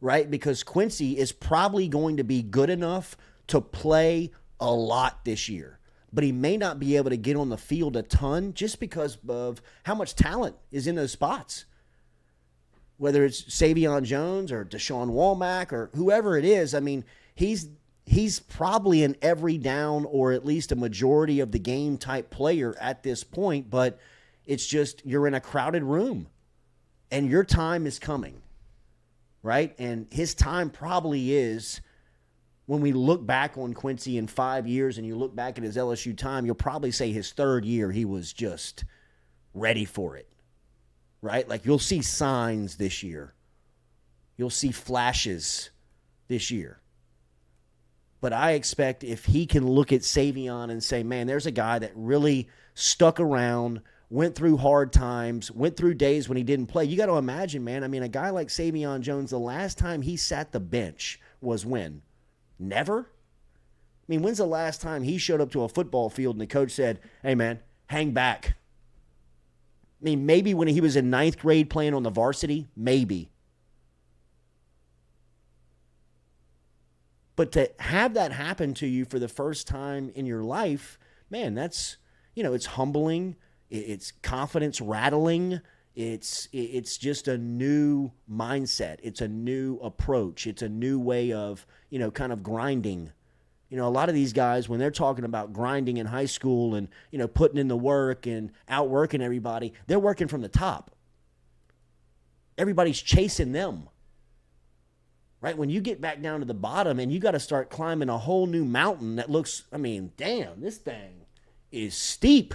right? 0.00 0.30
Because 0.30 0.62
Quincy 0.62 1.16
is 1.16 1.32
probably 1.32 1.88
going 1.88 2.18
to 2.18 2.24
be 2.24 2.42
good 2.42 2.68
enough 2.68 3.16
to 3.46 3.58
play 3.58 4.30
a 4.60 4.70
lot 4.70 5.24
this 5.24 5.48
year, 5.48 5.78
but 6.12 6.22
he 6.22 6.30
may 6.30 6.58
not 6.58 6.78
be 6.78 6.96
able 6.96 7.08
to 7.08 7.16
get 7.16 7.36
on 7.36 7.48
the 7.48 7.56
field 7.56 7.96
a 7.96 8.02
ton 8.02 8.52
just 8.52 8.80
because 8.80 9.16
of 9.26 9.62
how 9.84 9.94
much 9.94 10.14
talent 10.14 10.56
is 10.70 10.86
in 10.86 10.94
those 10.96 11.12
spots. 11.12 11.64
whether 12.96 13.24
it's 13.24 13.42
Savion 13.42 14.04
Jones 14.04 14.52
or 14.52 14.64
Deshaun 14.64 15.10
Womack 15.10 15.72
or 15.72 15.90
whoever 15.96 16.36
it 16.38 16.44
is. 16.44 16.74
I 16.74 16.80
mean, 16.80 17.04
he's 17.34 17.68
he's 18.06 18.38
probably 18.40 19.02
an 19.02 19.16
every 19.22 19.56
down 19.58 20.04
or 20.04 20.32
at 20.32 20.44
least 20.44 20.70
a 20.70 20.76
majority 20.76 21.40
of 21.40 21.50
the 21.50 21.58
game 21.58 21.96
type 21.98 22.30
player 22.30 22.76
at 22.80 23.02
this 23.02 23.24
point, 23.24 23.68
but 23.70 23.98
it's 24.46 24.66
just 24.66 25.04
you're 25.04 25.26
in 25.26 25.34
a 25.34 25.40
crowded 25.40 25.82
room 25.82 26.28
and 27.10 27.28
your 27.28 27.44
time 27.44 27.86
is 27.86 27.98
coming. 27.98 28.40
Right? 29.42 29.74
And 29.78 30.06
his 30.10 30.34
time 30.34 30.70
probably 30.70 31.34
is 31.34 31.82
when 32.64 32.80
we 32.80 32.92
look 32.92 33.26
back 33.26 33.58
on 33.58 33.74
Quincy 33.74 34.16
in 34.16 34.26
5 34.26 34.66
years 34.66 34.96
and 34.96 35.06
you 35.06 35.16
look 35.16 35.36
back 35.36 35.58
at 35.58 35.64
his 35.64 35.76
LSU 35.76 36.16
time, 36.16 36.46
you'll 36.46 36.54
probably 36.54 36.90
say 36.90 37.12
his 37.12 37.30
third 37.32 37.66
year 37.66 37.90
he 37.90 38.06
was 38.06 38.32
just 38.32 38.84
ready 39.52 39.84
for 39.84 40.16
it. 40.16 40.28
Right? 41.20 41.46
Like 41.46 41.66
you'll 41.66 41.78
see 41.78 42.00
signs 42.00 42.76
this 42.76 43.02
year. 43.02 43.34
You'll 44.38 44.48
see 44.48 44.72
flashes 44.72 45.68
this 46.28 46.50
year. 46.50 46.80
But 48.22 48.32
I 48.32 48.52
expect 48.52 49.04
if 49.04 49.26
he 49.26 49.44
can 49.44 49.68
look 49.68 49.92
at 49.92 50.00
Savion 50.00 50.70
and 50.70 50.82
say, 50.82 51.02
man, 51.02 51.26
there's 51.26 51.44
a 51.44 51.50
guy 51.50 51.78
that 51.78 51.92
really 51.94 52.48
stuck 52.72 53.20
around, 53.20 53.82
went 54.14 54.36
through 54.36 54.56
hard 54.56 54.92
times, 54.92 55.50
went 55.50 55.76
through 55.76 55.92
days 55.92 56.28
when 56.28 56.36
he 56.36 56.44
didn't 56.44 56.68
play. 56.68 56.84
You 56.84 56.96
got 56.96 57.06
to 57.06 57.16
imagine, 57.16 57.64
man. 57.64 57.82
I 57.82 57.88
mean, 57.88 58.04
a 58.04 58.08
guy 58.08 58.30
like 58.30 58.46
Savion 58.46 59.00
Jones, 59.00 59.30
the 59.30 59.40
last 59.40 59.76
time 59.76 60.02
he 60.02 60.16
sat 60.16 60.52
the 60.52 60.60
bench 60.60 61.20
was 61.40 61.66
when? 61.66 62.00
Never? 62.56 63.10
I 63.10 64.06
mean, 64.06 64.22
when's 64.22 64.38
the 64.38 64.46
last 64.46 64.80
time 64.80 65.02
he 65.02 65.18
showed 65.18 65.40
up 65.40 65.50
to 65.50 65.64
a 65.64 65.68
football 65.68 66.10
field 66.10 66.36
and 66.36 66.40
the 66.40 66.46
coach 66.46 66.70
said, 66.70 67.00
hey, 67.24 67.34
man, 67.34 67.58
hang 67.88 68.12
back? 68.12 68.54
I 70.00 70.04
mean, 70.04 70.24
maybe 70.24 70.54
when 70.54 70.68
he 70.68 70.80
was 70.80 70.94
in 70.94 71.10
ninth 71.10 71.40
grade 71.40 71.68
playing 71.68 71.92
on 71.92 72.04
the 72.04 72.10
varsity, 72.10 72.68
maybe. 72.76 73.32
But 77.34 77.50
to 77.50 77.68
have 77.80 78.14
that 78.14 78.30
happen 78.30 78.74
to 78.74 78.86
you 78.86 79.06
for 79.06 79.18
the 79.18 79.26
first 79.26 79.66
time 79.66 80.12
in 80.14 80.24
your 80.24 80.44
life, 80.44 81.00
man, 81.30 81.56
that's, 81.56 81.96
you 82.36 82.44
know, 82.44 82.54
it's 82.54 82.66
humbling, 82.66 83.34
it's 83.78 84.12
confidence 84.22 84.80
rattling. 84.80 85.60
It's 85.94 86.48
it's 86.52 86.98
just 86.98 87.28
a 87.28 87.38
new 87.38 88.12
mindset. 88.30 88.98
It's 89.02 89.20
a 89.20 89.28
new 89.28 89.78
approach. 89.78 90.46
It's 90.46 90.62
a 90.62 90.68
new 90.68 90.98
way 90.98 91.32
of, 91.32 91.66
you 91.90 91.98
know, 91.98 92.10
kind 92.10 92.32
of 92.32 92.42
grinding. 92.42 93.12
You 93.68 93.76
know, 93.76 93.88
a 93.88 93.90
lot 93.90 94.08
of 94.08 94.14
these 94.14 94.32
guys 94.32 94.68
when 94.68 94.78
they're 94.78 94.90
talking 94.90 95.24
about 95.24 95.52
grinding 95.52 95.96
in 95.96 96.06
high 96.06 96.26
school 96.26 96.74
and, 96.74 96.88
you 97.10 97.18
know, 97.18 97.28
putting 97.28 97.58
in 97.58 97.68
the 97.68 97.76
work 97.76 98.26
and 98.26 98.50
outworking 98.68 99.22
everybody, 99.22 99.72
they're 99.86 99.98
working 99.98 100.28
from 100.28 100.42
the 100.42 100.48
top. 100.48 100.90
Everybody's 102.56 103.00
chasing 103.00 103.52
them 103.52 103.88
right? 105.44 105.58
When 105.58 105.68
you 105.68 105.82
get 105.82 106.00
back 106.00 106.22
down 106.22 106.40
to 106.40 106.46
the 106.46 106.54
bottom 106.54 106.98
and 106.98 107.12
you 107.12 107.18
got 107.18 107.32
to 107.32 107.38
start 107.38 107.68
climbing 107.68 108.08
a 108.08 108.16
whole 108.16 108.46
new 108.46 108.64
mountain 108.64 109.16
that 109.16 109.30
looks, 109.30 109.64
I 109.70 109.76
mean, 109.76 110.12
damn, 110.16 110.62
this 110.62 110.78
thing 110.78 111.26
is 111.70 111.94
steep. 111.94 112.54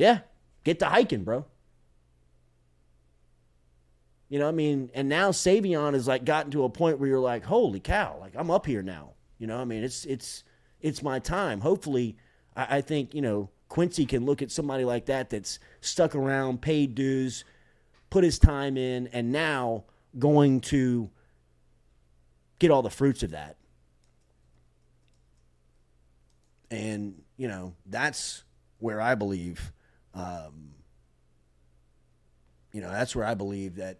Yeah, 0.00 0.20
get 0.64 0.78
to 0.78 0.86
hiking, 0.86 1.24
bro. 1.24 1.44
You 4.30 4.38
know, 4.38 4.48
I 4.48 4.50
mean, 4.50 4.90
and 4.94 5.10
now 5.10 5.30
Savion 5.30 5.92
has 5.92 6.08
like 6.08 6.24
gotten 6.24 6.50
to 6.52 6.64
a 6.64 6.70
point 6.70 6.98
where 6.98 7.08
you're 7.10 7.18
like, 7.20 7.44
holy 7.44 7.80
cow, 7.80 8.16
like 8.18 8.32
I'm 8.34 8.50
up 8.50 8.64
here 8.64 8.82
now. 8.82 9.10
You 9.36 9.46
know, 9.46 9.58
I 9.58 9.66
mean, 9.66 9.84
it's 9.84 10.06
it's 10.06 10.42
it's 10.80 11.02
my 11.02 11.18
time. 11.18 11.60
Hopefully, 11.60 12.16
I, 12.56 12.78
I 12.78 12.80
think 12.80 13.14
you 13.14 13.20
know 13.20 13.50
Quincy 13.68 14.06
can 14.06 14.24
look 14.24 14.40
at 14.40 14.50
somebody 14.50 14.84
like 14.84 15.04
that 15.04 15.28
that's 15.28 15.58
stuck 15.82 16.14
around, 16.14 16.62
paid 16.62 16.94
dues, 16.94 17.44
put 18.08 18.24
his 18.24 18.38
time 18.38 18.78
in, 18.78 19.06
and 19.08 19.30
now 19.30 19.84
going 20.18 20.60
to 20.60 21.10
get 22.58 22.70
all 22.70 22.80
the 22.80 22.88
fruits 22.88 23.22
of 23.22 23.32
that. 23.32 23.58
And, 26.70 27.20
you 27.36 27.48
know, 27.48 27.74
that's 27.84 28.44
where 28.78 29.00
I 29.00 29.14
believe, 29.14 29.72
um, 30.14 30.74
you 32.72 32.80
know, 32.80 32.90
that's 32.90 33.14
where 33.14 33.26
I 33.26 33.34
believe 33.34 33.76
that, 33.76 33.98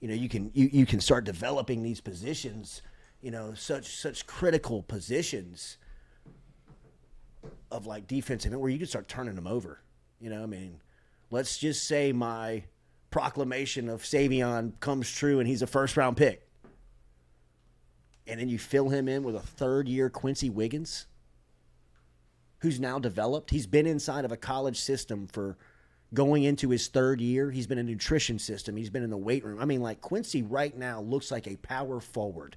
you 0.00 0.08
know, 0.08 0.14
you 0.14 0.28
can 0.28 0.50
you, 0.54 0.68
you 0.72 0.86
can 0.86 1.00
start 1.00 1.24
developing 1.24 1.82
these 1.82 2.00
positions, 2.00 2.82
you 3.20 3.30
know, 3.30 3.54
such 3.54 3.96
such 3.96 4.26
critical 4.26 4.82
positions 4.82 5.78
of 7.70 7.86
like 7.86 8.06
defensive 8.06 8.52
and 8.52 8.60
where 8.60 8.70
you 8.70 8.78
can 8.78 8.86
start 8.86 9.08
turning 9.08 9.34
them 9.34 9.46
over. 9.46 9.80
You 10.20 10.30
know, 10.30 10.42
I 10.42 10.46
mean, 10.46 10.80
let's 11.30 11.58
just 11.58 11.86
say 11.86 12.12
my 12.12 12.64
proclamation 13.10 13.88
of 13.88 14.02
Savion 14.02 14.78
comes 14.80 15.10
true 15.10 15.38
and 15.38 15.48
he's 15.48 15.62
a 15.62 15.66
first 15.66 15.96
round 15.96 16.16
pick 16.16 16.48
and 18.26 18.40
then 18.40 18.48
you 18.48 18.58
fill 18.58 18.88
him 18.88 19.08
in 19.08 19.22
with 19.22 19.34
a 19.34 19.40
third 19.40 19.88
year 19.88 20.08
Quincy 20.08 20.50
Wiggins, 20.50 21.06
who's 22.62 22.80
now 22.80 22.98
developed. 22.98 23.50
He's 23.50 23.66
been 23.66 23.86
inside 23.86 24.24
of 24.24 24.32
a 24.32 24.36
college 24.36 24.80
system 24.80 25.26
for 25.26 25.58
going 26.14 26.44
into 26.44 26.70
his 26.70 26.86
third 26.88 27.20
year. 27.20 27.50
He's 27.50 27.66
been 27.66 27.78
in 27.78 27.88
a 27.88 27.90
nutrition 27.90 28.38
system, 28.38 28.76
he's 28.76 28.90
been 28.90 29.02
in 29.02 29.10
the 29.10 29.16
weight 29.16 29.44
room. 29.44 29.60
I 29.60 29.64
mean, 29.64 29.82
like 29.82 30.00
Quincy 30.00 30.42
right 30.42 30.76
now 30.76 31.00
looks 31.00 31.30
like 31.30 31.46
a 31.46 31.56
power 31.56 32.00
forward. 32.00 32.56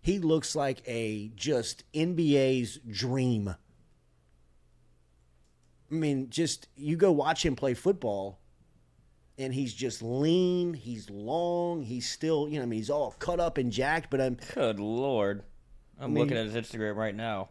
He 0.00 0.18
looks 0.18 0.56
like 0.56 0.82
a 0.86 1.30
just 1.36 1.84
NBA's 1.92 2.78
dream. 2.88 3.54
I 5.90 5.94
mean, 5.94 6.30
just 6.30 6.68
you 6.76 6.96
go 6.96 7.12
watch 7.12 7.44
him 7.44 7.54
play 7.54 7.74
football 7.74 8.40
and 9.38 9.52
he's 9.52 9.74
just 9.74 10.00
lean. 10.02 10.74
He's 10.74 11.10
long. 11.10 11.82
He's 11.82 12.08
still, 12.08 12.48
you 12.48 12.58
know, 12.58 12.62
I 12.62 12.66
mean, 12.66 12.78
he's 12.78 12.90
all 12.90 13.14
cut 13.18 13.40
up 13.40 13.58
and 13.58 13.70
jacked. 13.70 14.10
But 14.10 14.20
I'm 14.20 14.38
good 14.54 14.78
lord. 14.80 15.42
I'm 15.98 16.04
I 16.04 16.06
mean- 16.08 16.18
looking 16.18 16.36
at 16.36 16.46
his 16.46 16.54
Instagram 16.54 16.96
right 16.96 17.14
now. 17.14 17.50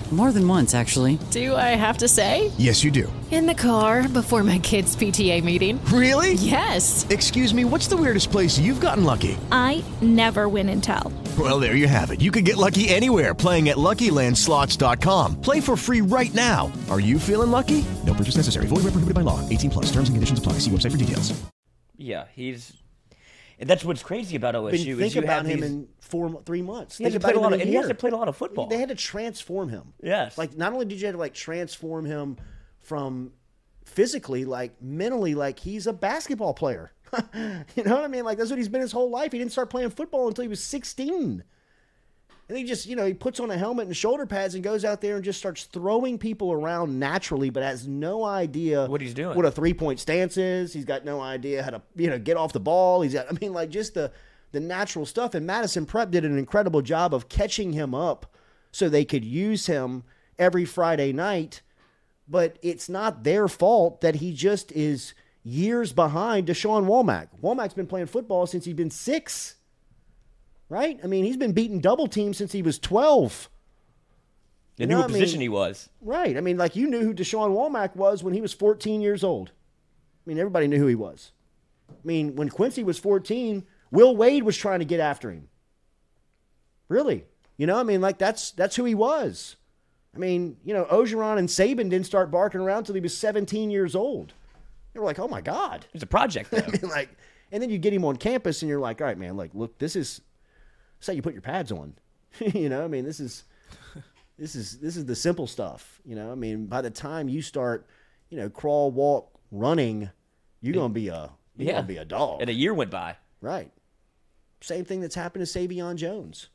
More 0.11 0.33
than 0.33 0.45
once, 0.45 0.75
actually. 0.75 1.17
Do 1.31 1.55
I 1.55 1.69
have 1.79 1.99
to 1.99 2.07
say? 2.09 2.51
Yes, 2.57 2.83
you 2.83 2.91
do. 2.91 3.11
In 3.31 3.45
the 3.45 3.55
car 3.55 4.09
before 4.09 4.43
my 4.43 4.59
kids' 4.59 4.93
PTA 4.93 5.41
meeting. 5.41 5.79
Really? 5.85 6.33
Yes. 6.33 7.07
Excuse 7.09 7.53
me, 7.53 7.63
what's 7.63 7.87
the 7.87 7.95
weirdest 7.95 8.29
place 8.29 8.59
you've 8.59 8.81
gotten 8.81 9.05
lucky? 9.05 9.37
I 9.53 9.81
never 10.01 10.49
win 10.49 10.67
and 10.67 10.83
tell. 10.83 11.13
Well, 11.39 11.61
there 11.61 11.77
you 11.77 11.87
have 11.87 12.11
it. 12.11 12.19
You 12.19 12.29
can 12.29 12.43
get 12.43 12.57
lucky 12.57 12.89
anywhere 12.89 13.33
playing 13.33 13.69
at 13.69 13.77
LuckyLandSlots.com. 13.77 15.39
Play 15.39 15.61
for 15.61 15.77
free 15.77 16.01
right 16.01 16.33
now. 16.33 16.69
Are 16.89 16.99
you 16.99 17.17
feeling 17.17 17.51
lucky? 17.51 17.85
No 18.05 18.13
purchase 18.13 18.35
necessary. 18.35 18.65
Void 18.65 18.83
where 18.83 18.91
prohibited 18.91 19.15
by 19.15 19.21
law. 19.21 19.39
18 19.47 19.71
plus. 19.71 19.85
Terms 19.85 20.09
and 20.09 20.15
conditions 20.17 20.39
apply. 20.39 20.53
See 20.59 20.71
website 20.71 20.91
for 20.91 20.97
details. 20.97 21.41
Yeah, 21.95 22.25
he's 22.35 22.73
and 23.61 23.69
that's 23.69 23.85
what's 23.85 24.01
crazy 24.01 24.35
about 24.35 24.55
OSU 24.55 24.71
But 24.97 25.05
is 25.05 25.15
you 25.15 25.21
about 25.21 25.45
have 25.45 25.45
him 25.45 25.61
these, 25.61 25.69
in 25.69 25.87
four, 26.11 26.41
three 26.45 26.61
months. 26.61 26.97
He 26.97 27.05
hasn't 27.05 27.23
about 27.23 27.31
played 27.33 27.37
a 27.37 27.41
lot 27.41 27.53
of- 27.53 27.59
and 27.61 27.69
he 27.69 27.75
hasn't 27.75 27.97
played 27.97 28.13
a 28.13 28.17
lot 28.17 28.27
of 28.27 28.37
football. 28.37 28.67
They 28.67 28.77
had 28.77 28.89
to 28.89 28.95
transform 28.95 29.69
him. 29.69 29.93
Yes. 30.03 30.37
Like 30.37 30.55
not 30.55 30.73
only 30.73 30.85
did 30.85 30.99
you 31.01 31.07
have 31.07 31.15
to 31.15 31.19
like 31.19 31.33
transform 31.33 32.05
him 32.05 32.37
from 32.81 33.31
physically, 33.85 34.45
like 34.45 34.81
mentally, 34.81 35.33
like 35.33 35.59
he's 35.59 35.87
a 35.87 35.93
basketball 35.93 36.53
player. 36.53 36.91
you 37.75 37.83
know 37.83 37.95
what 37.95 38.03
I 38.03 38.07
mean? 38.07 38.23
Like 38.25 38.37
that's 38.37 38.49
what 38.49 38.57
he's 38.59 38.69
been 38.69 38.81
his 38.81 38.91
whole 38.91 39.09
life. 39.09 39.31
He 39.31 39.39
didn't 39.39 39.51
start 39.53 39.69
playing 39.69 39.89
football 39.89 40.27
until 40.27 40.43
he 40.43 40.47
was 40.47 40.63
16. 40.63 41.43
And 42.49 42.57
he 42.57 42.65
just, 42.65 42.85
you 42.85 42.97
know, 42.97 43.05
he 43.05 43.13
puts 43.13 43.39
on 43.39 43.49
a 43.49 43.57
helmet 43.57 43.87
and 43.87 43.95
shoulder 43.95 44.25
pads 44.25 44.55
and 44.55 44.63
goes 44.63 44.83
out 44.83 44.99
there 44.99 45.15
and 45.15 45.23
just 45.23 45.39
starts 45.39 45.63
throwing 45.65 46.17
people 46.17 46.51
around 46.51 46.99
naturally, 46.99 47.49
but 47.49 47.63
has 47.63 47.87
no 47.87 48.25
idea 48.25 48.87
What 48.87 48.99
he's 48.99 49.13
doing. 49.13 49.37
What 49.37 49.45
a 49.45 49.51
three 49.51 49.73
point 49.73 50.01
stance 50.01 50.35
is. 50.35 50.73
He's 50.73 50.83
got 50.83 51.05
no 51.05 51.21
idea 51.21 51.63
how 51.63 51.69
to, 51.69 51.81
you 51.95 52.09
know, 52.09 52.19
get 52.19 52.35
off 52.35 52.51
the 52.51 52.59
ball. 52.59 53.01
He's 53.03 53.13
got, 53.13 53.27
I 53.31 53.37
mean, 53.39 53.53
like 53.53 53.69
just 53.69 53.93
the 53.93 54.11
the 54.51 54.59
natural 54.59 55.05
stuff. 55.05 55.33
And 55.33 55.45
Madison 55.45 55.85
Prep 55.85 56.11
did 56.11 56.25
an 56.25 56.37
incredible 56.37 56.81
job 56.81 57.13
of 57.13 57.29
catching 57.29 57.73
him 57.73 57.93
up 57.95 58.33
so 58.71 58.87
they 58.89 59.05
could 59.05 59.25
use 59.25 59.67
him 59.67 60.03
every 60.39 60.65
Friday 60.65 61.11
night. 61.13 61.61
But 62.27 62.57
it's 62.61 62.87
not 62.87 63.23
their 63.23 63.47
fault 63.47 64.01
that 64.01 64.15
he 64.15 64.33
just 64.33 64.71
is 64.71 65.13
years 65.43 65.91
behind 65.91 66.47
Deshaun 66.47 66.85
Womack. 66.85 67.27
Womack's 67.41 67.73
been 67.73 67.87
playing 67.87 68.07
football 68.07 68.45
since 68.47 68.65
he's 68.65 68.75
been 68.75 68.91
six 68.91 69.55
right? 70.71 70.99
I 71.03 71.07
mean, 71.07 71.25
he's 71.25 71.37
been 71.37 71.51
beating 71.51 71.81
double 71.81 72.07
teams 72.07 72.37
since 72.37 72.53
he 72.53 72.61
was 72.61 72.79
12. 72.79 73.49
They 74.77 74.85
You 74.85 74.87
knew 74.87 74.95
what 74.97 75.03
I 75.03 75.07
position 75.13 75.39
mean? 75.39 75.41
he 75.45 75.49
was. 75.49 75.89
Right. 76.01 76.37
I 76.37 76.41
mean, 76.41 76.57
like 76.57 76.75
you 76.77 76.87
knew 76.89 77.01
who 77.01 77.13
Deshaun 77.13 77.51
Womack 77.51 77.95
was 77.95 78.23
when 78.23 78.33
he 78.33 78.41
was 78.41 78.53
14 78.53 79.01
years 79.01 79.23
old. 79.23 79.49
I 79.49 80.29
mean, 80.29 80.39
everybody 80.39 80.67
knew 80.67 80.77
who 80.77 80.87
he 80.87 80.95
was. 80.95 81.33
I 81.89 81.93
mean, 82.05 82.37
when 82.37 82.49
Quincy 82.49 82.83
was 82.83 82.97
14, 82.97 83.65
Will 83.91 84.15
Wade 84.15 84.43
was 84.43 84.57
trying 84.57 84.79
to 84.79 84.85
get 84.85 84.99
after 84.99 85.29
him. 85.31 85.47
Really? 86.87 87.25
You 87.57 87.67
know, 87.67 87.77
I 87.77 87.83
mean, 87.83 88.01
like 88.01 88.17
that's 88.17 88.51
that's 88.51 88.75
who 88.75 88.85
he 88.85 88.95
was. 88.95 89.55
I 90.15 90.17
mean, 90.19 90.57
you 90.65 90.73
know, 90.73 90.85
Orgeron 90.85 91.37
and 91.37 91.47
Saban 91.47 91.89
didn't 91.89 92.05
start 92.05 92.31
barking 92.31 92.59
around 92.59 92.79
until 92.79 92.95
he 92.95 93.01
was 93.01 93.17
17 93.17 93.69
years 93.71 93.95
old. 93.95 94.33
They 94.93 94.99
were 94.99 95.05
like, 95.05 95.19
"Oh 95.19 95.27
my 95.27 95.39
God!" 95.41 95.85
It's 95.93 96.03
a 96.03 96.07
project, 96.07 96.51
though. 96.51 96.57
I 96.57 96.67
mean, 96.81 96.89
like, 96.91 97.09
and 97.51 97.61
then 97.63 97.69
you 97.69 97.77
get 97.77 97.93
him 97.93 98.03
on 98.03 98.17
campus, 98.17 98.61
and 98.61 98.67
you're 98.69 98.79
like, 98.79 98.99
"All 98.99 99.07
right, 99.07 99.17
man, 99.17 99.37
like, 99.37 99.51
look, 99.53 99.77
this 99.77 99.95
is, 99.95 100.17
this 100.17 100.23
is 101.03 101.07
how 101.07 101.13
you 101.13 101.21
put 101.21 101.33
your 101.33 101.41
pads 101.41 101.71
on." 101.71 101.93
you 102.39 102.67
know, 102.67 102.83
I 102.83 102.87
mean, 102.87 103.05
this 103.05 103.19
is, 103.21 103.45
this 104.37 104.55
is 104.55 104.79
this 104.79 104.97
is 104.97 105.05
the 105.05 105.15
simple 105.15 105.47
stuff. 105.47 106.01
You 106.03 106.15
know, 106.15 106.29
I 106.31 106.35
mean, 106.35 106.65
by 106.65 106.81
the 106.81 106.89
time 106.89 107.29
you 107.29 107.41
start, 107.41 107.87
you 108.29 108.37
know, 108.37 108.49
crawl, 108.49 108.91
walk, 108.91 109.29
running, 109.51 110.09
you're 110.61 110.73
gonna 110.73 110.89
be 110.93 111.07
a 111.07 111.29
you're 111.55 111.67
Yeah. 111.69 111.73
gonna 111.75 111.87
be 111.87 111.97
a 111.97 112.05
dog. 112.05 112.41
And 112.41 112.49
a 112.49 112.53
year 112.53 112.73
went 112.73 112.91
by. 112.91 113.15
Right. 113.39 113.71
Same 114.61 114.85
thing 114.85 115.01
that's 115.01 115.15
happened 115.15 115.45
to 115.45 115.59
Savion 115.59 115.95
Jones. 115.95 116.49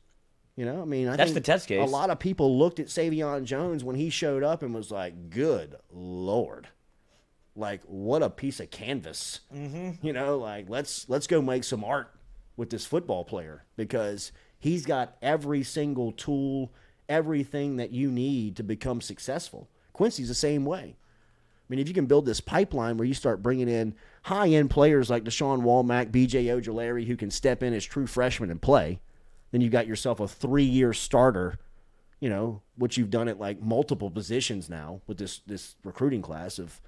You 0.55 0.65
know, 0.65 0.81
I 0.81 0.85
mean, 0.85 1.07
I 1.07 1.15
That's 1.15 1.31
think 1.31 1.35
the 1.45 1.51
test 1.51 1.67
case. 1.67 1.87
A 1.87 1.91
lot 1.91 2.09
of 2.09 2.17
people 2.17 2.57
looked 2.57 2.79
at 2.79 2.87
Savion 2.87 3.43
Jones 3.43 3.83
when 3.83 3.95
he 3.95 4.09
showed 4.09 4.41
up 4.43 4.63
and 4.63 4.73
was 4.73 4.89
like, 4.89 5.29
"Good 5.29 5.75
lord, 5.91 6.69
like 7.55 7.83
what 7.83 8.23
a 8.23 8.29
piece 8.31 8.59
of 8.59 8.71
canvas." 8.71 9.41
Mhm. 9.53 10.03
You 10.03 10.13
know, 10.13 10.37
like 10.39 10.67
let's 10.67 11.07
let's 11.07 11.27
go 11.27 11.43
make 11.43 11.63
some 11.63 11.83
art 11.83 12.11
with 12.55 12.71
this 12.71 12.85
football 12.87 13.23
player 13.23 13.65
because 13.75 14.31
he's 14.57 14.83
got 14.85 15.15
every 15.21 15.61
single 15.61 16.11
tool, 16.11 16.73
everything 17.07 17.75
that 17.75 17.91
you 17.91 18.09
need 18.09 18.55
to 18.55 18.63
become 18.63 18.99
successful. 18.99 19.69
Quincy's 19.93 20.27
the 20.27 20.33
same 20.33 20.65
way. 20.65 20.95
I 21.67 21.73
mean, 21.73 21.79
if 21.79 21.87
you 21.89 21.93
can 21.93 22.05
build 22.05 22.25
this 22.25 22.39
pipeline 22.39 22.95
where 22.97 23.07
you 23.07 23.13
start 23.13 23.43
bringing 23.43 23.67
in 23.67 23.93
high 24.23 24.47
end 24.47 24.69
players 24.69 25.09
like 25.09 25.25
Deshaun 25.25 25.63
Womack, 25.63 26.11
BJ 26.11 26.45
Ojulari, 26.45 27.05
who 27.05 27.17
can 27.17 27.29
step 27.29 27.61
in 27.61 27.73
as 27.73 27.83
true 27.83 28.07
freshmen 28.07 28.49
and 28.49 28.61
play, 28.61 29.01
then 29.51 29.59
you've 29.59 29.71
got 29.73 29.85
yourself 29.87 30.21
a 30.21 30.27
three 30.29 30.63
year 30.63 30.93
starter, 30.93 31.57
you 32.21 32.29
know, 32.29 32.61
which 32.77 32.97
you've 32.97 33.09
done 33.09 33.27
at 33.27 33.37
like 33.37 33.61
multiple 33.61 34.09
positions 34.09 34.69
now 34.69 35.01
with 35.07 35.17
this, 35.17 35.41
this 35.45 35.75
recruiting 35.83 36.21
class 36.21 36.57
of 36.57 36.79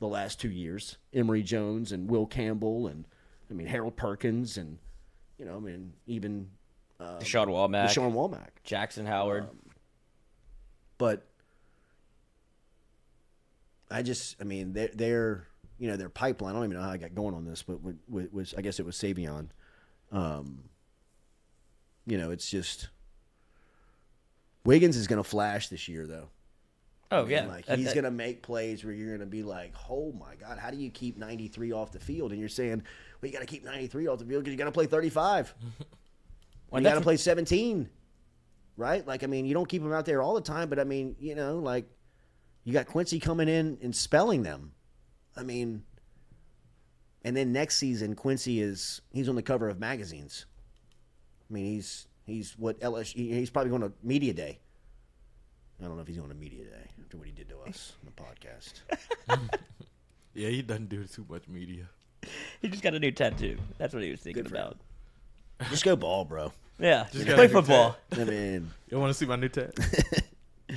the 0.00 0.06
last 0.06 0.38
two 0.38 0.50
years. 0.50 0.98
Emery 1.14 1.42
Jones 1.42 1.90
and 1.90 2.10
Will 2.10 2.26
Campbell 2.26 2.88
and, 2.88 3.06
I 3.50 3.54
mean, 3.54 3.66
Harold 3.66 3.96
Perkins 3.96 4.58
and, 4.58 4.76
you 5.38 5.46
know, 5.46 5.56
I 5.56 5.60
mean, 5.60 5.94
even 6.06 6.50
uh, 7.00 7.18
Deshaun 7.20 7.46
Womack. 7.46 7.86
Deshaun 7.86 8.12
Womack. 8.12 8.50
Jackson 8.64 9.06
Howard. 9.06 9.48
but 10.98 11.26
I 13.90 14.02
just, 14.02 14.36
I 14.40 14.44
mean, 14.44 14.72
their, 14.72 14.88
their, 14.94 15.46
you 15.78 15.88
know, 15.88 15.96
their 15.96 16.08
pipeline. 16.08 16.54
I 16.54 16.58
don't 16.58 16.64
even 16.66 16.76
know 16.76 16.82
how 16.82 16.90
I 16.92 16.96
got 16.96 17.14
going 17.14 17.34
on 17.34 17.44
this, 17.44 17.62
but 17.62 17.78
was, 17.82 18.26
was 18.30 18.54
I 18.56 18.60
guess 18.62 18.78
it 18.78 18.86
was 18.86 18.96
Savion. 18.96 19.48
Um, 20.12 20.64
you 22.06 22.18
know, 22.18 22.30
it's 22.30 22.50
just 22.50 22.88
Wiggins 24.64 24.96
is 24.96 25.06
going 25.06 25.22
to 25.22 25.28
flash 25.28 25.68
this 25.68 25.88
year, 25.88 26.06
though. 26.06 26.28
Oh, 27.12 27.20
I 27.20 27.22
mean, 27.22 27.30
yeah. 27.30 27.46
like 27.46 27.66
That- 27.66 27.78
he's 27.78 27.88
that- 27.88 28.02
to 28.02 28.10
make 28.10 28.42
plays 28.42 28.84
where 28.84 28.92
you're 28.92 29.08
going 29.08 29.20
to 29.20 29.26
be 29.26 29.42
like, 29.42 29.74
"Oh 29.88 30.12
my 30.12 30.36
god, 30.36 30.58
how 30.58 30.70
do 30.70 30.76
you 30.76 30.90
keep 30.90 31.16
93 31.16 31.72
off 31.72 31.90
the 31.90 31.98
field?" 31.98 32.30
And 32.30 32.38
you're 32.38 32.48
saying, 32.48 32.82
"Well, 33.20 33.26
you 33.28 33.32
got 33.32 33.40
to 33.40 33.46
keep 33.46 33.64
93 33.64 34.06
off 34.06 34.18
the 34.20 34.24
field 34.24 34.44
because 34.44 34.52
you 34.52 34.58
got 34.58 34.66
to 34.66 34.72
play 34.72 34.86
35. 34.86 35.54
Well, 36.70 36.80
you 36.80 36.88
got 36.88 36.94
to 36.94 37.00
play 37.00 37.16
17." 37.16 37.88
Right? 38.76 39.04
Like 39.04 39.24
I 39.24 39.26
mean, 39.26 39.44
you 39.44 39.54
don't 39.54 39.68
keep 39.68 39.82
them 39.82 39.92
out 39.92 40.04
there 40.06 40.22
all 40.22 40.34
the 40.34 40.40
time, 40.40 40.68
but 40.68 40.78
I 40.78 40.84
mean, 40.84 41.16
you 41.18 41.34
know, 41.34 41.58
like 41.58 41.90
you 42.64 42.72
got 42.72 42.86
Quincy 42.86 43.18
coming 43.20 43.48
in 43.48 43.78
and 43.82 43.94
spelling 43.94 44.42
them. 44.42 44.72
I 45.36 45.42
mean, 45.42 45.82
and 47.24 47.36
then 47.36 47.52
next 47.52 47.76
season 47.78 48.14
Quincy 48.14 48.60
is 48.60 49.00
he's 49.12 49.28
on 49.28 49.36
the 49.36 49.42
cover 49.42 49.68
of 49.68 49.78
magazines. 49.78 50.46
I 51.48 51.52
mean, 51.54 51.66
he's 51.66 52.06
he's 52.26 52.52
what 52.58 52.78
LSU 52.80 53.14
he's 53.16 53.50
probably 53.50 53.70
going 53.70 53.82
to 53.82 53.92
media 54.02 54.32
day. 54.32 54.58
I 55.80 55.84
don't 55.84 55.96
know 55.96 56.02
if 56.02 56.08
he's 56.08 56.18
going 56.18 56.28
to 56.28 56.34
media 56.34 56.64
day 56.64 56.90
after 57.02 57.16
what 57.16 57.26
he 57.26 57.32
did 57.32 57.48
to 57.48 57.58
us 57.60 57.92
on 58.02 58.12
the 58.14 58.22
podcast. 58.22 59.50
Yeah, 60.34 60.48
he 60.48 60.62
doesn't 60.62 60.88
do 60.88 61.04
too 61.04 61.26
much 61.28 61.48
media. 61.48 61.86
He 62.62 62.68
just 62.68 62.82
got 62.82 62.94
a 62.94 63.00
new 63.00 63.10
tattoo. 63.10 63.58
That's 63.78 63.92
what 63.92 64.02
he 64.02 64.10
was 64.10 64.20
thinking 64.20 64.44
Good 64.44 64.50
for 64.50 64.56
about. 64.56 64.76
Just 65.70 65.84
go 65.84 65.96
ball, 65.96 66.24
bro. 66.24 66.52
Yeah, 66.78 67.02
Just 67.04 67.14
just 67.14 67.26
got 67.26 67.34
play 67.34 67.44
a 67.46 67.48
new 67.48 67.54
football. 67.54 67.96
I 68.12 68.24
mean, 68.24 68.70
You 68.88 68.98
want 69.00 69.10
to 69.10 69.14
see 69.14 69.26
my 69.26 69.36
new 69.36 69.48
tat? 69.48 69.74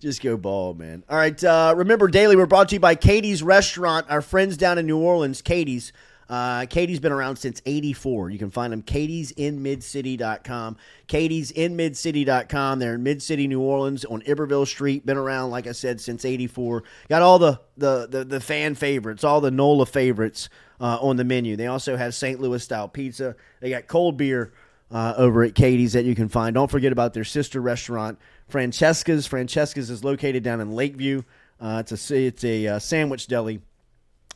Just 0.00 0.22
go 0.22 0.36
ball, 0.38 0.72
man. 0.72 1.04
All 1.10 1.16
right. 1.16 1.44
Uh, 1.44 1.74
remember, 1.76 2.08
Daily, 2.08 2.34
we're 2.34 2.46
brought 2.46 2.70
to 2.70 2.76
you 2.76 2.80
by 2.80 2.94
Katie's 2.94 3.42
Restaurant, 3.42 4.06
our 4.08 4.22
friends 4.22 4.56
down 4.56 4.78
in 4.78 4.86
New 4.86 4.98
Orleans, 4.98 5.42
Katie's. 5.42 5.92
Uh, 6.26 6.64
Katie's 6.66 7.00
been 7.00 7.12
around 7.12 7.36
since 7.36 7.60
84. 7.66 8.30
You 8.30 8.38
can 8.38 8.50
find 8.50 8.72
them 8.72 8.82
katie'sinmidcity.com. 8.82 10.76
Katie'sinmidcity.com. 11.08 12.78
They're 12.78 12.94
in 12.94 13.02
Mid 13.02 13.20
City, 13.20 13.48
New 13.48 13.60
Orleans 13.60 14.04
on 14.04 14.22
Iberville 14.26 14.64
Street. 14.64 15.04
Been 15.04 15.16
around, 15.16 15.50
like 15.50 15.66
I 15.66 15.72
said, 15.72 16.00
since 16.00 16.24
84. 16.24 16.84
Got 17.08 17.22
all 17.22 17.40
the, 17.40 17.60
the, 17.76 18.06
the, 18.08 18.24
the 18.24 18.40
fan 18.40 18.76
favorites, 18.76 19.24
all 19.24 19.40
the 19.40 19.50
NOLA 19.50 19.86
favorites 19.86 20.48
uh, 20.80 20.98
on 21.00 21.16
the 21.16 21.24
menu. 21.24 21.56
They 21.56 21.66
also 21.66 21.96
have 21.96 22.14
St. 22.14 22.40
Louis 22.40 22.62
style 22.62 22.88
pizza. 22.88 23.34
They 23.58 23.70
got 23.70 23.88
cold 23.88 24.16
beer 24.16 24.52
uh, 24.90 25.14
over 25.16 25.42
at 25.42 25.54
Katie's 25.54 25.92
that 25.92 26.04
you 26.04 26.14
can 26.14 26.28
find. 26.28 26.54
Don't 26.54 26.70
forget 26.70 26.92
about 26.92 27.14
their 27.14 27.24
sister 27.24 27.60
restaurant, 27.60 28.18
Francesca's. 28.48 29.26
Francesca's 29.26 29.90
is 29.90 30.02
located 30.04 30.42
down 30.42 30.60
in 30.60 30.72
Lakeview. 30.74 31.22
Uh, 31.60 31.82
it's 31.86 32.10
a 32.10 32.26
it's 32.26 32.44
a 32.44 32.66
uh, 32.66 32.78
sandwich 32.78 33.26
deli 33.26 33.60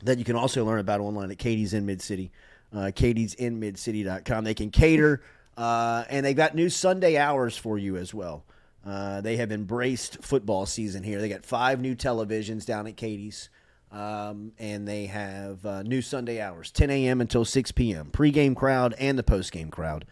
that 0.02 0.18
you 0.18 0.24
can 0.24 0.36
also 0.36 0.64
learn 0.64 0.80
about 0.80 1.00
online 1.00 1.30
at 1.30 1.38
Katie's 1.38 1.72
in 1.72 1.86
Mid 1.86 2.02
City, 2.02 2.30
uh, 2.72 2.90
katie'sinmidcity.com. 2.94 4.44
They 4.44 4.54
can 4.54 4.70
cater, 4.70 5.22
uh, 5.56 6.04
and 6.08 6.24
they've 6.24 6.36
got 6.36 6.54
new 6.54 6.68
Sunday 6.68 7.16
hours 7.16 7.56
for 7.56 7.78
you 7.78 7.96
as 7.96 8.12
well. 8.12 8.44
Uh, 8.86 9.22
they 9.22 9.36
have 9.36 9.50
embraced 9.50 10.22
football 10.22 10.66
season 10.66 11.02
here. 11.02 11.20
They 11.20 11.30
got 11.30 11.44
five 11.44 11.80
new 11.80 11.94
televisions 11.96 12.66
down 12.66 12.86
at 12.86 12.96
Katie's. 12.96 13.48
Um, 13.90 14.50
and 14.58 14.88
they 14.88 15.06
have 15.06 15.64
uh, 15.64 15.82
new 15.84 16.02
Sunday 16.02 16.40
hours, 16.40 16.72
10 16.72 16.90
a.m. 16.90 17.20
until 17.20 17.44
6 17.44 17.70
p.m. 17.72 18.10
Pre-game 18.10 18.56
crowd 18.56 18.92
and 18.98 19.16
the 19.16 19.22
post-game 19.22 19.70
crowd 19.70 20.04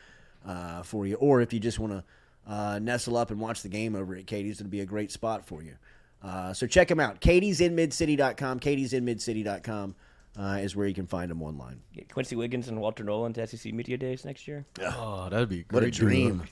uh, 0.47 0.82
for 0.82 1.06
you. 1.06 1.16
Or 1.16 1.40
if 1.40 1.52
you 1.52 1.60
just 1.60 1.78
want 1.78 1.93
to 1.93 2.05
uh, 2.52 2.78
nestle 2.81 3.16
up 3.16 3.31
and 3.31 3.40
watch 3.40 3.62
the 3.62 3.69
game 3.69 3.94
over 3.94 4.14
at 4.16 4.27
Katie's, 4.27 4.60
it'll 4.60 4.70
be 4.70 4.81
a 4.81 4.86
great 4.86 5.10
spot 5.12 5.44
for 5.47 5.62
you. 5.62 5.74
Uh, 6.23 6.52
so 6.52 6.66
check 6.66 6.89
them 6.89 7.01
out. 7.01 7.20
Katie'sInMidCity.com. 7.20 8.60
Katie'sInMidCity.com 8.60 9.94
uh, 10.39 10.59
is 10.62 10.74
where 10.77 10.86
you 10.86 10.94
can 10.94 11.06
find 11.06 11.31
them 11.31 11.43
online. 11.43 11.81
Get 11.94 12.12
Quincy 12.12 12.36
Wiggins 12.36 12.69
and 12.69 12.81
Walter 12.81 13.05
Nolen 13.05 13.32
to 13.35 13.47
SEC 13.47 13.73
Media 13.74 13.97
Days 13.97 14.24
next 14.24 14.47
year. 14.48 14.64
Oh, 14.81 15.28
that'd 15.31 15.48
be 15.48 15.64
What 15.70 15.82
a 15.82 15.86
great. 15.90 15.94
dream. 15.94 16.43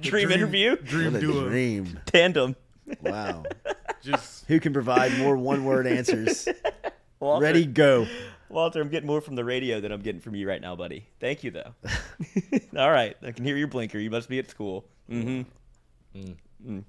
dream, 0.00 0.30
interview. 0.32 0.76
Dream 0.76 1.12
what 1.14 1.22
a 1.22 1.26
duo. 1.26 1.48
dream. 1.48 1.98
Tandem. 2.06 2.56
Wow. 3.00 3.44
Just 4.02 4.44
Who 4.48 4.58
can 4.58 4.72
provide 4.72 5.16
more 5.16 5.36
one-word 5.36 5.86
answers? 5.86 6.48
Walter, 7.20 7.42
Ready, 7.44 7.64
go. 7.64 8.08
Walter, 8.52 8.80
I'm 8.80 8.88
getting 8.88 9.06
more 9.06 9.20
from 9.20 9.34
the 9.34 9.44
radio 9.44 9.80
than 9.80 9.92
I'm 9.92 10.02
getting 10.02 10.20
from 10.20 10.34
you 10.34 10.46
right 10.46 10.60
now, 10.60 10.76
buddy. 10.76 11.06
Thank 11.20 11.42
you, 11.42 11.50
though. 11.50 11.74
All 12.78 12.90
right, 12.90 13.16
I 13.22 13.32
can 13.32 13.44
hear 13.44 13.56
your 13.56 13.68
blinker. 13.68 13.98
You 13.98 14.10
must 14.10 14.28
be 14.28 14.38
at 14.38 14.50
school. 14.50 14.84
Mm-hmm. 15.10 15.42
Mm. 16.68 16.84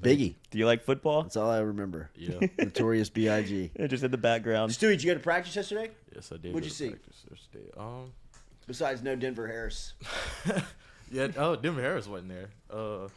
Biggie. 0.00 0.34
Do 0.50 0.58
you 0.58 0.66
like 0.66 0.82
football? 0.82 1.22
That's 1.22 1.36
all 1.36 1.50
I 1.50 1.58
remember. 1.58 2.10
Yeah. 2.16 2.40
Notorious 2.58 3.10
B.I.G. 3.10 3.70
Just 3.86 4.02
in 4.02 4.10
the 4.10 4.18
background. 4.18 4.72
Stewie, 4.72 4.90
did 4.90 5.04
you 5.04 5.10
go 5.10 5.14
to 5.14 5.20
practice 5.22 5.54
yesterday? 5.54 5.90
yes, 6.14 6.32
I 6.32 6.36
did. 6.36 6.52
What'd 6.52 6.64
you 6.66 6.70
see? 6.70 6.94
yesterday. 7.30 7.70
Um, 7.76 8.12
Besides 8.66 9.02
no 9.02 9.14
Denver 9.14 9.46
Harris. 9.46 9.92
yeah. 11.10 11.28
Oh, 11.36 11.54
Denver 11.54 11.82
Harris 11.82 12.08
wasn't 12.08 12.30
there. 12.30 12.48
Uh, 12.70 13.08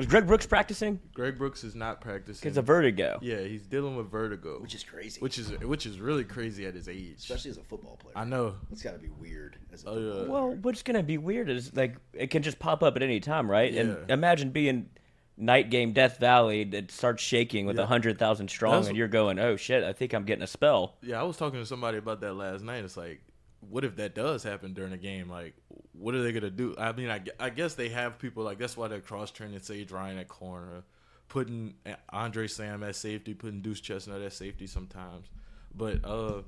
Was 0.00 0.06
Greg 0.06 0.26
Brooks 0.26 0.46
practicing? 0.46 0.98
Greg 1.12 1.36
Brooks 1.36 1.62
is 1.62 1.74
not 1.74 2.00
practicing. 2.00 2.48
It's 2.48 2.56
a 2.56 2.62
vertigo. 2.62 3.18
Yeah, 3.20 3.40
he's 3.40 3.66
dealing 3.66 3.96
with 3.96 4.10
vertigo, 4.10 4.58
Which 4.60 4.74
is 4.74 4.82
crazy. 4.82 5.20
which 5.20 5.38
is 5.38 5.50
which 5.60 5.84
is 5.84 6.00
really 6.00 6.24
crazy 6.24 6.64
at 6.64 6.74
his 6.74 6.88
age. 6.88 7.16
Especially 7.18 7.50
as 7.50 7.58
a 7.58 7.62
football 7.62 7.96
player. 7.96 8.14
I 8.16 8.24
know. 8.24 8.54
It's 8.72 8.82
got 8.82 8.92
to 8.92 8.98
be 8.98 9.10
weird. 9.10 9.56
As 9.72 9.84
a 9.84 9.90
Oh, 9.90 9.98
yeah. 10.22 10.28
Well, 10.30 10.56
what's 10.62 10.82
gonna 10.82 11.02
be 11.02 11.18
weird 11.18 11.50
is 11.50 11.76
like 11.76 11.96
it 12.14 12.30
can 12.30 12.42
just 12.42 12.58
pop 12.58 12.82
up 12.82 12.96
at 12.96 13.02
any 13.02 13.20
time, 13.20 13.50
right? 13.50 13.70
Yeah. 13.72 13.80
And 13.82 14.10
imagine 14.10 14.50
being 14.52 14.88
night 15.36 15.68
game 15.68 15.92
Death 15.92 16.18
Valley 16.18 16.64
that 16.64 16.90
starts 16.90 17.22
shaking 17.22 17.66
with 17.66 17.78
a 17.78 17.82
Yeah. 17.82 17.86
hundred 17.86 18.18
thousand 18.18 18.48
strong, 18.48 18.72
That's- 18.72 18.88
and 18.88 18.96
you're 18.96 19.06
going, 19.08 19.38
"Oh 19.38 19.56
shit, 19.56 19.84
I 19.84 19.92
think 19.92 20.14
I'm 20.14 20.24
getting 20.24 20.42
a 20.42 20.46
spell." 20.46 20.96
Yeah, 21.02 21.20
I 21.20 21.24
was 21.24 21.36
talking 21.36 21.60
to 21.60 21.66
somebody 21.66 21.98
about 21.98 22.20
that 22.22 22.32
last 22.34 22.62
night. 22.64 22.84
It's 22.84 22.96
like, 22.96 23.20
what 23.68 23.84
if 23.84 23.96
that 23.96 24.14
does 24.14 24.42
happen 24.42 24.72
during 24.72 24.92
a 24.92 24.98
game? 24.98 25.28
Like, 25.28 25.54
what 25.92 26.14
are 26.14 26.22
they 26.22 26.32
gonna 26.32 26.50
do? 26.50 26.74
I 26.78 26.92
mean, 26.92 27.10
I, 27.10 27.20
I 27.38 27.50
guess 27.50 27.74
they 27.74 27.88
have 27.90 28.18
people 28.18 28.44
like 28.44 28.58
that's 28.58 28.76
why 28.76 28.88
they're 28.88 29.00
cross 29.00 29.30
training 29.30 29.60
Sage 29.60 29.90
Ryan 29.90 30.18
at 30.18 30.28
corner, 30.28 30.84
putting 31.28 31.74
Andre 32.10 32.46
Sam 32.46 32.82
at 32.82 32.96
safety, 32.96 33.34
putting 33.34 33.60
Deuce 33.60 33.80
Chestnut 33.80 34.22
at 34.22 34.32
safety 34.32 34.66
sometimes. 34.66 35.26
But 35.74 36.04
uh, 36.04 36.42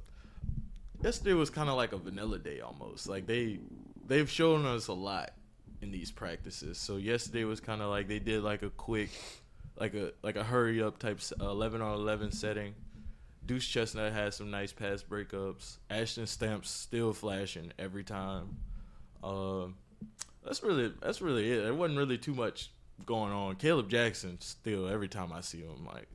yesterday 1.02 1.34
was 1.34 1.50
kind 1.50 1.68
of 1.68 1.76
like 1.76 1.92
a 1.92 1.98
vanilla 1.98 2.38
day 2.38 2.60
almost. 2.60 3.08
Like 3.08 3.26
they 3.26 3.58
they've 4.06 4.30
shown 4.30 4.64
us 4.64 4.88
a 4.88 4.92
lot 4.92 5.32
in 5.80 5.90
these 5.90 6.10
practices. 6.10 6.78
So 6.78 6.96
yesterday 6.96 7.44
was 7.44 7.60
kind 7.60 7.82
of 7.82 7.90
like 7.90 8.08
they 8.08 8.20
did 8.20 8.42
like 8.42 8.62
a 8.62 8.70
quick, 8.70 9.10
like 9.78 9.94
a 9.94 10.12
like 10.22 10.36
a 10.36 10.44
hurry 10.44 10.82
up 10.82 10.98
type 10.98 11.20
eleven 11.40 11.82
on 11.82 11.94
eleven 11.94 12.32
setting. 12.32 12.74
Deuce 13.46 13.66
Chestnut 13.66 14.12
had 14.12 14.32
some 14.34 14.50
nice 14.50 14.72
pass 14.72 15.02
breakups. 15.02 15.76
Ashton 15.90 16.26
Stamps 16.26 16.70
still 16.70 17.12
flashing 17.12 17.72
every 17.78 18.04
time. 18.04 18.56
Um, 19.24 19.76
that's 20.44 20.62
really 20.62 20.92
that's 21.00 21.20
really 21.20 21.50
it. 21.50 21.62
There 21.62 21.74
wasn't 21.74 21.98
really 21.98 22.18
too 22.18 22.34
much 22.34 22.70
going 23.06 23.32
on. 23.32 23.56
Kaleb 23.56 23.88
Jackson 23.88 24.40
still 24.40 24.88
every 24.88 25.08
time 25.08 25.32
I 25.32 25.40
see 25.40 25.58
him 25.60 25.86
like 25.86 26.08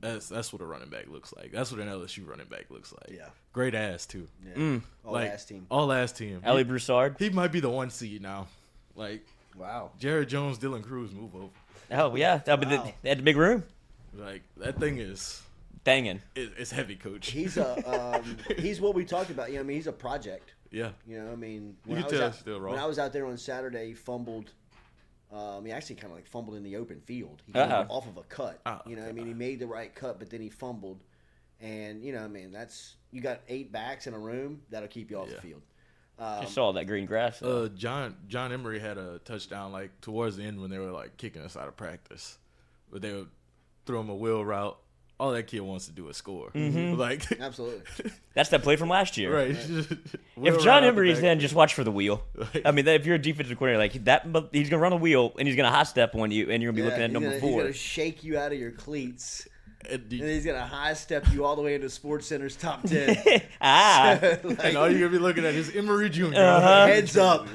that's 0.00 0.28
that's 0.28 0.52
what 0.52 0.62
a 0.62 0.64
running 0.64 0.90
back 0.90 1.06
looks 1.08 1.32
like. 1.36 1.50
That's 1.52 1.72
what 1.72 1.80
an 1.80 1.88
LSU 1.88 2.26
running 2.28 2.46
back 2.46 2.66
looks 2.70 2.92
like. 2.92 3.16
Yeah. 3.16 3.28
great 3.52 3.74
ass 3.74 4.06
too. 4.06 4.28
Yeah. 4.46 4.54
Mm. 4.54 4.82
All 5.04 5.16
ass 5.18 5.44
team. 5.44 5.66
All 5.70 5.90
ass 5.92 6.12
team. 6.12 6.40
Ali 6.46 6.58
He- 6.58 6.64
Broussard. 6.68 7.16
He 7.18 7.30
might 7.30 7.50
be 7.52 7.60
the 7.60 7.70
one 7.70 7.90
seed 7.90 8.22
now. 8.22 8.46
Like 8.94 9.26
Wow. 9.56 9.90
Jared 9.98 10.28
Jones, 10.28 10.58
Dylan 10.58 10.84
Cruz 10.84 11.10
move 11.12 11.34
over. 11.34 11.48
Oh 11.90 12.14
yeah, 12.14 12.38
that, 12.38 12.60
but 12.60 12.68
they- 12.68 12.94
they 13.02 13.08
had 13.08 13.18
the 13.18 13.22
big 13.22 13.36
room. 13.36 13.64
Like 14.14 14.42
that 14.58 14.78
thing 14.78 14.98
is 14.98 15.42
Banging. 15.84 16.20
it, 16.34 16.52
it's 16.58 16.70
heavy, 16.70 16.96
coach. 16.96 17.30
He's 17.30 17.56
a 17.56 18.16
um, 18.18 18.36
he's 18.58 18.80
what 18.80 18.94
we 18.94 19.04
talked 19.04 19.30
about. 19.30 19.48
You 19.50 19.56
know, 19.56 19.60
I 19.60 19.64
mean, 19.64 19.76
he's 19.76 19.86
a 19.86 19.92
project. 19.92 20.52
Yeah. 20.70 20.90
You 21.06 21.22
know, 21.22 21.32
I 21.32 21.36
mean, 21.36 21.76
when 21.86 22.02
can 22.02 22.06
I 22.06 22.10
was 22.12 22.20
out, 22.20 22.34
still 22.34 22.60
raw. 22.60 22.70
when 22.72 22.80
I 22.80 22.86
was 22.86 22.98
out 22.98 23.12
there 23.12 23.26
on 23.26 23.38
Saturday, 23.38 23.86
he 23.88 23.94
fumbled. 23.94 24.52
Um, 25.32 25.64
he 25.66 25.72
actually 25.72 25.96
kind 25.96 26.10
of 26.10 26.16
like 26.16 26.26
fumbled 26.26 26.56
in 26.56 26.62
the 26.62 26.76
open 26.76 27.00
field. 27.00 27.42
He 27.46 27.52
Uh-oh. 27.52 27.68
fumbled 27.68 27.90
off 27.90 28.08
of 28.08 28.16
a 28.16 28.22
cut. 28.22 28.60
Oh, 28.66 28.80
you 28.86 28.96
know, 28.96 29.04
I 29.06 29.12
mean, 29.12 29.26
he 29.26 29.34
made 29.34 29.58
the 29.60 29.66
right 29.66 29.94
cut, 29.94 30.18
but 30.18 30.30
then 30.30 30.40
he 30.40 30.48
fumbled. 30.48 31.02
And 31.60 32.02
you 32.04 32.12
know, 32.12 32.22
I 32.24 32.28
mean, 32.28 32.50
that's 32.52 32.96
you 33.12 33.20
got 33.20 33.40
eight 33.48 33.72
backs 33.72 34.06
in 34.06 34.14
a 34.14 34.18
room 34.18 34.62
that'll 34.70 34.88
keep 34.88 35.10
you 35.10 35.18
off 35.18 35.28
the 35.28 35.40
field. 35.40 35.62
Um, 36.20 36.42
Just 36.42 36.54
saw 36.54 36.72
that 36.72 36.86
green 36.86 37.06
grass. 37.06 37.38
though. 37.40 37.64
Uh, 37.64 37.68
John 37.68 38.16
John 38.26 38.52
Emery 38.52 38.78
had 38.80 38.98
a 38.98 39.18
touchdown 39.20 39.70
like 39.72 40.00
towards 40.00 40.36
the 40.36 40.42
end 40.44 40.60
when 40.60 40.70
they 40.70 40.78
were 40.78 40.90
like 40.90 41.16
kicking 41.16 41.42
us 41.42 41.56
out 41.56 41.68
of 41.68 41.76
practice, 41.76 42.38
but 42.90 43.02
they 43.02 43.12
would 43.12 43.28
throw 43.86 44.00
him 44.00 44.08
a 44.08 44.14
wheel 44.16 44.44
route. 44.44 44.78
All 45.20 45.32
that 45.32 45.48
kid 45.48 45.60
wants 45.60 45.86
to 45.86 45.92
do 45.92 46.08
is 46.08 46.16
score. 46.16 46.50
Mhm. 46.54 46.96
Like 46.98 47.40
absolutely. 47.40 48.10
That's 48.34 48.50
that 48.50 48.62
play 48.62 48.76
from 48.76 48.88
last 48.88 49.16
year. 49.16 49.34
Right. 49.34 49.56
Wheel 50.36 50.54
if 50.54 50.62
John 50.62 50.66
right 50.66 50.76
out 50.76 50.80
the 50.82 50.86
Emery's 50.86 51.18
in, 51.18 51.40
just 51.40 51.54
watch 51.54 51.74
for 51.74 51.82
the 51.82 51.90
wheel. 51.90 52.22
I 52.64 52.70
mean, 52.70 52.86
if 52.86 53.04
you're 53.04 53.16
a 53.16 53.18
defensive 53.20 53.56
coordinator, 53.58 53.78
like 53.78 54.04
that, 54.04 54.48
he's 54.52 54.70
gonna 54.70 54.82
run 54.82 54.92
a 54.92 54.96
wheel 54.96 55.34
and 55.38 55.48
he's 55.48 55.56
gonna 55.56 55.70
hot 55.70 55.88
step 55.88 56.14
on 56.14 56.30
you, 56.30 56.50
and 56.50 56.62
you're 56.62 56.70
gonna 56.72 56.82
be 56.82 56.82
yeah, 56.82 56.88
looking 56.88 57.02
at 57.04 57.10
number 57.10 57.30
gonna, 57.30 57.40
four. 57.40 57.50
He's 57.50 57.62
gonna 57.62 57.72
shake 57.72 58.22
you 58.24 58.38
out 58.38 58.52
of 58.52 58.58
your 58.58 58.70
cleats. 58.70 59.48
And, 59.88 60.02
and 60.02 60.22
he's 60.22 60.44
gonna 60.44 60.66
high 60.66 60.94
step 60.94 61.24
you 61.32 61.44
all 61.44 61.56
the 61.56 61.62
way 61.62 61.74
into 61.74 61.88
Sports 61.88 62.26
Center's 62.26 62.56
top 62.56 62.82
ten. 62.84 63.16
Ah. 63.60 64.18
and 64.20 64.76
all 64.76 64.88
you're 64.90 65.00
gonna 65.00 65.10
be 65.10 65.18
looking 65.18 65.44
at 65.44 65.54
is 65.54 65.74
Emery 65.74 66.10
Jr. 66.10 66.26
Uh-huh. 66.34 66.86
Heads 66.86 67.16
up. 67.16 67.48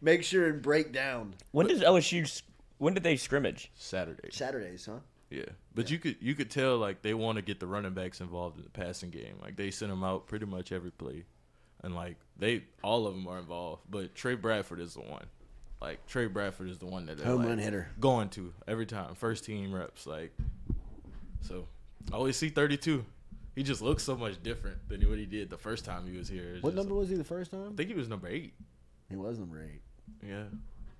Make 0.00 0.22
sure 0.22 0.48
and 0.48 0.62
break 0.62 0.92
down. 0.92 1.34
When 1.52 1.66
does 1.66 1.80
LSU? 1.82 2.42
When 2.78 2.94
did 2.94 3.02
they 3.02 3.16
scrimmage? 3.16 3.70
Saturday. 3.74 4.28
Saturdays, 4.30 4.86
huh? 4.86 4.98
Yeah, 5.30 5.44
but 5.74 5.90
you 5.90 5.98
could 5.98 6.16
you 6.20 6.34
could 6.34 6.50
tell 6.50 6.78
like 6.78 7.02
they 7.02 7.14
want 7.14 7.36
to 7.36 7.42
get 7.42 7.58
the 7.58 7.66
running 7.66 7.94
backs 7.94 8.20
involved 8.20 8.58
in 8.58 8.62
the 8.62 8.70
passing 8.70 9.10
game. 9.10 9.38
Like 9.42 9.56
they 9.56 9.70
send 9.70 9.90
them 9.90 10.04
out 10.04 10.26
pretty 10.26 10.46
much 10.46 10.70
every 10.70 10.92
play, 10.92 11.24
and 11.82 11.94
like 11.94 12.16
they 12.38 12.62
all 12.82 13.06
of 13.06 13.14
them 13.14 13.26
are 13.26 13.38
involved. 13.38 13.82
But 13.90 14.14
Trey 14.14 14.36
Bradford 14.36 14.80
is 14.80 14.94
the 14.94 15.00
one. 15.00 15.26
Like 15.80 16.06
Trey 16.06 16.26
Bradford 16.26 16.70
is 16.70 16.78
the 16.78 16.86
one 16.86 17.06
that 17.06 17.18
Home 17.20 17.38
like, 17.38 17.48
run 17.48 17.58
hitter. 17.58 17.88
going 17.98 18.28
to 18.30 18.52
every 18.68 18.86
time, 18.86 19.14
first 19.14 19.44
team 19.44 19.74
reps. 19.74 20.06
Like 20.06 20.32
so, 21.40 21.66
I 22.12 22.16
always 22.16 22.36
see 22.36 22.48
thirty 22.48 22.76
two. 22.76 23.04
He 23.56 23.62
just 23.62 23.82
looks 23.82 24.04
so 24.04 24.16
much 24.16 24.40
different 24.42 24.88
than 24.88 25.00
what 25.08 25.18
he 25.18 25.26
did 25.26 25.50
the 25.50 25.56
first 25.56 25.84
time 25.84 26.06
he 26.06 26.16
was 26.16 26.28
here. 26.28 26.54
It's 26.54 26.62
What 26.62 26.74
number 26.74 26.94
was 26.94 27.08
he 27.08 27.16
the 27.16 27.24
first 27.24 27.50
time? 27.50 27.70
I 27.72 27.74
think 27.74 27.88
he 27.88 27.94
was 27.94 28.08
number 28.08 28.28
eight. 28.28 28.54
He 29.08 29.16
was 29.16 29.38
number 29.38 29.62
eight. 29.62 29.80
Yeah, 30.24 30.44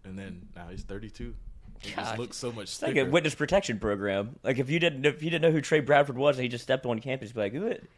and 0.05 0.19
then 0.19 0.49
now 0.57 0.67
he's 0.71 0.83
thirty 0.83 1.11
two. 1.11 1.35
He 1.81 1.91
Gosh. 1.93 2.05
just 2.07 2.19
looks 2.19 2.37
so 2.37 2.51
much 2.53 2.65
It's 2.65 2.83
like 2.83 2.97
a 2.97 3.05
witness 3.05 3.35
protection 3.35 3.79
program. 3.79 4.37
Like 4.43 4.59
if 4.59 4.71
you 4.71 4.79
didn't 4.79 5.05
if 5.07 5.23
you 5.23 5.31
didn't 5.31 5.43
know 5.43 5.51
who 5.53 5.61
Trey 5.61 5.81
Bradford 5.81 6.17
was 6.19 6.37
and 6.37 6.43
he 6.43 6.49
just 6.49 6.65
stepped 6.65 6.87
on 6.87 6.99
campus, 7.01 7.29
you'd 7.31 7.35
be 7.35 7.41
like, 7.41 7.53
who? 7.53 7.67
it- 7.67 7.89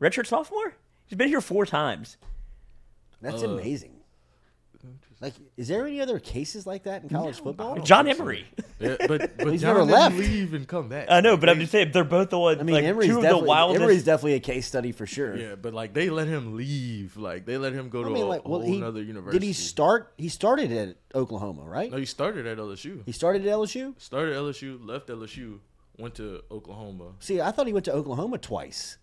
Redshirt 0.00 0.26
sophomore? 0.26 0.74
He's 1.06 1.16
been 1.18 1.28
here 1.28 1.40
four 1.40 1.66
times. 1.66 2.16
That's 3.20 3.42
Uh, 3.42 3.50
amazing. 3.50 3.99
Like, 5.20 5.34
is 5.56 5.68
there 5.68 5.86
any 5.86 6.00
other 6.00 6.18
cases 6.18 6.66
like 6.66 6.84
that 6.84 7.02
in 7.02 7.10
college 7.10 7.40
football? 7.40 7.78
John 7.80 8.08
Emery. 8.08 8.46
Yeah, 8.80 8.96
but 9.06 9.36
but 9.36 9.48
He's 9.52 9.60
John 9.60 9.74
never 9.74 9.80
didn't 9.80 9.92
left. 9.92 10.16
leave 10.16 10.54
and 10.54 10.66
come 10.66 10.88
back. 10.88 11.08
I 11.10 11.20
know, 11.20 11.36
but 11.36 11.50
I'm 11.50 11.60
just 11.60 11.70
saying 11.70 11.90
they're 11.92 12.02
both 12.02 12.30
the 12.30 12.38
ones. 12.38 12.60
I 12.60 12.62
mean, 12.62 12.76
like, 12.76 12.84
Emery's 12.84 13.10
two 13.10 13.16
of 13.16 13.20
the 13.20 13.28
definitely, 13.28 13.48
wildest. 13.48 13.82
Emery's 13.82 14.04
definitely 14.04 14.34
a 14.36 14.40
case 14.40 14.66
study 14.66 14.92
for 14.92 15.04
sure. 15.04 15.36
Yeah, 15.36 15.54
but 15.56 15.74
like 15.74 15.92
they 15.92 16.08
let 16.08 16.28
him 16.28 16.56
leave. 16.56 17.18
Like 17.18 17.44
they 17.44 17.58
let 17.58 17.74
him 17.74 17.90
go 17.90 18.00
I 18.00 18.04
to 18.04 18.08
mean, 18.10 18.24
a 18.24 18.26
like, 18.26 18.48
well, 18.48 18.62
whole 18.62 18.72
he, 18.72 18.82
other 18.82 19.02
university. 19.02 19.38
did 19.38 19.44
he 19.46 19.52
start? 19.52 20.14
He 20.16 20.30
started 20.30 20.72
at 20.72 20.96
Oklahoma, 21.14 21.64
right? 21.64 21.90
No, 21.90 21.98
he 21.98 22.06
started 22.06 22.46
at 22.46 22.56
LSU. 22.56 23.02
He 23.04 23.12
started 23.12 23.46
at 23.46 23.52
LSU. 23.52 24.00
Started 24.00 24.32
at 24.34 24.40
LSU, 24.40 24.78
left 24.82 25.08
LSU, 25.08 25.58
went 25.98 26.14
to 26.14 26.40
Oklahoma. 26.50 27.12
See, 27.18 27.38
I 27.42 27.50
thought 27.50 27.66
he 27.66 27.74
went 27.74 27.84
to 27.84 27.92
Oklahoma 27.92 28.38
twice. 28.38 28.96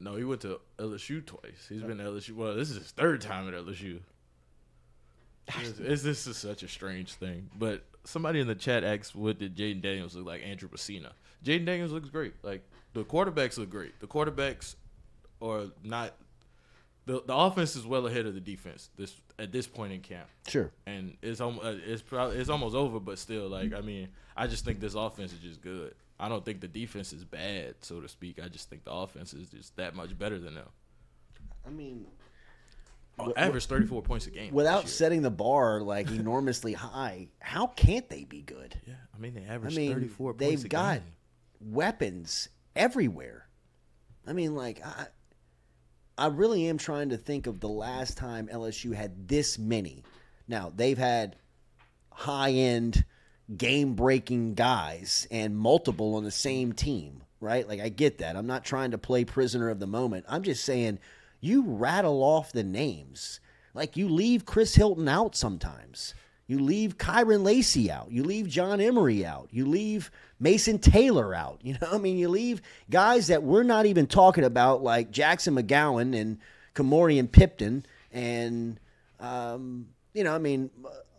No, 0.00 0.16
he 0.16 0.24
went 0.24 0.40
to 0.40 0.58
LSU 0.78 1.24
twice. 1.24 1.66
He's 1.68 1.82
been 1.82 1.98
to 1.98 2.04
LSU. 2.04 2.34
Well, 2.34 2.56
this 2.56 2.68
is 2.70 2.78
his 2.78 2.90
third 2.90 3.20
time 3.20 3.46
at 3.46 3.54
LSU. 3.54 4.00
It's, 5.48 5.78
it's, 5.80 6.02
this 6.02 6.26
is 6.26 6.36
such 6.36 6.62
a 6.62 6.68
strange 6.68 7.14
thing. 7.14 7.50
But 7.58 7.84
somebody 8.04 8.40
in 8.40 8.46
the 8.46 8.54
chat 8.54 8.84
asked, 8.84 9.14
"What 9.14 9.38
did 9.38 9.56
Jayden 9.56 9.82
Daniels 9.82 10.14
look 10.14 10.26
like?" 10.26 10.42
Andrew 10.44 10.68
Messina. 10.70 11.12
Jayden 11.44 11.66
Daniels 11.66 11.92
looks 11.92 12.08
great. 12.08 12.34
Like 12.42 12.62
the 12.92 13.04
quarterbacks 13.04 13.58
look 13.58 13.70
great. 13.70 13.98
The 14.00 14.06
quarterbacks 14.06 14.76
are 15.42 15.66
not. 15.82 16.14
The, 17.06 17.22
the 17.26 17.34
offense 17.34 17.74
is 17.74 17.86
well 17.86 18.06
ahead 18.06 18.26
of 18.26 18.34
the 18.34 18.40
defense 18.40 18.90
this 18.96 19.16
at 19.38 19.50
this 19.50 19.66
point 19.66 19.92
in 19.92 20.00
camp. 20.00 20.28
Sure. 20.46 20.70
and 20.86 21.16
it's 21.22 21.40
almost 21.40 21.64
uh, 21.64 21.74
it's 21.84 22.02
probably 22.02 22.36
it's 22.36 22.50
almost 22.50 22.76
over, 22.76 23.00
but 23.00 23.18
still, 23.18 23.48
like 23.48 23.72
I 23.74 23.80
mean, 23.80 24.08
I 24.36 24.46
just 24.46 24.64
think 24.64 24.80
this 24.80 24.94
offense 24.94 25.32
is 25.32 25.40
just 25.40 25.60
good. 25.60 25.94
I 26.20 26.28
don't 26.28 26.44
think 26.44 26.60
the 26.60 26.68
defense 26.68 27.12
is 27.14 27.24
bad, 27.24 27.76
so 27.80 28.00
to 28.00 28.08
speak. 28.08 28.38
I 28.44 28.48
just 28.48 28.68
think 28.68 28.84
the 28.84 28.92
offense 28.92 29.32
is 29.32 29.48
just 29.48 29.74
that 29.76 29.94
much 29.96 30.16
better 30.18 30.38
than 30.38 30.54
them. 30.54 30.68
I 31.66 31.70
mean, 31.70 32.06
Oh, 33.28 33.32
average 33.36 33.66
thirty 33.66 33.86
four 33.86 34.02
points 34.02 34.26
a 34.26 34.30
game. 34.30 34.52
without 34.54 34.88
setting 34.88 35.22
the 35.22 35.30
bar 35.30 35.80
like 35.80 36.10
enormously 36.10 36.72
high, 36.72 37.28
how 37.38 37.66
can't 37.68 38.08
they 38.08 38.24
be 38.24 38.42
good? 38.42 38.80
Yeah, 38.86 38.94
I 39.14 39.18
mean 39.18 39.34
they 39.34 39.42
I 39.48 39.54
average 39.54 39.76
mean, 39.76 39.94
thirty 39.94 40.08
four. 40.08 40.32
they've 40.34 40.68
got 40.68 40.98
game. 41.00 41.04
weapons 41.60 42.48
everywhere. 42.76 43.46
I 44.26 44.32
mean, 44.32 44.54
like 44.54 44.84
I, 44.84 45.06
I 46.18 46.26
really 46.28 46.66
am 46.68 46.78
trying 46.78 47.10
to 47.10 47.16
think 47.16 47.46
of 47.46 47.60
the 47.60 47.68
last 47.68 48.16
time 48.16 48.48
LSU 48.52 48.94
had 48.94 49.28
this 49.28 49.58
many. 49.58 50.04
Now 50.48 50.72
they've 50.74 50.98
had 50.98 51.36
high 52.12 52.50
end, 52.52 53.04
game 53.56 53.94
breaking 53.94 54.54
guys 54.54 55.26
and 55.30 55.56
multiple 55.56 56.14
on 56.16 56.24
the 56.24 56.30
same 56.30 56.72
team, 56.72 57.22
right? 57.40 57.66
Like 57.66 57.80
I 57.80 57.88
get 57.88 58.18
that. 58.18 58.36
I'm 58.36 58.46
not 58.46 58.64
trying 58.64 58.90
to 58.92 58.98
play 58.98 59.24
prisoner 59.24 59.68
of 59.70 59.80
the 59.80 59.86
moment. 59.86 60.26
I'm 60.28 60.42
just 60.42 60.64
saying 60.64 60.98
you 61.40 61.62
rattle 61.66 62.22
off 62.22 62.52
the 62.52 62.64
names. 62.64 63.40
Like 63.74 63.96
you 63.96 64.08
leave 64.08 64.44
Chris 64.44 64.74
Hilton 64.74 65.08
out 65.08 65.34
sometimes. 65.34 66.14
You 66.46 66.58
leave 66.58 66.98
Kyren 66.98 67.44
Lacy 67.44 67.92
out. 67.92 68.10
You 68.10 68.24
leave 68.24 68.48
John 68.48 68.80
Emery 68.80 69.24
out. 69.24 69.48
You 69.52 69.66
leave 69.66 70.10
Mason 70.40 70.80
Taylor 70.80 71.32
out. 71.32 71.60
You 71.62 71.74
know, 71.80 71.88
I 71.92 71.98
mean, 71.98 72.18
you 72.18 72.28
leave 72.28 72.60
guys 72.90 73.28
that 73.28 73.44
we're 73.44 73.62
not 73.62 73.86
even 73.86 74.06
talking 74.06 74.44
about, 74.44 74.82
like 74.82 75.12
Jackson 75.12 75.54
McGowan 75.54 76.20
and 76.20 76.38
Kamorian 76.74 77.30
Pipton, 77.30 77.86
and 78.10 78.80
um, 79.20 79.86
you 80.12 80.24
know, 80.24 80.34
I 80.34 80.38
mean, 80.38 80.70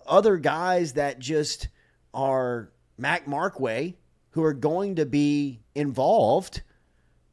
other 0.06 0.36
guys 0.38 0.94
that 0.94 1.20
just 1.20 1.70
are 2.14 2.70
Mac 2.98 3.26
Markway, 3.26 3.96
who 4.32 4.44
are 4.44 4.54
going 4.54 4.96
to 4.96 5.06
be 5.06 5.62
involved 5.76 6.62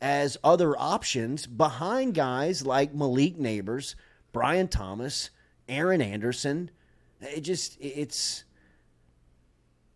as 0.01 0.37
other 0.45 0.79
options 0.79 1.47
behind 1.47 2.15
guys 2.15 2.65
like 2.65 2.95
Malik 2.95 3.37
Nabers, 3.39 3.95
Brian 4.33 4.69
Thomas, 4.69 5.31
Aaron 5.69 6.01
Anderson. 6.01 6.70
It 7.20 7.41
just 7.41 7.77
it's 7.81 8.45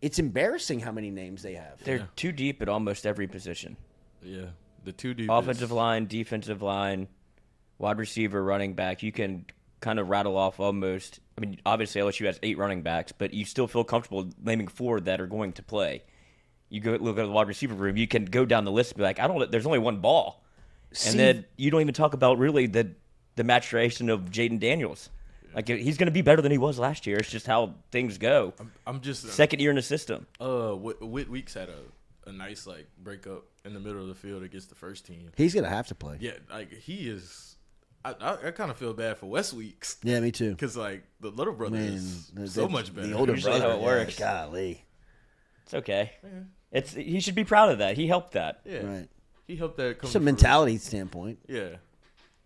it's 0.01 0.19
embarrassing 0.19 0.81
how 0.81 0.91
many 0.91 1.09
names 1.09 1.41
they 1.41 1.53
have. 1.53 1.81
They're 1.83 2.09
too 2.15 2.31
deep 2.31 2.61
at 2.61 2.67
almost 2.67 3.05
every 3.05 3.27
position. 3.27 3.77
Yeah, 4.21 4.47
the 4.83 4.91
two 4.91 5.13
deep 5.13 5.29
Offensive 5.29 5.71
line, 5.71 6.07
defensive 6.07 6.61
line, 6.61 7.07
wide 7.77 7.97
receiver, 7.97 8.43
running 8.43 8.73
back. 8.73 9.03
You 9.03 9.11
can 9.11 9.45
kind 9.79 9.99
of 9.99 10.09
rattle 10.09 10.37
off 10.37 10.59
almost. 10.59 11.19
I 11.37 11.41
mean, 11.41 11.59
obviously 11.65 12.01
LSU 12.01 12.25
has 12.25 12.39
eight 12.43 12.57
running 12.57 12.81
backs, 12.81 13.11
but 13.11 13.33
you 13.33 13.45
still 13.45 13.67
feel 13.67 13.83
comfortable 13.83 14.29
naming 14.41 14.67
four 14.67 14.99
that 15.01 15.19
are 15.21 15.27
going 15.27 15.53
to 15.53 15.63
play. 15.63 16.03
You 16.73 16.79
go 16.81 16.91
look 16.99 17.17
at 17.19 17.23
the 17.25 17.29
wide 17.31 17.47
receiver 17.47 17.75
room. 17.75 17.97
You 17.97 18.07
can 18.07 18.25
go 18.25 18.45
down 18.45 18.65
the 18.65 18.71
list 18.71 18.91
and 18.93 18.97
be 18.97 19.03
like, 19.03 19.19
I 19.19 19.27
don't. 19.27 19.51
There's 19.51 19.65
only 19.67 19.77
one 19.79 19.97
ball, 19.99 20.43
See- 20.91 21.09
and 21.11 21.19
then 21.19 21.45
you 21.55 21.69
don't 21.69 21.81
even 21.81 21.93
talk 21.93 22.13
about 22.15 22.39
really 22.39 22.65
the 22.65 22.89
the 23.35 23.43
maturation 23.43 24.09
of 24.09 24.21
Jayden 24.31 24.59
Daniels. 24.59 25.09
Like 25.55 25.67
he's 25.67 25.97
going 25.97 26.07
to 26.07 26.11
be 26.11 26.23
better 26.23 26.41
than 26.41 26.51
he 26.51 26.57
was 26.57 26.79
last 26.79 27.05
year. 27.05 27.17
It's 27.17 27.29
just 27.29 27.45
how 27.45 27.75
things 27.91 28.17
go. 28.17 28.53
I'm 28.87 29.01
just 29.01 29.29
second 29.29 29.59
year 29.59 29.69
in 29.69 29.75
the 29.75 29.83
system. 29.83 30.25
Uh, 30.39 30.71
Whit, 30.71 30.99
Whit 30.99 31.29
Weeks 31.29 31.53
had 31.53 31.69
a, 31.69 32.29
a 32.29 32.31
nice 32.33 32.65
like 32.65 32.87
breakup 33.03 33.43
in 33.63 33.75
the 33.75 33.79
middle 33.79 34.01
of 34.01 34.07
the 34.07 34.15
field 34.15 34.41
against 34.41 34.69
the 34.69 34.75
first 34.75 35.05
team. 35.05 35.29
He's 35.37 35.53
gonna 35.53 35.69
have 35.69 35.85
to 35.89 35.95
play. 35.95 36.17
Yeah, 36.19 36.31
like 36.51 36.73
he 36.73 37.07
is. 37.07 37.55
I 38.03 38.15
I, 38.19 38.47
I 38.47 38.51
kind 38.51 38.71
of 38.71 38.77
feel 38.77 38.95
bad 38.95 39.19
for 39.19 39.27
West 39.27 39.53
Weeks. 39.53 39.97
Yeah, 40.01 40.19
me 40.21 40.31
too. 40.31 40.49
Because 40.51 40.75
like 40.75 41.03
the 41.19 41.29
little 41.29 41.53
brother 41.53 41.77
Man, 41.77 41.93
is 41.93 42.29
the- 42.33 42.47
so 42.47 42.67
much 42.67 42.91
better. 42.95 43.09
the 43.09 43.13
older 43.15 43.33
Usually 43.33 43.59
brother, 43.59 43.73
how 43.73 43.77
it 43.77 43.81
yeah, 43.81 43.85
works. 43.85 44.17
golly. 44.17 44.83
It's 45.63 45.73
okay. 45.73 46.11
It's 46.71 46.93
he 46.93 47.19
should 47.19 47.35
be 47.35 47.43
proud 47.43 47.69
of 47.71 47.77
that. 47.79 47.95
He 47.97 48.07
helped 48.07 48.33
that. 48.33 48.61
Yeah, 48.65 48.85
Right. 48.85 49.07
He 49.47 49.55
helped 49.57 49.77
that 49.77 49.99
come. 49.99 50.07
Just 50.07 50.15
a 50.15 50.19
to 50.19 50.25
mentality 50.25 50.77
standpoint. 50.77 51.39
Yeah, 51.47 51.75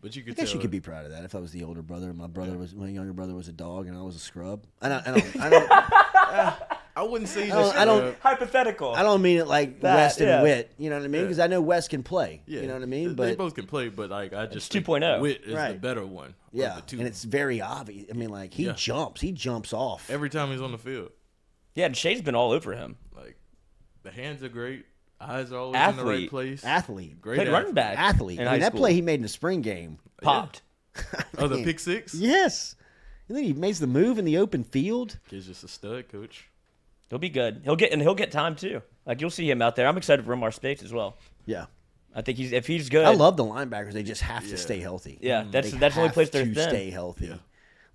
but 0.02 0.16
you 0.16 0.24
I 0.24 0.26
could. 0.26 0.36
guess 0.36 0.48
tell 0.50 0.56
you 0.56 0.62
could 0.62 0.72
be 0.72 0.80
proud 0.80 1.06
of 1.06 1.12
that 1.12 1.24
if 1.24 1.36
I 1.36 1.40
was 1.40 1.52
the 1.52 1.64
older 1.64 1.82
brother 1.84 2.10
and 2.10 2.18
my 2.18 2.28
brother 2.28 2.58
was 2.58 2.74
my 2.76 2.88
younger 2.90 3.14
brother 3.14 3.34
was 3.36 3.48
a 3.48 3.54
dog 3.54 3.88
and 3.88 3.96
I 3.98 4.02
was 4.02 4.16
a 4.16 4.20
scrub. 4.20 4.66
I 4.82 4.90
don't. 4.90 5.08
I 5.08 5.12
don't. 5.12 5.36
I 5.42 5.50
don't. 5.50 6.56
I 6.98 7.04
wouldn't 7.04 7.30
say 7.30 7.52
I 7.52 7.62
don't, 7.62 7.76
a 7.76 7.80
I 7.80 7.86
don't 7.86 8.20
hypothetical. 8.22 8.96
I 8.96 9.04
don't 9.04 9.22
mean 9.22 9.38
it 9.38 9.46
like 9.48 9.82
That, 9.82 9.96
West 9.98 10.20
and 10.20 10.30
yeah. 10.30 10.42
Whit. 10.42 10.72
You 10.80 10.90
know 10.90 10.96
what 10.98 11.06
I 11.06 11.08
mean? 11.08 11.22
Yeah. 11.22 11.26
Because 11.28 11.40
I 11.40 11.46
know 11.46 11.62
West 11.62 11.92
can 11.92 12.02
play. 12.02 12.42
Yeah, 12.48 12.62
You 12.62 12.68
know 12.68 12.74
what 12.74 12.82
I 12.82 12.88
mean? 12.88 13.10
They, 13.10 13.14
But 13.14 13.26
they 13.28 13.36
both 13.36 13.54
can 13.54 13.68
play, 13.68 13.90
but 13.90 14.10
like 14.10 14.34
I 14.34 14.48
just 14.48 14.72
think 14.72 14.84
2.0. 14.88 15.22
Whit 15.22 15.42
is 15.44 15.50
the 15.52 15.56
Right. 15.56 15.80
better 15.80 16.04
one. 16.08 16.30
of 16.30 16.34
yeah, 16.54 16.74
the 16.78 16.82
two. 16.82 16.98
and 16.98 17.08
it's 17.08 17.24
very 17.24 17.62
obvious. 17.62 18.08
I 18.10 18.14
mean, 18.14 18.30
like 18.30 18.52
he 18.56 18.66
Yeah. 18.66 18.72
jumps, 18.74 19.22
he 19.22 19.32
jumps 19.32 19.74
off. 19.74 20.10
every 20.10 20.32
time 20.32 20.50
he's 20.50 20.62
on 20.62 20.72
the 20.72 20.80
field. 20.80 21.12
Yeah, 21.76 21.86
and 21.86 21.96
Shea's 21.96 22.24
been 22.24 22.34
all 22.34 22.52
over 22.52 22.74
him. 22.74 22.96
Like 24.04 24.14
the 24.16 24.22
hands 24.22 24.44
are 24.44 24.50
great, 24.50 24.86
eyes 25.20 25.52
are 25.52 25.58
always 25.58 25.82
in 25.90 25.96
the 25.98 26.06
right 26.06 26.30
place. 26.30 26.64
Athlete, 26.64 27.22
Great 27.22 27.36
Played 27.38 27.48
athlete. 27.48 27.54
running 27.62 27.74
back. 27.74 27.98
athlete. 27.98 28.40
in 28.40 28.48
I 28.48 28.52
mean, 28.52 28.60
that 28.62 28.72
school. 28.72 28.80
play 28.82 28.94
he 28.94 29.02
made 29.02 29.16
in 29.16 29.22
the 29.24 29.28
spring 29.30 29.62
game. 29.62 30.00
popped. 30.22 30.62
Oh, 31.38 31.48
the 31.48 31.64
pick 31.64 31.80
six. 31.80 32.14
Yes, 32.14 32.76
and 33.28 33.38
then 33.38 33.44
he 33.44 33.54
makes 33.54 33.80
the 33.80 33.88
move 33.88 34.18
in 34.20 34.26
the 34.26 34.38
open 34.38 34.64
field. 34.64 35.20
Kid's 35.30 35.48
just 35.48 35.64
a 35.64 35.68
stud, 35.68 36.10
coach. 36.10 36.48
He'll 37.10 37.20
be 37.20 37.30
good. 37.30 37.62
He'll 37.64 37.76
get 37.76 37.92
and 37.94 38.02
he'll 38.02 38.16
get 38.16 38.32
time 38.32 38.56
too. 38.56 38.82
Like 39.06 39.22
you'll 39.22 39.30
see 39.30 39.50
him 39.50 39.62
out 39.62 39.76
there. 39.76 39.88
I'm 39.88 39.98
excited 39.98 40.26
for 40.26 40.34
Omar 40.34 40.52
Speights 40.52 40.84
as 40.84 40.92
well. 40.92 41.18
Yeah, 41.46 41.66
I 42.16 42.22
think 42.22 42.38
he's 42.38 42.52
if 42.52 42.68
he's 42.68 42.90
good. 42.90 43.06
I 43.06 43.14
love 43.14 43.38
the 43.38 43.46
linebackers. 43.46 43.94
They 43.94 44.04
just 44.04 44.22
have 44.22 44.44
Yeah. 44.44 44.52
to 44.52 44.58
stay 44.58 44.80
healthy. 44.80 45.18
Yeah, 45.22 45.44
mm. 45.44 45.52
that's 45.52 45.72
They 45.72 45.78
that's 45.78 45.96
the 45.96 46.02
only 46.02 46.14
place 46.14 46.30
they're 46.30 46.46
to 46.46 46.54
thin. 46.54 46.70
stay 46.70 46.90
healthy. 46.90 47.28
Yeah. 47.28 47.36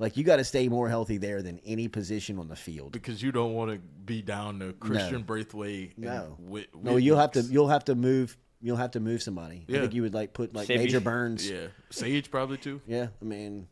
Like 0.02 0.16
you 0.16 0.24
got 0.24 0.36
to 0.36 0.44
stay 0.44 0.66
more 0.68 0.88
healthy 0.88 1.16
there 1.16 1.42
than 1.42 1.60
any 1.64 1.86
position 1.86 2.40
on 2.40 2.48
the 2.48 2.56
field. 2.56 2.90
Because 2.90 3.22
you 3.22 3.30
don't 3.30 3.54
want 3.54 3.70
to 3.70 3.78
be 3.78 4.20
down 4.20 4.58
to 4.58 4.72
Christian 4.72 5.22
Braithwaite. 5.22 5.96
and 5.96 6.06
No, 6.06 6.36
Whit, 6.40 6.70
no, 6.74 6.96
you'll 6.96 7.18
have 7.20 7.30
to 7.32 7.42
you'll 7.42 7.68
have 7.68 7.84
to 7.84 7.94
move. 7.94 8.36
You'll 8.60 8.78
have 8.78 8.90
to 8.92 9.00
move 9.00 9.22
somebody. 9.22 9.64
I 9.68 9.72
think 9.72 9.94
you 9.94 10.02
would 10.02 10.12
like 10.12 10.32
put 10.32 10.56
like 10.56 10.66
Safety. 10.66 10.86
Major 10.86 10.98
Burns. 10.98 11.48
Yeah, 11.48 11.68
Sage 11.90 12.32
probably 12.32 12.56
too. 12.58 12.80
Yeah, 12.88 13.06
I 13.20 13.24
mean, 13.24 13.68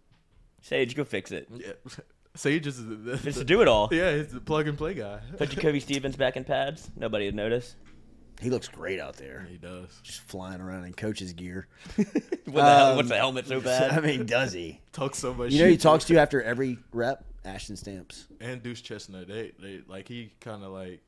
Sage, 0.62 0.94
go 0.94 1.02
fix 1.02 1.32
it. 1.32 1.48
Yeah, 1.52 1.72
Sage 2.36 2.68
is 2.68 2.76
the, 2.86 2.94
the, 2.94 3.16
Just 3.16 3.38
to 3.38 3.44
do 3.54 3.60
it 3.60 3.66
all. 3.66 3.88
Yeah, 3.90 4.16
he's 4.16 4.28
the 4.32 4.40
plug 4.40 4.68
and 4.68 4.78
play 4.78 4.94
guy. 4.94 5.18
Put 5.36 5.50
Jacoby 5.50 5.80
Stevens 5.80 6.14
back 6.14 6.36
in 6.36 6.44
pads. 6.44 6.92
Nobody 6.96 7.24
would 7.26 7.34
notice. 7.34 7.74
He 8.40 8.50
looks 8.50 8.68
great 8.68 8.98
out 9.00 9.16
there. 9.16 9.46
He 9.50 9.56
does. 9.56 9.88
Just 10.02 10.20
flying 10.20 10.60
around 10.60 10.84
in 10.84 10.92
coach's 10.94 11.32
gear. 11.32 11.66
What 12.46 12.62
the 12.62 12.62
hell, 12.76 12.86
Um, 12.90 12.96
what's 12.96 13.08
the 13.08 13.16
helmet 13.16 13.46
so 13.46 13.60
bad? 13.62 13.92
I 13.92 14.00
mean, 14.00 14.26
does 14.26 14.52
he? 14.52 14.80
Talks 14.92 15.18
so 15.18 15.32
much. 15.32 15.52
You 15.52 15.62
know, 15.62 15.68
he 15.70 15.76
talks 15.76 16.06
to 16.06 16.12
you 16.14 16.18
after 16.18 16.42
every 16.42 16.78
rep. 16.92 17.24
Ashton 17.44 17.76
Stamps. 17.76 18.26
and 18.40 18.60
Deuce 18.62 18.80
Chestnut. 18.82 19.28
They 19.28 19.52
they 19.60 19.80
like 19.88 20.08
he 20.08 20.32
kind 20.40 20.62
of 20.64 20.72
like 20.72 21.00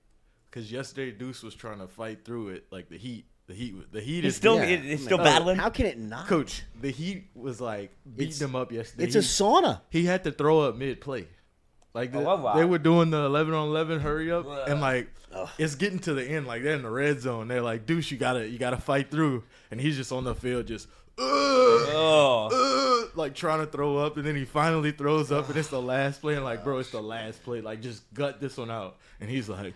because 0.51 0.71
yesterday 0.71 1.11
Deuce 1.11 1.43
was 1.43 1.55
trying 1.55 1.79
to 1.81 1.89
fight 1.89 2.25
through 2.25 2.51
it 2.51 2.67
like 2.71 2.89
the 2.89 2.97
heat. 2.97 3.27
The 3.49 3.55
heat. 3.55 3.75
The 3.93 4.01
heat 4.01 4.23
He's 4.25 4.35
is 4.35 4.37
still 4.37 4.57
Yeah. 4.57 4.67
he- 4.67 4.77
he's 4.91 5.03
still 5.05 5.19
mean, 5.19 5.27
battling. 5.27 5.57
How 5.59 5.69
can 5.69 5.85
it 5.87 5.99
not? 5.99 6.29
coach. 6.29 6.63
The 6.81 6.91
heat 6.93 7.25
was 7.35 7.61
like 7.61 7.91
beating 8.07 8.29
It's- 8.29 8.41
him 8.41 8.55
up 8.55 8.71
yesterday. 8.73 9.05
It's 9.05 9.17
a 9.17 9.19
sauna. 9.19 9.81
He 9.91 10.05
had 10.05 10.23
to 10.25 10.33
throw 10.33 10.61
up 10.61 10.77
mid 10.77 11.01
play. 11.01 11.27
Like 11.95 12.13
the, 12.13 12.19
Oh, 12.21 12.37
wow. 12.37 12.55
they 12.55 12.65
were 12.65 12.79
doing 12.79 13.11
the 13.11 13.25
eleven 13.25 13.53
on 13.55 13.69
eleven 13.69 14.01
hurry 14.01 14.31
up, 14.33 14.47
and 14.69 14.81
like 14.81 15.09
oh. 15.35 15.51
it's 15.59 15.75
getting 15.75 15.99
to 16.01 16.15
the 16.15 16.25
end. 16.25 16.47
Like 16.47 16.63
they're 16.63 16.75
in 16.75 16.83
the 16.83 16.91
red 16.91 17.21
zone. 17.21 17.49
They're 17.49 17.61
like, 17.63 17.85
Deuce, 17.87 18.11
you 18.11 18.17
gotta 18.17 18.49
you 18.49 18.59
gotta 18.59 18.79
fight 18.79 19.11
through, 19.11 19.45
and 19.71 19.81
he's 19.81 19.97
just 19.97 20.11
on 20.13 20.25
the 20.25 20.35
field 20.35 20.67
just. 20.67 20.89
"Ugh, 21.19 21.27
Oh. 21.95 23.03
ugh," 23.05 23.11
like 23.17 23.35
trying 23.35 23.61
to 23.61 23.67
throw 23.67 23.99
up, 23.99 24.17
and 24.17 24.25
then 24.25 24.35
he 24.35 24.47
finally 24.47 24.93
throws 24.93 25.31
up, 25.31 25.49
and 25.51 25.57
it's 25.59 25.69
the 25.69 25.81
last 25.83 26.23
play. 26.23 26.35
And 26.35 26.45
like, 26.45 26.65
bro, 26.65 26.79
it's 26.79 26.91
the 26.91 27.03
last 27.03 27.43
play. 27.45 27.61
Like, 27.61 27.83
just 27.83 28.03
gut 28.15 28.41
this 28.41 28.57
one 28.57 28.71
out. 28.71 28.97
And 29.21 29.29
he's 29.29 29.49
like, 29.51 29.75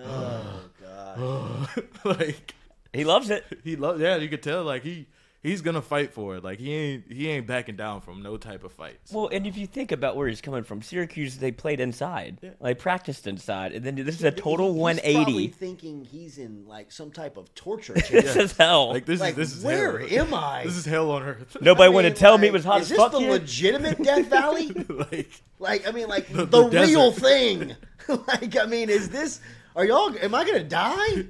Oh 0.00 0.60
God. 0.80 1.68
like 2.04 2.54
He 2.92 3.02
loves 3.04 3.30
it. 3.30 3.44
he 3.64 3.74
loves. 3.76 4.00
Yeah, 4.00 4.16
you 4.16 4.28
could 4.28 4.42
tell. 4.42 4.62
Like 4.62 4.84
he 4.84 5.06
he's 5.42 5.62
gonna 5.62 5.82
fight 5.82 6.12
for 6.12 6.36
it. 6.36 6.44
Like 6.44 6.58
he 6.58 6.74
ain't 6.74 7.12
he 7.12 7.28
ain't 7.28 7.46
backing 7.46 7.76
down 7.76 8.00
from 8.00 8.22
no 8.22 8.36
type 8.36 8.64
of 8.64 8.72
fights. 8.72 9.12
Well, 9.12 9.28
and 9.28 9.46
if 9.46 9.56
you 9.56 9.66
think 9.66 9.92
about 9.92 10.16
where 10.16 10.28
he's 10.28 10.40
coming 10.40 10.62
from, 10.64 10.82
Syracuse 10.82 11.36
they 11.38 11.52
played 11.52 11.80
inside, 11.80 12.54
like 12.60 12.78
practiced 12.78 13.26
inside, 13.26 13.72
and 13.72 13.84
then 13.84 13.94
this 13.96 14.16
is 14.16 14.24
a 14.24 14.30
total 14.30 14.72
He's 14.72 14.80
180. 14.80 15.24
probably 15.24 15.48
thinking 15.48 16.04
he's 16.04 16.38
in 16.38 16.66
like 16.66 16.90
some 16.92 17.10
type 17.10 17.36
of 17.36 17.54
torture. 17.54 17.94
This 17.94 18.08
chamber. 18.08 18.40
is 18.40 18.56
hell. 18.56 18.88
Like 18.90 19.04
this 19.06 19.20
Like, 19.20 19.30
is 19.32 19.36
this 19.36 19.56
is 19.58 19.64
where 19.64 19.98
hell. 19.98 20.26
am 20.26 20.34
I? 20.34 20.64
This 20.64 20.76
is 20.76 20.84
hell 20.84 21.10
on 21.10 21.22
earth. 21.22 21.56
Nobody 21.60 21.86
I 21.86 21.88
wanted 21.88 22.14
to 22.14 22.20
tell 22.20 22.38
me 22.38 22.46
it 22.48 22.52
was 22.52 22.64
hot 22.64 22.80
Is 22.80 22.84
as 22.84 22.88
this 22.90 22.98
fuck 22.98 23.12
the 23.12 23.18
here. 23.20 23.30
legitimate 23.30 24.02
Death 24.02 24.26
Valley? 24.30 24.68
like 24.88 25.30
like, 25.58 25.88
I 25.88 25.90
mean, 25.92 26.08
like 26.08 26.28
the, 26.28 26.44
The- 26.44 26.68
the 26.68 26.80
real 26.80 27.12
thing. 27.12 27.74
like, 28.28 28.56
I 28.56 28.66
mean, 28.66 28.90
is 28.90 29.08
this? 29.08 29.40
Are 29.74 29.84
y'all? 29.84 30.14
Am 30.22 30.34
I 30.34 30.44
gonna 30.44 30.62
die? 30.64 31.24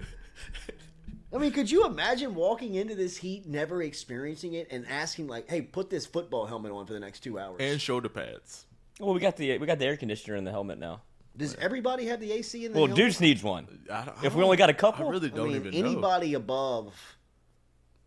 I 1.36 1.38
mean, 1.38 1.52
could 1.52 1.70
you 1.70 1.84
imagine 1.84 2.34
walking 2.34 2.74
into 2.74 2.94
this 2.94 3.16
heat, 3.18 3.46
never 3.46 3.82
experiencing 3.82 4.54
it, 4.54 4.68
and 4.70 4.86
asking 4.88 5.28
like, 5.28 5.48
"Hey, 5.50 5.60
put 5.62 5.90
this 5.90 6.06
football 6.06 6.46
helmet 6.46 6.72
on 6.72 6.86
for 6.86 6.94
the 6.94 7.00
next 7.00 7.20
two 7.20 7.38
hours"? 7.38 7.56
and 7.60 7.80
shoulder 7.80 8.08
pads. 8.08 8.64
well, 8.98 9.12
we 9.12 9.20
got 9.20 9.36
the 9.36 9.58
we 9.58 9.66
got 9.66 9.78
the 9.78 9.86
air 9.86 9.96
conditioner 9.96 10.36
in 10.36 10.44
the 10.44 10.50
helmet 10.50 10.78
now. 10.78 11.02
Does 11.36 11.54
everybody 11.56 12.06
have 12.06 12.18
the 12.20 12.32
AC 12.32 12.64
in 12.64 12.72
the 12.72 12.78
Well, 12.78 12.86
helmet? 12.86 13.04
Deuce 13.04 13.20
needs 13.20 13.42
one. 13.42 13.80
I 13.92 14.06
don't- 14.06 14.24
If 14.24 14.34
we 14.34 14.42
only 14.42 14.56
got 14.56 14.70
a 14.70 14.74
couple, 14.74 15.06
I 15.06 15.10
really 15.10 15.28
don't 15.28 15.48
mean, 15.48 15.56
even 15.56 15.72
know. 15.78 15.86
anybody 15.90 16.32
above 16.32 16.94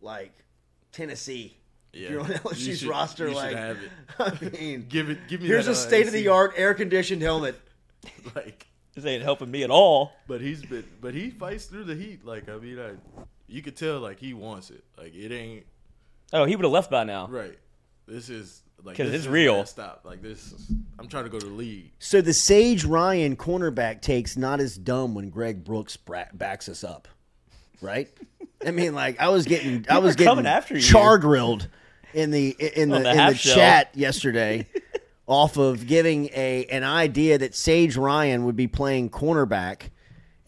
like 0.00 0.32
Tennessee, 0.90 1.56
if 1.92 2.00
Yeah. 2.00 2.10
you're 2.10 2.20
on 2.22 2.30
You 2.30 2.34
LSU's 2.38 2.78
should- 2.80 2.88
roster, 2.88 3.28
you 3.28 3.34
like, 3.36 3.54
have 3.54 3.78
it. 3.80 3.90
I 4.18 4.50
mean, 4.50 4.86
Give 4.88 5.10
it. 5.10 5.28
Give 5.28 5.40
me. 5.40 5.46
here's 5.46 5.66
that, 5.66 5.72
a 5.72 5.74
uh, 5.74 5.76
state 5.76 6.06
of 6.08 6.12
the 6.12 6.26
art 6.28 6.54
air 6.56 6.74
conditioned 6.74 7.22
helmet. 7.22 7.60
Like, 8.34 8.66
this 8.94 9.04
ain't 9.04 9.22
helping 9.22 9.50
me 9.50 9.62
at 9.62 9.70
all. 9.70 10.12
but 10.26 10.40
he's 10.40 10.62
been. 10.64 10.84
But 11.00 11.14
he 11.14 11.30
fights 11.30 11.66
through 11.66 11.84
the 11.84 11.94
heat. 11.94 12.24
Like 12.24 12.48
I 12.48 12.56
mean, 12.58 12.78
I, 12.78 12.90
you 13.46 13.62
could 13.62 13.76
tell 13.76 13.98
like 14.00 14.18
he 14.18 14.34
wants 14.34 14.70
it. 14.70 14.84
Like 14.98 15.14
it 15.14 15.32
ain't 15.32 15.64
Oh, 16.32 16.44
he 16.44 16.54
would 16.56 16.64
have 16.64 16.72
left 16.72 16.90
by 16.90 17.04
now. 17.04 17.26
right. 17.28 17.58
This 18.06 18.28
is 18.28 18.62
like 18.82 18.96
'Cause 18.96 19.06
this 19.06 19.16
it's 19.16 19.24
is 19.26 19.28
real. 19.28 19.64
Stop. 19.66 20.02
Like 20.04 20.22
this. 20.22 20.52
is- 20.52 20.70
I'm 20.98 21.08
trying 21.08 21.24
to 21.24 21.30
go 21.30 21.38
to 21.38 21.46
the 21.46 21.52
league. 21.52 21.92
So 21.98 22.20
the 22.20 22.32
Sage 22.34 22.84
Ryan 22.84 23.36
cornerback 23.36 24.00
takes 24.02 24.36
not 24.36 24.60
as 24.60 24.76
dumb 24.76 25.14
when 25.14 25.30
Greg 25.30 25.64
Brooks 25.64 25.96
backs 25.96 26.68
us 26.68 26.84
up, 26.84 27.08
right? 27.80 28.08
I 28.66 28.70
mean, 28.72 28.94
like 28.94 29.18
I 29.20 29.28
was 29.30 29.46
getting, 29.46 29.86
I 29.88 29.98
was 29.98 30.14
are 30.14 30.24
coming 30.24 30.44
getting 30.44 30.56
after 30.56 30.74
you. 30.74 30.80
char 30.82 31.16
grilled 31.18 31.68
in 32.12 32.30
the 32.30 32.54
in 32.76 32.90
the, 32.90 32.96
On 32.96 33.02
the 33.04 33.10
in 33.10 33.16
the 33.28 33.34
shell. 33.34 33.54
chat 33.54 33.90
yesterday, 33.94 34.66
off 35.30 35.56
of 35.56 35.86
giving 35.86 36.28
a 36.34 36.66
an 36.72 36.82
idea 36.82 37.38
that 37.38 37.54
Sage 37.54 37.96
Ryan 37.96 38.44
would 38.46 38.56
be 38.56 38.66
playing 38.66 39.10
cornerback, 39.10 39.90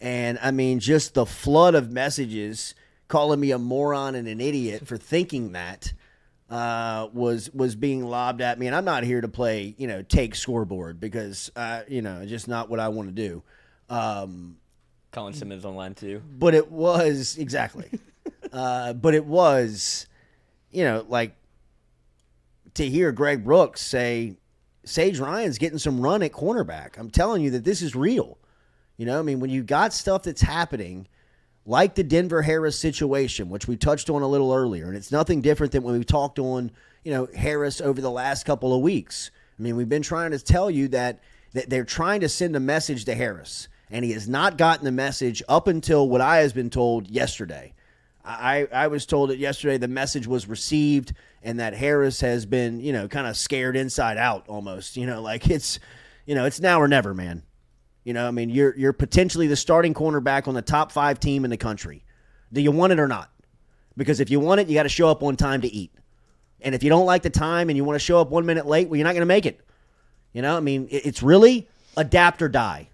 and 0.01 0.37
I 0.43 0.51
mean 0.51 0.79
just 0.79 1.13
the 1.13 1.25
flood 1.25 1.73
of 1.73 1.89
messages 1.89 2.75
calling 3.07 3.39
me 3.39 3.51
a 3.51 3.57
moron 3.57 4.13
and 4.13 4.27
an 4.27 4.41
idiot 4.41 4.85
for 4.85 4.97
thinking 4.97 5.53
that 5.53 5.93
uh, 6.49 7.07
was 7.13 7.49
was 7.53 7.77
being 7.77 8.03
lobbed 8.05 8.41
at 8.41 8.59
me, 8.59 8.67
and 8.67 8.75
I'm 8.75 8.83
not 8.83 9.05
here 9.05 9.21
to 9.21 9.29
play, 9.29 9.73
you 9.77 9.87
know, 9.87 10.01
take 10.01 10.35
scoreboard 10.35 10.99
because, 10.99 11.49
uh, 11.55 11.83
you 11.87 12.01
know, 12.01 12.25
just 12.25 12.49
not 12.49 12.69
what 12.69 12.81
I 12.81 12.89
want 12.89 13.07
to 13.07 13.15
do. 13.15 13.41
Um, 13.89 14.57
Colin 15.11 15.33
Simmons 15.33 15.63
online 15.63 15.95
too. 15.95 16.21
but 16.37 16.53
it 16.53 16.69
was 16.69 17.37
exactly, 17.37 17.89
uh, 18.51 18.91
but 18.91 19.15
it 19.15 19.25
was, 19.25 20.07
you 20.71 20.83
know, 20.83 21.05
like 21.07 21.35
to 22.73 22.89
hear 22.89 23.13
Greg 23.13 23.45
Brooks 23.45 23.79
say 23.79 24.35
Sage 24.85 25.19
Ryan's 25.19 25.57
getting 25.57 25.77
some 25.77 26.01
run 26.01 26.23
at 26.23 26.31
cornerback. 26.31 26.97
I'm 26.97 27.09
telling 27.09 27.41
you 27.41 27.51
that 27.51 27.63
this 27.63 27.81
is 27.81 27.95
real. 27.95 28.37
You 28.97 29.05
know, 29.05 29.19
I 29.19 29.21
mean, 29.21 29.39
when 29.39 29.49
you 29.49 29.63
got 29.63 29.93
stuff 29.93 30.23
that's 30.23 30.41
happening 30.41 31.07
like 31.65 31.95
the 31.95 32.03
Denver 32.03 32.41
Harris 32.41 32.77
situation, 32.77 33.49
which 33.49 33.67
we 33.67 33.77
touched 33.77 34.09
on 34.09 34.21
a 34.21 34.27
little 34.27 34.53
earlier, 34.53 34.87
and 34.87 34.97
it's 34.97 35.11
nothing 35.11 35.41
different 35.41 35.71
than 35.71 35.83
when 35.83 35.97
we 35.97 36.03
talked 36.03 36.39
on, 36.39 36.71
you 37.03 37.11
know, 37.11 37.27
Harris 37.35 37.79
over 37.79 38.01
the 38.01 38.11
last 38.11 38.45
couple 38.45 38.75
of 38.75 38.81
weeks. 38.81 39.31
I 39.57 39.61
mean, 39.61 39.75
we've 39.75 39.89
been 39.89 40.01
trying 40.01 40.31
to 40.31 40.39
tell 40.39 40.69
you 40.69 40.89
that, 40.89 41.19
that 41.53 41.69
they're 41.69 41.85
trying 41.85 42.21
to 42.21 42.29
send 42.29 42.55
a 42.55 42.59
message 42.59 43.05
to 43.05 43.15
Harris, 43.15 43.69
and 43.89 44.03
he 44.03 44.11
has 44.11 44.27
not 44.27 44.57
gotten 44.57 44.83
the 44.83 44.91
message 44.91 45.41
up 45.47 45.67
until 45.67 46.09
what 46.09 46.21
I 46.21 46.37
has 46.37 46.51
been 46.51 46.69
told 46.69 47.09
yesterday. 47.09 47.73
I, 48.25 48.67
I 48.71 48.87
was 48.87 49.05
told 49.05 49.29
that 49.29 49.37
yesterday 49.37 49.77
the 49.77 49.87
message 49.87 50.27
was 50.27 50.47
received 50.47 51.13
and 51.43 51.59
that 51.59 51.73
Harris 51.73 52.21
has 52.21 52.45
been, 52.45 52.79
you 52.79 52.93
know, 52.93 53.07
kind 53.07 53.27
of 53.27 53.37
scared 53.37 53.75
inside 53.75 54.17
out 54.17 54.47
almost. 54.47 54.97
You 54.97 55.05
know, 55.05 55.21
like 55.21 55.49
it's, 55.49 55.79
you 56.25 56.35
know, 56.35 56.45
it's 56.45 56.59
now 56.59 56.81
or 56.81 56.87
never, 56.87 57.13
man. 57.13 57.43
You 58.03 58.13
know, 58.13 58.27
I 58.27 58.31
mean, 58.31 58.49
you're 58.49 58.75
you're 58.77 58.93
potentially 58.93 59.47
the 59.47 59.55
starting 59.55 59.93
cornerback 59.93 60.47
on 60.47 60.53
the 60.53 60.61
top 60.61 60.91
five 60.91 61.19
team 61.19 61.45
in 61.45 61.51
the 61.51 61.57
country. 61.57 62.03
Do 62.51 62.61
you 62.61 62.71
want 62.71 62.93
it 62.93 62.99
or 62.99 63.07
not? 63.07 63.29
Because 63.95 64.19
if 64.19 64.29
you 64.29 64.39
want 64.39 64.59
it, 64.61 64.67
you 64.67 64.73
got 64.73 64.83
to 64.83 64.89
show 64.89 65.09
up 65.09 65.23
on 65.23 65.35
time 65.35 65.61
to 65.61 65.67
eat. 65.67 65.93
And 66.61 66.73
if 66.73 66.83
you 66.83 66.89
don't 66.89 67.05
like 67.05 67.21
the 67.21 67.29
time 67.29 67.69
and 67.69 67.77
you 67.77 67.83
want 67.83 67.95
to 67.95 68.03
show 68.03 68.19
up 68.19 68.29
one 68.29 68.45
minute 68.45 68.65
late, 68.65 68.89
well, 68.89 68.97
you're 68.97 69.03
not 69.03 69.13
going 69.13 69.21
to 69.21 69.25
make 69.25 69.45
it. 69.45 69.59
You 70.31 70.41
know, 70.41 70.57
I 70.57 70.61
mean, 70.61 70.87
it's 70.89 71.21
really 71.21 71.67
adapt 71.95 72.41
or 72.41 72.49
die. 72.49 72.89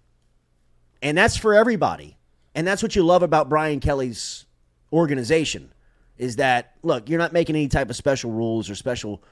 And 1.01 1.17
that's 1.17 1.37
for 1.37 1.53
everybody. 1.53 2.17
And 2.53 2.67
that's 2.67 2.83
what 2.83 2.95
you 2.95 3.03
love 3.03 3.23
about 3.23 3.47
Brian 3.47 3.79
Kelly's 3.79 4.45
organization 4.91 5.71
is 6.19 6.35
that, 6.35 6.75
look, 6.83 7.09
you're 7.09 7.17
not 7.17 7.33
making 7.33 7.55
any 7.55 7.67
type 7.67 7.89
of 7.89 7.95
special 7.95 8.29
rules 8.29 8.69
or 8.69 8.75
special, 8.75 9.23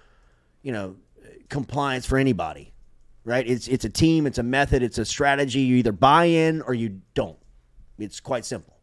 you 0.64 0.72
know, 0.72 0.95
compliance 1.49 2.07
for 2.07 2.18
anybody 2.18 2.73
right? 3.27 3.45
It's 3.45 3.68
it's 3.68 3.84
a 3.84 3.89
team, 3.89 4.26
it's 4.26 4.38
a 4.38 4.43
method, 4.43 4.81
it's 4.81 4.97
a 4.97 5.03
strategy. 5.03 5.59
You 5.59 5.76
either 5.76 5.91
buy 5.91 6.26
in 6.26 6.61
or 6.61 6.73
you 6.73 7.01
don't. 7.14 7.38
It's 7.99 8.22
quite 8.22 8.45
simple. 8.45 8.77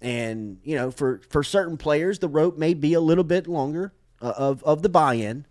And 0.00 0.58
you 0.62 0.76
know, 0.76 0.92
for 0.92 1.20
for 1.28 1.42
certain 1.42 1.76
players, 1.76 2.20
the 2.20 2.28
rope 2.28 2.56
may 2.56 2.72
be 2.72 2.94
a 2.94 3.00
little 3.00 3.24
bit 3.24 3.48
longer 3.48 3.92
uh, 4.22 4.32
of 4.36 4.62
of 4.62 4.82
the 4.82 4.88
buy-in, 4.88 5.44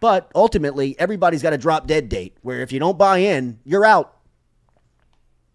but 0.00 0.32
ultimately, 0.34 0.98
everybody's 0.98 1.42
got 1.42 1.52
a 1.52 1.58
drop 1.58 1.86
dead 1.86 2.08
date 2.08 2.38
where 2.40 2.62
if 2.62 2.72
you 2.72 2.80
don't 2.80 2.96
buy 2.96 3.18
in, 3.18 3.60
you're 3.64 3.84
out. 3.84 4.16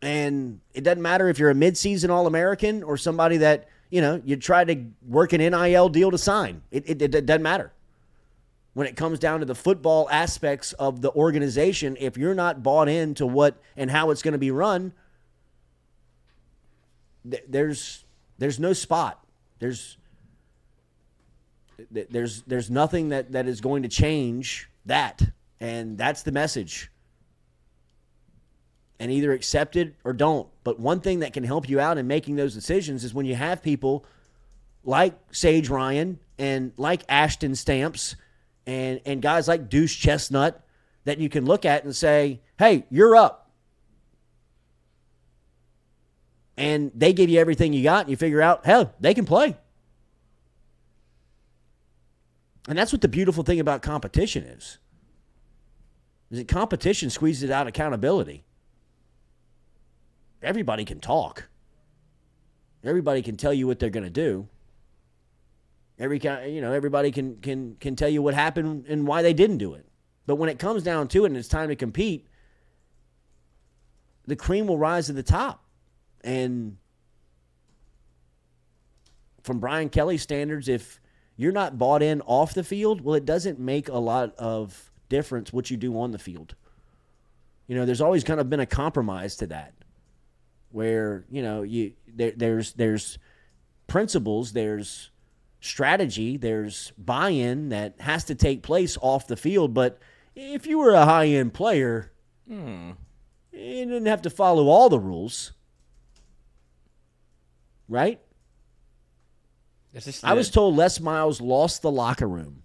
And 0.04 0.62
it 0.74 0.84
doesn't 0.84 1.02
matter 1.02 1.28
if 1.28 1.40
you're 1.40 1.50
a 1.50 1.56
midseason 1.56 2.10
All 2.10 2.28
American 2.28 2.84
or 2.84 2.96
somebody 2.96 3.38
that, 3.38 3.68
you 3.90 4.02
know, 4.02 4.22
you 4.24 4.36
try 4.36 4.64
to 4.64 4.86
work 5.08 5.34
an 5.34 5.42
NIL 5.42 5.90
deal 5.90 6.12
to 6.12 6.18
sign. 6.18 6.62
It, 6.72 6.90
it, 6.90 7.02
it 7.02 7.26
doesn't 7.26 7.42
matter. 7.42 7.74
When 8.74 8.86
it 8.88 8.96
comes 8.96 9.20
down 9.20 9.40
to 9.40 9.46
the 9.46 9.56
football 9.56 10.08
aspects 10.12 10.74
of 10.74 11.02
the 11.02 11.12
organization, 11.12 11.98
if 12.00 12.18
you're 12.18 12.36
not 12.36 12.62
bought 12.62 12.88
into 12.88 13.26
what 13.26 13.62
and 13.76 13.90
how 13.90 14.12
it's 14.12 14.22
going 14.22 14.34
to 14.34 14.38
be 14.38 14.52
run, 14.52 14.94
th- 17.30 17.44
there's 17.48 18.06
there's 18.38 18.60
no 18.60 18.74
spot. 18.74 19.20
There's 19.58 19.98
th- 21.94 22.08
there's 22.10 22.44
there's 22.44 22.70
nothing 22.70 23.10
that 23.10 23.32
that 23.32 23.48
is 23.48 23.60
going 23.60 23.84
to 23.84 23.90
change 23.90 24.70
that, 24.86 25.22
and 25.60 25.98
that's 25.98 26.22
the 26.22 26.32
message. 26.32 26.92
And 29.00 29.12
either 29.12 29.32
accept 29.32 29.78
it 29.78 29.96
or 30.04 30.12
don't. 30.12 30.50
But 30.64 30.80
one 30.80 31.00
thing 31.00 31.20
that 31.20 31.32
can 31.32 31.44
help 31.46 31.70
you 31.70 31.80
out 31.80 31.98
in 31.98 32.06
making 32.08 32.36
those 32.36 32.54
decisions 32.54 33.04
is 33.04 33.14
when 33.14 33.26
you 33.26 33.36
have 33.36 33.64
people 33.64 34.06
like 34.84 35.18
Sage 35.32 35.70
Ryan 35.70 36.20
and 36.38 36.74
like 36.76 37.04
Ashton 37.08 37.56
Stamps 37.56 38.16
and 38.68 39.00
and 39.06 39.22
guys 39.22 39.48
like 39.48 39.70
Deuce 39.70 39.96
Chestnut 39.96 40.66
that 41.06 41.18
you 41.18 41.30
can 41.30 41.46
look 41.46 41.66
at 41.66 41.86
and 41.86 41.96
say, 41.96 42.42
"Hey, 42.58 42.86
you're 42.90 43.16
up." 43.16 43.50
And 46.60 46.92
they 46.94 47.14
give 47.14 47.30
you 47.30 47.40
everything 47.40 47.72
you 47.72 47.84
got, 47.84 48.02
and 48.02 48.10
you 48.10 48.18
figure 48.18 48.42
out, 48.42 48.66
hell, 48.66 48.94
they 49.00 49.14
can 49.14 49.24
play. 49.24 49.56
And 52.68 52.78
that's 52.78 52.92
what 52.92 53.00
the 53.02 53.08
beautiful 53.08 53.44
thing 53.44 53.62
about 53.62 53.82
competition 53.82 54.44
is. 54.44 54.78
Is 56.30 56.40
that 56.40 56.50
competition 56.50 57.10
squeezes 57.10 57.50
out 57.50 57.68
accountability. 57.68 58.44
Everybody 60.42 60.86
can 60.86 61.00
talk. 61.00 61.50
Everybody 62.84 63.22
can 63.22 63.36
tell 63.36 63.54
you 63.54 63.68
what 63.68 63.80
they're 63.80 63.90
going 63.90 64.06
to 64.06 64.10
do. 64.10 64.48
Every 65.98 66.20
ki- 66.20 66.50
you 66.50 66.62
know, 66.62 66.72
everybody 66.72 67.12
can 67.12 67.38
can 67.42 67.76
can 67.80 67.96
tell 67.96 68.08
you 68.08 68.22
what 68.22 68.34
happened 68.34 68.86
and 68.88 69.06
why 69.06 69.22
they 69.22 69.34
didn't 69.34 69.58
do 69.58 69.74
it. 69.74 69.86
But 70.26 70.36
when 70.36 70.50
it 70.50 70.60
comes 70.60 70.84
down 70.84 71.10
to 71.10 71.26
it 71.26 71.28
and 71.28 71.38
it's 71.38 71.50
time 71.50 71.68
to 71.70 71.76
compete, 71.76 72.28
the 74.26 74.36
cream 74.36 74.68
will 74.68 74.78
rise 74.78 75.08
to 75.08 75.14
the 75.14 75.24
top. 75.24 75.66
And 76.22 76.78
from 79.44 79.60
Brian 79.60 79.90
Kelly's 79.90 80.22
standards, 80.22 80.70
if 80.70 81.02
you're 81.36 81.52
not 81.52 81.78
bought 81.78 82.04
in 82.04 82.22
off 82.22 82.54
the 82.54 82.64
field, 82.64 83.02
well, 83.02 83.16
it 83.16 83.26
doesn't 83.26 83.60
make 83.60 83.90
a 83.90 83.98
lot 83.98 84.36
of 84.38 84.92
difference 85.10 85.52
what 85.52 85.70
you 85.70 85.78
do 85.78 86.00
on 86.00 86.12
the 86.12 86.20
field. 86.20 86.56
You 87.68 87.76
know, 87.76 87.86
there's 87.86 88.02
always 88.02 88.24
kind 88.24 88.40
of 88.40 88.50
been 88.50 88.60
a 88.60 88.66
compromise 88.66 89.36
to 89.38 89.48
that, 89.48 89.74
where 90.72 91.26
you 91.30 91.42
know 91.42 91.62
you 91.64 91.94
there, 92.08 92.32
there's 92.36 92.74
there's 92.74 93.18
principles, 93.88 94.54
there's 94.54 95.10
strategy, 95.62 96.38
there's 96.38 96.92
buy-in 96.98 97.70
that 97.70 98.00
has 98.00 98.24
to 98.26 98.36
take 98.36 98.62
place 98.64 98.98
off 99.02 99.28
the 99.28 99.36
field. 99.36 99.74
But 99.74 100.00
if 100.36 100.66
you 100.68 100.78
were 100.80 100.92
a 100.94 101.06
high-end 101.06 101.54
player, 101.54 102.12
Hmm. 102.48 102.92
you 103.52 103.86
didn't 103.86 104.06
have 104.06 104.22
to 104.24 104.30
follow 104.30 104.68
all 104.68 104.90
the 104.90 105.00
rules, 105.00 105.52
right? 107.88 108.20
Is 109.94 110.24
I 110.24 110.34
was 110.34 110.50
told 110.50 110.76
Les 110.76 111.00
Miles 111.00 111.42
lost 111.42 111.82
the 111.82 111.92
locker 111.92 112.28
room. 112.28 112.64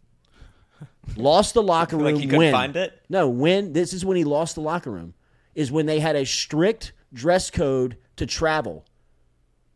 lost 1.17 1.55
the 1.55 1.63
locker 1.63 1.97
room 1.97 2.07
Like 2.15 2.17
he 2.17 2.23
couldn't 2.27 2.39
when? 2.39 2.53
find 2.53 2.77
it? 2.77 2.93
No, 3.09 3.29
when 3.29 3.73
this 3.73 3.93
is 3.93 4.05
when 4.05 4.17
he 4.17 4.25
lost 4.25 4.55
the 4.57 4.61
locker 4.61 4.91
room 4.91 5.15
is 5.55 5.73
when 5.73 5.87
they 5.87 6.01
had 6.01 6.17
a 6.17 6.27
strict 6.27 6.93
dress 7.15 7.51
code 7.51 7.97
to 8.17 8.27
travel. 8.27 8.85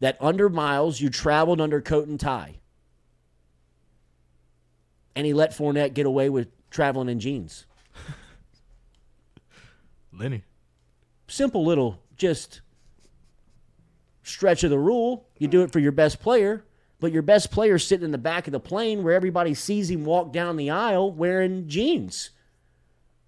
That 0.01 0.17
under 0.21 0.49
Miles 0.49 1.01
you 1.01 1.09
traveled 1.09 1.61
under 1.61 1.81
coat 1.81 2.07
and 2.07 2.21
tie. 2.21 2.57
And 5.17 5.27
he 5.27 5.33
let 5.33 5.57
Fournette 5.57 5.95
get 5.95 6.07
away 6.07 6.29
with 6.29 6.49
traveling 6.71 7.09
in 7.09 7.19
jeans. 7.19 7.67
Lenny. 10.13 10.45
Simple 11.27 11.65
little 11.65 12.01
just 12.17 12.61
stretch 14.23 14.63
of 14.63 14.71
the 14.71 14.79
rule. 14.79 15.27
You 15.39 15.49
do 15.49 15.63
it 15.63 15.73
for 15.73 15.81
your 15.81 15.93
best 15.93 16.21
player, 16.21 16.65
but 17.01 17.13
your 17.13 17.23
best 17.23 17.51
player's 17.51 17.87
sitting 17.87 18.05
in 18.05 18.13
the 18.13 18.19
back 18.19 18.47
of 18.47 18.53
the 18.53 18.61
plane 18.61 19.03
where 19.03 19.15
everybody 19.15 19.55
sees 19.55 19.91
him 19.91 20.05
walk 20.05 20.33
down 20.33 20.57
the 20.57 20.71
aisle 20.71 21.11
wearing 21.11 21.69
jeans. 21.69 22.31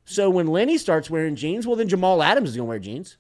So 0.05 0.31
when 0.31 0.49
Lenny 0.49 0.79
starts 0.79 1.11
wearing 1.11 1.37
jeans, 1.37 1.67
well, 1.67 1.77
then 1.77 1.89
Jamal 1.89 2.23
Adams 2.23 2.51
is 2.51 2.57
going 2.57 2.67
to 2.67 2.69
wear 2.69 2.79
jeans. 2.79 3.17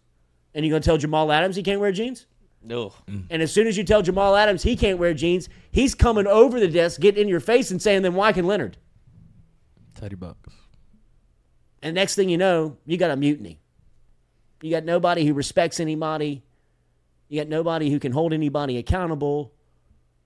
And 0.54 0.64
you're 0.64 0.72
going 0.72 0.82
to 0.82 0.86
tell 0.86 0.98
Jamal 0.98 1.30
Adams 1.30 1.56
he 1.56 1.62
can't 1.62 1.80
wear 1.80 1.92
jeans? 1.92 2.26
No. 2.62 2.92
Mm. 3.08 3.24
And 3.30 3.42
as 3.42 3.52
soon 3.52 3.66
as 3.66 3.76
you 3.76 3.84
tell 3.84 4.02
Jamal 4.02 4.36
Adams 4.36 4.62
he 4.62 4.76
can't 4.76 4.98
wear 4.98 5.14
jeans, 5.14 5.48
he's 5.70 5.94
coming 5.94 6.26
over 6.26 6.60
the 6.60 6.68
desk, 6.68 7.00
getting 7.00 7.22
in 7.22 7.28
your 7.28 7.40
face 7.40 7.70
and 7.70 7.80
saying, 7.80 8.02
then 8.02 8.14
why 8.14 8.32
can 8.32 8.46
Leonard? 8.46 8.76
Teddy 9.94 10.16
Bucks. 10.16 10.52
And 11.82 11.94
next 11.94 12.14
thing 12.14 12.28
you 12.28 12.38
know, 12.38 12.76
you 12.84 12.96
got 12.96 13.10
a 13.10 13.16
mutiny. 13.16 13.60
You 14.62 14.70
got 14.70 14.84
nobody 14.84 15.24
who 15.24 15.32
respects 15.32 15.80
anybody. 15.80 16.42
You 17.28 17.40
got 17.40 17.48
nobody 17.48 17.90
who 17.90 17.98
can 17.98 18.12
hold 18.12 18.32
anybody 18.32 18.76
accountable. 18.76 19.54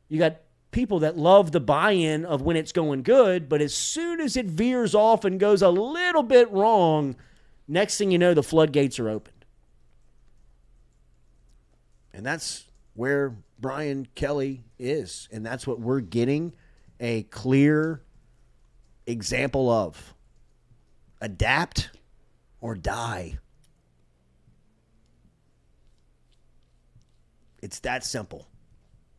You 0.08 0.18
got 0.18 0.38
people 0.72 1.00
that 1.00 1.16
love 1.16 1.52
the 1.52 1.60
buy 1.60 1.92
in 1.92 2.24
of 2.24 2.42
when 2.42 2.56
it's 2.56 2.72
going 2.72 3.02
good, 3.02 3.48
but 3.48 3.60
as 3.60 3.72
soon 3.72 4.20
as 4.20 4.36
it 4.36 4.46
veers 4.46 4.94
off 4.94 5.24
and 5.24 5.38
goes 5.38 5.62
a 5.62 5.68
little 5.68 6.24
bit 6.24 6.50
wrong, 6.50 7.14
next 7.68 7.98
thing 7.98 8.10
you 8.10 8.18
know, 8.18 8.34
the 8.34 8.42
floodgates 8.42 8.98
are 8.98 9.08
opened. 9.08 9.33
And 12.14 12.24
that's 12.24 12.64
where 12.94 13.36
Brian 13.58 14.06
Kelly 14.14 14.62
is. 14.78 15.28
And 15.32 15.44
that's 15.44 15.66
what 15.66 15.80
we're 15.80 16.00
getting 16.00 16.54
a 17.00 17.24
clear 17.24 18.00
example 19.06 19.68
of 19.68 20.14
adapt 21.20 21.90
or 22.60 22.76
die. 22.76 23.38
It's 27.60 27.80
that 27.80 28.04
simple. 28.04 28.46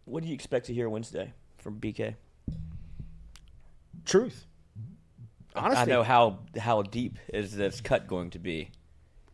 What 0.05 0.23
do 0.23 0.30
you 0.30 0.35
expect 0.35 0.67
to 0.67 0.73
hear 0.73 0.88
Wednesday 0.88 1.34
from 1.57 1.80
BK? 1.80 2.15
Truth. 4.05 4.45
Honestly, 5.55 5.55
I 5.55 5.65
Honestly. 5.65 5.93
know 5.93 6.03
how 6.03 6.39
how 6.59 6.81
deep 6.84 7.17
is 7.34 7.55
this 7.55 7.81
cut 7.81 8.07
going 8.07 8.30
to 8.31 8.39
be. 8.39 8.69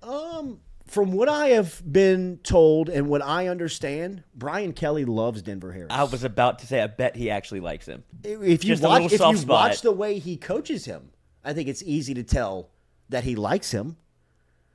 Um, 0.01 0.59
from 0.91 1.13
what 1.13 1.30
I 1.30 1.47
have 1.49 1.81
been 1.89 2.39
told 2.43 2.89
and 2.89 3.07
what 3.07 3.22
I 3.22 3.47
understand, 3.47 4.23
Brian 4.35 4.73
Kelly 4.73 5.05
loves 5.05 5.41
Denver 5.41 5.72
Harris. 5.72 5.88
I 5.89 6.03
was 6.03 6.26
about 6.26 6.59
to 6.59 6.68
say, 6.68 6.81
I 6.81 6.88
bet 6.88 7.15
he 7.15 7.30
actually 7.30 7.61
likes 7.61 7.85
him. 7.85 8.03
If 8.26 8.65
you 8.65 8.76
Just 8.76 8.84
watch, 8.84 9.03
if 9.03 9.11
you 9.22 9.38
spot. 9.38 9.47
watch 9.47 9.81
the 9.81 9.93
way 9.93 10.19
he 10.19 10.35
coaches 10.35 10.84
him, 10.84 11.11
I 11.45 11.53
think 11.53 11.69
it's 11.69 11.81
easy 11.84 12.13
to 12.15 12.23
tell 12.23 12.69
that 13.07 13.23
he 13.23 13.35
likes 13.35 13.72
him. 13.72 13.95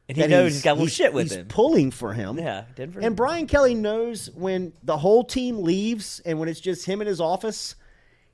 And 0.09 0.17
he 0.17 0.27
knows 0.27 0.53
he's 0.55 0.63
got 0.63 0.71
a 0.71 0.75
little 0.75 0.87
he's- 0.87 0.97
shit 0.97 1.13
with 1.13 1.25
he's 1.29 1.33
him. 1.37 1.49
pulling 1.49 1.91
for 1.91 2.15
him. 2.15 2.39
Yeah, 2.39 2.65
Denver. 2.77 3.01
And 3.01 3.15
Brian 3.15 3.47
Kelly 3.47 3.75
knows 3.75 4.31
when 4.35 4.73
the 4.83 4.97
whole 4.97 5.23
team 5.23 5.63
leaves 5.63 6.21
and 6.25 6.39
when 6.41 6.49
it's 6.49 6.61
just 6.61 6.87
him 6.87 7.01
in 7.03 7.07
his 7.07 7.21
office, 7.21 7.75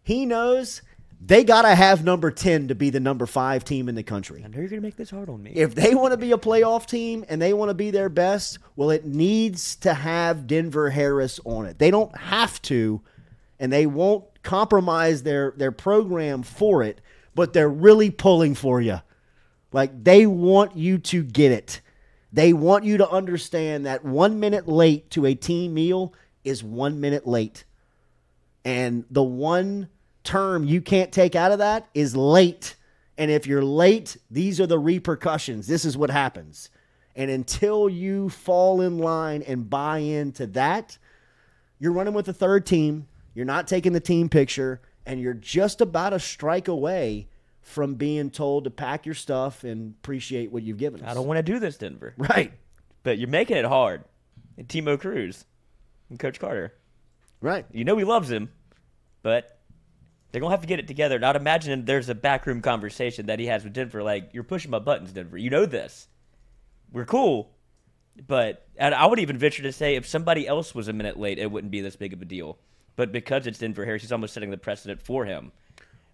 he 0.05 0.25
knows 0.25 0.83
they 1.25 1.45
got 1.45 1.63
to 1.63 1.75
have 1.75 2.03
number 2.03 2.33
10 2.33 2.69
to 2.69 2.75
be 2.75 2.91
the 2.91 2.99
number 2.99 3.27
five 3.27 3.65
team 3.65 3.89
in 3.89 3.95
the 3.95 4.03
country. 4.03 4.43
I 4.45 4.49
know 4.49 4.59
you're 4.59 4.69
going 4.69 4.83
to 4.83 4.87
make 4.87 4.97
this 4.97 5.11
hard 5.11 5.29
on 5.29 5.41
me. 5.41 5.53
If 5.55 5.75
they 5.75 5.95
want 5.95 6.13
to 6.13 6.17
be 6.17 6.33
a 6.33 6.39
playoff 6.39 6.87
team 6.87 7.25
and 7.29 7.41
they 7.41 7.53
want 7.53 7.71
to 7.71 7.75
be 7.75 7.93
their 7.93 8.09
best, 8.09 8.59
well, 8.75 8.91
it 8.91 9.05
needs 9.05 9.77
to 9.77 9.95
have 9.95 10.49
Denver 10.49 10.91
Harris 10.91 11.39
on 11.45 11.67
it. 11.67 11.79
They 11.79 11.93
don't 11.93 12.17
have 12.17 12.61
to, 12.63 13.03
and 13.61 13.73
they 13.73 13.87
won't 13.87 14.25
compromise 14.43 15.23
their, 15.23 15.55
their 15.57 15.71
program 15.71 16.43
for 16.43 16.83
it, 16.83 17.01
but 17.37 17.53
they're 17.53 17.69
really 17.69 18.11
pulling 18.11 18.57
for 18.57 18.81
you. 18.81 19.01
Like 19.71 20.03
they 20.03 20.27
want 20.27 20.77
you 20.77 20.99
to 20.99 21.23
get 21.23 21.53
it. 21.53 21.83
They 22.33 22.53
want 22.53 22.85
you 22.85 22.97
to 22.97 23.09
understand 23.09 23.87
that 23.87 24.05
one 24.05 24.41
minute 24.41 24.67
late 24.67 25.11
to 25.11 25.27
a 25.27 25.35
team 25.35 25.75
meal 25.75 26.15
is 26.43 26.65
one 26.65 27.01
minute 27.01 27.29
late. 27.29 27.65
And 28.65 29.05
the 29.11 29.23
one 29.23 29.89
term 30.25 30.65
you 30.65 30.81
can't 30.81 31.13
take 31.13 31.35
out 31.35 31.53
of 31.53 31.59
that 31.59 31.89
is 31.95 32.17
late. 32.17 32.77
And 33.19 33.31
if 33.31 33.47
you're 33.47 33.65
late, 33.65 34.17
these 34.31 34.61
are 34.61 34.67
the 34.67 34.79
repercussions. 34.79 35.67
This 35.67 35.85
is 35.85 35.97
what 35.97 36.11
happens. 36.11 36.71
And 37.15 37.31
until 37.31 37.89
you 37.89 38.29
fall 38.31 38.81
in 38.81 38.99
line 38.99 39.43
and 39.43 39.69
buy 39.69 39.99
into 39.99 40.47
that, 40.49 40.97
you're 41.79 41.93
running 41.93 42.15
with 42.15 42.27
the 42.27 42.33
third 42.33 42.65
team. 42.65 43.07
You're 43.35 43.45
not 43.45 43.67
taking 43.67 43.93
the 43.93 44.01
team 44.01 44.29
picture, 44.29 44.81
and 45.07 45.21
you're 45.21 45.35
just 45.35 45.81
about 45.81 46.13
a 46.13 46.21
strike 46.21 46.69
away 46.69 47.29
from 47.61 47.95
being 47.95 48.31
told 48.31 48.65
to 48.65 48.71
pack 48.71 49.07
your 49.07 49.15
stuff 49.15 49.65
and 49.65 49.95
appreciate 50.03 50.51
what 50.51 50.63
you've 50.63 50.79
given 50.79 51.03
us. 51.03 51.11
I 51.11 51.15
don't 51.15 51.27
want 51.27 51.39
to 51.39 51.43
do 51.43 51.59
this, 51.59 51.77
Denver. 51.77 52.15
Right. 52.17 52.53
But 53.03 53.19
you're 53.19 53.29
making 53.29 53.57
it 53.57 53.65
hard. 53.65 54.05
And 54.57 54.69
Timo 54.69 54.99
Cruz 54.99 55.45
and 56.11 56.19
Coach 56.19 56.39
Carter. 56.39 56.75
Right. 57.41 57.67
You 57.73 57.85
know 57.85 57.97
he 57.97 58.05
loves 58.05 58.31
him, 58.31 58.51
but 59.23 59.59
they're 60.33 60.41
to 60.41 60.49
have 60.49 60.63
to 60.63 60.67
get 60.67 60.81
it 60.81 60.89
together. 60.89 61.19
Not 61.19 61.37
imagine 61.37 61.85
there's 61.85 62.09
a 62.09 62.15
backroom 62.15 62.63
conversation 62.63 63.27
that 63.27 63.39
he 63.39 63.47
has 63.47 63.65
with 63.65 63.75
Denver. 63.75 64.03
Like, 64.03 64.31
you're 64.33 64.43
pushing 64.43 64.71
my 64.71 64.79
buttons, 64.79 65.13
Denver. 65.13 65.37
You 65.37 65.51
know 65.51 65.67
this. 65.67 66.09
We're 66.91 67.05
cool, 67.05 67.55
But 68.27 68.67
I 68.79 69.07
would 69.07 69.19
even 69.19 69.39
venture 69.39 69.63
to 69.63 69.73
say 69.73 69.95
if 69.95 70.07
somebody 70.07 70.47
else 70.47 70.75
was 70.75 70.89
a 70.89 70.93
minute 70.93 71.19
late, 71.19 71.39
it 71.39 71.51
wouldn't 71.51 71.71
be 71.71 71.81
this 71.81 71.97
big 71.97 72.13
of 72.13 72.21
a 72.21 72.27
deal. 72.27 72.59
But 72.95 73.11
because 73.11 73.47
it's 73.47 73.59
Denver 73.59 73.87
Harris, 73.87 74.03
he's 74.03 74.13
almost 74.13 74.35
setting 74.35 74.51
the 74.51 74.59
precedent 74.59 75.01
for 75.01 75.25
him. 75.25 75.53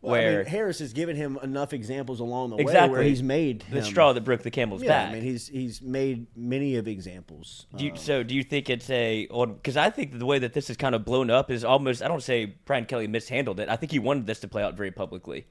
Well, 0.00 0.12
where 0.12 0.40
I 0.40 0.42
mean, 0.44 0.46
Harris 0.46 0.78
has 0.78 0.92
given 0.92 1.16
him 1.16 1.38
enough 1.42 1.72
examples 1.72 2.20
along 2.20 2.50
the 2.50 2.56
way 2.56 2.88
where 2.88 3.02
he's 3.02 3.22
made 3.22 3.64
the 3.68 3.78
him- 3.78 3.84
straw 3.84 4.12
that 4.12 4.20
broke 4.20 4.42
the 4.42 4.50
camel's 4.50 4.82
yeah, 4.82 4.88
back. 4.88 5.10
I 5.10 5.14
mean, 5.14 5.22
he's 5.22 5.48
he's 5.48 5.82
made 5.82 6.28
many 6.36 6.76
of 6.76 6.86
examples. 6.86 7.66
Do 7.76 7.84
you, 7.84 7.90
Um, 7.90 7.96
so 7.96 8.22
do 8.22 8.34
you 8.34 8.44
think 8.44 8.70
it's 8.70 8.88
a 8.90 9.26
because 9.26 9.76
I 9.76 9.90
think 9.90 10.16
the 10.16 10.26
way 10.26 10.38
that 10.38 10.52
this 10.52 10.70
is 10.70 10.76
kind 10.76 10.94
of 10.94 11.04
blown 11.04 11.30
up 11.30 11.50
is 11.50 11.64
almost 11.64 12.00
I 12.00 12.06
don't 12.06 12.22
say 12.22 12.54
Brian 12.64 12.84
Kelly 12.84 13.08
mishandled 13.08 13.58
it. 13.58 13.68
I 13.68 13.74
think 13.74 13.90
he 13.90 13.98
wanted 13.98 14.28
this 14.28 14.38
to 14.40 14.48
play 14.48 14.62
out 14.62 14.76
very 14.76 14.92
publicly 14.92 15.46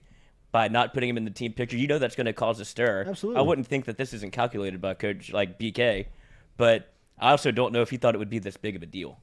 by 0.54 0.70
not 0.70 0.94
putting 0.94 1.10
him 1.10 1.18
in 1.18 1.26
the 1.26 1.32
team 1.32 1.52
picture. 1.52 1.76
You 1.76 1.88
know 1.88 2.00
that's 2.00 2.16
going 2.16 2.26
to 2.26 2.34
cause 2.34 2.62
a 2.62 2.66
stir. 2.66 3.04
Absolutely. 3.06 3.40
I 3.40 3.44
wouldn't 3.44 3.68
think 3.68 3.84
that 3.86 3.98
this 3.98 4.14
isn't 4.14 4.32
calculated 4.32 4.80
by 4.80 4.94
coach 4.94 5.34
like 5.34 5.60
BK, 5.60 6.08
but 6.56 6.94
I 7.20 7.32
also 7.32 7.52
don't 7.52 7.74
know 7.74 7.82
if 7.82 7.90
he 7.90 7.98
thought 7.98 8.16
it 8.16 8.18
would 8.18 8.30
be 8.30 8.40
this 8.40 8.56
big 8.56 8.78
of 8.78 8.82
a 8.82 8.86
deal. 8.86 9.20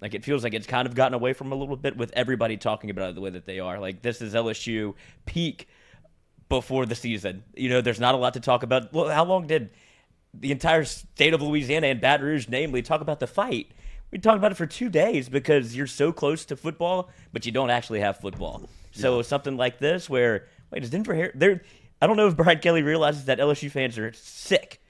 Like 0.00 0.14
it 0.14 0.24
feels 0.24 0.44
like 0.44 0.54
it's 0.54 0.66
kind 0.66 0.86
of 0.86 0.94
gotten 0.94 1.14
away 1.14 1.32
from 1.32 1.52
a 1.52 1.54
little 1.54 1.76
bit 1.76 1.96
with 1.96 2.12
everybody 2.14 2.56
talking 2.56 2.90
about 2.90 3.10
it 3.10 3.14
the 3.14 3.20
way 3.20 3.30
that 3.30 3.46
they 3.46 3.60
are. 3.60 3.78
Like 3.78 4.02
this 4.02 4.20
is 4.20 4.34
LSU 4.34 4.94
peak 5.24 5.68
before 6.48 6.86
the 6.86 6.94
season. 6.94 7.44
You 7.54 7.70
know, 7.70 7.80
there's 7.80 8.00
not 8.00 8.14
a 8.14 8.18
lot 8.18 8.34
to 8.34 8.40
talk 8.40 8.62
about. 8.62 8.92
Well, 8.92 9.08
how 9.08 9.24
long 9.24 9.46
did 9.46 9.70
the 10.34 10.52
entire 10.52 10.84
state 10.84 11.32
of 11.32 11.40
Louisiana 11.40 11.86
and 11.86 12.00
Baton 12.00 12.26
Rouge, 12.26 12.46
namely, 12.48 12.82
talk 12.82 13.00
about 13.00 13.20
the 13.20 13.26
fight? 13.26 13.72
We 14.10 14.18
talked 14.18 14.36
about 14.38 14.52
it 14.52 14.56
for 14.56 14.66
two 14.66 14.88
days 14.88 15.28
because 15.28 15.74
you're 15.74 15.86
so 15.86 16.12
close 16.12 16.44
to 16.46 16.56
football, 16.56 17.10
but 17.32 17.44
you 17.44 17.52
don't 17.52 17.70
actually 17.70 18.00
have 18.00 18.18
football. 18.18 18.68
So 18.92 19.20
something 19.22 19.56
like 19.56 19.78
this, 19.78 20.08
where 20.08 20.46
wait, 20.70 20.84
is 20.84 20.90
Denver 20.90 21.14
here? 21.14 21.32
There, 21.34 21.62
I 22.00 22.06
don't 22.06 22.16
know 22.16 22.28
if 22.28 22.36
Brian 22.36 22.60
Kelly 22.60 22.82
realizes 22.82 23.24
that 23.26 23.38
LSU 23.38 23.70
fans 23.70 23.98
are 23.98 24.12
sick 24.12 24.80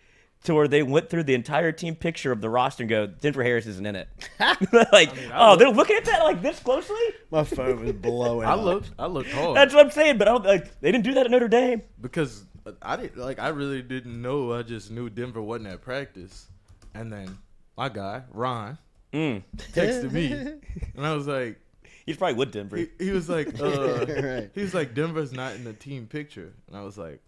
to 0.46 0.54
where 0.54 0.66
they 0.66 0.82
went 0.82 1.08
through 1.10 1.22
the 1.24 1.34
entire 1.34 1.70
team 1.72 1.94
picture 1.94 2.32
of 2.32 2.40
the 2.40 2.48
roster 2.50 2.82
and 2.82 2.90
go, 2.90 3.06
Denver 3.06 3.42
Harris 3.44 3.66
isn't 3.66 3.86
in 3.86 3.94
it. 3.96 4.08
like, 4.92 5.10
oh, 5.34 5.56
they're 5.56 5.70
looking 5.70 5.96
at 5.96 6.04
that 6.06 6.24
like 6.24 6.42
this 6.42 6.58
closely. 6.60 6.96
My 7.30 7.44
phone 7.44 7.82
was 7.84 7.92
blowing. 7.92 8.46
I 8.48 8.52
up. 8.52 8.60
looked. 8.62 8.90
I 8.98 9.06
looked 9.06 9.30
hard. 9.32 9.56
That's 9.56 9.74
what 9.74 9.84
I'm 9.84 9.90
saying. 9.92 10.18
But 10.18 10.28
I 10.28 10.32
don't 10.32 10.44
like 10.44 10.80
they 10.80 10.90
didn't 10.90 11.04
do 11.04 11.14
that 11.14 11.26
at 11.26 11.30
Notre 11.30 11.48
Dame. 11.48 11.82
because 12.00 12.44
I 12.82 12.96
didn't 12.96 13.16
like. 13.18 13.38
I 13.38 13.48
really 13.48 13.82
didn't 13.82 14.20
know. 14.20 14.52
I 14.52 14.62
just 14.62 14.90
knew 14.90 15.08
Denver 15.10 15.42
wasn't 15.42 15.68
at 15.68 15.82
practice, 15.82 16.48
and 16.94 17.12
then 17.12 17.38
my 17.76 17.88
guy 17.88 18.22
Ron 18.32 18.78
Mm. 19.12 19.42
texted 19.72 20.10
me, 20.12 20.32
and 20.96 21.06
I 21.06 21.14
was 21.14 21.26
like, 21.26 21.58
He's 22.04 22.16
probably 22.16 22.34
with 22.34 22.52
Denver. 22.52 22.76
he, 22.76 22.88
he 22.98 23.10
was 23.10 23.28
like, 23.28 23.48
uh, 23.60 24.04
Right. 24.06 24.50
he 24.54 24.60
was 24.62 24.74
like, 24.74 24.94
Denver's 24.94 25.32
not 25.32 25.54
in 25.54 25.64
the 25.64 25.72
team 25.72 26.06
picture, 26.06 26.52
and 26.68 26.76
I 26.76 26.82
was 26.82 26.98
like, 26.98 27.20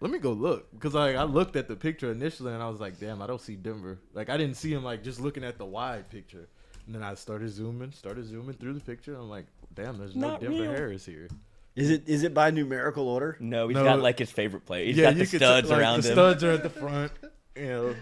let 0.00 0.10
me 0.10 0.18
go 0.18 0.32
look 0.32 0.70
because 0.72 0.94
like 0.94 1.16
I 1.16 1.24
looked 1.24 1.56
at 1.56 1.68
the 1.68 1.76
picture 1.76 2.10
initially, 2.10 2.52
and 2.52 2.62
I 2.62 2.68
was 2.68 2.80
like, 2.80 2.98
damn, 2.98 3.20
I 3.22 3.26
don't 3.26 3.40
see 3.40 3.56
Denver. 3.56 3.98
Like 4.14 4.28
I 4.30 4.36
didn't 4.36 4.56
see 4.56 4.72
him 4.72 4.82
like 4.82 5.02
just 5.04 5.20
looking 5.20 5.44
at 5.44 5.58
the 5.58 5.66
wide 5.66 6.08
picture, 6.10 6.48
and 6.86 6.94
then 6.94 7.02
I 7.02 7.14
started 7.14 7.50
zooming, 7.50 7.92
started 7.92 8.24
zooming 8.26 8.54
through 8.54 8.72
the 8.74 8.80
picture. 8.80 9.12
And 9.14 9.22
I'm 9.22 9.30
like, 9.30 9.46
damn, 9.74 9.98
there's 9.98 10.16
no 10.16 10.28
Not 10.28 10.40
Denver 10.40 10.62
real. 10.62 10.70
Harris 10.72 11.04
here. 11.06 11.28
Is 11.76 11.90
it 11.90 12.08
is 12.08 12.24
it 12.24 12.34
by 12.34 12.50
numerical 12.50 13.08
order? 13.08 13.36
No, 13.40 13.68
he's 13.68 13.76
No. 13.76 13.84
got 13.84 14.00
like 14.00 14.18
his 14.18 14.30
favorite 14.30 14.66
play. 14.66 14.86
He's 14.86 14.96
got 14.96 15.14
the 15.14 15.20
you 15.20 15.26
could 15.26 15.38
studs 15.40 15.68
tell, 15.68 15.76
like, 15.78 15.86
around 15.86 16.02
the 16.02 16.08
him. 16.08 16.14
studs 16.14 16.44
are 16.44 16.50
at 16.52 16.62
the 16.62 16.70
front. 16.70 17.12
You 17.56 17.66
know, 17.66 17.94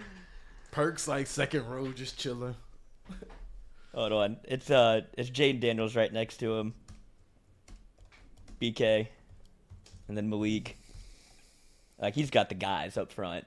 Perks 0.70 1.06
like 1.08 1.26
second 1.26 1.66
row, 1.66 1.92
just 1.92 2.18
chilling. 2.18 2.54
Hold 3.94 4.12
on. 4.12 4.36
It's 4.44 4.70
uh 4.70 5.02
it's 5.18 5.28
Jayden 5.30 5.60
Daniels 5.60 5.96
right 5.96 6.12
next 6.12 6.38
to 6.38 6.54
him. 6.54 6.74
BK. 8.60 9.08
And 10.08 10.16
then 10.16 10.30
Malik. 10.30 10.77
Like 12.00 12.14
he's 12.14 12.30
got 12.30 12.48
the 12.48 12.54
guys 12.54 12.96
up 12.96 13.12
front. 13.12 13.44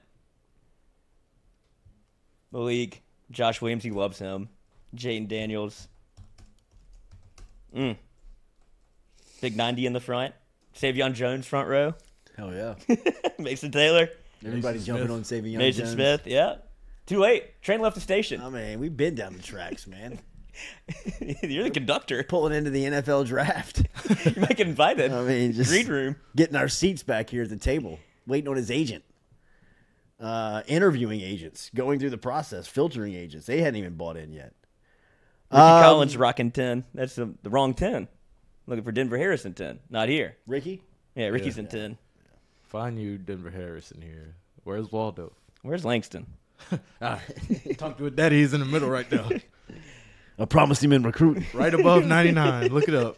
Malik, 2.52 3.02
Josh 3.32 3.62
Williams, 3.62 3.84
he 3.84 3.92
loves 3.92 4.20
him. 4.20 4.50
Jayden 4.96 5.28
Daniels. 5.28 5.88
Mm. 7.76 7.96
Big 9.40 9.56
90 9.56 9.86
in 9.86 9.94
the 9.94 10.00
front. 10.02 10.34
Sai'vion 10.76 11.14
Jones 11.14 11.48
front 11.48 11.70
row. 11.70 11.94
Hell 12.38 12.54
yeah! 12.54 12.76
Mason 13.40 13.72
Taylor. 13.72 14.10
Everybody 14.46 14.80
Mason 14.80 14.86
jumping 14.86 15.08
Smith. 15.08 15.18
on 15.18 15.24
Sai'vion 15.24 15.52
Jones. 15.52 15.58
Mason 15.58 15.84
Jones. 15.86 15.94
Smith, 15.94 16.22
yeah. 16.26 16.56
Too 17.06 17.20
late. 17.20 17.62
Train 17.62 17.82
left 17.82 17.96
the 17.96 18.02
station. 18.02 18.42
I 18.42 18.50
mean, 18.50 18.80
we've 18.80 18.96
been 18.96 19.16
down 19.16 19.36
the 19.36 19.44
tracks, 19.44 19.88
man. 19.88 20.20
You're 21.42 21.64
the 21.66 21.72
conductor. 21.72 22.24
Pulling 22.24 22.54
into 22.54 22.70
the 22.70 22.84
NFL 22.86 23.28
draft. 23.28 23.84
You 24.26 24.42
might 24.42 24.56
get 24.58 24.68
invited. 24.68 25.12
I 25.12 25.24
mean, 25.24 25.54
just 25.54 25.72
Green 25.72 25.88
room. 25.88 26.16
getting 26.36 26.56
our 26.56 26.68
seats 26.68 27.02
back 27.02 27.30
here 27.30 27.44
at 27.44 27.50
the 27.50 27.58
table, 27.58 27.98
waiting 28.28 28.48
on 28.50 28.56
his 28.58 28.70
agent, 28.72 29.04
uh, 30.20 30.62
interviewing 30.68 31.22
agents, 31.22 31.70
going 31.74 32.00
through 32.00 32.10
the 32.12 32.18
process, 32.18 32.68
filtering 32.68 33.14
agents. 33.16 33.46
They 33.48 33.62
hadn't 33.62 33.78
even 33.78 33.96
bought 33.96 34.18
in 34.18 34.32
yet. 34.34 34.54
Ricky 35.52 35.62
Um, 35.62 35.84
Collins 35.84 36.16
rocking 36.18 36.52
10. 36.52 36.86
That's 36.94 37.16
the, 37.16 37.34
the 37.44 37.50
wrong 37.50 37.74
10. 37.74 38.08
Looking 38.68 38.84
for 38.84 38.92
Denver 38.92 39.18
Harrison 39.18 39.54
10. 39.54 39.80
Not 39.90 40.08
here. 40.10 40.38
Ricky, 40.48 40.82
Yeah, 41.16 41.28
Ricky's 41.28 41.58
Yeah. 41.58 41.64
in 41.64 41.68
10. 41.68 41.98
Find 42.64 42.98
you 43.00 43.18
Denver 43.18 43.50
Harrison 43.50 44.02
here. 44.02 44.36
Where's 44.64 44.92
Waldo? 44.92 45.34
Where's 45.62 45.84
Langston? 45.86 46.28
Ah, 47.02 47.20
talk 47.78 47.98
to 47.98 48.06
a 48.06 48.12
daddy. 48.12 48.38
He's 48.42 48.54
in 48.54 48.60
the 48.60 48.66
middle 48.68 48.88
right 48.90 49.12
now, 49.12 49.28
I 50.40 50.46
promised 50.46 50.84
him 50.84 50.94
in 50.94 51.02
recruiting. 51.04 51.46
right 51.56 51.74
above 51.74 52.06
99. 52.06 52.68
Look 52.70 52.88
it 52.88 52.94
up. 52.94 53.18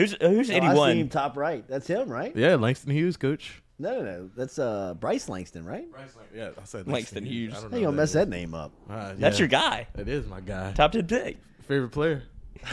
Who's 0.00 0.14
uh, 0.14 0.28
who's 0.28 0.50
Oh, 0.50 0.54
I 0.54 0.58
see 0.60 0.66
81? 0.66 0.96
him 0.96 1.08
top 1.08 1.36
right. 1.36 1.64
That's 1.68 1.86
him, 1.86 2.08
right? 2.08 2.34
Yeah, 2.36 2.54
Langston 2.56 2.92
Hughes, 2.92 3.16
coach. 3.16 3.62
No, 3.78 3.98
no, 3.98 4.02
no. 4.04 4.30
That's 4.36 4.58
uh, 4.58 4.94
Bryce 4.94 5.28
Langston, 5.28 5.64
right? 5.64 5.86
Yeah, 6.34 6.50
I 6.60 6.64
said 6.64 6.86
Langston 6.86 7.24
Hughes. 7.24 7.54
I 7.56 7.60
don't 7.62 7.70
How 7.70 7.76
you 7.78 7.84
gonna 7.84 7.96
mess 7.96 8.12
that 8.12 8.28
that 8.30 8.36
name 8.36 8.54
up? 8.54 8.72
is. 8.72 8.86
Ah, 8.90 9.12
That's 9.16 9.38
your 9.38 9.48
guy. 9.48 9.86
It 9.96 10.08
is 10.08 10.26
my 10.26 10.40
guy. 10.40 10.72
Top 10.72 10.92
10 10.92 11.06
pick. 11.06 11.38
favorite 11.66 11.90
player. 11.90 12.22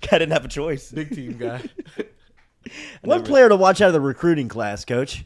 Guy 0.00 0.18
didn't 0.18 0.32
have 0.32 0.44
a 0.46 0.48
choice. 0.48 0.90
Big 0.90 1.14
team 1.14 1.36
guy. 1.36 1.60
One 3.02 3.22
player 3.22 3.48
to 3.50 3.56
watch 3.56 3.80
out 3.82 3.88
of 3.88 3.92
the 3.92 4.00
recruiting 4.00 4.48
class, 4.48 4.84
coach. 4.86 5.24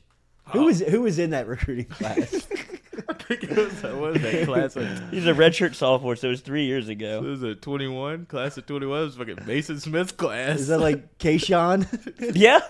Who 0.52 0.64
was 0.64 0.80
who 0.80 1.02
was 1.02 1.18
in 1.20 1.30
that 1.30 1.46
recruiting 1.46 1.84
class? 1.86 2.46
what 3.28 4.12
was 4.12 4.22
that 4.22 4.44
class? 4.44 4.76
Of, 4.76 5.10
He's 5.10 5.26
a 5.26 5.32
redshirt 5.32 5.74
sophomore, 5.74 6.16
so 6.16 6.28
it 6.28 6.30
was 6.30 6.40
three 6.40 6.64
years 6.66 6.88
it 6.88 6.92
ago. 6.92 7.20
was 7.20 7.42
a 7.42 7.54
21 7.54 8.26
class 8.26 8.56
of 8.58 8.66
21. 8.66 8.98
It 8.98 9.04
was 9.04 9.16
fucking 9.16 9.36
Maason 9.36 9.80
Smith's 9.80 10.12
class. 10.12 10.60
Is 10.60 10.68
that 10.68 10.78
like 10.80 11.18
Kayshon, 11.18 11.86
Yeah. 12.36 12.60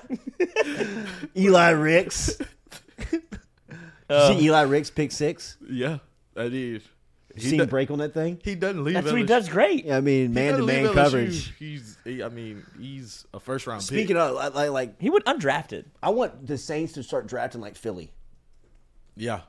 Eli 1.36 1.70
Ricks? 1.70 2.38
Um, 4.08 4.36
see 4.38 4.44
Eli 4.46 4.62
Ricks 4.62 4.90
pick 4.90 5.10
six? 5.12 5.56
yeah, 5.68 5.98
I 6.36 6.44
did. 6.44 6.52
You 7.34 7.42
He 7.42 7.50
seen 7.50 7.58
do- 7.58 7.66
break 7.66 7.90
on 7.90 7.98
that 7.98 8.14
thing? 8.14 8.40
He 8.42 8.54
doesn't 8.54 8.82
leave. 8.82 8.94
That's 8.94 9.08
what 9.08 9.16
he 9.18 9.24
LSU. 9.24 9.26
does 9.26 9.48
great. 9.50 9.84
Yeah, 9.84 9.98
I 9.98 10.00
mean, 10.00 10.28
He 10.28 10.34
man 10.34 10.52
to 10.52 10.60
doesn't 10.60 10.66
man 10.66 10.84
LSU. 10.86 10.94
coverage. 10.94 11.54
He's, 11.58 11.98
he, 12.04 12.22
I 12.22 12.28
mean, 12.30 12.64
he's 12.80 13.26
a 13.34 13.40
first 13.40 13.66
round 13.66 13.80
pick. 13.80 13.88
Speaking 13.88 14.16
of, 14.16 14.34
like, 14.34 14.54
like, 14.54 14.70
like, 14.70 15.00
He 15.02 15.10
went 15.10 15.24
undrafted. 15.26 15.84
I 16.02 16.10
want 16.10 16.46
the 16.46 16.56
Saints 16.56 16.92
to 16.94 17.02
start 17.02 17.26
drafting 17.26 17.60
like 17.60 17.76
Philly. 17.76 18.10
yeah, 19.16 19.40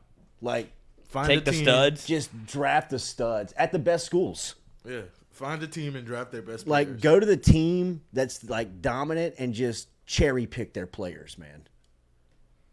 Like, 0.41 0.71
find 1.07 1.27
Take 1.27 1.41
a 1.41 1.45
the 1.45 1.51
team, 1.51 1.63
studs. 1.63 2.05
just 2.05 2.45
draft 2.45 2.89
the 2.89 2.99
studs 2.99 3.53
at 3.57 3.71
the 3.71 3.79
best 3.79 4.05
schools. 4.05 4.55
Yeah, 4.85 5.01
find 5.31 5.61
a 5.63 5.67
team 5.67 5.95
and 5.95 6.05
draft 6.05 6.31
their 6.31 6.41
best. 6.41 6.67
Like, 6.67 6.87
players. 6.87 7.01
go 7.01 7.19
to 7.19 7.25
the 7.25 7.37
team 7.37 8.01
that's 8.13 8.43
like 8.49 8.81
dominant 8.81 9.35
and 9.37 9.53
just 9.53 9.89
cherry 10.05 10.45
pick 10.45 10.73
their 10.73 10.87
players, 10.87 11.37
man. 11.37 11.67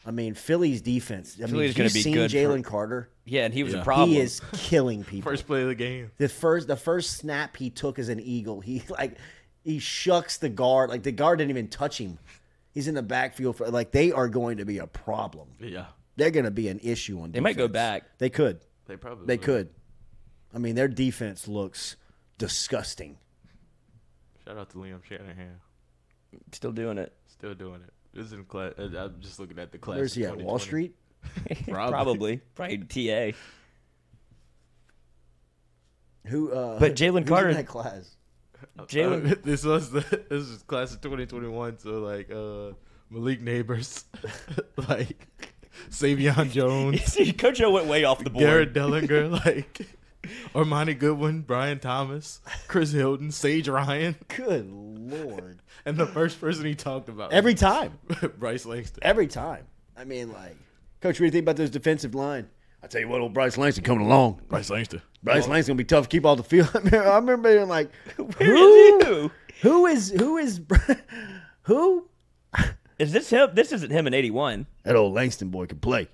I 0.07 0.11
mean, 0.11 0.35
Philly's 0.35 0.83
defense. 0.83 1.37
I 1.43 1.47
Philly's 1.47 1.53
mean, 1.53 1.73
gonna 1.73 1.85
you've 1.85 1.95
be 1.95 2.03
seen 2.03 2.15
good 2.15 2.31
for- 2.31 2.37
Jalen 2.37 2.63
Carter. 2.65 3.09
Yeah, 3.25 3.47
and 3.47 3.55
he 3.55 3.63
was 3.63 3.73
Yeah. 3.73 3.81
a 3.81 3.85
problem. 3.85 4.11
He 4.11 4.19
is 4.21 4.41
killing 4.53 5.03
people. 5.03 5.31
first 5.31 5.47
play 5.47 5.63
of 5.63 5.69
the 5.69 5.75
game. 5.75 6.11
the 6.19 6.29
first 6.29 6.69
the 6.69 6.77
first 6.77 7.17
snap 7.17 7.57
he 7.57 7.71
took 7.71 7.99
as 7.99 8.11
an 8.11 8.21
eagle, 8.21 8.61
he 8.61 8.83
like 8.91 9.17
he 9.63 9.79
shucks 9.79 10.37
the 10.37 10.51
guard. 10.51 10.91
Like 10.91 11.03
the 11.05 11.13
guard 11.13 11.39
didn't 11.39 11.51
even 11.51 11.69
touch 11.69 11.99
him. 11.99 12.19
He's 12.71 12.87
in 12.87 12.95
the 12.95 13.03
backfield 13.03 13.57
for 13.57 13.69
like 13.71 13.93
they 13.93 14.13
are 14.13 14.29
going 14.29 14.59
to 14.59 14.67
be 14.67 14.77
a 14.79 14.87
problem. 14.87 15.49
Yeah, 15.59 15.87
They're 16.17 16.31
going 16.31 16.45
to 16.45 16.51
be 16.51 16.69
an 16.69 16.79
issue 16.83 17.17
on. 17.21 17.31
Defense. 17.31 17.35
They 17.35 17.41
might 17.41 17.57
go 17.57 17.69
back. 17.69 18.19
They 18.19 18.31
could. 18.31 18.61
they 18.87 18.97
probably 18.97 19.27
They 19.27 19.37
will. 19.37 19.45
could. 19.45 19.69
I 20.55 20.59
mean, 20.59 20.75
their 20.77 20.89
defense 20.89 21.49
looks 21.49 21.97
disgusting. 22.39 23.19
Shout 24.45 24.57
out 24.59 24.71
to 24.71 24.77
Liam 24.79 25.03
Shanahan, 25.03 25.61
Still 26.53 26.73
doing 26.73 26.99
it. 26.99 27.13
still 27.27 27.55
doing 27.55 27.81
it. 27.83 27.93
This 28.13 28.27
is 28.27 28.33
in 28.35 28.45
class. 28.45 28.73
uh, 28.79 28.83
I'm 28.97 29.21
just 29.21 29.41
looking 29.41 29.59
at 29.59 29.73
the 29.73 29.79
class. 29.79 29.97
Where's 29.97 30.15
he 30.15 30.25
at? 30.25 30.37
Wall 30.37 30.59
Street? 30.61 30.95
Probably. 31.69 32.37
Probably 32.55 32.79
TA. 32.79 33.37
Who? 36.27 36.53
Uh, 36.53 36.79
But 36.79 36.95
Jalen 36.95 37.27
Carter- 37.27 37.51
in 37.51 37.57
that 37.57 37.67
class. 37.67 38.17
Jalen. 38.79 39.33
Uh, 39.33 39.35
this 39.45 39.65
was 39.65 39.91
the 39.91 40.01
this 40.31 40.43
is 40.49 40.63
class 40.63 40.95
of 40.95 41.01
2021. 41.01 41.79
So 41.79 42.01
like 42.01 42.31
uh 42.31 42.73
Malik 43.11 43.43
Nabers, 43.43 44.05
like 44.89 45.29
Savion 45.91 46.51
Jones, 46.53 47.17
Coach 47.39 47.61
O 47.61 47.71
went 47.71 47.87
way 47.87 48.05
off 48.05 48.23
the 48.23 48.31
board. 48.31 48.45
Garrett 48.45 48.73
Dellinger, 48.75 49.31
like 49.45 49.87
Armoni 50.55 50.99
Goodwin, 50.99 51.43
Brian 51.43 51.79
Thomas, 51.79 52.41
Chris 52.69 52.93
Hilton, 52.93 53.31
Sage 53.31 53.69
Ryan, 53.69 54.17
Good 54.29 54.71
lord! 54.71 55.61
and 55.85 55.97
the 55.97 56.07
first 56.07 56.41
person 56.41 56.65
he 56.65 56.75
talked 56.75 57.09
about 57.09 57.33
Every 57.33 57.55
time. 57.55 57.99
Bryce 58.39 58.65
Langston. 58.65 59.01
Every 59.03 59.27
time. 59.27 59.67
I 59.97 60.05
mean, 60.05 60.33
like, 60.33 60.57
coach, 61.01 61.17
what 61.17 61.19
do 61.19 61.25
you 61.27 61.31
think 61.31 61.45
about 61.45 61.57
this 61.57 61.71
defensive 61.71 62.15
line? 62.15 62.49
I 62.83 62.87
tell 62.87 63.01
you 63.01 63.09
what, 63.09 63.21
old 63.21 63.33
Bryce 63.33 63.57
Langston 63.57 63.85
coming 63.85 64.07
along. 64.07 64.41
Bryce 64.49 64.71
Langston. 64.71 65.01
Bryce 65.23 65.49
Langston 65.49 65.73
gonna 65.73 65.79
be 65.79 65.85
tough 65.85 66.05
to 66.05 66.09
keep 66.11 66.27
off 66.27 66.37
the 66.37 66.43
field. 66.43 66.69
I 66.75 66.79
remember, 66.79 67.09
I 67.11 67.17
remember 67.17 67.49
being 67.55 67.69
like, 67.69 67.91
who? 68.17 69.31
Is 69.31 69.31
who 69.63 69.87
is 69.87 70.11
who 70.11 70.37
is 70.37 70.61
who? 71.63 72.09
Is 73.05 73.13
this 73.13 73.31
him? 73.31 73.51
This 73.53 73.71
isn't 73.73 73.91
him 73.91 74.07
in 74.07 74.15
'81. 74.15 74.67
That 74.85 74.97
old 74.97 75.13
Langston 75.13 75.51
boy 75.51 75.67
can 75.67 75.79
play. 75.79 76.09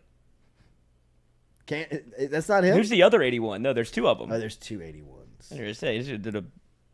Can't 1.67 1.89
that's 2.31 2.49
not 2.49 2.65
him. 2.65 2.75
Who's 2.77 2.89
the 2.91 3.05
other 3.05 3.23
'81? 3.23 3.63
No, 3.63 3.73
there's 3.73 3.91
two 3.93 4.09
of 4.09 4.19
them. 4.19 4.33
Oh, 4.33 4.39
there's 4.39 4.57
two 4.57 4.79
81s. 4.81 5.05
I 5.51 5.55
was 5.55 5.59
gonna 5.61 5.75
say 5.75 5.99
he 5.99 6.03
just 6.03 6.23
did 6.23 6.35
a 6.35 6.45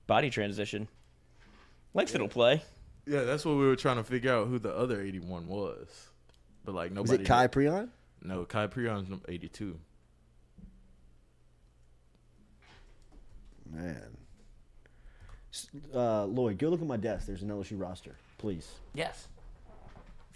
body 0.07 0.29
transition. 0.29 0.87
Langston 1.95 2.21
will 2.21 2.29
play. 2.29 2.63
Yeah, 3.07 3.23
that's 3.23 3.45
what 3.47 3.57
we 3.57 3.65
were 3.67 3.77
trying 3.77 3.97
to 3.97 4.05
figure 4.05 4.33
out 4.35 4.49
who 4.49 4.59
the 4.59 4.77
other 4.77 5.01
81 5.01 5.47
was. 5.47 5.89
But 6.65 6.75
like 6.75 6.91
Was 6.91 7.09
nobody. 7.11 7.23
it 7.23 7.27
Kai 7.27 7.47
Prion? 7.49 7.89
No, 8.23 8.45
Kai 8.45 8.67
Prion's 8.67 9.09
num- 9.09 9.23
82. 9.29 9.79
Man. 13.73 14.17
Uh, 15.95 16.25
Lloyd, 16.27 16.59
go 16.59 16.69
look 16.69 16.81
at 16.83 16.87
my 16.87 16.97
desk. 16.97 17.27
There's 17.27 17.43
an 17.43 17.49
LSU 17.49 17.81
roster, 17.81 18.17
please. 18.39 18.69
Yes. 18.95 19.29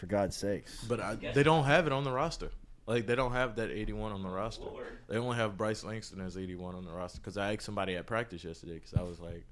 For 0.01 0.07
God's 0.07 0.35
sakes. 0.35 0.83
But 0.89 0.99
I, 0.99 1.15
they 1.17 1.43
don't 1.43 1.65
have 1.65 1.87
it 1.87 1.93
on 1.93 2.05
the 2.05 2.11
roster. 2.11 2.51
Like 2.87 3.07
they 3.07 3.15
don't 3.15 3.33
have 3.33 3.57
that 3.57 3.71
81 3.71 4.13
on 4.13 4.23
the 4.23 4.31
roster. 4.31 4.65
They 5.11 5.19
only 5.19 5.37
have 5.37 5.59
Bryce 5.59 5.85
Langston 5.85 6.23
as 6.23 6.39
81 6.39 6.75
on 6.75 6.87
the 6.87 6.91
roster. 6.91 7.21
Because 7.21 7.37
I 7.37 7.53
asked 7.53 7.65
somebody 7.65 7.97
at 7.97 8.07
practice 8.07 8.43
yesterday. 8.43 8.77
Because 8.77 8.95
I 8.95 9.03
was 9.03 9.21
like, 9.21 9.45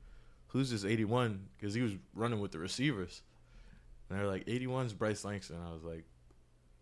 "Who's 0.47 0.71
this 0.71 0.87
81?" 0.87 1.49
Because 1.59 1.75
he 1.75 1.83
was 1.83 1.93
running 2.15 2.41
with 2.41 2.53
the 2.53 2.59
receivers, 2.59 3.21
and 4.09 4.19
they're 4.19 4.27
like, 4.27 4.47
"81's 4.47 4.95
Bryce 4.95 5.23
Langston." 5.23 5.59
I 5.61 5.71
was 5.71 5.85
like, 5.85 6.07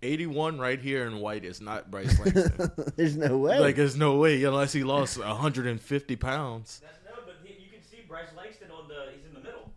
"81 0.03 0.61
right 0.61 0.81
here 0.81 1.09
in 1.09 1.19
white 1.19 1.45
is 1.45 1.61
not 1.61 1.91
Bryce 1.91 2.17
Langston." 2.25 2.71
There's 2.95 3.17
no 3.17 3.37
way. 3.37 3.59
Like 3.59 3.75
there's 3.75 3.97
no 3.97 4.15
way 4.15 4.45
unless 4.45 4.73
he 4.73 4.85
lost 4.85 5.19
150 5.19 6.17
pounds. 6.17 6.83
No, 7.05 7.15
but 7.27 7.35
he, 7.43 7.55
you 7.65 7.69
can 7.73 7.83
see 7.83 8.05
Bryce 8.07 8.29
Langston 8.37 8.71
on 8.71 8.87
the. 8.87 9.13
He's 9.13 9.27
in 9.27 9.35
the 9.35 9.41
middle. 9.41 9.73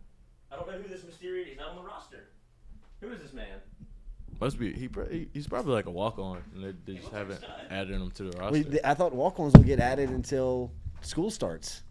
I 0.52 0.54
don't 0.54 0.68
know 0.68 0.78
who 0.78 0.88
this 0.88 1.02
mysterious. 1.02 1.48
He's 1.48 1.58
not 1.58 1.70
on 1.70 1.76
the 1.76 1.82
roster. 1.82 2.28
Who 3.00 3.10
is 3.10 3.20
this 3.20 3.32
man? 3.32 3.58
Must 4.40 4.58
be 4.58 4.72
he. 4.72 4.88
he- 5.10 5.28
He's 5.34 5.46
probably 5.46 5.72
like 5.74 5.86
a 5.86 5.90
walk 5.90 6.18
on, 6.18 6.42
and 6.54 6.64
they, 6.64 6.74
they 6.92 6.98
just 6.98 7.12
haven't 7.12 7.44
added 7.70 7.90
him 7.94 8.10
to 8.12 8.24
the 8.24 8.38
roster. 8.38 8.52
Wait, 8.54 8.70
th- 8.70 8.82
I 8.84 8.94
thought 8.94 9.14
walk-ons 9.14 9.52
will 9.54 9.62
get 9.64 9.78
added 9.80 10.10
until 10.10 10.72
school 11.02 11.30
starts. 11.30 11.82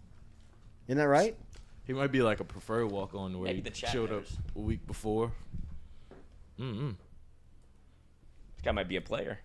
Isn't 0.87 0.97
that 0.97 1.07
right? 1.07 1.37
He 1.85 1.93
might 1.93 2.11
be 2.11 2.21
like 2.21 2.39
a 2.39 2.43
preferred 2.43 2.87
walk 2.87 3.13
on 3.15 3.33
where 3.39 3.45
Maybe 3.45 3.57
he 3.57 3.61
the 3.63 3.69
chat 3.69 3.91
showed 3.91 4.11
up 4.11 4.23
a 4.55 4.59
week 4.59 4.85
before. 4.87 5.31
Mm-hmm. 6.59 6.87
This 6.89 8.61
guy 8.63 8.71
might 8.71 8.87
be 8.89 8.95
a 8.97 9.01
player. 9.01 9.39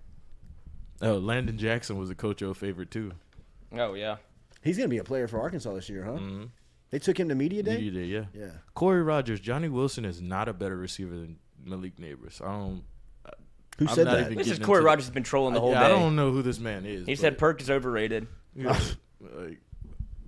Oh, 1.03 1.15
Landon 1.19 1.59
Jackson 1.59 1.99
was 1.99 2.11
a 2.11 2.15
Coach 2.15 2.43
O 2.43 2.55
favorite 2.55 2.91
too. 2.91 3.13
Oh 3.73 3.95
yeah. 3.95 4.17
He's 4.63 4.77
going 4.79 4.89
to 4.89 4.95
be 4.95 4.99
a 4.99 5.05
player 5.05 5.29
for 5.29 5.41
Arkansas 5.41 5.75
this 5.75 5.89
year, 5.91 6.05
huh? 6.05 6.19
They 6.91 6.99
took 6.99 7.19
him 7.21 7.29
to 7.29 7.35
media 7.35 7.63
day. 7.63 7.75
Media 7.77 7.91
day, 7.91 8.05
yeah. 8.07 8.25
Yeah. 8.33 8.51
Corey 8.75 9.03
Rogers, 9.03 9.41
Johnny 9.41 9.69
Wilson 9.69 10.05
is 10.07 10.23
not 10.23 10.49
a 10.49 10.53
better 10.55 10.77
receiver 10.77 11.15
than 11.17 11.37
Malik 11.63 11.97
Nabers. 11.99 12.41
I 12.41 12.47
don't. 12.53 12.83
Who 13.79 13.89
I'm 13.89 13.95
said 13.95 14.05
not 14.07 14.13
that? 14.19 14.21
even 14.27 14.39
This 14.39 14.47
is 14.47 14.53
getting 14.55 14.67
Corey 14.67 14.79
into 14.79 14.87
Rogers 14.87 15.05
has 15.07 15.15
been 15.15 15.23
trolling 15.25 15.55
the 15.55 15.61
whole 15.61 15.73
yeah, 15.73 15.81
day. 15.81 15.87
I 15.87 15.89
don't 15.89 16.15
know 16.17 16.31
who 16.31 16.43
this 16.43 16.59
man 16.61 16.87
is. 16.87 17.07
He 17.07 17.15
but- 17.15 17.19
said 17.21 17.39
Perk 17.39 17.61
is 17.61 17.71
overrated. 17.71 18.27
Yeah, 18.57 18.79
like, 19.21 19.59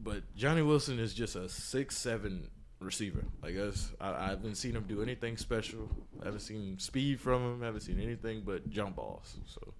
but 0.02 0.22
Johnny 0.34 0.60
Wilson 0.62 0.98
is 0.98 1.14
just 1.14 1.36
a 1.36 1.48
six 1.48 1.96
seven 1.96 2.48
receiver. 2.80 3.24
Like 3.40 3.56
us, 3.56 3.92
I, 4.00 4.12
I 4.12 4.28
haven't 4.30 4.56
seen 4.56 4.74
him 4.74 4.82
do 4.88 5.00
anything 5.00 5.36
special. 5.36 5.88
I 6.20 6.24
haven't 6.24 6.40
seen 6.40 6.76
speed 6.80 7.20
from 7.20 7.42
him. 7.42 7.62
I 7.62 7.66
haven't 7.66 7.82
seen 7.82 8.00
anything 8.00 8.42
but 8.44 8.68
jump 8.68 8.96
balls. 8.96 9.36
So 9.46 9.74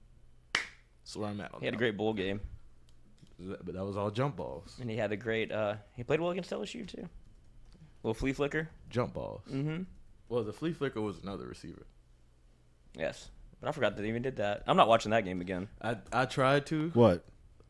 that's 0.55 1.17
where 1.17 1.29
I'm 1.29 1.41
at. 1.41 1.55
On 1.55 1.59
He 1.61 1.67
had 1.67 1.75
a 1.75 1.77
that. 1.77 1.79
great 1.81 1.97
bowl 1.97 2.13
game, 2.15 2.41
But 3.41 3.67
that 3.75 3.85
was 3.85 3.97
all 3.97 4.13
jump 4.13 4.37
balls. 4.37 4.77
and 4.81 4.89
he 4.89 4.97
had 4.97 5.11
a 5.11 5.17
great. 5.17 5.51
uh 5.51 5.75
He 5.97 6.05
played 6.05 6.21
well 6.21 6.31
against 6.31 6.51
LSU 6.53 6.87
too. 6.87 7.09
Little 8.05 8.15
flea 8.15 8.33
flicker. 8.33 8.69
Jump 8.91 9.15
balls. 9.15 9.43
Mm-hmm. 9.51 9.83
Well, 10.29 10.45
the 10.45 10.53
flea 10.53 10.73
flicker 10.73 11.01
was 11.01 11.19
another 11.21 11.47
receiver. 11.49 11.85
Yes, 12.97 13.29
but 13.29 13.36
I 13.67 13.73
forgot 13.73 13.97
that 13.97 14.03
they 14.03 14.09
even 14.09 14.23
did 14.23 14.37
that. 14.37 14.63
I'm 14.67 14.77
not 14.77 14.89
watching 14.89 15.11
that 15.11 15.25
game 15.25 15.41
again. 15.41 15.69
I 15.83 15.97
I 16.13 16.25
tried 16.27 16.67
to. 16.67 16.91
What? 16.95 17.25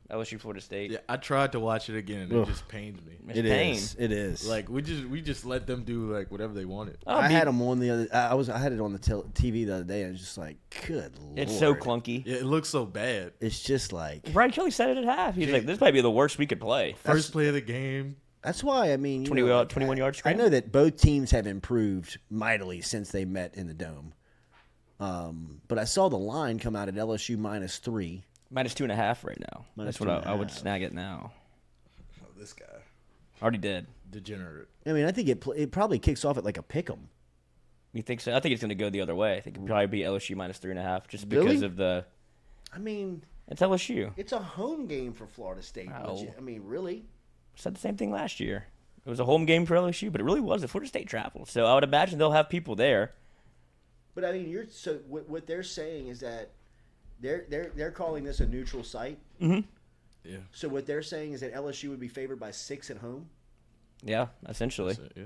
LSU 0.08 0.38
Florida 0.40 0.60
State. 0.60 0.92
Yeah, 0.92 0.98
I 1.08 1.16
tried 1.16 1.50
to 1.50 1.58
watch 1.58 1.90
it 1.90 1.96
again, 1.96 2.20
and 2.22 2.32
Ugh. 2.32 2.42
it 2.42 2.46
just 2.46 2.68
pains 2.68 3.00
me. 3.04 3.14
It's 3.28 3.38
It 3.40 3.44
pain. 3.44 3.74
is. 3.74 3.96
It 3.98 4.12
is. 4.12 4.46
Like 4.46 4.68
we 4.68 4.80
just 4.80 5.04
we 5.06 5.20
just 5.20 5.44
let 5.44 5.66
them 5.66 5.82
do 5.82 6.12
like 6.14 6.30
whatever 6.30 6.54
they 6.54 6.64
wanted. 6.64 6.98
Oh, 7.08 7.16
I 7.16 7.26
be- 7.26 7.34
had 7.34 7.48
him 7.48 7.60
on 7.60 7.80
the 7.80 7.90
other. 7.90 8.08
I 8.14 8.18
I 8.28 8.34
was. 8.34 8.48
I 8.48 8.56
had 8.58 8.72
it 8.72 8.80
on 8.80 8.92
the 8.92 9.00
tel- 9.00 9.24
TV 9.34 9.66
the 9.66 9.74
other 9.74 9.84
day, 9.84 10.02
and 10.02 10.12
it's 10.14 10.22
just 10.22 10.38
like, 10.38 10.58
good 10.86 11.18
lord. 11.18 11.38
It's 11.40 11.58
so 11.58 11.74
clunky. 11.74 12.24
Yeah, 12.24 12.36
it 12.36 12.44
looks 12.44 12.68
so 12.68 12.86
bad. 12.86 13.32
It's 13.40 13.60
just 13.60 13.92
like 13.92 14.32
Brian 14.32 14.52
Kelly 14.52 14.70
said 14.70 14.90
it 14.90 14.98
at 14.98 15.04
half. 15.04 15.34
He's 15.34 15.50
like, 15.50 15.66
"This 15.66 15.80
might 15.80 15.90
be 15.92 16.02
the 16.02 16.10
worst 16.10 16.38
we 16.38 16.46
could 16.46 16.60
play." 16.60 16.94
First 17.02 17.32
play 17.32 17.48
of 17.48 17.54
the 17.54 17.60
game. 17.60 18.14
That's 18.44 18.62
why 18.62 18.92
I 18.92 18.96
mean, 18.96 19.22
you 19.22 19.26
20 19.26 19.42
know, 19.42 19.48
yard- 19.48 19.70
21 19.70 19.96
yard 19.96 20.14
I 20.14 20.18
screen? 20.18 20.36
know 20.36 20.48
that 20.48 20.70
both 20.70 21.00
teams 21.00 21.32
have 21.32 21.48
improved 21.48 22.20
mightily 22.30 22.80
since 22.80 23.10
they 23.10 23.24
met 23.24 23.56
in 23.56 23.66
the 23.66 23.74
dome. 23.74 24.12
Um, 24.98 25.60
but 25.68 25.78
I 25.78 25.84
saw 25.84 26.08
the 26.08 26.18
line 26.18 26.58
come 26.58 26.74
out 26.76 26.88
at 26.88 26.94
LSU 26.94 27.36
minus 27.38 27.78
three. 27.78 28.22
Minus 28.50 28.74
two 28.74 28.84
and 28.84 28.92
a 28.92 28.96
half 28.96 29.24
right 29.24 29.38
now. 29.38 29.64
Minus 29.76 29.96
That's 29.98 30.00
what 30.00 30.06
two 30.06 30.12
I, 30.12 30.16
and 30.18 30.24
a 30.26 30.28
I 30.30 30.34
would 30.34 30.50
snag 30.50 30.82
it 30.82 30.94
now. 30.94 31.32
Oh, 32.22 32.26
this 32.38 32.52
guy 32.52 32.64
Already 33.42 33.58
did. 33.58 33.86
degenerate. 34.10 34.68
I 34.86 34.92
mean, 34.92 35.04
I 35.04 35.12
think 35.12 35.28
it 35.28 35.44
it 35.56 35.70
probably 35.72 35.98
kicks 35.98 36.24
off 36.24 36.38
at 36.38 36.44
like 36.44 36.56
a 36.58 36.62
pick 36.62 36.88
'em. 36.88 37.08
You 37.92 38.02
think 38.02 38.20
so? 38.20 38.34
I 38.34 38.40
think 38.40 38.52
it's 38.52 38.60
going 38.62 38.68
to 38.70 38.74
go 38.74 38.88
the 38.90 39.00
other 39.00 39.14
way. 39.14 39.36
I 39.36 39.40
think 39.40 39.56
it'll 39.56 39.66
probably 39.66 39.86
be 39.86 40.00
LSU 40.00 40.36
minus 40.36 40.58
three 40.58 40.70
and 40.70 40.78
a 40.78 40.82
half, 40.82 41.08
just 41.08 41.26
Really? 41.30 41.46
because 41.46 41.62
of 41.62 41.76
the. 41.76 42.04
I 42.72 42.78
mean, 42.78 43.22
It's 43.48 43.60
LSU. 43.62 44.12
it's 44.16 44.32
a 44.32 44.38
home 44.38 44.86
game 44.86 45.12
for 45.12 45.26
Florida 45.26 45.62
State. 45.62 45.90
Ow. 45.90 46.14
legit- 46.14 46.34
I 46.36 46.40
mean, 46.40 46.62
really? 46.64 47.04
Said 47.54 47.74
the 47.74 47.80
same 47.80 47.96
thing 47.96 48.10
last 48.12 48.38
year. 48.38 48.66
It 49.04 49.08
was 49.08 49.20
a 49.20 49.24
home 49.24 49.46
game 49.46 49.64
for 49.66 49.74
LSU, 49.76 50.10
but 50.12 50.20
it 50.20 50.24
really 50.24 50.40
was. 50.40 50.60
The 50.62 50.68
Florida 50.68 50.88
State 50.88 51.08
traveled, 51.08 51.48
so 51.48 51.64
I 51.64 51.74
would 51.74 51.84
imagine 51.84 52.18
they'll 52.18 52.32
have 52.32 52.48
people 52.50 52.74
there. 52.76 53.12
But 54.16 54.24
I 54.24 54.32
mean, 54.32 54.48
you're 54.48 54.66
so 54.68 54.94
what, 55.06 55.28
what 55.28 55.46
they're 55.46 55.62
saying 55.62 56.08
is 56.08 56.18
that 56.20 56.50
they're 57.20 57.44
they're 57.48 57.70
they're 57.76 57.90
calling 57.92 58.24
this 58.24 58.40
a 58.40 58.46
neutral 58.46 58.82
site. 58.82 59.18
Mm-hmm. 59.40 59.60
Yeah. 60.24 60.38
So 60.52 60.68
what 60.68 60.86
they're 60.86 61.02
saying 61.02 61.34
is 61.34 61.40
that 61.42 61.54
LSU 61.54 61.90
would 61.90 62.00
be 62.00 62.08
favored 62.08 62.40
by 62.40 62.50
six 62.50 62.90
at 62.90 62.96
home. 62.96 63.28
Yeah, 64.02 64.26
essentially. 64.48 64.94
It, 64.94 65.12
yeah. 65.14 65.22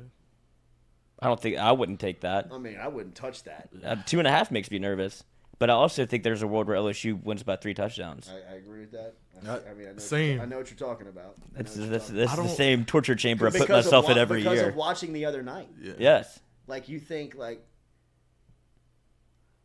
I 1.21 1.27
don't 1.29 1.41
think 1.41 1.57
I 1.57 1.73
wouldn't 1.73 2.01
take 2.01 2.21
that. 2.23 2.49
I 2.53 2.59
mean, 2.59 2.79
I 2.79 2.89
wouldn't 2.89 3.15
touch 3.15 3.45
that. 3.45 3.69
Uh, 3.85 3.97
two 4.07 4.19
and 4.19 4.27
a 4.29 4.31
half 4.31 4.51
makes 4.51 4.71
me 4.71 4.79
nervous, 4.79 5.23
but 5.59 5.71
I 5.71 5.75
also 5.75 6.05
think 6.05 6.23
there's 6.25 6.43
a 6.43 6.47
world 6.47 6.67
where 6.67 6.77
LSU 6.77 7.23
wins 7.23 7.43
by 7.43 7.57
three 7.57 7.75
touchdowns. 7.75 8.29
I, 8.31 8.55
I 8.55 8.57
agree 8.57 8.81
with 8.81 8.93
that. 8.93 9.15
I, 9.47 9.49
Uh, 9.51 9.61
I 9.71 9.75
mean, 9.75 9.89
I 9.89 9.93
know 9.93 9.99
same. 9.99 10.41
I 10.41 10.45
know 10.47 10.59
what 10.59 10.69
you're 10.71 10.79
talking 10.89 11.07
about. 11.09 11.37
I 11.59 11.62
This 11.62 11.77
know 11.77 11.85
is 11.85 11.89
what 11.91 11.93
you're 11.93 11.99
this, 11.99 12.09
this 12.09 12.31
I 12.39 12.43
is 12.43 12.51
the 12.51 12.57
same 12.57 12.85
torture 12.85 13.15
chamber 13.15 13.47
I 13.47 13.51
put 13.51 13.61
Because 13.61 13.87
of 13.87 13.93
myself 13.93 14.05
wa- 14.07 14.12
in 14.12 14.19
every 14.19 14.41
because 14.43 14.59
year. 14.59 14.69
of 14.71 14.75
watching 14.77 15.12
the 15.12 15.25
other 15.27 15.43
night. 15.43 15.69
Yeah. 15.81 15.93
Yes. 15.99 16.41
Like 16.67 16.89
you 16.89 16.99
think 16.99 17.35
like 17.37 17.65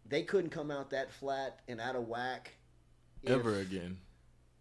they 0.08 0.24
couldn't 0.24 0.50
come 0.52 0.72
out 0.72 0.90
that 0.92 1.12
flat 1.12 1.60
and 1.68 1.80
out 1.82 1.96
of 1.96 2.08
whack 2.08 2.54
if- 3.24 3.32
Ever 3.32 3.60
again. 3.60 3.98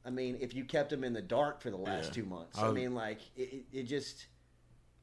I 0.06 0.10
mean, 0.10 0.36
if 0.40 0.54
you 0.54 0.64
kept 0.64 0.90
them 0.90 1.02
in 1.02 1.14
the 1.14 1.22
dark 1.22 1.62
for 1.62 1.70
the 1.70 1.78
last 1.78 2.06
Yeah. 2.08 2.22
two 2.22 2.24
months, 2.28 2.58
I 2.58 2.68
I, 2.68 2.72
mean, 2.72 2.94
like 2.94 3.20
it, 3.36 3.42
it, 3.42 3.64
it 3.72 3.82
just 3.84 4.26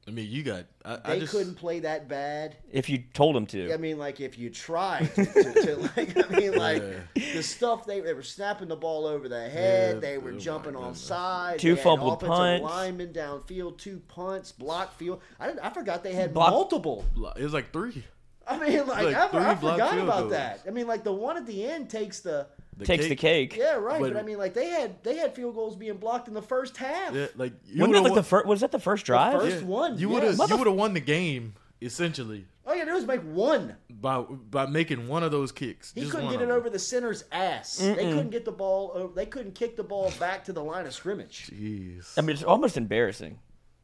I 0.06 0.10
mean, 0.10 0.28
you 0.30 0.42
got. 0.42 0.64
I, 0.84 0.96
they 0.96 1.12
I 1.12 1.18
just, 1.20 1.30
couldn't 1.32 1.54
play 1.54 1.78
that 1.80 2.08
bad. 2.08 2.56
If 2.72 2.88
you 2.88 3.04
told 3.14 3.36
them 3.36 3.46
to. 3.46 3.72
I 3.72 3.76
mean, 3.76 3.98
like 3.98 4.20
if 4.20 4.36
you 4.36 4.50
tried 4.50 5.14
to, 5.14 5.24
to, 5.24 5.52
to 5.54 5.76
like, 5.96 6.16
I 6.32 6.36
mean, 6.36 6.54
like 6.56 6.82
Yeah. 6.82 7.32
the 7.34 7.42
stuff 7.42 7.86
they 7.86 8.00
they 8.00 8.12
were 8.12 8.22
snapping 8.24 8.66
the 8.68 8.74
ball 8.76 9.06
over 9.06 9.28
the 9.28 9.48
head, 9.48 9.94
Yeah, 9.96 10.00
they 10.00 10.16
oh 10.16 10.20
were 10.20 10.32
oh 10.32 10.38
jumping 10.38 10.74
on 10.74 10.82
goodness. 10.82 11.00
sides, 11.02 11.62
Two 11.62 11.70
they 11.70 11.74
had 11.76 11.84
fumbled 11.84 12.18
punts. 12.20 12.64
linemen 12.64 13.12
downfield, 13.12 13.78
two 13.78 14.00
punts, 14.08 14.50
block 14.50 14.92
field. 14.96 15.20
I 15.38 15.46
didn't, 15.48 15.60
I 15.60 15.70
forgot 15.70 16.02
they 16.02 16.14
had 16.14 16.34
Block- 16.34 16.50
multiple. 16.50 17.04
It 17.36 17.42
was 17.44 17.52
like 17.54 17.72
three. 17.72 18.04
I 18.46 18.58
mean, 18.58 18.86
like, 18.86 19.04
Like 19.04 19.16
I, 19.16 19.24
I 19.52 19.54
forgot 19.56 19.98
about 19.98 20.18
goals. 20.20 20.30
that. 20.32 20.60
I 20.66 20.70
mean, 20.70 20.86
like 20.86 21.04
the 21.04 21.12
one 21.12 21.36
at 21.36 21.46
the 21.46 21.64
end 21.64 21.88
takes 21.90 22.20
the 22.20 22.46
The 22.76 22.84
Takes 22.84 23.06
the 23.06 23.16
cake. 23.16 23.56
yeah 23.56 23.74
right, 23.74 24.00
but, 24.00 24.14
But- 24.14 24.20
I 24.20 24.24
mean, 24.24 24.38
like 24.38 24.54
they 24.54 24.68
had 24.68 25.02
they 25.02 25.16
had 25.16 25.34
field 25.34 25.54
goals 25.54 25.76
being 25.76 25.96
blocked 25.98 26.28
in 26.28 26.34
the 26.34 26.42
first 26.42 26.76
half. 26.76 27.14
Yeah, 27.14 27.26
like 27.36 27.52
you 27.66 27.80
Wasn't 27.80 27.94
that 27.94 28.02
would've 28.02 28.04
like 28.04 28.14
the 28.14 28.22
first? 28.22 28.46
Was 28.46 28.60
that 28.60 28.72
the 28.72 28.78
first 28.80 29.04
drive? 29.06 29.40
first 29.40 29.62
one, 29.64 29.98
You 29.98 30.08
yeah. 30.08 30.14
would 30.14 30.22
have. 30.24 30.36
Mother- 30.38 30.54
You 30.54 30.58
would 30.58 30.66
have 30.66 30.76
won 30.76 30.94
the 30.94 31.00
game 31.00 31.54
essentially 31.80 32.46
All 32.64 32.72
you 32.74 32.78
had 32.78 32.84
to 32.86 32.90
do 32.92 32.94
was 32.94 33.06
make 33.06 33.20
one. 33.22 33.74
by 33.90 34.20
by 34.22 34.66
making 34.66 35.08
one 35.08 35.22
of 35.22 35.30
those 35.32 35.50
kicks. 35.52 35.92
He 35.94 36.02
Just 36.02 36.12
couldn't 36.12 36.30
get 36.30 36.40
it 36.40 36.50
over 36.50 36.70
the 36.70 36.78
center's 36.78 37.24
ass. 37.32 37.76
They 37.76 37.94
couldn't 37.94 38.30
get 38.30 38.44
the 38.44 38.52
ball. 38.52 38.92
Over, 38.94 39.12
they 39.14 39.26
couldn't 39.26 39.54
kick 39.54 39.76
the 39.76 39.82
ball 39.84 40.12
back 40.20 40.44
to 40.44 40.52
the 40.52 40.62
line 40.62 40.86
of 40.86 40.94
scrimmage. 40.94 41.50
Jeez. 41.52 42.16
I 42.16 42.20
mean, 42.20 42.30
it's 42.34 42.42
almost 42.44 42.76
embarrassing 42.76 43.38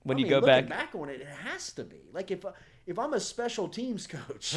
when 0.04 0.16
I 0.16 0.20
you 0.20 0.26
mean, 0.26 0.30
go 0.30 0.36
looking 0.38 0.66
back. 0.66 0.68
back 0.68 0.94
on 0.94 1.08
it, 1.08 1.20
it 1.20 1.26
has 1.26 1.72
to 1.72 1.84
be 1.84 2.00
like 2.12 2.30
if 2.30 2.44
if 2.88 2.98
I'm 2.98 3.12
a 3.14 3.20
special 3.20 3.68
teams 3.68 4.06
coach, 4.06 4.56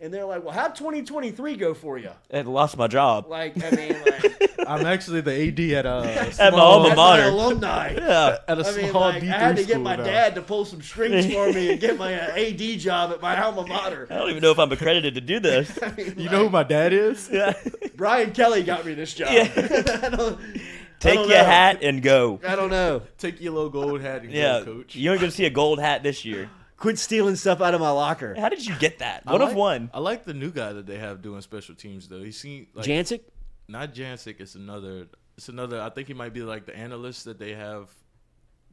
and 0.00 0.12
they're 0.12 0.24
like, 0.24 0.42
"Well, 0.42 0.52
how'd 0.52 0.74
2023 0.74 1.56
go 1.56 1.74
for 1.74 1.98
you?" 1.98 2.10
I 2.32 2.40
lost 2.40 2.76
my 2.76 2.88
job. 2.88 3.26
Like, 3.28 3.54
I 3.62 3.70
mean, 3.70 3.96
like, 4.04 4.50
I'm 4.68 4.86
actually 4.86 5.20
the 5.20 5.32
AD 5.48 5.60
at 5.78 5.86
a 5.86 6.34
At 6.42 6.52
my 6.52 6.58
alma 6.58 6.96
mater. 6.96 7.24
alumni. 7.28 7.92
Yeah. 7.94 8.38
At 8.48 8.58
a 8.60 8.66
I 8.66 8.76
mean, 8.76 8.90
small 8.90 9.02
like, 9.02 9.22
D3 9.22 9.32
I 9.34 9.38
had 9.38 9.56
to 9.56 9.64
get 9.64 9.80
my 9.80 9.96
now. 9.96 10.04
dad 10.04 10.34
to 10.36 10.42
pull 10.42 10.64
some 10.64 10.80
strings 10.82 11.26
for 11.32 11.52
me 11.52 11.72
and 11.72 11.80
get 11.80 11.98
my 11.98 12.14
uh, 12.18 12.34
AD 12.36 12.58
job 12.80 13.12
at 13.12 13.20
my 13.22 13.40
alma 13.40 13.66
mater. 13.66 14.06
I 14.10 14.14
don't 14.16 14.30
even 14.30 14.42
know 14.42 14.50
if 14.50 14.58
I'm 14.58 14.72
accredited 14.72 15.14
to 15.16 15.20
do 15.20 15.38
this. 15.38 15.78
You 16.16 16.30
know 16.30 16.44
who 16.44 16.48
my 16.50 16.62
dad 16.64 16.92
is? 16.92 17.28
Yeah. 17.30 17.52
Brian 17.94 18.32
Kelly 18.32 18.62
got 18.62 18.84
me 18.86 18.94
this 18.94 19.14
job. 19.14 19.28
Yeah. 19.32 19.50
I 19.54 20.08
don't, 20.08 20.40
I 20.40 20.60
Take 20.98 21.18
your 21.18 21.28
know. 21.28 21.44
hat 21.44 21.82
and 21.82 22.02
go. 22.02 22.40
I 22.46 22.56
don't 22.56 22.70
know. 22.70 23.02
Take 23.18 23.40
your 23.42 23.52
little 23.52 23.68
gold 23.68 24.00
hat 24.00 24.22
and 24.22 24.32
Yeah, 24.32 24.60
go, 24.60 24.64
coach. 24.64 24.96
you 24.96 25.10
ain't 25.12 25.20
gonna 25.20 25.30
see 25.30 25.44
a 25.44 25.50
gold 25.50 25.78
hat 25.78 26.02
this 26.02 26.24
year. 26.24 26.48
Quit 26.76 26.98
stealing 26.98 27.36
stuff 27.36 27.60
out 27.60 27.74
of 27.74 27.80
my 27.80 27.90
locker. 27.90 28.34
How 28.34 28.48
did 28.48 28.66
you 28.66 28.76
get 28.78 28.98
that? 28.98 29.22
I 29.26 29.32
One 29.32 29.42
of 29.42 29.54
one. 29.54 29.90
I 29.94 30.00
like 30.00 30.24
the 30.24 30.34
new 30.34 30.50
guy 30.50 30.72
that 30.72 30.86
they 30.86 30.98
have 30.98 31.22
doing 31.22 31.40
special 31.40 31.74
teams 31.74 32.08
though. 32.08 32.22
He 32.22 32.32
seen 32.32 32.66
like 32.74 32.86
Jancic? 32.86 33.20
Not 33.68 33.94
Jancic. 33.94 34.40
It's 34.40 34.54
another. 34.54 35.06
It's 35.36 35.48
another. 35.48 35.80
I 35.80 35.90
think 35.90 36.08
he 36.08 36.14
might 36.14 36.32
be 36.32 36.42
like 36.42 36.66
the 36.66 36.76
analyst 36.76 37.24
that 37.26 37.38
they 37.38 37.54
have 37.54 37.90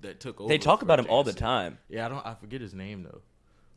that 0.02 0.20
took 0.20 0.42
over. 0.42 0.50
They 0.50 0.58
talk 0.58 0.80
for 0.80 0.86
about 0.86 1.00
him 1.00 1.08
all 1.10 1.24
the 1.24 1.34
time. 1.34 1.78
Yeah, 1.90 2.06
I 2.06 2.10
don't. 2.10 2.26
I 2.26 2.34
forget 2.34 2.60
his 2.60 2.74
name 2.74 3.04
though, 3.04 3.22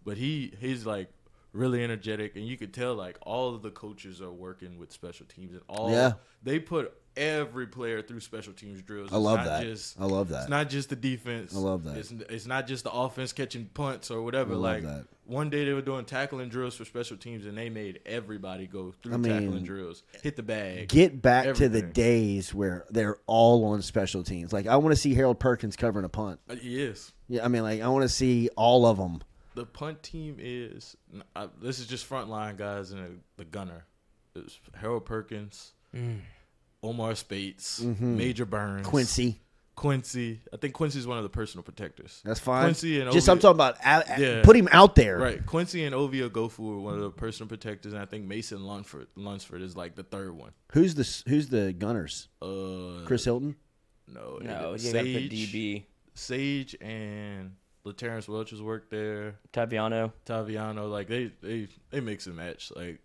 but 0.05 0.16
he 0.16 0.55
he's 0.59 0.84
like 0.86 1.09
really 1.55 1.82
energetic, 1.82 2.36
and 2.36 2.47
you 2.47 2.56
could 2.59 2.74
tell 2.74 2.94
like 2.94 3.16
all 3.22 3.55
of 3.55 3.62
the 3.62 3.70
coaches 3.70 4.20
are 4.20 4.32
working 4.32 4.78
with 4.78 4.93
special 4.93 5.24
teams 5.26 5.52
and 5.52 5.62
all. 5.68 5.90
Yeah. 5.90 6.12
They 6.43 6.59
put 6.59 6.93
every 7.16 7.66
player 7.68 8.02
through 8.02 8.20
special 8.20 8.52
teams 8.52 8.82
drills. 8.82 9.12
I 9.12 9.16
love 9.16 9.44
that. 9.44 9.62
Just, 9.62 9.98
I 9.98 10.05
love 10.05 10.28
that. 10.31 10.43
It's 10.43 10.51
not 10.51 10.68
just 10.68 10.90
the 10.90 10.97
defense. 10.97 11.55
I 11.55 11.60
love 11.60 11.85
that. 11.85 11.97
It's, 11.97 12.10
it's 12.10 12.47
not 12.47 12.66
just 12.66 12.85
the 12.85 12.93
offense 12.93 13.32
catching 13.32 13.66
punts 13.66 14.10
or 14.10 14.20
whatever. 14.20 14.56
Like 14.56 14.82
that. 14.82 15.06
one 15.24 15.48
day 15.48 15.64
they 15.64 15.72
were 15.72 15.81
doing 15.81 16.05
tackling 16.05 16.48
drills 16.48 16.74
for 16.74 16.85
special 16.85 17.16
teams, 17.16 17.47
and 17.47 17.56
they 17.56 17.70
made 17.70 18.01
everybody 18.05 18.66
go 18.66 18.93
through 19.02 19.14
I 19.14 19.16
mean, 19.16 19.32
tackling 19.32 19.64
drills, 19.64 20.02
hit 20.22 20.36
the 20.36 20.43
bag, 20.43 20.89
Get 20.89 21.22
back 21.22 21.55
to 21.55 21.68
the 21.68 21.82
days 21.82 22.52
where 22.52 22.85
they're 22.90 23.18
all 23.26 23.64
on 23.66 23.81
special 23.81 24.22
teams. 24.24 24.52
Like 24.52 24.66
I 24.66 24.76
want 24.76 24.94
to 24.94 25.01
see 25.01 25.14
Harold 25.14 25.39
Perkins 25.39 25.76
covering 25.76 26.05
a 26.05 26.10
punt. 26.10 26.40
Uh, 26.51 26.56
He 26.56 26.82
is. 26.82 27.12
Yeah, 27.28 27.44
I 27.44 27.48
mean, 27.48 27.62
like 27.62 27.81
I 27.81 27.89
want 27.89 28.02
to 28.02 28.09
see 28.09 28.51
all 28.56 28.85
of 28.86 28.98
them. 28.98 29.22
The 29.55 29.64
punt 29.66 30.02
team 30.02 30.36
is. 30.39 30.97
Uh, 31.36 31.48
this 31.60 31.78
is 31.78 31.86
just 31.86 32.09
frontline 32.09 32.56
guys 32.56 32.90
and 32.93 33.01
a, 33.01 33.09
the 33.36 33.44
gunner. 33.44 33.85
It's 34.35 34.59
Harold 34.74 35.05
Perkins, 35.06 35.72
Mm. 35.94 36.20
Omar 36.82 37.14
Speights, 37.14 37.81
Mhm. 37.81 38.01
Major 38.16 38.44
Burns, 38.44 38.86
Quincy. 38.86 39.40
Quincy. 39.76 40.40
I 40.52 40.56
think 40.56 40.72
Quincy's 40.74 41.06
one 41.06 41.16
of 41.18 41.24
the 41.24 41.28
personal 41.31 41.62
protectors. 41.64 42.20
That's 42.24 42.39
fine. 42.40 42.62
Quincy 42.64 43.01
and 43.01 43.10
Just 43.12 43.28
I'm 43.28 43.39
talking 43.40 43.56
about 43.56 43.76
out- 43.82 44.06
put 44.44 44.55
him 44.56 44.68
out 44.70 44.94
there. 44.94 45.18
Right. 45.18 45.44
Quincy 45.47 45.85
and 45.85 45.94
Ovia 45.94 46.28
Gofu 46.31 46.60
are 46.76 46.78
one 46.81 46.94
of 46.94 47.01
the 47.01 47.10
personal 47.10 47.48
protectors, 47.48 47.93
and 47.93 48.01
I 48.02 48.06
think 48.06 48.24
Mason 48.26 48.64
Lunsford 48.64 49.09
Lunsford 49.16 49.62
is 49.62 49.76
like 49.76 49.94
the 49.97 50.05
third 50.05 50.32
one. 50.32 50.52
Who's 50.72 50.94
the 50.94 51.22
Who's 51.28 51.48
the 51.48 51.72
Gunners? 51.72 52.28
Uh, 52.43 53.05
Chris 53.05 53.24
Hilton. 53.24 53.56
No, 54.06 54.39
No, 54.39 54.39
no. 54.39 54.43
you 54.43 54.47
gotta 54.48 54.68
put 54.72 54.81
Sage, 54.81 55.31
DB. 55.52 55.85
Sage 56.14 56.76
and 56.81 57.56
Laterrance 57.85 58.28
Welch 58.28 58.51
has 58.51 58.62
worked 58.62 58.90
there. 58.90 59.36
Taviano. 59.52 60.12
Taviano, 60.27 60.90
like 60.90 61.09
they 61.09 61.31
they 61.43 61.69
they 61.90 62.01
mix 62.01 62.27
and 62.27 62.36
match. 62.36 62.73
Like 62.74 62.98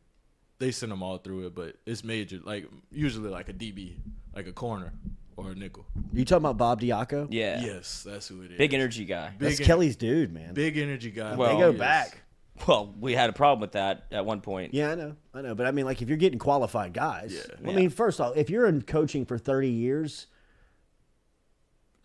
they 0.60 0.72
send 0.72 0.92
them 0.92 1.04
all 1.04 1.18
through 1.18 1.48
it, 1.48 1.56
but 1.56 1.76
it's 1.86 2.04
major. 2.04 2.40
Like 2.44 2.68
usually 2.92 3.30
like 3.30 3.50
a 3.50 3.54
DB, 3.54 3.96
like 4.36 4.48
a 4.48 4.54
corner 4.54 4.94
or 5.38 5.52
a 5.52 5.56
nickel. 5.56 5.86
You 6.14 6.26
talking 6.26 6.44
about 6.46 6.58
Bob 6.58 6.82
Diaco? 6.82 7.28
Yeah. 7.30 7.62
Yes, 7.62 8.04
that's 8.06 8.28
who 8.28 8.42
it 8.42 8.52
is. 8.52 8.58
Big 8.58 8.74
energy 8.74 9.06
guy. 9.06 9.34
That's 9.40 9.60
en- 9.60 9.66
Kelly's 9.66 9.96
dude, 9.96 10.34
man. 10.34 10.54
Big 10.54 10.78
energy 10.78 11.12
guy. 11.12 11.36
Well, 11.36 11.54
they 11.56 11.62
go 11.62 11.70
Yes. 11.72 11.80
back. 11.80 12.22
Well, 12.68 12.94
we 13.00 13.14
had 13.14 13.30
a 13.30 13.34
problem 13.34 13.62
with 13.62 13.72
that 13.72 14.04
at 14.12 14.26
one 14.26 14.42
point. 14.42 14.74
Yeah, 14.74 14.92
I 14.92 14.96
know, 14.96 15.16
I 15.34 15.42
know, 15.42 15.56
but 15.56 15.66
I 15.66 15.72
mean, 15.72 15.86
like 15.86 16.02
if 16.02 16.10
you're 16.10 16.18
getting 16.18 16.40
qualified 16.40 16.92
guys, 16.92 17.34
Yeah. 17.34 17.70
I 17.70 17.74
mean, 17.74 17.90
first 17.90 18.20
off, 18.20 18.36
if 18.36 18.50
you're 18.50 18.68
in 18.68 18.82
coaching 18.82 19.26
for 19.26 19.38
30 19.38 19.70
years, 19.70 20.28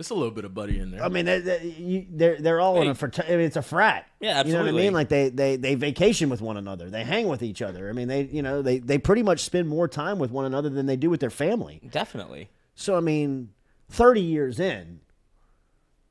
It's 0.00 0.10
a 0.10 0.14
little 0.14 0.32
bit 0.32 0.44
of 0.44 0.52
buddy 0.54 0.80
in 0.80 0.90
there. 0.90 1.04
I 1.04 1.08
mean, 1.08 1.24
they, 1.24 1.38
they, 1.40 1.62
you, 1.78 2.06
they're 2.10 2.36
they're 2.40 2.60
all 2.60 2.82
in 2.82 2.88
a 2.88 2.94
frat- 2.96 3.26
I 3.26 3.30
mean, 3.30 3.40
it's 3.42 3.54
a 3.56 3.62
frat. 3.62 4.06
Yeah, 4.20 4.40
absolutely. 4.40 4.50
You 4.50 4.56
know 4.56 4.62
what 4.74 4.80
I 4.80 4.84
mean? 4.84 4.92
Like 4.92 5.08
they 5.08 5.28
they 5.28 5.56
they 5.56 5.74
vacation 5.76 6.30
with 6.30 6.40
one 6.40 6.56
another. 6.56 6.90
They 6.90 7.04
hang 7.04 7.28
with 7.28 7.42
each 7.44 7.62
other. 7.62 7.88
I 7.88 7.92
mean, 7.92 8.08
they 8.08 8.22
you 8.22 8.42
know 8.42 8.60
they 8.60 8.78
they 8.78 8.98
pretty 8.98 9.22
much 9.22 9.40
spend 9.44 9.68
more 9.68 9.86
time 9.86 10.18
with 10.18 10.32
one 10.32 10.46
another 10.46 10.68
than 10.68 10.86
they 10.86 10.96
do 10.96 11.10
with 11.10 11.20
their 11.20 11.30
family. 11.30 11.80
Definitely. 11.92 12.48
So 12.74 12.96
I 12.96 13.00
mean, 13.00 13.50
30 13.90 14.20
years 14.20 14.58
in, 14.58 14.98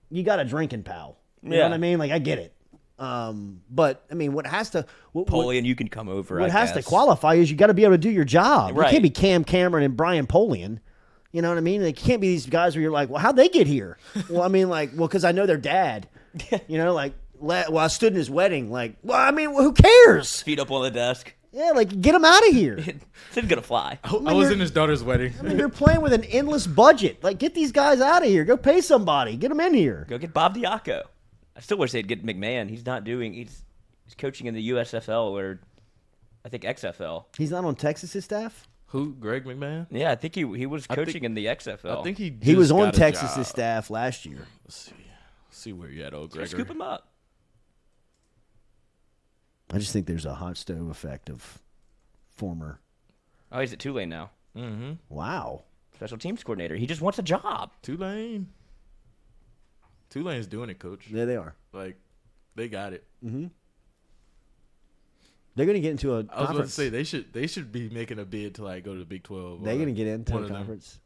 you 0.10 0.24
got 0.24 0.40
a 0.40 0.46
drinking 0.46 0.84
pal. 0.84 1.18
You 1.42 1.50
know 1.50 1.58
Yeah. 1.58 1.64
what 1.64 1.74
I 1.74 1.78
mean? 1.78 2.00
Like 2.00 2.12
I 2.12 2.20
get 2.20 2.40
it. 2.40 2.54
Um, 3.00 3.62
but 3.70 4.06
I 4.10 4.14
mean, 4.14 4.32
what 4.34 4.48
has 4.48 4.70
to 4.72 4.86
what, 5.12 5.30
what- 5.30 5.46
Polian, 5.48 5.66
you 5.66 5.76
can 5.76 5.90
come 5.90 6.08
over. 6.08 6.40
what 6.40 6.50
I 6.50 6.54
has 6.54 6.72
guess. 6.72 6.86
to 6.86 6.90
qualify 6.90 7.34
is 7.34 7.52
you 7.52 7.58
got 7.58 7.68
to 7.68 7.74
be 7.74 7.84
able 7.84 7.96
to 7.96 7.98
do 7.98 8.10
your 8.10 8.24
job. 8.24 8.78
You 8.78 8.84
can't 8.84 9.04
be 9.04 9.10
Cam 9.10 9.44
Cameron 9.44 9.84
and 9.84 9.98
Brian 9.98 10.26
Polian. 10.26 10.80
You 11.34 11.42
know 11.42 11.50
what 11.50 11.58
I 11.58 11.62
mean? 11.62 11.82
They 11.82 11.94
can't 11.94 12.22
be 12.22 12.28
these 12.30 12.46
guys 12.46 12.76
where 12.76 12.82
you're 12.84 12.92
like, 12.92 13.10
well, 13.10 13.20
how'd 13.20 13.36
they 13.36 13.50
get 13.50 13.68
here? 13.68 13.98
well, 14.30 14.44
I 14.44 14.48
mean, 14.48 14.70
like, 14.70 14.92
well, 14.96 15.08
because 15.08 15.26
I 15.26 15.32
know 15.34 15.46
their 15.46 15.58
dad. 15.58 16.08
you 16.68 16.78
know, 16.78 16.94
like, 16.94 17.14
le- 17.40 17.66
well, 17.70 17.80
I 17.84 17.88
stood 17.88 18.14
in 18.14 18.18
his 18.18 18.30
wedding. 18.30 18.72
Like, 18.72 18.96
well, 19.04 19.18
I 19.20 19.32
mean, 19.32 19.50
who 19.50 19.74
cares? 19.74 20.42
Feet 20.44 20.60
up 20.60 20.72
on 20.72 20.84
the 20.84 20.92
desk. 20.92 21.34
Yeah, 21.52 21.72
like, 21.72 22.02
get 22.02 22.16
him 22.16 22.24
out 22.24 22.48
of 22.48 22.54
here. 22.54 22.80
It's 23.36 23.48
gonna 23.48 23.64
fly. 23.64 23.98
I, 24.04 24.16
I 24.16 24.34
was 24.34 24.52
in 24.52 24.60
his 24.60 24.70
daughter's 24.70 25.04
wedding. 25.04 25.34
I 25.40 25.42
mean, 25.42 25.58
you're 25.58 25.68
playing 25.68 26.02
with 26.02 26.14
an 26.14 26.24
endless 26.26 26.68
budget. 26.68 27.24
Like, 27.24 27.40
get 27.40 27.56
these 27.56 27.72
guys 27.72 28.00
out 28.00 28.22
of 28.22 28.30
here. 28.30 28.46
Go 28.46 28.56
pay 28.58 28.80
somebody. 28.80 29.38
Get 29.38 29.50
them 29.50 29.60
in 29.60 29.74
here. 29.74 30.06
Go 30.08 30.20
get 30.20 30.34
Bob 30.36 30.56
Diaco. 30.56 31.02
I 31.56 31.60
still 31.60 31.80
wish 31.80 31.92
they'd 31.94 32.08
get 32.08 32.24
McMahon. 32.24 32.70
He's 32.70 32.86
not 32.86 33.04
doing. 33.06 33.34
He's 33.34 33.64
he's 34.06 34.14
coaching 34.14 34.46
in 34.46 34.54
the 34.54 34.70
USFL 34.70 35.32
or 35.32 35.60
I 36.46 36.50
think 36.50 36.62
XFL. 36.62 37.26
He's 37.36 37.50
not 37.50 37.66
on 37.66 37.74
Texas's 37.76 38.24
staff. 38.24 38.68
Who? 38.94 39.14
Greg 39.16 39.44
McMahon? 39.44 39.88
Yeah, 39.90 40.12
I 40.12 40.16
think 40.16 40.36
he 40.36 40.42
he 40.56 40.66
was 40.66 40.86
I 40.90 40.96
think- 40.96 41.08
coaching 41.08 41.24
in 41.26 41.34
the 41.34 41.48
XFL. 41.48 42.00
I 42.00 42.04
think 42.04 42.18
he 42.18 42.36
He 42.42 42.56
was 42.56 42.70
just 42.70 42.80
on 42.80 42.86
got 42.88 42.96
a 42.96 42.98
Texas's 43.00 43.36
job. 43.38 43.46
staff 43.46 43.90
last 43.90 44.26
year. 44.26 44.48
Let's 44.64 44.76
see. 44.78 44.94
see 45.50 45.74
where 45.74 45.90
you 45.90 46.04
at, 46.04 46.14
old 46.14 46.32
So 46.32 46.38
Gregor. 46.38 46.50
scoop 46.50 46.70
him 46.70 46.82
up. 46.82 47.08
I 49.72 49.80
just 49.80 49.92
think 49.94 50.06
there's 50.06 50.26
a 50.26 50.36
hot 50.36 50.58
stove 50.58 50.90
effect 50.90 51.30
of 51.30 51.60
former. 52.36 52.80
Oh, 53.52 53.60
he's 53.60 53.74
at 53.74 53.80
Tulane 53.80 54.10
now. 54.10 54.30
Mm-hmm. 54.56 54.94
Wow. 55.10 55.64
Special 55.96 56.18
teams 56.18 56.44
coordinator. 56.44 56.76
He 56.76 56.86
just 56.86 57.02
wants 57.02 57.18
a 57.18 57.24
job. 57.24 57.72
Tulane. 57.82 58.48
Tulane's 60.12 60.46
doing 60.48 60.70
it, 60.70 60.78
coach. 60.78 61.08
Yeah, 61.10 61.26
they 61.26 61.36
are. 61.36 61.56
Like, 61.72 61.98
they 62.56 62.68
got 62.70 62.94
it. 62.94 63.06
Mm-hmm. 63.26 63.48
They're 65.56 65.66
going 65.68 65.76
to 65.76 65.82
get 65.82 65.92
into 65.92 66.16
a 66.16 66.26
I 66.30 66.42
was 66.42 66.50
about 66.50 66.62
to 66.64 66.68
say 66.68 66.90
they 66.90 67.04
should 67.04 67.32
they 67.34 67.46
should 67.48 67.72
be 67.72 67.90
making 67.90 68.18
a 68.20 68.26
bid 68.26 68.56
to 68.56 68.64
like 68.64 68.84
go 68.84 68.94
to 68.94 69.00
the 69.00 69.06
Big 69.06 69.24
Twelve. 69.24 69.64
They're 69.64 69.76
going 69.76 69.88
to 69.88 69.94
get 69.94 70.08
into 70.08 70.34
a 70.36 70.38
of 70.38 70.48
them. 70.48 70.56
conference. 70.56 71.00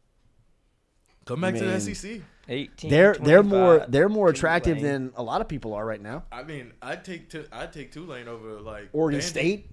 Come 1.25 1.41
back 1.41 1.55
to 1.55 1.65
the 1.65 1.79
SEC. 1.81 2.21
18. 2.47 2.89
They're 2.89 3.13
they're 3.15 3.43
more 3.43 3.85
they're 3.89 4.07
more 4.07 4.29
attractive 4.29 4.77
Tulane. 4.77 4.93
than 5.07 5.13
a 5.17 5.23
lot 5.23 5.41
of 5.41 5.49
people 5.49 5.73
are 5.73 5.85
right 5.85 6.01
now. 6.01 6.23
I 6.31 6.43
mean, 6.43 6.71
I'd 6.81 7.03
take 7.03 7.29
Tu- 7.29 7.45
I'd 7.51 7.73
take 7.73 7.91
Tulane 7.91 8.29
over 8.29 8.61
like 8.61 8.87
Oregon 8.93 9.19
Vandy. 9.19 9.23
State. 9.23 9.69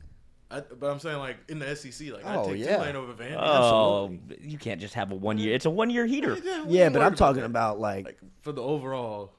I, 0.50 0.60
but 0.60 0.90
I'm 0.90 0.98
saying 0.98 1.18
like 1.18 1.36
in 1.48 1.60
the 1.60 1.76
SEC, 1.76 2.12
like 2.12 2.24
I'd 2.24 2.36
Oh, 2.36 2.48
take 2.50 2.58
yeah. 2.58 2.76
Tulane 2.78 2.96
over 2.96 3.12
Vandy. 3.12 3.36
Oh, 3.38 4.10
Absolutely. 4.12 4.50
you 4.50 4.58
can't 4.58 4.80
just 4.80 4.94
have 4.94 5.12
a 5.12 5.14
one 5.14 5.38
year. 5.38 5.54
It's 5.54 5.64
a 5.66 5.70
one 5.70 5.90
year 5.90 6.04
heater. 6.06 6.36
Yeah, 6.42 6.64
we 6.64 6.76
Yeah, 6.78 6.88
but 6.88 7.00
I'm 7.02 7.14
talking 7.14 7.42
that. 7.42 7.46
about 7.46 7.78
like, 7.78 8.04
like 8.06 8.18
for 8.42 8.50
the 8.50 8.62
overall. 8.62 9.32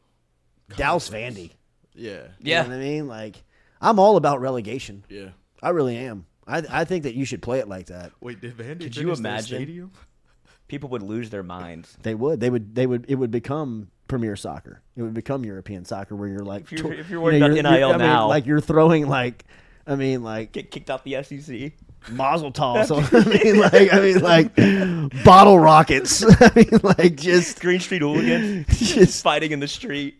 Dallas 0.77 1.09
conference. 1.09 1.37
Vandy. 1.37 1.51
Yeah. 1.93 2.11
You 2.13 2.27
Yeah. 2.39 2.61
know 2.63 2.69
what 2.69 2.75
I 2.75 2.79
mean? 2.79 3.07
Like, 3.09 3.43
I'm 3.85 3.99
all 3.99 4.17
about 4.17 4.41
relegation. 4.41 5.05
Yeah. 5.09 5.29
I 5.61 5.69
really 5.69 5.97
am. 5.97 6.25
I 6.47 6.63
I 6.69 6.85
think 6.85 7.03
that 7.03 7.15
you 7.15 7.25
should 7.25 7.41
play 7.41 7.59
it 7.59 7.67
like 7.67 7.87
that. 7.87 8.11
Wait, 8.21 8.41
did 8.41 8.57
Vandy 8.57 8.81
Could 8.81 8.97
you 8.97 9.05
their 9.07 9.15
imagine? 9.15 9.57
stadium? 9.57 9.91
People 10.67 10.89
would 10.89 11.03
lose 11.03 11.29
their 11.29 11.43
minds. 11.43 11.95
They 12.01 12.15
would. 12.15 12.39
They 12.39 12.49
would. 12.49 12.73
They 12.75 12.87
would. 12.87 13.05
It 13.07 13.15
would 13.15 13.31
become 13.31 13.89
Premier 14.07 14.35
Soccer. 14.35 14.81
It 14.95 15.03
would 15.03 15.13
become 15.13 15.45
European 15.45 15.85
soccer, 15.85 16.15
where 16.15 16.27
you're 16.27 16.39
like, 16.39 16.63
If 16.63 16.71
you're- 16.73 16.95
to- 16.95 16.99
if 16.99 17.09
you're 17.09 17.31
you 17.31 17.39
know, 17.39 17.45
about 17.47 17.55
you're- 17.55 17.69
you're- 17.69 17.77
NIL 17.79 17.89
I 17.89 17.97
mean, 17.97 17.99
now. 18.07 18.27
like 18.27 18.45
you're 18.47 18.61
throwing 18.61 19.07
like, 19.07 19.45
I 19.87 19.95
mean, 19.95 20.23
like 20.23 20.51
Get 20.53 20.71
kicked 20.71 20.89
out 20.89 21.03
the 21.03 21.21
SEC. 21.23 21.73
Mazel 22.09 22.51
tov. 22.51 22.85
So, 22.87 22.97
I 23.11 23.43
mean, 23.43 23.59
like, 23.59 23.93
I 23.93 23.99
mean, 23.99 24.19
like 24.21 25.23
bottle 25.23 25.59
rockets. 25.59 26.23
I 26.41 26.51
mean, 26.55 26.79
like 26.83 27.15
just 27.15 27.59
Green 27.61 27.79
Street 27.79 28.01
hooligans 28.01 28.65
Just- 28.79 29.23
fighting 29.23 29.51
in 29.51 29.59
the 29.59 29.67
street. 29.67 30.19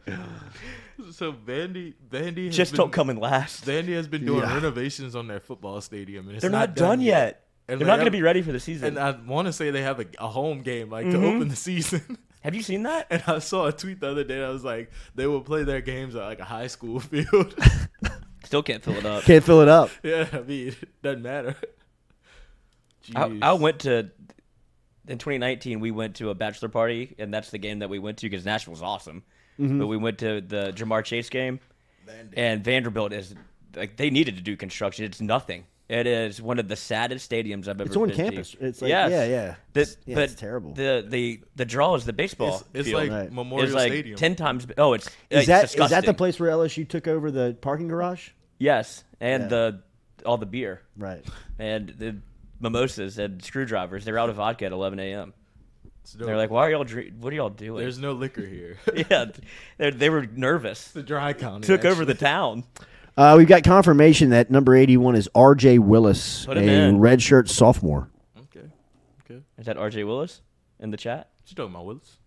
So 1.16 1.32
Vandy, 1.32 1.94
Vandy 2.10 2.48
has 2.48 2.58
Just 2.58 2.74
been, 2.74 2.78
don't 2.80 2.92
come 2.92 3.10
in 3.10 3.18
last. 3.18 3.66
Vandy 3.66 3.94
has 3.96 4.06
been 4.08 4.26
doing 4.26 4.42
Yeah. 4.42 4.54
renovations 4.54 5.16
on 5.16 5.28
their 5.28 5.40
football 5.40 5.80
stadium, 5.80 6.28
and 6.28 6.36
it's 6.36 6.42
They're 6.42 6.52
not, 6.52 6.76
done 6.76 7.00
yet. 7.00 7.46
And 7.70 7.80
They're 7.80 7.86
they 7.86 7.92
not 7.92 7.96
going 7.96 8.06
to 8.06 8.12
be 8.12 8.22
ready 8.22 8.42
for 8.42 8.52
the 8.52 8.60
season. 8.60 8.90
And 8.90 9.00
I 9.00 9.12
want 9.26 9.48
to 9.48 9.54
say 9.54 9.72
they 9.72 9.82
have 9.82 10.02
a, 10.02 10.06
a 10.20 10.28
home 10.28 10.62
game 10.62 10.90
like 10.90 11.10
to 11.10 11.18
Mhm. 11.18 11.36
open 11.36 11.48
the 11.48 11.56
season. 11.70 12.18
have 12.42 12.54
you 12.54 12.62
seen 12.62 12.84
that? 12.84 13.08
And 13.10 13.24
I 13.28 13.40
saw 13.40 13.66
a 13.68 13.72
tweet 13.72 14.02
the 14.02 14.10
other 14.12 14.24
day. 14.26 14.44
I 14.44 14.50
was 14.50 14.64
like, 14.66 14.92
they 15.16 15.26
will 15.26 15.40
play 15.42 15.64
their 15.64 15.80
games 15.82 16.16
at 16.16 16.24
like 16.24 16.40
a 16.40 16.44
high 16.44 16.68
school 16.68 17.00
field. 17.12 17.56
Still 18.44 18.62
can't 18.62 18.84
fill 18.84 18.96
it 18.98 19.06
up. 19.06 19.24
can't 19.24 19.44
fill 19.44 19.62
it 19.62 19.70
up. 19.70 19.90
yeah, 20.04 20.28
I 20.34 20.42
mean, 20.42 20.68
it 20.68 21.02
doesn't 21.02 21.24
matter. 21.24 21.56
I, 23.16 23.38
I 23.42 23.54
went 23.54 23.80
to 23.80 24.12
in 25.08 25.18
2019. 25.18 25.80
We 25.80 25.92
went 25.92 26.16
to 26.18 26.30
a 26.30 26.36
bachelor 26.36 26.70
party, 26.70 27.16
and 27.18 27.34
that's 27.34 27.52
the 27.52 27.58
game 27.58 27.80
that 27.80 27.90
we 27.90 28.00
went 28.00 28.18
to 28.20 28.30
because 28.30 28.46
Nashville's 28.46 28.82
awesome. 28.82 29.24
Mm-hmm. 29.60 29.80
But 29.80 29.88
we 29.88 29.98
went 29.98 30.18
to 30.20 30.42
the 30.42 30.74
Ja'Marr 30.76 31.04
Chase 31.04 31.30
game, 31.30 31.60
and 32.36 32.64
Vanderbilt 32.64 33.14
is 33.14 33.34
like 33.76 33.96
they 33.98 34.10
needed 34.10 34.36
to 34.36 34.42
do 34.42 34.56
construction. 34.58 35.06
It's 35.06 35.22
nothing. 35.22 35.66
It 35.88 36.08
is 36.08 36.42
one 36.42 36.58
of 36.58 36.68
the 36.68 36.76
saddest 36.76 37.30
stadiums 37.30 37.68
I've 37.68 37.80
ever. 37.80 37.84
It's 37.84 37.96
on 37.96 38.08
been 38.08 38.18
to. 38.18 38.24
campus. 38.24 38.56
It's 38.60 38.82
like- 38.82 38.90
Yes. 38.90 39.12
yeah, 39.12 39.26
yeah. 39.26 39.56
The- 39.74 39.82
It's- 39.82 39.98
yeah, 40.08 40.16
but 40.16 40.24
it's 40.24 40.34
terrible. 40.36 40.74
The 40.74 41.06
the 41.08 41.42
the 41.56 41.66
draw 41.66 41.94
is 41.96 42.06
the 42.06 42.14
baseball. 42.14 42.48
It's- 42.56 42.64
it's 42.74 42.88
field. 42.90 43.04
like 43.04 43.12
Right. 43.12 43.32
Memorial 43.32 43.66
It's 43.68 43.76
like 43.76 43.92
Stadium. 43.92 44.18
Ten 44.18 44.36
times. 44.36 44.66
Oh, 44.80 44.94
it's 44.94 45.06
Is 45.08 45.14
it's 45.30 45.48
that 45.48 45.76
is 45.84 45.90
that 45.92 46.06
the 46.06 46.14
place 46.16 46.40
where 46.40 46.50
LSU 46.50 46.86
took 46.90 47.08
over 47.08 47.30
the 47.30 47.56
parking 47.62 47.88
garage? 47.88 48.30
Yes, 48.58 49.04
and 49.22 49.44
Yeah. 49.44 49.48
the 49.50 49.82
all 50.26 50.38
the 50.38 50.48
beer. 50.48 50.82
Right. 50.98 51.24
And 51.60 51.90
the 51.90 52.18
mimosas 52.60 53.20
and 53.20 53.44
screwdrivers. 53.44 54.06
They're 54.06 54.18
out 54.18 54.30
of 54.32 54.38
vodka 54.38 54.66
at 54.66 54.72
11 54.72 55.00
a.m. 55.00 55.34
no- 56.14 56.26
They're 56.26 56.38
like, 56.38 56.50
why 56.52 56.68
are 56.68 56.72
y'all? 56.72 56.84
Drink- 56.84 57.14
what 57.20 57.32
are 57.32 57.36
y'all 57.36 57.50
doing? 57.50 57.80
There's 57.82 57.98
no 57.98 58.12
liquor 58.12 58.46
here. 58.46 58.78
yeah, 59.10 59.26
they 59.78 59.92
they 59.92 60.10
were 60.10 60.26
nervous. 60.26 60.90
the 60.92 61.02
dry 61.02 61.34
county 61.34 61.66
Took 61.66 61.86
over 61.86 62.06
the 62.06 62.14
town. 62.14 62.66
Uh, 63.18 63.36
we've 63.38 63.48
got 63.48 63.64
confirmation 63.64 64.32
that 64.32 64.52
number 64.52 64.76
81 64.76 65.16
is 65.16 65.30
R.J. 65.34 65.80
Willis, 65.80 66.46
a 66.48 66.52
in. 66.52 67.00
redshirt 67.00 67.48
sophomore. 67.48 68.10
Okay. 68.38 68.68
Okay. 69.24 69.42
Is 69.58 69.68
that 69.68 69.78
R.J. 69.78 70.04
Willis 70.04 70.42
in 70.82 70.92
the 70.92 70.98
chat? 70.98 71.30
What 71.40 71.50
you 71.50 71.56
talking 71.56 71.74
about, 71.74 71.86
Willis? 71.86 72.18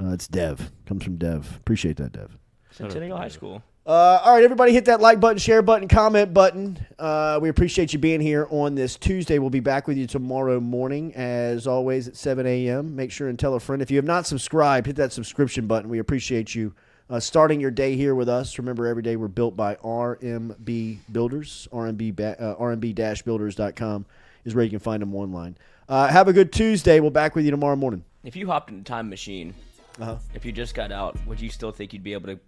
Uh, 0.00 0.12
it's 0.14 0.26
Dev. 0.26 0.72
Comes 0.86 1.04
from 1.04 1.16
Dev. 1.16 1.56
Appreciate 1.58 1.98
that, 1.98 2.12
Dev. 2.12 2.38
Centennial 2.70 3.18
High 3.18 3.28
School. 3.28 3.62
Uh, 3.84 4.20
all 4.24 4.32
right, 4.34 4.44
everybody, 4.44 4.72
hit 4.72 4.84
that 4.84 5.00
like 5.00 5.18
button, 5.18 5.38
share 5.38 5.60
button, 5.60 5.88
comment 5.88 6.32
button. 6.32 6.78
Uh, 7.00 7.40
we 7.42 7.48
appreciate 7.48 7.92
you 7.92 7.98
being 7.98 8.20
here 8.20 8.46
on 8.50 8.76
this 8.76 8.96
Tuesday. 8.96 9.40
We'll 9.40 9.50
be 9.50 9.58
back 9.58 9.88
with 9.88 9.96
you 9.98 10.06
tomorrow 10.06 10.60
morning, 10.60 11.12
as 11.16 11.66
always, 11.66 12.06
at 12.06 12.14
7 12.16 12.46
a.m. 12.46 12.94
Make 12.94 13.10
sure 13.10 13.28
and 13.28 13.36
tell 13.36 13.54
a 13.54 13.60
friend. 13.60 13.82
If 13.82 13.90
you 13.90 13.96
have 13.96 14.04
not 14.04 14.24
subscribed, 14.24 14.86
hit 14.86 14.94
that 14.96 15.12
subscription 15.12 15.66
button. 15.66 15.90
We 15.90 15.98
appreciate 15.98 16.54
you 16.54 16.72
uh, 17.10 17.18
starting 17.18 17.58
your 17.60 17.72
day 17.72 17.96
here 17.96 18.14
with 18.14 18.28
us. 18.28 18.56
Remember, 18.56 18.86
every 18.86 19.02
day 19.02 19.16
we're 19.16 19.26
built 19.26 19.56
by 19.56 19.74
RMB 19.74 20.98
Builders. 21.10 21.66
RMB, 21.72 22.14
ba- 22.14 22.40
uh, 22.40 22.62
RMB-builders.com 22.62 24.06
is 24.44 24.54
where 24.54 24.62
you 24.64 24.70
can 24.70 24.78
find 24.78 25.02
them 25.02 25.12
online. 25.16 25.56
Uh, 25.88 26.06
have 26.06 26.28
a 26.28 26.32
good 26.32 26.52
Tuesday. 26.52 27.00
We'll 27.00 27.10
back 27.10 27.34
with 27.34 27.44
you 27.44 27.50
tomorrow 27.50 27.74
morning. 27.74 28.04
If 28.22 28.36
you 28.36 28.46
hopped 28.46 28.70
in 28.70 28.78
a 28.78 28.84
time 28.84 29.10
machine, 29.10 29.54
Uh-huh. 29.98 30.18
if 30.34 30.44
you 30.44 30.52
just 30.52 30.76
got 30.76 30.92
out, 30.92 31.18
would 31.26 31.40
you 31.40 31.50
still 31.50 31.72
think 31.72 31.92
you'd 31.92 32.04
be 32.04 32.12
able 32.12 32.28
to 32.28 32.38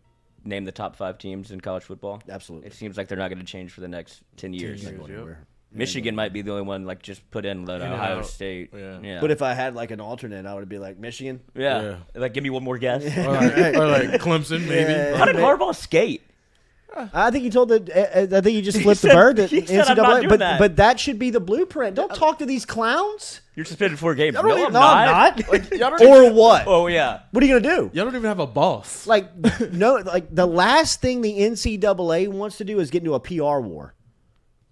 name 0.45 0.65
the 0.65 0.73
top 0.73 0.97
five 0.97 1.19
teams 1.19 1.51
in 1.51 1.61
college 1.61 1.85
football? 1.85 2.23
Absolutely. 2.29 2.69
It 2.69 2.75
seems 2.75 2.97
like 2.97 3.09
they're 3.09 3.19
not 3.19 3.29
going 3.29 3.39
to 3.39 3.45
change 3.45 3.73
for 3.73 3.81
the 3.81 3.89
next 3.89 4.23
ten 4.37 4.53
years. 4.53 4.83
years, 4.83 4.99
yep. 5.09 5.37
Michigan 5.73 6.15
might 6.15 6.33
be 6.33 6.43
the 6.43 6.53
only 6.53 6.63
one 6.63 6.85
like 6.87 7.03
just 7.03 7.29
put 7.33 7.45
in 7.45 7.67
let 7.67 7.81
In 7.81 7.87
and 7.89 7.95
Ohio 7.95 8.19
out. 8.19 8.27
State. 8.27 8.71
Yeah. 8.73 9.01
yeah. 9.03 9.21
But 9.21 9.33
if 9.33 9.43
I 9.43 9.55
had 9.55 9.75
like 9.75 9.91
an 9.91 10.01
alternate, 10.01 10.47
I 10.47 10.55
would 10.55 10.69
be 10.69 10.79
like 10.79 10.99
Michigan. 10.99 11.41
yeah. 11.55 11.97
like 12.15 12.33
give 12.33 12.45
me 12.45 12.51
one 12.51 12.63
more 12.63 12.79
guess. 12.79 13.03
Or 13.19 13.33
like, 13.33 13.75
or 13.75 13.87
like 14.11 14.21
Clemson, 14.21 14.61
maybe. 14.69 14.93
Yeah. 14.93 15.17
How 15.17 15.25
did 15.25 15.37
Harbaugh 15.37 15.75
skate? 15.75 16.23
I 17.13 17.33
think 17.33 17.43
he 17.43 17.51
told 17.51 17.71
the. 17.71 17.77
uh, 17.93 18.21
uh, 18.37 18.39
I 18.39 18.41
think 18.41 18.55
he 18.55 18.63
just 18.63 18.79
He 18.79 18.85
flipped 18.85 19.03
the 19.03 19.09
said- 19.09 19.15
bird. 19.17 19.37
That 19.37 19.51
he 19.51 19.67
said, 19.67 19.89
"I'm 19.89 19.97
not 19.97 20.17
doing 20.21 20.29
but 20.29 20.39
that." 20.39 20.59
but 20.61 20.77
that 20.77 21.01
should 21.01 21.19
be 21.19 21.31
the 21.31 21.41
blueprint. 21.41 21.97
Don't 21.97 22.15
talk 22.15 22.39
to 22.39 22.47
these 22.47 22.65
clowns. 22.65 23.41
You're 23.57 23.65
suspended 23.65 23.99
for 23.99 24.15
games. 24.15 24.37
I 24.37 24.43
No, 24.43 24.49
don't 24.49 24.59
even- 24.59 24.67
I'm 24.69 24.73
no, 24.73 24.81
I'm 24.81 25.07
not. 25.07 25.39
not. 25.39 25.49
Like, 25.49 25.71
y'all 25.79 25.91
don't 25.97 26.03
or 26.07 26.23
even- 26.25 26.35
what? 26.37 26.65
Oh 26.67 26.87
yeah. 26.89 27.21
What 27.31 27.43
are 27.43 27.47
you 27.47 27.61
gonna 27.61 27.77
do? 27.77 27.91
Y'all 27.93 28.05
don't 28.05 28.17
even 28.17 28.25
have 28.29 28.41
a 28.41 28.47
boss. 28.47 29.07
Like 29.07 29.31
no, 29.73 29.95
like 29.97 30.35
the 30.35 30.47
last 30.47 31.01
thing 31.01 31.21
the 31.21 31.33
NCAA 31.41 32.29
wants 32.29 32.59
to 32.59 32.65
do 32.65 32.81
is 32.81 32.91
get 32.91 33.03
into 33.03 33.15
a 33.15 33.21
PR 33.21 33.61
war. 33.61 33.95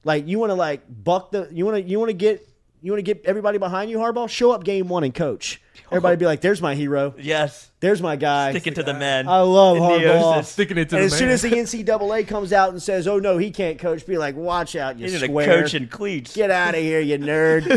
Like 0.05 0.27
you 0.27 0.39
want 0.41 0.51
to 0.51 0.55
like 0.55 0.83
buck 0.89 1.31
the 1.31 1.49
you 1.53 1.65
want 1.65 1.77
to 1.77 1.83
you 1.89 1.99
want 2.01 2.09
to 2.11 2.15
get 2.15 2.47
you 2.83 2.93
want 2.93 2.99
to 2.99 3.03
get 3.15 3.25
everybody 3.25 3.59
behind 3.59 3.91
you. 3.91 3.99
Harbaugh, 3.99 4.29
show 4.29 4.51
up 4.53 4.65
game 4.65 4.89
one 4.89 5.05
and 5.05 5.15
coach. 5.15 5.61
Everybody 5.91 6.17
be 6.17 6.25
like, 6.25 6.41
"There's 6.41 6.63
my 6.63 6.75
hero. 6.75 7.15
Yes. 7.19 7.71
There's 7.81 8.01
my 8.01 8.17
guy." 8.17 8.51
Sticking 8.51 8.73
to 8.75 8.83
the 8.83 8.95
men. 8.95 9.29
I 9.29 9.41
love 9.41 9.77
In 9.77 9.83
the 9.83 9.89
Harbaugh. 9.89 10.37
Oasis. 10.37 10.49
Sticking 10.49 10.79
it 10.79 10.89
to 10.89 10.97
and 10.97 11.03
the 11.03 11.07
as 11.07 11.13
soon 11.19 11.27
man. 11.29 11.35
as 11.35 11.43
the 11.43 11.51
NCAA 11.51 12.27
comes 12.27 12.53
out 12.53 12.71
and 12.71 12.81
says, 12.83 13.07
"Oh 13.07 13.19
no, 13.19 13.37
he 13.37 13.51
can't 13.51 13.79
coach," 13.79 14.07
be 14.07 14.17
like, 14.17 14.35
"Watch 14.35 14.75
out, 14.75 14.99
you 14.99 15.05
He's 15.05 15.15
in 15.17 15.23
a 15.23 15.27
square. 15.31 15.63
coach 15.63 15.75
in 15.75 15.89
cleats. 15.89 16.35
Get 16.35 16.51
out 16.51 16.75
of 16.75 16.81
here, 16.81 17.01
you 17.01 17.19
nerd." 17.19 17.69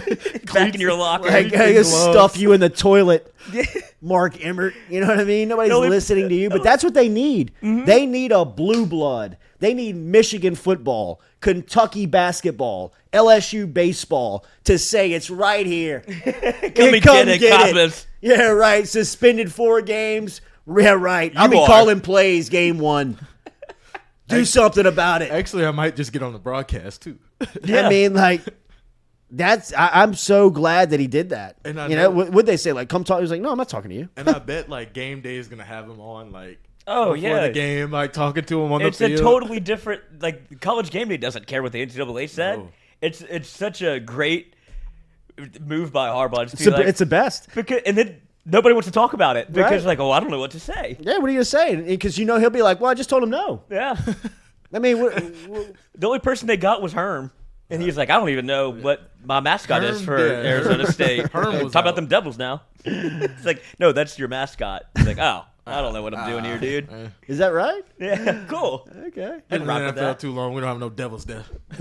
Back 0.53 0.75
in 0.75 0.79
your 0.81 0.93
locker. 0.97 1.29
like, 1.29 1.53
I 1.53 1.73
just 1.73 1.91
stuff 1.91 2.37
you 2.37 2.53
in 2.53 2.61
the 2.61 2.69
toilet. 2.69 3.33
Mark 4.01 4.43
Emmert, 4.43 4.73
you 4.89 5.01
know 5.01 5.07
what 5.07 5.19
I 5.19 5.23
mean? 5.25 5.49
Nobody's 5.49 5.69
No, 5.71 5.83
it- 5.83 5.89
listening 5.89 6.29
to 6.29 6.35
you, 6.35 6.49
but 6.49 6.63
that's 6.63 6.83
what 6.85 6.93
they 6.93 7.09
need. 7.09 7.51
Mm-hmm. 7.61 7.85
They 7.85 8.05
need 8.05 8.31
a 8.31 8.45
blue 8.45 8.85
blood. 8.85 9.37
They 9.59 9.73
need 9.73 9.95
Michigan 9.95 10.55
football, 10.55 11.21
Kentucky 11.39 12.05
basketball, 12.05 12.93
LSU 13.13 13.71
baseball 13.71 14.45
to 14.65 14.77
say 14.77 15.13
it's 15.13 15.29
right 15.29 15.65
here. 15.65 16.01
Come 16.05 16.93
and 16.93 17.03
get 17.03 17.27
it, 17.27 17.49
Cosmos. 17.51 18.07
Yeah, 18.21 18.47
right. 18.47 18.87
Suspended 18.87 19.51
four 19.53 19.81
games. 19.81 20.41
Yeah, 20.67 20.91
right. 20.91 21.31
I'll 21.35 21.47
be 21.47 21.57
are. 21.57 21.67
calling 21.67 22.01
plays 22.01 22.49
game 22.49 22.79
one. 22.79 23.17
Do 24.27 24.43
something 24.43 24.85
about 24.87 25.21
it. 25.21 25.31
Actually, 25.31 25.65
I 25.65 25.71
might 25.71 25.95
just 25.95 26.11
get 26.11 26.23
on 26.23 26.33
the 26.33 26.39
broadcast 26.39 27.03
too. 27.03 27.19
yeah. 27.63 27.85
I 27.85 27.89
mean, 27.89 28.15
like, 28.15 28.41
that's. 29.29 29.71
I, 29.73 30.01
I'm 30.01 30.15
so 30.15 30.49
glad 30.49 30.89
that 30.89 30.99
he 30.99 31.05
did 31.05 31.29
that. 31.29 31.57
And 31.63 31.79
I 31.79 31.87
you 31.87 31.95
know, 31.95 32.03
know- 32.03 32.09
what 32.09 32.31
would 32.31 32.45
they 32.47 32.57
say? 32.57 32.73
Like, 32.73 32.89
come 32.89 33.03
talk. 33.03 33.19
He 33.19 33.21
was 33.21 33.29
like, 33.29 33.41
no, 33.41 33.51
I'm 33.51 33.57
not 33.57 33.69
talking 33.69 33.91
to 33.91 33.95
you. 33.95 34.09
And 34.17 34.27
I 34.27 34.39
bet 34.39 34.67
like 34.67 34.93
game 34.93 35.21
day 35.21 35.35
is 35.35 35.47
gonna 35.47 35.63
have 35.63 35.87
him 35.87 36.01
on 36.01 36.31
like 36.31 36.59
Oh, 36.87 37.13
before 37.13 37.29
yeah. 37.29 37.47
the 37.47 37.53
game, 37.53 37.91
like 37.91 38.13
talking 38.13 38.43
to 38.45 38.63
him 38.63 38.71
on 38.71 38.81
It's 38.81 38.97
the 38.99 39.05
field. 39.07 39.11
It's 39.13 39.21
a 39.21 39.23
totally 39.23 39.59
different 39.59 40.01
like 40.21 40.59
college 40.61 40.91
game 40.91 41.07
day 41.09 41.17
doesn't 41.17 41.47
care 41.47 41.63
what 41.63 41.71
the 41.71 41.85
NCAA 41.85 42.29
said. 42.29 42.59
No. 42.59 42.69
It's 43.01 43.21
it's 43.21 43.49
such 43.49 43.81
a 43.81 43.99
great 43.99 44.53
move 45.61 45.91
by 45.91 46.09
Harbaugh. 46.09 46.43
It's, 46.43 46.55
be 46.55 46.65
the- 46.65 46.71
like- 46.71 46.85
it's 46.87 46.99
the 46.99 47.05
best. 47.05 47.49
because 47.55 47.81
and 47.85 47.97
then 47.97 48.21
nobody 48.45 48.73
wants 48.73 48.87
to 48.87 48.91
talk 48.91 49.13
about 49.13 49.35
it 49.37 49.51
because 49.51 49.83
Right. 49.83 49.97
like 49.97 49.99
oh 49.99 50.11
I 50.11 50.19
don't 50.19 50.29
know 50.31 50.39
what 50.39 50.51
to 50.51 50.59
say. 50.59 50.97
Yeah, 50.99 51.17
what 51.17 51.25
are 51.25 51.29
you 51.29 51.37
gonna 51.39 51.45
say? 51.45 51.75
Because 51.81 52.17
you 52.17 52.25
know 52.25 52.39
he'll 52.39 52.49
be 52.49 52.61
like, 52.61 52.79
well, 52.79 52.91
I 52.91 52.93
just 52.93 53.09
told 53.09 53.23
him 53.23 53.29
no. 53.31 53.63
Yeah. 53.69 53.97
I 54.73 54.79
mean, 54.79 54.99
what, 55.01 55.13
what- 55.47 55.71
the 55.95 56.07
only 56.07 56.19
person 56.19 56.47
they 56.47 56.57
got 56.57 56.81
was 56.81 56.93
Herm. 56.93 57.31
And 57.69 57.81
he's 57.81 57.97
like, 57.97 58.11
I 58.11 58.17
don't 58.19 58.29
even 58.29 58.45
know 58.45 58.69
what 58.69 59.09
my 59.23 59.39
mascot 59.39 59.83
is 59.83 59.99
for 59.99 60.19
yeah. 60.19 60.33
Arizona 60.49 60.85
State. 60.91 61.31
Herm 61.31 61.63
was 61.63 61.73
Talk 61.73 61.81
about 61.83 61.95
them 61.95 62.05
Devils 62.05 62.37
now. 62.37 62.61
it's 62.83 63.43
like, 63.43 63.63
no, 63.79 63.91
that's 63.91 64.19
your 64.19 64.27
mascot. 64.27 64.83
He's 64.95 65.07
like, 65.07 65.17
oh, 65.17 65.45
I 65.67 65.81
don't 65.81 65.93
know 65.93 66.03
what 66.03 66.13
I'm 66.13 66.29
doing 66.29 66.43
here, 66.43 66.57
dude. 66.59 67.11
is 67.27 67.39
that 67.39 67.47
right? 67.47 67.83
Yeah, 67.99 68.45
cool. 68.49 68.87
Okay. 69.07 69.39
Been 69.49 69.63
in 69.63 69.67
rock 69.67 69.79
the 69.79 69.85
with 69.85 69.95
NFL 69.95 69.99
that. 69.99 70.19
too 70.19 70.31
long. 70.31 70.53
We 70.53 70.61
don't 70.61 70.69
have 70.69 70.79
no 70.79 70.89
devils 70.89 71.25
there. 71.25 71.43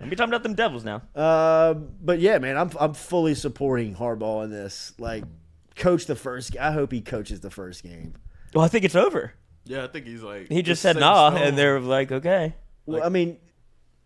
Let 0.00 0.08
me 0.10 0.16
talk 0.16 0.26
about 0.26 0.42
them 0.42 0.54
Devils 0.54 0.84
now. 0.84 1.02
Uh, 1.14 1.74
but 1.74 2.18
yeah, 2.18 2.38
man, 2.38 2.56
I'm 2.56 2.70
I'm 2.80 2.92
fully 2.94 3.34
supporting 3.36 3.94
Harbaugh 3.94 4.44
in 4.44 4.50
this. 4.50 4.94
Like, 4.98 5.22
coach 5.76 6.06
the 6.06 6.16
first. 6.16 6.56
I 6.58 6.72
hope 6.72 6.90
he 6.90 7.00
coaches 7.00 7.40
the 7.40 7.50
first 7.50 7.84
game. 7.84 8.14
Well, 8.52 8.64
I 8.64 8.68
think 8.68 8.84
it's 8.84 8.96
over. 8.96 9.34
Yeah, 9.64 9.84
I 9.84 9.86
think 9.86 10.06
he's 10.06 10.22
like 10.22 10.48
He 10.48 10.62
just 10.62 10.72
it's 10.72 10.80
said 10.80 10.94
set 10.96 11.00
nah, 11.00 11.30
stone. 11.30 11.42
and 11.42 11.56
they're 11.56 11.78
like, 11.78 12.10
okay. 12.10 12.56
Well, 12.84 13.04
I 13.04 13.10
mean, 13.10 13.38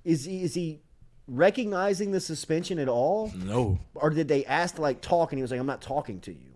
is 0.04 0.26
he 0.26 0.42
is 0.42 0.52
he 0.52 0.82
recognizing 1.26 2.10
the 2.12 2.20
suspension 2.20 2.78
at 2.78 2.88
all, 2.88 3.32
no. 3.34 3.78
or 3.94 4.10
did 4.10 4.28
they 4.28 4.44
ask 4.44 4.74
to 4.76 4.82
like 4.82 5.00
talk 5.00 5.32
and 5.32 5.38
he 5.38 5.42
was 5.42 5.50
like, 5.50 5.58
I'm 5.58 5.66
not 5.66 5.80
talking 5.80 6.20
to 6.20 6.30
you, 6.32 6.55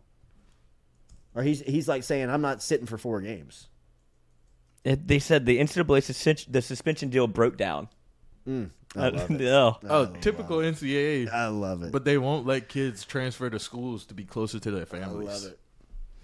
or 1.35 1.43
he's 1.43 1.61
he's 1.61 1.89
like 1.89 2.03
saying, 2.03 2.31
I'm 2.31 2.43
not 2.43 2.63
sitting 2.63 2.87
for 2.87 2.99
four 2.99 3.21
games. 3.21 3.69
It, 4.85 5.07
they 5.07 5.19
said 5.19 5.45
the 5.47 5.59
NCAA 5.59 6.03
suspension, 6.03 6.53
the 6.53 6.63
suspension 6.63 7.11
deal 7.11 7.27
broke 7.27 7.57
down. 7.59 7.89
Mm, 8.49 8.71
Uh, 8.97 9.01
I 9.01 9.09
love 9.11 9.31
it. 9.31 9.41
no. 9.41 9.79
Oh, 9.89 10.07
typical 10.21 10.59
NCAA. 10.59 11.31
I 11.31 11.49
love 11.49 11.83
it. 11.83 11.93
But 11.93 12.05
they 12.07 12.17
won't 12.17 12.47
let 12.47 12.69
kids 12.71 13.05
transfer 13.05 13.51
to 13.51 13.59
schools 13.59 14.07
to 14.07 14.15
be 14.15 14.25
closer 14.25 14.59
to 14.59 14.71
their 14.71 14.87
families. 14.87 15.29
love 15.29 15.53
it. 15.53 15.59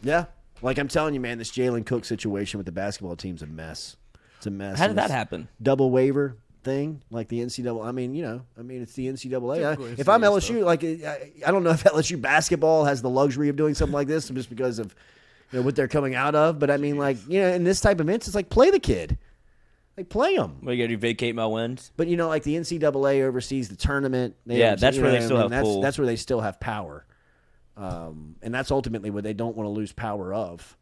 Yeah, 0.02 0.24
like 0.62 0.78
I'm 0.78 0.88
telling 0.88 1.12
you, 1.14 1.20
man, 1.20 1.38
this 1.38 1.50
Jalen 1.50 1.84
Cook 1.84 2.04
situation 2.04 2.58
with 2.58 2.66
the 2.66 2.72
basketball 2.72 3.16
team's 3.16 3.42
a 3.42 3.46
mess. 3.46 3.96
It's 4.38 4.46
a 4.46 4.50
mess. 4.50 4.78
How 4.78 4.86
did 4.86 4.96
that 4.96 5.10
happen? 5.10 5.48
Double 5.62 5.90
waiver 5.90 6.36
thing, 6.66 7.00
like 7.10 7.28
the 7.28 7.40
NCAA. 7.40 7.86
I 7.86 7.92
mean, 7.92 8.14
you 8.14 8.22
know, 8.22 8.42
I 8.58 8.62
mean, 8.62 8.82
it's 8.82 8.92
the 8.92 9.06
NCAA. 9.06 9.64
I, 9.64 9.82
if 9.98 10.08
I'm 10.08 10.20
NCAA 10.20 10.60
LSU, 10.60 10.64
like, 10.64 10.84
I, 10.84 11.30
I 11.46 11.50
don't 11.50 11.62
know 11.62 11.70
if 11.70 11.84
LSU 11.84 12.20
basketball 12.20 12.84
has 12.84 13.00
the 13.00 13.08
luxury 13.08 13.48
of 13.48 13.56
doing 13.56 13.74
something 13.74 13.94
like 13.94 14.08
this 14.08 14.28
just 14.28 14.50
because 14.50 14.78
of 14.78 14.94
you 15.52 15.60
know 15.60 15.64
what 15.64 15.76
they're 15.76 15.88
coming 15.88 16.14
out 16.14 16.34
of. 16.34 16.58
But 16.58 16.70
I 16.70 16.76
mean, 16.76 16.98
like, 16.98 17.16
you 17.28 17.40
know, 17.40 17.48
in 17.48 17.64
this 17.64 17.80
type 17.80 18.00
of 18.00 18.08
events, 18.08 18.26
it's 18.26 18.34
like 18.34 18.50
play 18.50 18.70
the 18.70 18.80
kid, 18.80 19.16
like 19.96 20.08
play 20.08 20.36
them. 20.36 20.58
What 20.60 20.72
you 20.72 20.82
got 20.82 20.88
to 20.88 20.94
do? 20.94 20.98
Vacate 20.98 21.34
my 21.34 21.46
wins? 21.46 21.92
But 21.96 22.08
you 22.08 22.16
know, 22.16 22.28
like 22.28 22.42
the 22.42 22.56
NCAA 22.56 23.22
oversees 23.22 23.68
the 23.68 23.76
tournament. 23.76 24.34
They 24.44 24.58
Yeah, 24.58 24.74
that's 24.74 24.98
where 24.98 25.10
they 25.10 25.18
what 25.18 25.22
I 25.22 25.24
still 25.24 25.36
mean? 25.36 25.50
have 25.52 25.64
that's. 25.64 25.80
That's 25.80 25.98
where 25.98 26.06
they 26.06 26.16
still 26.16 26.40
have 26.40 26.60
power, 26.60 27.06
um, 27.76 28.36
and 28.42 28.52
that's 28.52 28.70
ultimately 28.70 29.10
what 29.10 29.24
they 29.24 29.32
don't 29.32 29.56
want 29.56 29.66
to 29.66 29.70
lose 29.70 29.92
power 29.92 30.34
of. 30.34 30.76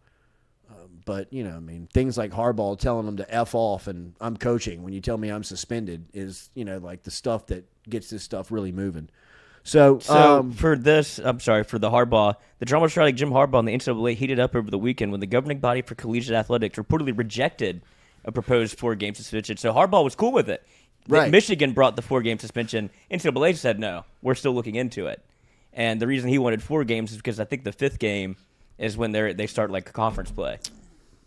But 1.05 1.33
you 1.33 1.45
know, 1.45 1.57
I 1.57 1.61
mean, 1.61 1.89
things 1.93 2.17
like 2.17 2.31
Harbaugh 2.33 2.79
telling 2.79 3.07
them 3.07 3.19
to 3.19 3.35
f 3.35 3.55
off 3.55 3.87
and 3.87 4.15
I'm 4.21 4.37
coaching 4.37 4.83
when 4.83 4.93
you 4.93 5.01
tell 5.01 5.19
me 5.19 5.29
I'm 5.29 5.45
suspended 5.45 6.07
is 6.15 6.51
you 6.55 6.65
know 6.65 6.79
like 6.79 7.03
the 7.03 7.11
stuff 7.11 7.47
that 7.47 7.65
gets 7.89 8.11
this 8.11 8.23
stuff 8.23 8.51
really 8.51 8.73
moving. 8.73 9.09
So, 9.67 9.99
So 9.99 10.41
um, 10.41 10.53
for 10.53 10.77
this, 10.77 11.19
I'm 11.19 11.41
sorry 11.41 11.65
for 11.65 11.79
the 11.79 11.91
Harbaugh. 11.91 12.35
The 12.59 12.67
drama 12.67 12.89
surrounding 12.89 13.17
Jim 13.17 13.31
Harbaugh 13.31 13.61
and 13.61 13.69
the 13.69 13.75
NCAA 13.75 14.15
heated 14.15 14.39
up 14.39 14.55
over 14.55 14.71
the 14.71 14.79
weekend 14.79 15.11
when 15.11 15.21
the 15.21 15.27
governing 15.27 15.59
body 15.59 15.81
for 15.81 15.95
collegiate 15.95 16.37
athletics 16.37 16.79
reportedly 16.79 17.17
rejected 17.17 17.81
a 18.27 18.33
proposed 18.33 18.79
four-game 18.79 19.15
suspension. 19.15 19.57
So 19.57 19.73
Harbaugh 19.73 20.05
was 20.05 20.15
cool 20.15 20.33
with 20.33 20.51
it. 20.51 20.67
Right. 21.09 21.31
Michigan 21.31 21.73
brought 21.73 21.97
the 21.97 22.03
four-game 22.03 22.39
suspension. 22.39 22.91
NCAA 23.11 23.57
said 23.57 23.79
no. 23.79 24.05
We're 24.23 24.35
still 24.35 24.55
looking 24.55 24.75
into 24.75 25.07
it. 25.07 25.23
And 25.73 26.01
the 26.01 26.07
reason 26.07 26.29
he 26.29 26.39
wanted 26.39 26.63
four 26.63 26.85
games 26.85 27.11
is 27.13 27.17
because 27.17 27.41
I 27.41 27.45
think 27.45 27.65
the 27.65 27.73
fifth 27.73 27.99
game 27.99 28.37
is 28.79 28.97
when 28.97 29.13
they 29.13 29.33
they 29.33 29.47
start 29.47 29.71
like 29.71 29.93
conference 29.93 30.31
play, 30.31 30.59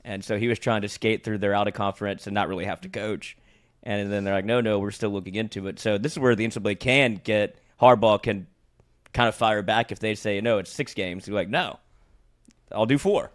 and 0.07 0.23
so 0.23 0.37
he 0.37 0.47
was 0.47 0.57
trying 0.57 0.83
to 0.83 0.87
skate 0.87 1.25
through 1.25 1.37
their 1.37 1.53
out 1.53 1.67
of 1.67 1.73
conference 1.73 2.27
and 2.27 2.33
not 2.33 2.47
really 2.47 2.63
have 2.63 2.79
to 2.81 2.89
coach. 2.89 3.35
And 3.83 4.09
then 4.11 4.23
they're 4.23 4.33
like, 4.33 4.45
no, 4.45 4.61
no, 4.61 4.79
we're 4.79 4.91
still 4.91 5.09
looking 5.09 5.35
into 5.35 5.67
it. 5.67 5.79
So 5.79 5.97
this 5.97 6.13
is 6.13 6.19
where 6.19 6.33
the 6.33 6.47
NCAA 6.47 6.79
can 6.79 7.19
get 7.21 7.57
Harbaugh 7.81 8.23
can 8.23 8.47
kind 9.11 9.27
of 9.27 9.35
fire 9.35 9.61
back 9.61 9.91
if 9.91 9.99
they 9.99 10.15
say 10.15 10.39
no, 10.39 10.59
it's 10.59 10.71
six 10.71 10.93
games. 10.93 11.27
You're 11.27 11.35
like, 11.35 11.49
no, 11.49 11.79
I'll 12.71 12.85
do 12.85 12.97
four 12.97 13.31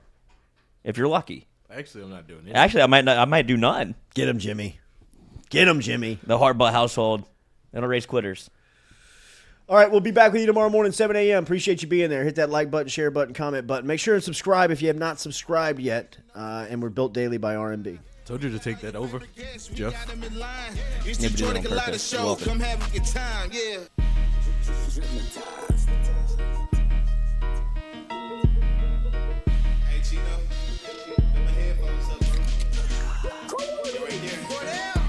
if 0.83 0.97
you're 0.97 1.09
lucky. 1.09 1.47
Actually, 1.71 2.05
I'm 2.05 2.11
not 2.11 2.27
doing 2.27 2.49
it. 2.49 2.57
Actually, 2.57 2.83
I 2.83 2.87
might 2.87 3.05
not. 3.05 3.19
I 3.19 3.25
might 3.27 3.47
do 3.47 3.57
none. 3.57 3.95
Get 4.15 4.29
him, 4.29 4.39
Jimmy. 4.39 4.79
Get 5.51 5.69
him, 5.69 5.81
Jimmy. 5.81 6.19
The 6.27 6.39
Harbaugh 6.39 6.73
household. 6.73 7.25
It'll 7.73 7.89
raise 7.89 8.07
quitters. 8.07 8.51
All 9.69 9.77
right, 9.77 9.91
we'll 9.91 10.01
be 10.01 10.11
back 10.11 10.33
with 10.33 10.41
you 10.41 10.47
tomorrow 10.47 10.69
morning, 10.69 10.93
7 10.93 11.15
a.m. 11.17 11.45
Appreciate 11.45 11.83
you 11.83 11.89
being 11.89 12.11
there. 12.11 12.25
Hit 12.25 12.35
that 12.35 12.51
like 12.51 12.71
button, 12.71 12.89
share 12.89 13.11
button, 13.11 13.33
comment 13.33 13.67
button. 13.67 13.87
Make 13.87 14.01
sure 14.01 14.15
and 14.15 14.23
subscribe 14.23 14.71
if 14.71 14.83
you 14.83 14.89
have 14.89 14.99
not 14.99 15.21
subscribed 15.21 15.79
yet. 15.81 16.19
Uh, 16.35 16.67
and 16.69 16.83
we're 16.83 16.89
built 16.91 17.15
daily 17.15 17.39
by 17.39 17.55
RMB. 17.55 17.99
Told 18.25 18.43
you 18.43 18.51
to 18.51 18.59
take 18.59 18.81
that 18.81 18.97
over, 18.97 19.21
Jeff. 19.75 19.95
It's 21.07 21.19
the 21.19 21.29
Maybe 21.29 21.35
do 21.37 21.47
on 21.47 21.55
Jordy 21.55 21.61
Culotta 21.61 21.85
purpose. 21.87 22.09
Show. 22.09 22.25
Welcome. 22.25 22.45
Come 22.45 22.61
have 22.61 22.89
a 22.89 22.93
good 22.93 23.05
time, 23.07 23.51
yeah. 23.53 23.79
Hey, 29.89 30.01
Chino. 30.03 30.23
Put 31.17 31.35
my 31.35 31.51
headphones 31.51 32.09
up, 32.11 32.19
bro. 33.49 33.59
You 33.91 34.05
right 34.05 34.21
there. 34.61 35.03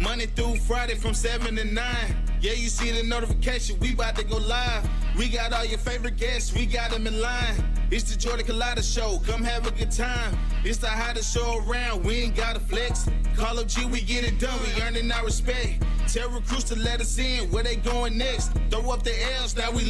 Monday 0.00 0.26
through 0.26 0.56
Friday 0.56 0.94
from 0.96 1.14
7 1.14 1.56
to 1.56 1.64
9. 1.64 2.31
Yeah, 2.42 2.54
you 2.54 2.68
see 2.68 2.90
the 2.90 3.04
notification. 3.04 3.78
We 3.78 3.92
about 3.92 4.16
to 4.16 4.24
go 4.24 4.36
live. 4.36 4.90
We 5.16 5.28
got 5.28 5.52
all 5.52 5.64
your 5.64 5.78
favorite 5.78 6.16
guests. 6.16 6.52
We 6.52 6.66
got 6.66 6.90
them 6.90 7.06
in 7.06 7.20
line. 7.20 7.54
It's 7.92 8.02
the 8.10 8.18
Jordy 8.18 8.42
Culotta 8.42 8.82
Show. 8.82 9.20
Come 9.24 9.44
have 9.44 9.64
a 9.68 9.70
good 9.70 9.92
time. 9.92 10.36
It's 10.64 10.78
the 10.78 10.88
hottest 10.88 11.32
show 11.32 11.62
around. 11.64 12.02
We 12.04 12.16
ain't 12.16 12.34
got 12.34 12.54
to 12.54 12.60
flex. 12.60 13.08
Call 13.36 13.60
up 13.60 13.68
G, 13.68 13.84
we 13.84 14.00
get 14.00 14.24
it 14.24 14.40
done. 14.40 14.58
We 14.60 14.82
earning 14.82 15.12
our 15.12 15.24
respect. 15.24 15.84
Tell 16.08 16.30
recruits 16.30 16.64
to 16.64 16.74
let 16.74 17.00
us 17.00 17.16
in. 17.16 17.48
Where 17.52 17.62
they 17.62 17.76
going 17.76 18.18
next? 18.18 18.50
Throw 18.70 18.90
up 18.90 19.04
the 19.04 19.14
L's. 19.34 19.56
Now 19.56 19.70
we 19.70 19.84